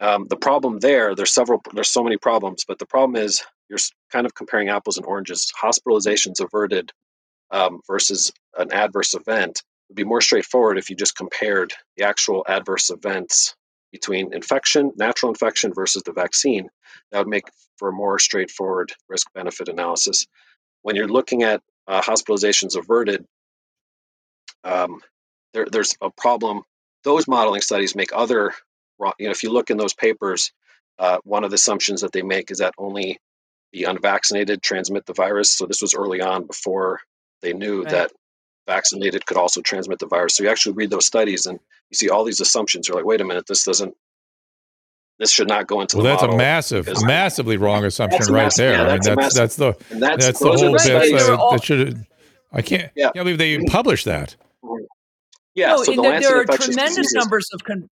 Um, 0.00 0.26
the 0.28 0.36
problem 0.36 0.80
there, 0.80 1.14
there's 1.14 1.32
several, 1.32 1.62
there's 1.72 1.90
so 1.90 2.02
many 2.02 2.16
problems, 2.16 2.64
but 2.66 2.78
the 2.78 2.86
problem 2.86 3.16
is 3.16 3.42
you're 3.68 3.78
kind 4.10 4.26
of 4.26 4.34
comparing 4.34 4.68
apples 4.68 4.96
and 4.98 5.06
oranges. 5.06 5.50
Hospitalizations 5.60 6.40
averted 6.40 6.92
um, 7.50 7.80
versus 7.86 8.32
an 8.58 8.72
adverse 8.72 9.14
event 9.14 9.62
would 9.88 9.96
be 9.96 10.04
more 10.04 10.20
straightforward 10.20 10.78
if 10.78 10.90
you 10.90 10.96
just 10.96 11.16
compared 11.16 11.72
the 11.96 12.04
actual 12.04 12.44
adverse 12.48 12.90
events 12.90 13.54
between 13.92 14.34
infection, 14.34 14.92
natural 14.96 15.30
infection 15.32 15.72
versus 15.74 16.02
the 16.04 16.12
vaccine. 16.12 16.68
That 17.12 17.20
would 17.20 17.28
make 17.28 17.44
for 17.78 17.90
a 17.90 17.92
more 17.92 18.18
straightforward 18.18 18.92
risk 19.08 19.28
benefit 19.34 19.68
analysis. 19.68 20.26
When 20.82 20.96
you're 20.96 21.08
looking 21.08 21.42
at 21.44 21.62
uh, 21.88 22.02
hospitalizations 22.02 22.76
averted, 22.76 23.26
um, 24.64 25.00
there, 25.54 25.66
there's 25.70 25.94
a 26.00 26.10
problem. 26.10 26.62
Those 27.04 27.28
modeling 27.28 27.60
studies 27.62 27.96
make 27.96 28.10
other, 28.14 28.54
you 29.18 29.26
know, 29.26 29.32
if 29.32 29.42
you 29.42 29.50
look 29.50 29.70
in 29.70 29.76
those 29.78 29.94
papers, 29.94 30.52
uh, 30.98 31.18
one 31.24 31.44
of 31.44 31.50
the 31.50 31.56
assumptions 31.56 32.02
that 32.02 32.12
they 32.12 32.22
make 32.22 32.50
is 32.50 32.58
that 32.58 32.74
only 32.78 33.18
the 33.72 33.84
unvaccinated 33.84 34.62
transmit 34.62 35.06
the 35.06 35.14
virus. 35.14 35.50
So 35.50 35.66
this 35.66 35.82
was 35.82 35.94
early 35.94 36.20
on 36.20 36.46
before 36.46 37.00
they 37.42 37.52
knew 37.52 37.84
Right. 37.84 37.90
that 37.90 38.12
vaccinated 38.66 39.26
could 39.26 39.36
also 39.36 39.60
transmit 39.60 39.98
the 39.98 40.06
virus. 40.06 40.36
So 40.36 40.44
you 40.44 40.50
actually 40.50 40.72
read 40.74 40.90
those 40.90 41.06
studies 41.06 41.46
and 41.46 41.58
you 41.90 41.94
see 41.96 42.08
all 42.08 42.24
these 42.24 42.40
assumptions. 42.40 42.88
You're 42.88 42.96
like, 42.96 43.04
wait 43.06 43.20
a 43.20 43.24
minute, 43.24 43.46
this 43.46 43.64
doesn't, 43.64 43.94
this 45.18 45.30
should 45.30 45.48
not 45.48 45.66
go 45.66 45.80
into 45.80 45.96
Well, 45.98 46.04
the 46.04 46.10
that's 46.10 46.22
a 46.22 46.36
massive, 46.36 46.84
because- 46.86 47.04
massively 47.04 47.56
wrong 47.56 47.84
assumption 47.84 48.18
That's 48.18 48.30
right 48.30 48.42
massive- 48.44 48.58
there. 48.58 48.72
yeah, 48.72 48.82
I 48.82 48.84
mean, 48.84 49.00
that's 49.02 49.06
a 49.08 49.14
that's 49.14 49.34
that's 49.34 49.56
the 49.56 49.76
and 49.90 50.02
that's, 50.02 50.26
that's 50.26 50.38
the 50.38 50.46
whole 50.52 50.74
right. 50.74 50.86
bit. 50.86 51.18
They're 51.18 51.32
Uh, 51.34 51.36
all- 51.36 51.52
that 51.52 51.64
should. 51.64 52.06
I 52.52 52.62
can't. 52.62 52.90
Yeah. 52.94 53.04
Can't 53.12 53.24
believe 53.24 53.38
they 53.38 53.50
even 53.50 53.66
published 53.66 54.04
that. 54.04 54.36
yeah. 55.54 55.68
no, 55.68 55.82
so 55.84 55.92
the 55.92 56.02
there, 56.02 56.20
there 56.20 56.36
are 56.40 56.44
tremendous 56.44 56.96
Diseases- 56.96 57.12
numbers 57.14 57.48
of 57.52 57.64
con- 57.64 57.88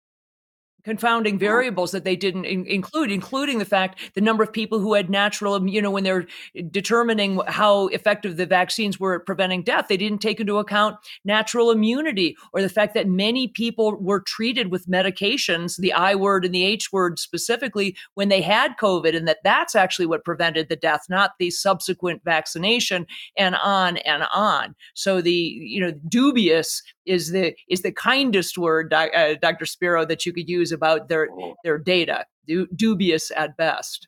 confounding 0.85 1.37
variables 1.37 1.91
that 1.91 2.03
they 2.03 2.15
didn't 2.15 2.45
in- 2.45 2.65
include, 2.67 3.11
including 3.11 3.57
the 3.57 3.65
fact 3.65 3.99
the 4.13 4.21
number 4.21 4.43
of 4.43 4.53
people 4.53 4.79
who 4.79 4.93
had 4.93 5.09
natural, 5.09 5.67
you 5.67 5.81
know, 5.81 5.91
when 5.91 6.03
they're 6.03 6.27
determining 6.69 7.41
how 7.47 7.87
effective 7.87 8.37
the 8.37 8.45
vaccines 8.45 8.99
were 8.99 9.15
at 9.15 9.25
preventing 9.25 9.63
death, 9.63 9.87
they 9.89 9.97
didn't 9.97 10.19
take 10.19 10.39
into 10.39 10.59
account 10.59 10.95
natural 11.25 11.71
immunity 11.71 12.37
or 12.53 12.61
the 12.61 12.69
fact 12.69 12.93
that 12.93 13.07
many 13.07 13.47
people 13.47 13.97
were 13.99 14.21
treated 14.21 14.69
with 14.71 14.87
medications, 14.87 15.77
the 15.77 15.91
I 15.91 16.13
word 16.15 16.45
and 16.45 16.53
the 16.53 16.63
H 16.63 16.93
word 16.93 17.17
specifically, 17.19 17.97
when 18.13 18.29
they 18.29 18.41
had 18.41 18.77
COVID, 18.77 19.15
and 19.15 19.27
that 19.27 19.39
that's 19.43 19.75
actually 19.75 20.05
what 20.05 20.23
prevented 20.23 20.69
the 20.69 20.75
death, 20.75 21.07
not 21.09 21.31
the 21.39 21.49
subsequent 21.49 22.23
vaccination, 22.23 23.07
and 23.35 23.55
on 23.55 23.97
and 23.97 24.23
on. 24.33 24.75
So 24.93 25.19
the 25.19 25.33
you 25.33 25.81
know 25.81 25.91
dubious 26.07 26.83
is 27.05 27.31
the 27.31 27.53
is 27.69 27.81
the 27.81 27.91
kindest 27.91 28.57
word, 28.57 28.89
Doc- 28.89 29.11
uh, 29.15 29.35
Dr. 29.41 29.65
Spiro, 29.65 30.05
that 30.05 30.25
you 30.25 30.33
could 30.33 30.49
use 30.49 30.71
about 30.71 31.07
their 31.09 31.29
their 31.63 31.77
data. 31.77 32.25
Du- 32.47 32.67
dubious 32.75 33.31
at 33.35 33.57
best. 33.57 34.07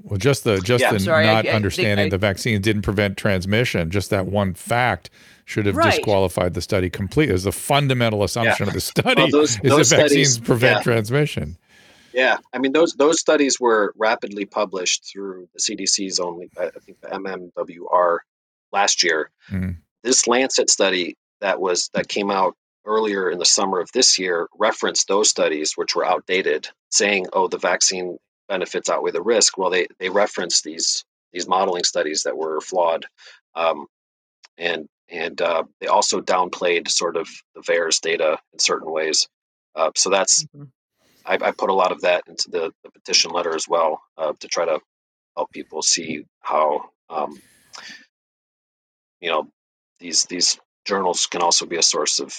Well, 0.00 0.18
just 0.18 0.44
the 0.44 0.60
just 0.60 0.82
Yeah, 0.82 0.92
the 0.92 1.00
sorry, 1.00 1.26
not 1.26 1.36
I 1.38 1.42
think 1.42 1.54
understanding 1.54 2.06
I- 2.06 2.10
the 2.10 2.18
vaccines 2.18 2.60
didn't 2.64 2.82
prevent 2.82 3.16
transmission. 3.16 3.90
Just 3.90 4.10
that 4.10 4.26
one 4.26 4.54
fact 4.54 5.10
should 5.44 5.66
have 5.66 5.74
Right. 5.76 5.90
disqualified 5.96 6.54
the 6.54 6.60
study 6.60 6.88
completely. 6.90 7.34
As 7.34 7.44
the 7.44 7.52
fundamental 7.52 8.22
assumption 8.22 8.68
of 8.68 8.74
the 8.74 8.80
study 8.80 9.22
Well, 9.22 9.30
those- 9.30 9.56
is 9.56 9.70
those 9.70 9.90
that 9.90 9.96
vaccines 10.02 10.32
studies- 10.34 10.46
prevent 10.46 10.76
yeah. 10.78 10.82
transmission. 10.82 11.56
Yeah, 12.12 12.38
I 12.52 12.58
mean 12.58 12.72
those 12.72 12.94
those 12.94 13.18
studies 13.20 13.58
were 13.60 13.92
rapidly 13.96 14.44
published 14.44 15.04
through 15.04 15.48
the 15.52 15.60
CDC's 15.60 16.20
only 16.20 16.48
I 16.60 16.70
think 16.80 17.00
the 17.00 17.08
MMWR 17.12 18.18
last 18.72 19.02
year. 19.02 19.30
Mhm. 19.50 19.76
This 20.04 20.26
Lancet 20.28 20.70
study 20.70 21.16
that 21.40 21.60
was 21.60 21.90
that 21.94 22.08
came 22.08 22.30
out 22.30 22.54
earlier 22.86 23.30
in 23.30 23.38
the 23.38 23.44
summer 23.46 23.80
of 23.80 23.90
this 23.92 24.18
year 24.18 24.48
referenced 24.58 25.08
those 25.08 25.30
studies 25.30 25.74
which 25.76 25.96
were 25.96 26.06
outdated, 26.06 26.68
saying, 26.90 27.26
"Oh, 27.32 27.48
the 27.48 27.58
vaccine 27.58 28.18
benefits 28.48 28.90
outweigh 28.90 29.12
the 29.12 29.22
risk." 29.22 29.58
Well, 29.58 29.70
they 29.70 29.88
they 30.00 30.10
referenced 30.10 30.64
these 30.64 31.04
these 31.32 31.48
modeling 31.48 31.84
studies 31.84 32.22
that 32.24 32.36
were 32.36 32.60
flawed, 32.60 33.06
um, 33.56 33.86
and 34.58 34.88
and 35.10 35.40
uh, 35.42 35.64
they 35.80 35.88
also 35.88 36.20
downplayed 36.20 36.88
sort 36.88 37.16
of 37.16 37.28
the 37.54 37.62
VAERS 37.62 38.00
data 38.00 38.38
in 38.52 38.58
certain 38.60 38.90
ways. 38.92 39.28
Uh, 39.76 39.90
so 39.96 40.10
that's 40.10 40.46
Mhm. 40.56 40.70
I, 41.26 41.34
I 41.42 41.52
put 41.52 41.70
a 41.70 41.74
lot 41.74 41.92
of 41.92 42.02
that 42.02 42.24
into 42.28 42.50
the, 42.50 42.72
the 42.84 42.90
petition 42.92 43.32
letter 43.32 43.54
as 43.54 43.68
well 43.68 44.02
uh, 44.18 44.34
to 44.40 44.48
try 44.48 44.66
to 44.66 44.80
help 45.36 45.52
people 45.52 45.82
see 45.82 46.24
how 46.40 46.90
um, 47.10 47.40
you 49.20 49.30
know 49.30 49.48
these 50.00 50.24
these 50.26 50.58
journals 50.88 51.26
can 51.26 51.42
also 51.42 51.66
be 51.66 51.76
a 51.76 51.82
source 51.82 52.18
of 52.18 52.34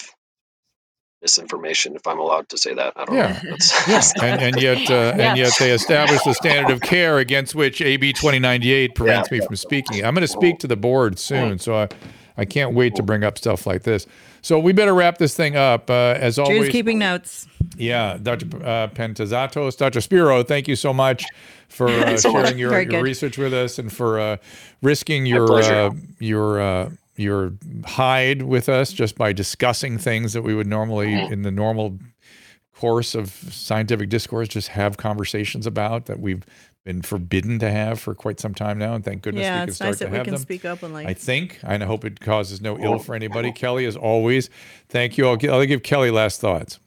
misinformation 1.22 1.94
if 1.96 2.06
I'm 2.06 2.18
allowed 2.18 2.48
to 2.48 2.58
say 2.58 2.74
that. 2.74 2.94
I 2.96 3.04
don't 3.04 3.14
Yeah. 3.16 3.40
know. 3.44 3.50
That's, 3.86 4.12
and, 4.22 4.40
and 4.42 4.60
yet, 4.60 4.90
uh, 4.90 5.14
Yeah. 5.16 5.28
and 5.30 5.38
yet, 5.38 5.52
they 5.58 5.70
established 5.70 6.24
the 6.24 6.34
standard 6.34 6.72
of 6.72 6.80
care 6.80 7.18
against 7.18 7.54
which 7.54 7.80
AB 7.80 8.12
twenty 8.14 8.38
ninety 8.38 8.72
eight 8.72 8.94
prevents 8.94 9.30
me 9.30 9.40
from 9.40 9.56
speaking. 9.56 10.04
I'm 10.04 10.14
going 10.14 10.22
to 10.22 10.28
speak 10.28 10.58
to 10.60 10.66
the 10.66 10.76
board 10.76 11.18
soon, 11.18 11.58
so 11.58 11.76
I, 11.76 11.88
I 12.36 12.44
can't 12.44 12.74
wait 12.74 12.94
to 12.96 13.02
bring 13.02 13.22
up 13.22 13.38
stuff 13.38 13.66
like 13.66 13.82
this. 13.82 14.06
So 14.42 14.58
we 14.58 14.72
better 14.72 14.94
wrap 14.94 15.18
this 15.18 15.34
thing 15.36 15.56
up. 15.56 15.90
Uh, 15.90 16.14
as 16.18 16.36
Drew's 16.36 16.48
always, 16.48 16.68
keeping 16.70 16.98
notes. 16.98 17.46
yeah, 17.76 18.16
Dr. 18.20 18.46
Uh, 18.56 18.88
Pantazatos, 18.88 19.76
Dr. 19.76 20.00
Spiro, 20.00 20.42
thank 20.42 20.66
you 20.66 20.76
so 20.76 20.94
much 20.94 21.26
for 21.68 21.88
uh, 21.90 22.12
you 22.12 22.16
so 22.18 22.32
much. 22.32 22.46
sharing 22.46 22.58
your, 22.58 22.80
your 22.80 23.02
research 23.02 23.36
with 23.36 23.52
us 23.52 23.78
and 23.78 23.92
for 23.92 24.18
uh, 24.18 24.36
risking 24.80 25.26
your 25.26 25.52
uh, 25.62 25.90
your 26.18 26.58
uh, 26.62 26.90
your 27.20 27.52
hide 27.84 28.42
with 28.42 28.68
us 28.68 28.92
just 28.92 29.16
by 29.16 29.32
discussing 29.32 29.98
things 29.98 30.32
that 30.32 30.42
we 30.42 30.54
would 30.54 30.66
normally 30.66 31.08
Mm-hmm. 31.12 31.32
in 31.32 31.42
the 31.42 31.50
normal 31.50 31.98
course 32.74 33.14
of 33.14 33.28
scientific 33.30 34.08
discourse 34.08 34.48
just 34.48 34.68
have 34.68 34.96
conversations 34.96 35.66
about 35.66 36.06
that 36.06 36.18
we've 36.18 36.44
been 36.84 37.02
forbidden 37.02 37.58
to 37.58 37.70
have 37.70 38.00
for 38.00 38.14
quite 38.14 38.40
some 38.40 38.54
time 38.54 38.78
now, 38.78 38.94
and 38.94 39.04
thank 39.04 39.20
goodness 39.20 39.42
yeah, 39.42 39.56
we 39.56 39.60
can 39.60 39.68
it's 39.68 39.76
start 39.76 39.88
nice 39.90 39.98
to 39.98 40.04
that 40.04 40.10
we 40.12 40.16
have 40.16 40.24
can 40.24 40.34
them. 40.34 40.40
speak 40.42 40.64
openly. 40.64 41.06
I 41.06 41.12
think, 41.12 41.58
and 41.62 41.82
I 41.82 41.86
hope 41.86 42.06
it 42.06 42.20
causes 42.20 42.62
no 42.62 42.78
ill 42.78 42.98
for 42.98 43.14
anybody. 43.14 43.52
Kelly, 43.52 43.84
as 43.84 43.96
always, 43.96 44.48
thank 44.88 45.18
you. 45.18 45.28
I'll, 45.28 45.36
I'll 45.52 45.66
give 45.66 45.82
Kelly 45.82 46.10
last 46.10 46.40
thoughts. 46.40 46.78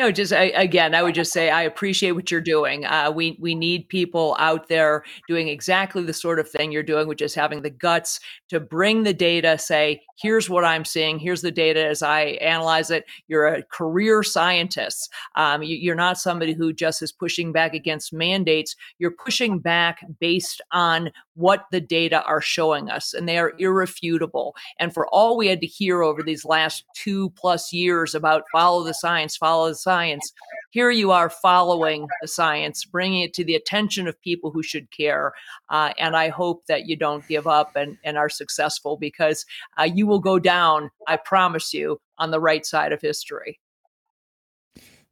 No, 0.00 0.10
just 0.10 0.32
I, 0.32 0.44
again, 0.44 0.94
I 0.94 1.02
would 1.02 1.14
just 1.14 1.30
say 1.30 1.50
I 1.50 1.60
appreciate 1.60 2.12
what 2.12 2.30
you're 2.30 2.40
doing. 2.40 2.86
Uh, 2.86 3.12
we 3.14 3.36
we 3.38 3.54
need 3.54 3.86
people 3.90 4.34
out 4.38 4.66
there 4.68 5.04
doing 5.28 5.48
exactly 5.48 6.02
the 6.02 6.14
sort 6.14 6.40
of 6.40 6.48
thing 6.48 6.72
you're 6.72 6.82
doing, 6.82 7.06
which 7.06 7.20
is 7.20 7.34
having 7.34 7.60
the 7.60 7.68
guts 7.68 8.18
to 8.48 8.60
bring 8.60 9.02
the 9.02 9.12
data. 9.12 9.58
Say, 9.58 10.00
here's 10.18 10.48
what 10.48 10.64
I'm 10.64 10.86
seeing. 10.86 11.18
Here's 11.18 11.42
the 11.42 11.50
data 11.50 11.86
as 11.86 12.02
I 12.02 12.38
analyze 12.40 12.90
it. 12.90 13.04
You're 13.28 13.46
a 13.46 13.62
career 13.62 14.22
scientist. 14.22 15.12
Um, 15.36 15.62
you, 15.62 15.76
you're 15.76 15.94
not 15.94 16.16
somebody 16.16 16.54
who 16.54 16.72
just 16.72 17.02
is 17.02 17.12
pushing 17.12 17.52
back 17.52 17.74
against 17.74 18.10
mandates. 18.10 18.76
You're 18.98 19.10
pushing 19.10 19.58
back 19.58 20.02
based 20.18 20.62
on 20.72 21.10
what 21.40 21.64
the 21.72 21.80
data 21.80 22.22
are 22.24 22.40
showing 22.40 22.90
us, 22.90 23.14
and 23.14 23.28
they 23.28 23.38
are 23.38 23.54
irrefutable. 23.58 24.54
And 24.78 24.92
for 24.92 25.08
all 25.08 25.36
we 25.36 25.48
had 25.48 25.60
to 25.60 25.66
hear 25.66 26.02
over 26.02 26.22
these 26.22 26.44
last 26.44 26.84
two 26.94 27.30
plus 27.30 27.72
years 27.72 28.14
about 28.14 28.44
follow 28.52 28.84
the 28.84 28.94
science, 28.94 29.36
follow 29.36 29.68
the 29.68 29.74
science, 29.74 30.32
here 30.70 30.90
you 30.90 31.10
are 31.10 31.30
following 31.30 32.06
the 32.22 32.28
science, 32.28 32.84
bringing 32.84 33.22
it 33.22 33.34
to 33.34 33.44
the 33.44 33.54
attention 33.54 34.06
of 34.06 34.20
people 34.20 34.50
who 34.50 34.62
should 34.62 34.90
care. 34.90 35.32
Uh, 35.68 35.92
and 35.98 36.16
I 36.16 36.28
hope 36.28 36.66
that 36.66 36.86
you 36.86 36.96
don't 36.96 37.26
give 37.26 37.46
up 37.46 37.74
and, 37.74 37.96
and 38.04 38.16
are 38.16 38.28
successful 38.28 38.96
because 38.96 39.44
uh, 39.78 39.84
you 39.84 40.06
will 40.06 40.20
go 40.20 40.38
down, 40.38 40.90
I 41.08 41.16
promise 41.16 41.72
you, 41.72 42.00
on 42.18 42.30
the 42.30 42.40
right 42.40 42.64
side 42.64 42.92
of 42.92 43.00
history. 43.00 43.58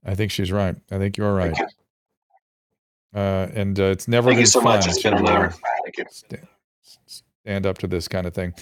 I 0.04 0.14
think 0.14 0.30
she's 0.30 0.52
right. 0.52 0.76
I 0.90 0.98
think 0.98 1.16
you're 1.16 1.34
right. 1.34 1.56
Uh, 3.14 3.48
and 3.54 3.78
uh, 3.80 3.84
it's 3.84 4.08
never 4.08 4.26
Thank 4.26 4.36
been 4.36 4.40
you 4.40 4.46
so 4.46 4.60
fun 4.60 4.76
much. 4.76 4.86
It's 4.88 5.02
been 5.02 5.14
an 5.14 5.24
to, 5.24 5.30
honor. 5.32 5.54
Thank 5.84 5.98
you. 5.98 6.04
sta- 6.10 6.46
stand 7.44 7.66
up 7.66 7.78
to 7.78 7.86
this 7.86 8.08
kind 8.08 8.26
of 8.26 8.34
thing. 8.34 8.52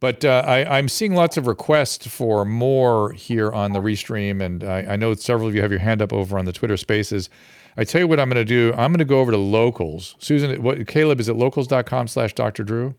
But 0.00 0.24
uh, 0.24 0.44
I, 0.46 0.78
I'm 0.78 0.88
seeing 0.88 1.14
lots 1.14 1.36
of 1.36 1.46
requests 1.46 2.06
for 2.06 2.44
more 2.44 3.12
here 3.12 3.50
on 3.50 3.72
the 3.72 3.80
Restream, 3.80 4.42
and 4.42 4.62
I, 4.62 4.80
I 4.80 4.96
know 4.96 5.14
several 5.14 5.48
of 5.48 5.54
you 5.54 5.62
have 5.62 5.70
your 5.70 5.80
hand 5.80 6.02
up 6.02 6.12
over 6.12 6.38
on 6.38 6.44
the 6.44 6.52
Twitter 6.52 6.76
Spaces. 6.76 7.30
I 7.76 7.84
tell 7.84 8.02
you 8.02 8.08
what 8.08 8.20
I'm 8.20 8.28
going 8.28 8.36
to 8.36 8.44
do. 8.44 8.72
I'm 8.76 8.92
going 8.92 8.98
to 8.98 9.04
go 9.04 9.20
over 9.20 9.30
to 9.32 9.38
Locals. 9.38 10.14
Susan, 10.18 10.62
what 10.62 10.86
Caleb 10.86 11.20
is 11.20 11.28
it 11.28 11.34
locals.com 11.34 12.08
slash 12.08 12.34
Dr. 12.34 12.64
Drew? 12.64 12.94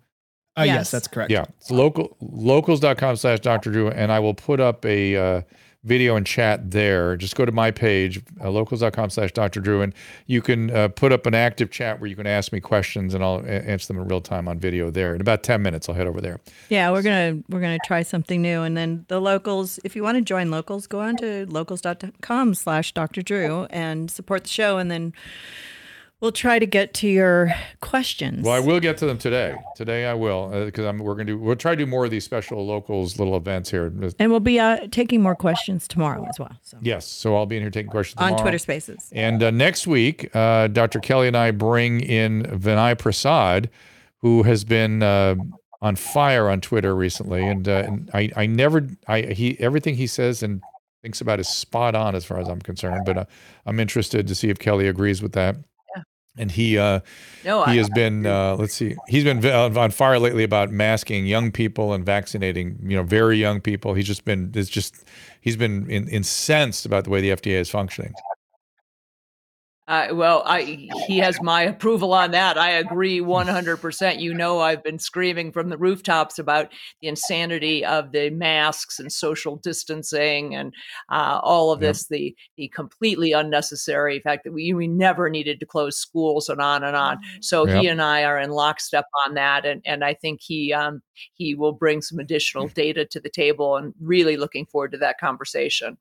Uh, 0.58 0.64
yes. 0.64 0.76
Yes. 0.76 0.92
that's 0.92 1.08
correct. 1.08 1.32
Yeah, 1.32 1.46
it's 1.60 1.70
local 1.70 2.18
locals.com 2.22 3.18
slash 3.18 3.40
Dr. 3.42 3.72
Drew, 3.72 3.90
and 3.90 4.12
I 4.12 4.20
will 4.20 4.34
put 4.34 4.60
up 4.60 4.86
a 4.86 5.16
uh, 5.16 5.42
video 5.86 6.16
and 6.16 6.26
chat 6.26 6.72
there. 6.72 7.16
Just 7.16 7.36
go 7.36 7.46
to 7.46 7.52
my 7.52 7.72
page, 7.72 8.22
uh, 8.44 8.50
locals.com 8.50 9.12
slash 9.12 9.32
Dr. 9.32 9.62
Drew, 9.62 9.82
and 9.82 9.94
you 10.26 10.42
can 10.42 10.72
uh, 10.72 10.88
put 10.90 11.14
up 11.14 11.26
an 11.26 11.36
active 11.36 11.72
chat 11.72 12.02
where 12.02 12.10
you 12.10 12.16
can 12.16 12.28
ask 12.28 12.52
me 12.52 12.60
questions 12.60 13.14
and 13.14 13.24
I'll 13.24 13.46
answer 13.46 13.88
them 13.88 14.02
in 14.02 14.08
real 14.08 14.22
time 14.22 14.48
on 14.48 14.60
video 14.60 14.90
there. 14.90 15.16
In 15.16 15.22
about 15.22 15.44
10 15.44 15.62
minutes, 15.62 15.88
I'll 15.88 15.96
head 15.96 16.08
over 16.08 16.20
there. 16.20 16.40
Yeah, 16.70 16.92
we're 16.92 17.04
gonna 17.04 17.42
we're 17.50 17.62
gonna 17.62 17.80
try 17.86 18.02
something 18.02 18.42
new, 18.42 18.64
and 18.64 18.76
then 18.76 19.06
the 19.08 19.22
locals. 19.22 19.80
If 19.84 19.96
you 19.96 20.04
want 20.04 20.18
to 20.18 20.22
join 20.22 20.52
locals, 20.52 20.88
go 20.88 21.00
on 21.00 21.18
to 21.18 21.46
locals.com/slash 21.46 22.92
Dr. 22.94 23.22
Drew 23.22 23.66
and 23.70 24.10
support 24.10 24.44
the 24.44 24.50
show, 24.50 24.78
and 24.78 24.90
then 24.90 25.14
we'll 26.26 26.32
try 26.32 26.58
to 26.58 26.66
get 26.66 26.92
to 26.96 27.08
your 27.08 27.54
questions. 27.82 28.44
Well, 28.44 28.56
I 28.56 28.60
will 28.60 28.80
get 28.80 28.98
to 28.98 29.06
them 29.06 29.20
today. 29.20 29.56
Today 29.76 30.08
I 30.08 30.16
will 30.16 30.66
because 30.66 30.84
I'm 30.84 30.98
we're 30.98 31.14
gonna 31.14 31.26
do 31.26 31.38
we'll 31.38 31.56
try 31.56 31.74
to 31.74 31.78
do 31.78 31.86
more 31.86 32.04
of 32.04 32.10
these 32.10 32.24
special 32.24 32.66
locals 32.66 33.20
little 33.20 33.38
events 33.38 33.70
here. 33.70 33.94
and 34.18 34.32
we'll 34.32 34.40
be 34.40 34.60
uh, 34.60 34.88
taking 34.90 35.22
more 35.22 35.36
questions 35.36 35.88
tomorrow 35.88 36.26
as 36.28 36.40
well. 36.40 36.58
So 36.64 36.80
Yes, 36.82 37.06
so 37.06 37.36
I'll 37.36 37.46
be 37.46 37.58
in 37.58 37.62
here 37.62 37.70
taking 37.70 37.92
questions 37.92 38.20
on 38.20 38.30
tomorrow. 38.30 38.42
Twitter 38.42 38.58
Spaces. 38.58 39.12
And 39.14 39.44
uh, 39.44 39.52
next 39.52 39.86
week, 39.86 40.36
uh, 40.36 40.68
Dr. 40.68 41.00
Kelly 41.00 41.28
and 41.28 41.38
I 41.38 41.52
bring 41.52 42.02
in 42.02 42.42
Vinay 42.44 42.98
Prasad, 42.98 43.70
who 44.22 44.42
has 44.44 44.64
been 44.64 45.04
uh, 45.04 45.36
on 45.84 45.96
fire 45.96 46.50
on 46.50 46.60
Twitter 46.60 46.96
recently, 46.96 47.46
and, 47.46 47.70
uh, 47.70 47.84
and 47.86 48.10
I, 48.16 48.32
I 48.36 48.46
never, 48.48 48.88
I 49.08 49.22
he 49.22 49.60
everything 49.60 49.94
he 49.94 50.08
says 50.08 50.42
and 50.42 50.64
thinks 51.04 51.22
about 51.22 51.40
is 51.40 51.48
spot 51.48 51.94
on 51.94 52.16
as 52.16 52.26
far 52.26 52.40
as 52.40 52.48
I'm 52.48 52.62
concerned. 52.62 53.06
But 53.06 53.16
uh, 53.16 53.26
I'm 53.68 53.80
interested 53.80 54.28
to 54.28 54.34
see 54.34 54.50
if 54.50 54.58
Kelly 54.58 54.88
agrees 54.88 55.22
with 55.22 55.34
that. 55.34 55.58
And 56.38 56.52
he 56.52 56.78
uh, 56.78 57.00
No, 57.44 57.64
he 57.64 57.72
I, 57.72 57.76
has 57.76 57.90
been 57.90 58.26
uh, 58.26 58.56
let's 58.58 58.74
see. 58.74 58.96
He's 59.08 59.24
been 59.24 59.46
on 59.46 59.92
fire 59.92 60.20
lately 60.20 60.44
about 60.44 60.70
masking 60.70 61.26
young 61.26 61.52
people 61.52 61.94
and 61.94 62.06
vaccinating 62.06 62.78
you 62.84 62.98
know 62.98 63.04
very 63.04 63.38
young 63.38 63.62
people. 63.62 63.94
He's 63.94 64.08
just 64.08 64.26
been 64.26 64.52
it's 64.54 64.70
just 64.70 65.06
he's 65.42 65.56
been 65.56 65.90
in, 65.90 66.08
incensed 66.10 66.86
about 66.86 67.06
the 67.06 67.10
way 67.10 67.22
the 67.22 67.30
fda 67.30 67.60
is 67.60 67.70
functioning 67.70 68.14
Uh, 69.88 70.08
well, 70.14 70.42
I, 70.48 70.88
he 71.08 71.20
has 71.20 71.40
my 71.44 71.62
approval 71.62 72.12
on 72.12 72.32
that. 72.32 72.58
I 72.58 72.72
agree 72.72 73.20
100%. 73.20 74.20
You 74.20 74.34
know, 74.34 74.60
I've 74.60 74.84
been 74.84 74.98
screaming 74.98 75.52
from 75.52 75.70
the 75.70 75.78
rooftops 75.78 76.40
about 76.40 76.72
the 77.02 77.08
insanity 77.08 77.86
of 77.86 78.12
the 78.12 78.32
masks 78.32 78.98
and 79.00 79.12
social 79.12 79.58
distancing 79.58 80.56
and 80.56 80.74
uh, 81.12 81.40
all 81.44 81.72
of 81.72 81.82
Yep. 81.82 81.90
this, 81.90 82.08
the, 82.08 82.36
the 82.58 82.68
completely 82.70 83.32
unnecessary 83.34 84.20
fact 84.22 84.44
that 84.46 84.54
we, 84.54 84.74
we 84.74 84.88
never 84.88 85.30
needed 85.30 85.60
to 85.60 85.68
close 85.68 85.98
schools 85.98 86.50
and 86.50 86.60
on 86.62 86.84
and 86.84 86.96
on. 86.96 87.20
So 87.42 87.66
he 87.66 87.88
and 87.88 88.02
I 88.02 88.24
are 88.24 88.40
in 88.40 88.50
lockstep 88.50 89.06
on 89.28 89.36
that. 89.36 89.68
And, 89.68 89.84
and 89.86 90.04
I 90.04 90.16
think 90.16 90.42
he, 90.42 90.74
um, 90.74 91.04
he 91.36 91.54
will 91.54 91.74
bring 91.74 92.02
some 92.02 92.18
additional 92.18 92.68
data 92.70 93.06
to 93.06 93.20
the 93.20 93.30
table 93.30 93.78
and 93.78 93.94
really 94.02 94.36
looking 94.36 94.66
forward 94.66 94.94
to 94.94 94.98
that 94.98 95.20
conversation. 95.20 95.98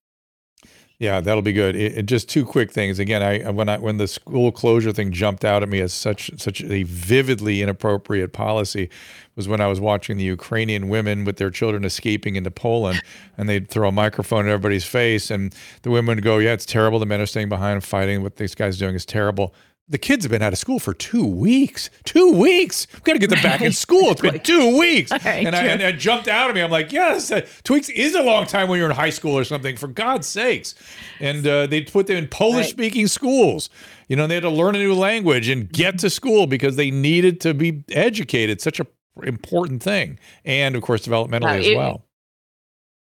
Yeah, 1.00 1.20
that'll 1.20 1.42
be 1.42 1.52
good. 1.52 1.74
It, 1.74 1.98
it- 1.98 2.06
just 2.06 2.28
two 2.28 2.44
quick 2.44 2.70
things. 2.70 2.98
Again, 2.98 3.22
I 3.22 3.50
when 3.50 3.68
I 3.68 3.78
when 3.78 3.96
the 3.96 4.06
school 4.06 4.52
closure 4.52 4.92
thing 4.92 5.10
jumped 5.12 5.44
out 5.44 5.62
at 5.62 5.68
me 5.68 5.80
as 5.80 5.92
such 5.92 6.30
such 6.36 6.62
a 6.62 6.84
vividly 6.84 7.62
inappropriate 7.62 8.32
policy 8.32 8.88
was 9.34 9.48
when 9.48 9.60
I 9.60 9.66
was 9.66 9.80
watching 9.80 10.16
the 10.16 10.24
Ukrainian 10.24 10.88
women 10.88 11.24
with 11.24 11.36
their 11.38 11.50
children 11.50 11.84
escaping 11.84 12.36
into 12.36 12.52
Poland, 12.52 13.02
and 13.36 13.48
they'd 13.48 13.68
throw 13.68 13.88
a 13.88 13.92
microphone 13.92 14.44
in 14.46 14.52
everybody's 14.52 14.84
face, 14.84 15.30
and 15.30 15.52
the 15.82 15.90
women 15.90 16.14
would 16.16 16.24
go, 16.24 16.38
"Yeah, 16.38 16.52
it's 16.52 16.66
terrible. 16.66 17.00
The 17.00 17.06
men 17.06 17.20
are 17.20 17.26
staying 17.26 17.48
behind 17.48 17.74
and 17.74 17.84
fighting. 17.84 18.22
What 18.22 18.36
these 18.36 18.54
guys 18.54 18.78
doing 18.78 18.94
is 18.94 19.04
terrible." 19.04 19.52
The 19.86 19.98
kids 19.98 20.24
have 20.24 20.30
been 20.30 20.40
out 20.40 20.54
of 20.54 20.58
school 20.58 20.78
for 20.78 20.94
two 20.94 21.26
weeks. 21.26 21.90
Two 22.04 22.32
weeks. 22.32 22.86
We've 22.94 23.02
got 23.04 23.12
to 23.12 23.18
get 23.18 23.28
them 23.28 23.42
back 23.42 23.60
in 23.60 23.72
school. 23.72 24.12
It's 24.12 24.20
been 24.22 24.40
two 24.40 24.78
weeks. 24.78 25.10
Right, 25.10 25.46
and, 25.46 25.54
I, 25.54 25.64
and 25.64 25.82
it 25.82 25.98
jumped 25.98 26.26
out 26.26 26.48
at 26.48 26.54
me. 26.54 26.62
I'm 26.62 26.70
like, 26.70 26.90
yes, 26.90 27.30
uh, 27.30 27.46
two 27.64 27.74
weeks 27.74 27.90
is 27.90 28.14
a 28.14 28.22
long 28.22 28.46
time 28.46 28.68
when 28.68 28.78
you're 28.78 28.88
in 28.88 28.96
high 28.96 29.10
school 29.10 29.36
or 29.36 29.44
something, 29.44 29.76
for 29.76 29.86
God's 29.88 30.26
sakes. 30.26 30.74
And 31.20 31.46
uh, 31.46 31.66
they 31.66 31.82
put 31.82 32.06
them 32.06 32.16
in 32.16 32.28
Polish 32.28 32.70
speaking 32.70 33.06
schools. 33.08 33.68
You 34.08 34.16
know, 34.16 34.26
they 34.26 34.34
had 34.34 34.44
to 34.44 34.50
learn 34.50 34.74
a 34.74 34.78
new 34.78 34.94
language 34.94 35.48
and 35.48 35.70
get 35.70 35.98
to 35.98 36.08
school 36.08 36.46
because 36.46 36.76
they 36.76 36.90
needed 36.90 37.40
to 37.42 37.52
be 37.52 37.84
educated. 37.90 38.62
Such 38.62 38.80
a 38.80 38.86
important 39.22 39.82
thing. 39.82 40.18
And 40.46 40.76
of 40.76 40.82
course, 40.82 41.06
developmentally 41.06 41.44
Uh, 41.44 41.58
as 41.58 41.66
it- 41.66 41.76
well. 41.76 42.04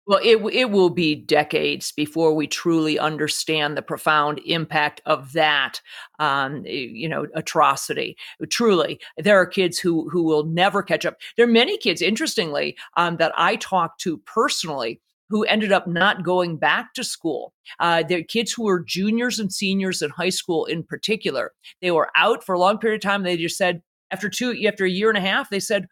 Well, 0.08 0.20
it 0.24 0.38
it 0.54 0.70
will 0.70 0.92
be 0.92 1.16
decades 1.16 1.92
before 1.92 2.34
we 2.36 2.46
truly 2.46 3.00
understand 3.00 3.76
the 3.76 3.82
profound 3.82 4.40
impact 4.46 5.02
of 5.08 5.34
that, 5.34 5.82
um, 6.20 6.64
you 6.66 7.10
know, 7.10 7.26
atrocity. 7.34 8.16
Truly, 8.50 9.00
there 9.18 9.38
are 9.40 9.48
kids 9.48 9.80
who 9.80 10.08
who 10.10 10.22
will 10.24 10.44
never 10.44 10.84
catch 10.84 11.06
up. 11.08 11.18
There 11.38 11.46
are 11.46 11.52
many 11.52 11.78
kids, 11.80 12.02
interestingly, 12.04 12.78
um, 12.98 13.18
that 13.18 13.34
I 13.36 13.56
talked 13.56 14.00
to 14.02 14.18
personally 14.20 15.02
who 15.30 15.44
ended 15.46 15.72
up 15.72 15.88
not 15.88 16.24
going 16.24 16.58
back 16.58 16.94
to 16.94 17.04
school. 17.04 17.52
Uh, 17.80 18.04
they're 18.08 18.24
kids 18.24 18.52
who 18.52 18.66
were 18.66 18.82
juniors 18.84 19.40
and 19.40 19.52
seniors 19.52 20.04
in 20.04 20.12
high 20.12 20.30
school, 20.30 20.66
in 20.66 20.84
particular. 20.84 21.52
They 21.82 21.90
were 21.90 22.12
out 22.16 22.44
for 22.44 22.54
a 22.54 22.60
long 22.60 22.78
period 22.78 22.98
of 22.98 23.10
time. 23.10 23.24
They 23.24 23.38
just 23.38 23.58
said 23.58 23.82
after 24.12 24.30
two, 24.30 24.56
after 24.68 24.86
a 24.86 24.90
year 24.90 25.10
and 25.10 25.18
a 25.18 25.22
half, 25.22 25.50
they 25.50 25.60
said, 25.60 25.88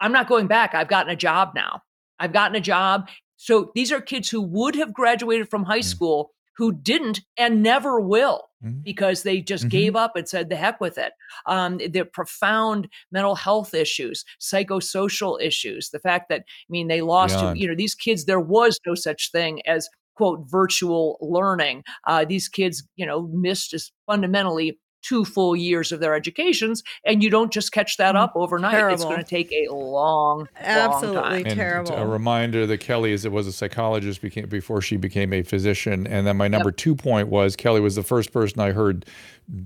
"I'm 0.00 0.12
not 0.12 0.28
going 0.28 0.46
back. 0.46 0.72
I've 0.74 0.88
gotten 0.88 1.12
a 1.12 1.16
job 1.16 1.52
now." 1.56 1.82
I've 2.18 2.32
gotten 2.32 2.56
a 2.56 2.60
job 2.60 3.10
so 3.36 3.70
these 3.74 3.92
are 3.92 4.00
kids 4.00 4.28
who 4.30 4.40
would 4.42 4.74
have 4.76 4.92
graduated 4.94 5.48
from 5.50 5.64
high 5.64 5.80
school 5.82 6.30
who 6.56 6.72
didn't 6.72 7.20
and 7.36 7.62
never 7.62 8.00
will 8.00 8.48
Mhm. 8.64 8.82
because 8.82 9.22
they 9.22 9.42
just 9.42 9.64
Mhm. 9.66 9.70
gave 9.70 9.96
up 9.96 10.16
and 10.16 10.26
said 10.26 10.48
the 10.48 10.56
heck 10.56 10.80
with 10.80 10.96
it. 10.96 11.12
Um, 11.44 11.76
the 11.76 12.04
profound 12.04 12.88
mental 13.12 13.34
health 13.34 13.74
issues, 13.74 14.24
psychosocial 14.40 15.40
issues, 15.40 15.90
the 15.90 15.98
fact 16.00 16.28
that 16.30 16.40
I 16.48 16.70
mean 16.70 16.88
they 16.88 17.02
lost 17.02 17.34
Beyond. 17.38 17.58
you 17.60 17.68
know 17.68 17.74
these 17.74 17.94
kids 17.94 18.24
there 18.24 18.40
was 18.40 18.78
no 18.86 18.94
such 18.94 19.30
thing 19.32 19.60
as 19.66 19.88
quote 20.14 20.40
virtual 20.50 21.18
learning. 21.20 21.84
Uh, 22.06 22.24
these 22.24 22.48
kids 22.48 22.82
you 22.96 23.04
know 23.06 23.22
missed 23.32 23.70
just 23.70 23.92
fundamentally 24.06 24.78
two 25.06 25.24
full 25.24 25.54
years 25.54 25.92
of 25.92 26.00
their 26.00 26.14
educations, 26.14 26.82
and 27.04 27.22
you 27.22 27.30
don't 27.30 27.52
just 27.52 27.72
catch 27.72 27.96
that 27.96 28.14
mm, 28.14 28.20
up 28.20 28.32
overnight. 28.34 28.92
It's 28.92 29.04
going 29.04 29.18
to 29.18 29.24
take 29.24 29.52
a 29.52 29.72
long, 29.72 30.38
long 30.38 30.48
Absolutely 30.56 31.20
time. 31.20 31.46
And 31.46 31.54
terrible. 31.54 31.94
A 31.94 32.06
reminder 32.06 32.66
that 32.66 32.78
Kelly 32.78 33.12
is 33.12 33.24
it 33.24 33.32
was 33.32 33.46
a 33.46 33.52
psychologist 33.52 34.20
became, 34.20 34.48
before 34.48 34.80
she 34.80 34.96
became 34.96 35.32
a 35.32 35.42
physician. 35.42 36.06
And 36.06 36.26
then 36.26 36.36
my 36.36 36.48
number 36.48 36.72
two 36.72 36.94
point 36.94 37.28
was 37.28 37.54
Kelly 37.56 37.80
was 37.80 37.94
the 37.94 38.02
first 38.02 38.32
person 38.32 38.60
I 38.60 38.72
heard 38.72 39.06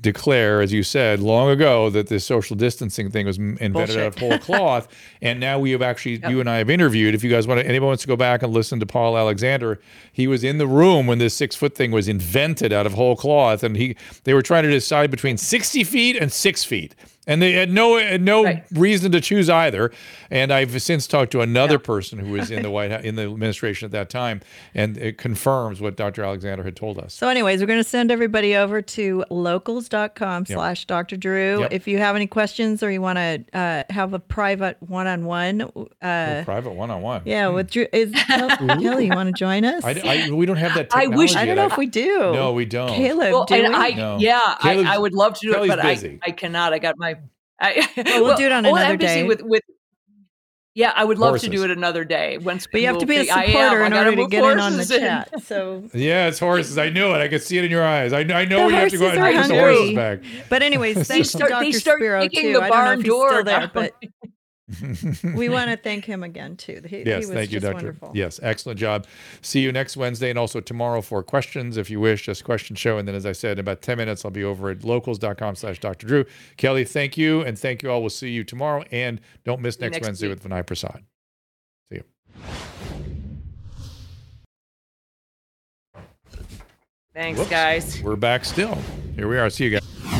declare, 0.01 0.61
as 0.61 0.73
you 0.73 0.83
said 0.83 1.21
long 1.21 1.49
ago, 1.49 1.89
that 1.89 2.09
this 2.09 2.25
social 2.25 2.55
distancing 2.55 3.11
thing 3.11 3.25
was 3.25 3.39
m- 3.39 3.57
invented 3.61 3.97
out 3.97 4.09
of 4.09 4.19
whole 4.19 4.39
cloth. 4.51 4.89
and 5.23 5.41
now 5.41 5.59
we 5.59 5.71
have 5.71 5.81
actually, 5.81 6.21
you 6.29 6.39
and 6.39 6.51
I 6.51 6.59
have 6.59 6.69
interviewed. 6.69 7.15
If 7.15 7.25
you 7.25 7.31
guys 7.31 7.47
want 7.47 7.61
to, 7.61 7.67
anyone 7.67 7.89
wants 7.89 8.03
to 8.03 8.09
go 8.09 8.17
back 8.17 8.43
and 8.43 8.53
listen 8.53 8.79
to 8.81 8.87
Paul 8.87 9.17
Alexander, 9.17 9.81
he 10.13 10.27
was 10.27 10.45
in 10.45 10.59
the 10.59 10.67
room 10.67 11.07
when 11.07 11.19
this 11.19 11.35
six 11.35 11.57
foot 11.57 11.75
thing 11.75 11.93
was 11.93 12.09
invented 12.09 12.73
out 12.73 12.85
of 12.85 12.93
whole 12.93 13.17
cloth, 13.17 13.63
and 13.63 13.77
he 13.77 13.97
they 14.25 14.35
were 14.35 14.43
trying 14.43 14.65
to 14.65 14.71
decide 14.71 15.11
between 15.11 15.30
sixty 15.39 15.85
feet 15.85 16.17
and 16.17 16.33
six 16.33 16.65
feet. 16.65 16.95
And 17.27 17.41
they 17.43 17.53
had 17.53 17.71
no 17.71 17.97
had 17.99 18.23
no 18.23 18.45
Right. 18.45 18.65
reason 18.73 19.13
to 19.13 19.21
choose 19.21 19.51
either. 19.51 19.93
And 20.31 20.51
I've 20.53 20.81
since 20.83 21.07
talked 21.07 21.31
to 21.33 21.43
another 21.43 21.79
person 21.79 22.19
who 22.19 22.33
was 22.33 22.51
in 22.51 22.63
the 22.63 22.71
White 22.71 22.91
House, 22.91 23.05
in 23.05 23.15
the 23.17 23.23
administration 23.25 23.87
at 23.87 23.93
that 23.93 24.09
time, 24.09 24.41
and 24.75 24.97
it 24.97 25.19
confirms 25.19 25.81
what 25.83 25.97
Dr. 25.97 26.25
Alexander 26.25 26.65
had 26.65 26.75
told 26.77 26.99
us. 26.99 27.13
So, 27.13 27.29
anyways, 27.29 27.61
we're 27.61 27.67
going 27.67 27.79
to 27.83 27.89
send 27.89 28.11
everybody 28.11 28.57
over 28.57 28.81
to 28.81 29.25
locals.com 29.31 30.47
slash 30.47 30.87
Dr. 30.87 31.17
Drew. 31.17 31.61
Yep. 31.61 31.73
If 31.73 31.87
you 31.87 31.99
have 31.99 32.17
any 32.17 32.27
questions 32.27 32.83
or 32.83 32.91
you 32.91 33.03
want 33.03 33.19
to 33.19 33.45
uh, 33.53 33.83
have 33.91 34.15
a 34.15 34.19
private 34.19 34.77
one 34.81 35.07
on 35.07 35.25
one, 35.27 35.61
uh, 36.03 36.43
private 36.45 36.73
one 36.73 36.91
on 36.91 37.03
one. 37.03 37.23
yeah, 37.27 37.49
with 37.49 37.71
Drew, 37.71 37.87
is 37.93 38.13
Kelly, 38.27 39.07
you 39.07 39.13
want 39.15 39.29
to 39.29 39.33
join 39.39 39.65
us? 39.65 39.85
I, 39.85 40.27
I- 40.27 40.31
we 40.31 40.47
don't 40.47 40.57
have 40.57 40.75
that. 40.75 40.91
Time. 40.91 41.01
I 41.03 41.07
wish- 41.17 41.31
technology 41.33 41.37
I 41.37 41.45
don't 41.55 41.57
know 41.57 41.67
if 41.73 41.79
we 41.79 41.87
do. 41.87 42.17
No, 42.33 42.53
we 42.53 42.65
don't. 42.65 42.89
Caleb, 42.95 43.33
Well, 43.33 43.45
do 43.45 43.55
we? 43.57 43.67
I, 43.67 43.91
No. 43.91 44.19
yeah, 44.19 44.41
I, 44.45 44.57
Caleb's- 44.63 44.89
I 44.91 44.99
would 44.99 45.13
love 45.13 45.35
to 45.35 45.47
do 45.47 45.53
Kelly's 45.53 45.73
it, 45.73 45.77
but 45.77 45.83
busy. 45.83 46.19
I, 46.25 46.29
I 46.29 46.33
cannot. 46.33 46.73
I 46.73 46.79
got 46.79 46.97
my. 46.99 47.17
I, 47.61 47.87
Well, 47.97 48.25
we'll 48.25 48.37
do 48.37 48.47
it 48.47 48.53
on 48.53 48.65
another 48.67 48.97
day. 48.97 49.23
With 49.25 49.43
with. 49.43 49.63
Yeah, 50.73 50.93
I 50.95 51.05
would 51.05 51.19
love 51.19 51.39
to 51.41 51.49
do 51.49 51.65
it 51.65 51.71
another 51.73 52.05
day. 52.05 52.39
Once 52.39 52.67
but 52.71 52.81
you 52.81 52.87
have 52.87 52.99
to 52.99 53.07
be 53.07 53.17
a 53.17 53.21
people- 53.23 53.37
I 53.37 53.43
am. 53.43 53.49
supporter 53.51 53.85
in 53.85 53.93
order 53.93 54.17
to 54.17 54.27
get 54.29 54.45
in 54.45 54.51
on 54.61 54.73
the 54.73 54.77
horses 54.79 54.91
in. 54.93 55.01
chat. 55.01 55.43
So, 55.43 55.89
Yeah, 55.95 56.29
it's 56.29 56.39
horses. 56.39 56.79
I 56.79 56.91
knew 56.91 57.09
it. 57.09 57.19
I 57.19 57.27
could 57.27 57.43
see 57.43 57.59
it 57.59 57.65
in 57.65 57.73
your 57.73 57.85
eyes. 57.85 58.13
I, 58.13 58.21
I 58.21 58.45
know 58.45 58.59
The 58.61 58.65
when 58.67 58.75
you 58.75 58.81
have 58.81 58.91
to 58.91 58.97
go 58.99 59.09
out 59.09 59.19
and 59.19 59.35
get 59.35 59.49
the 59.49 59.59
horses 59.61 59.95
back. 59.97 60.21
but 60.49 60.63
anyways, 60.63 60.95
They 60.95 61.03
thanks 61.05 61.31
start. 61.31 61.51
to 61.51 61.57
They 61.59 61.71
Dr. 61.73 61.81
start 61.81 61.99
Spiro 61.99 62.23
kicking 62.23 62.43
too. 62.43 62.53
the 62.53 62.63
I 62.63 62.69
don't 62.69 62.71
know 62.71 62.75
barn 62.85 62.99
if 63.01 63.05
he's 63.05 63.11
door 63.11 63.31
still 63.31 63.45
there, 63.45 63.71
but 63.75 63.95
we 65.35 65.49
want 65.51 65.71
to 65.71 65.77
thank 65.77 66.05
him 66.05 66.23
again 66.23 66.57
too. 66.57 66.81
He, 66.87 66.99
he 66.99 67.03
Yes, 67.05 67.27
was 67.27 67.31
thank 67.31 67.51
you, 67.51 67.61
just 67.61 67.71
Doctor. 67.73 67.87
wonderful. 67.87 68.13
Yes, 68.15 68.39
excellent 68.43 68.79
job. 68.79 69.07
See 69.43 69.61
you 69.61 69.73
next 69.73 69.97
Wednesday 69.97 70.31
and 70.31 70.39
also 70.39 70.61
tomorrow 70.61 71.01
for 71.03 71.23
questions 71.23 71.77
if 71.77 71.91
you 71.91 72.01
wish, 72.01 72.27
just 72.27 72.45
question 72.45 72.77
show. 72.77 72.99
And 72.99 73.07
then, 73.09 73.15
as 73.15 73.27
I 73.27 73.33
said, 73.33 73.53
in 73.53 73.59
about 73.61 73.83
10 73.83 73.97
minutes, 73.99 74.25
I'll 74.25 74.31
be 74.31 74.45
over 74.45 74.71
at 74.71 74.85
locals.com 74.85 75.57
slash 75.57 75.79
Dr. 75.81 76.07
Drew. 76.07 76.25
Kelly, 76.57 76.85
thank 76.85 77.17
you. 77.17 77.41
And 77.43 77.59
thank 77.59 77.83
you 77.83 77.91
all. 77.91 78.01
We'll 78.01 78.11
see 78.11 78.31
you 78.31 78.45
tomorrow. 78.45 78.85
And 78.93 79.21
don't 79.45 79.61
miss 79.61 79.81
next, 79.81 79.95
next 79.95 80.07
Wednesday 80.07 80.29
week. 80.29 80.43
with 80.43 80.51
Vinay 80.53 80.67
Prasad. 80.67 81.03
See 81.91 81.97
you. 81.97 82.05
Thanks, 87.15 87.39
Whoops. 87.39 87.51
guys. 87.51 88.03
We're 88.03 88.17
back 88.17 88.45
still. 88.45 88.79
Here 89.17 89.29
we 89.29 89.39
are. 89.39 89.51
See 89.51 89.65
you 89.65 89.71
guys. 89.71 90.20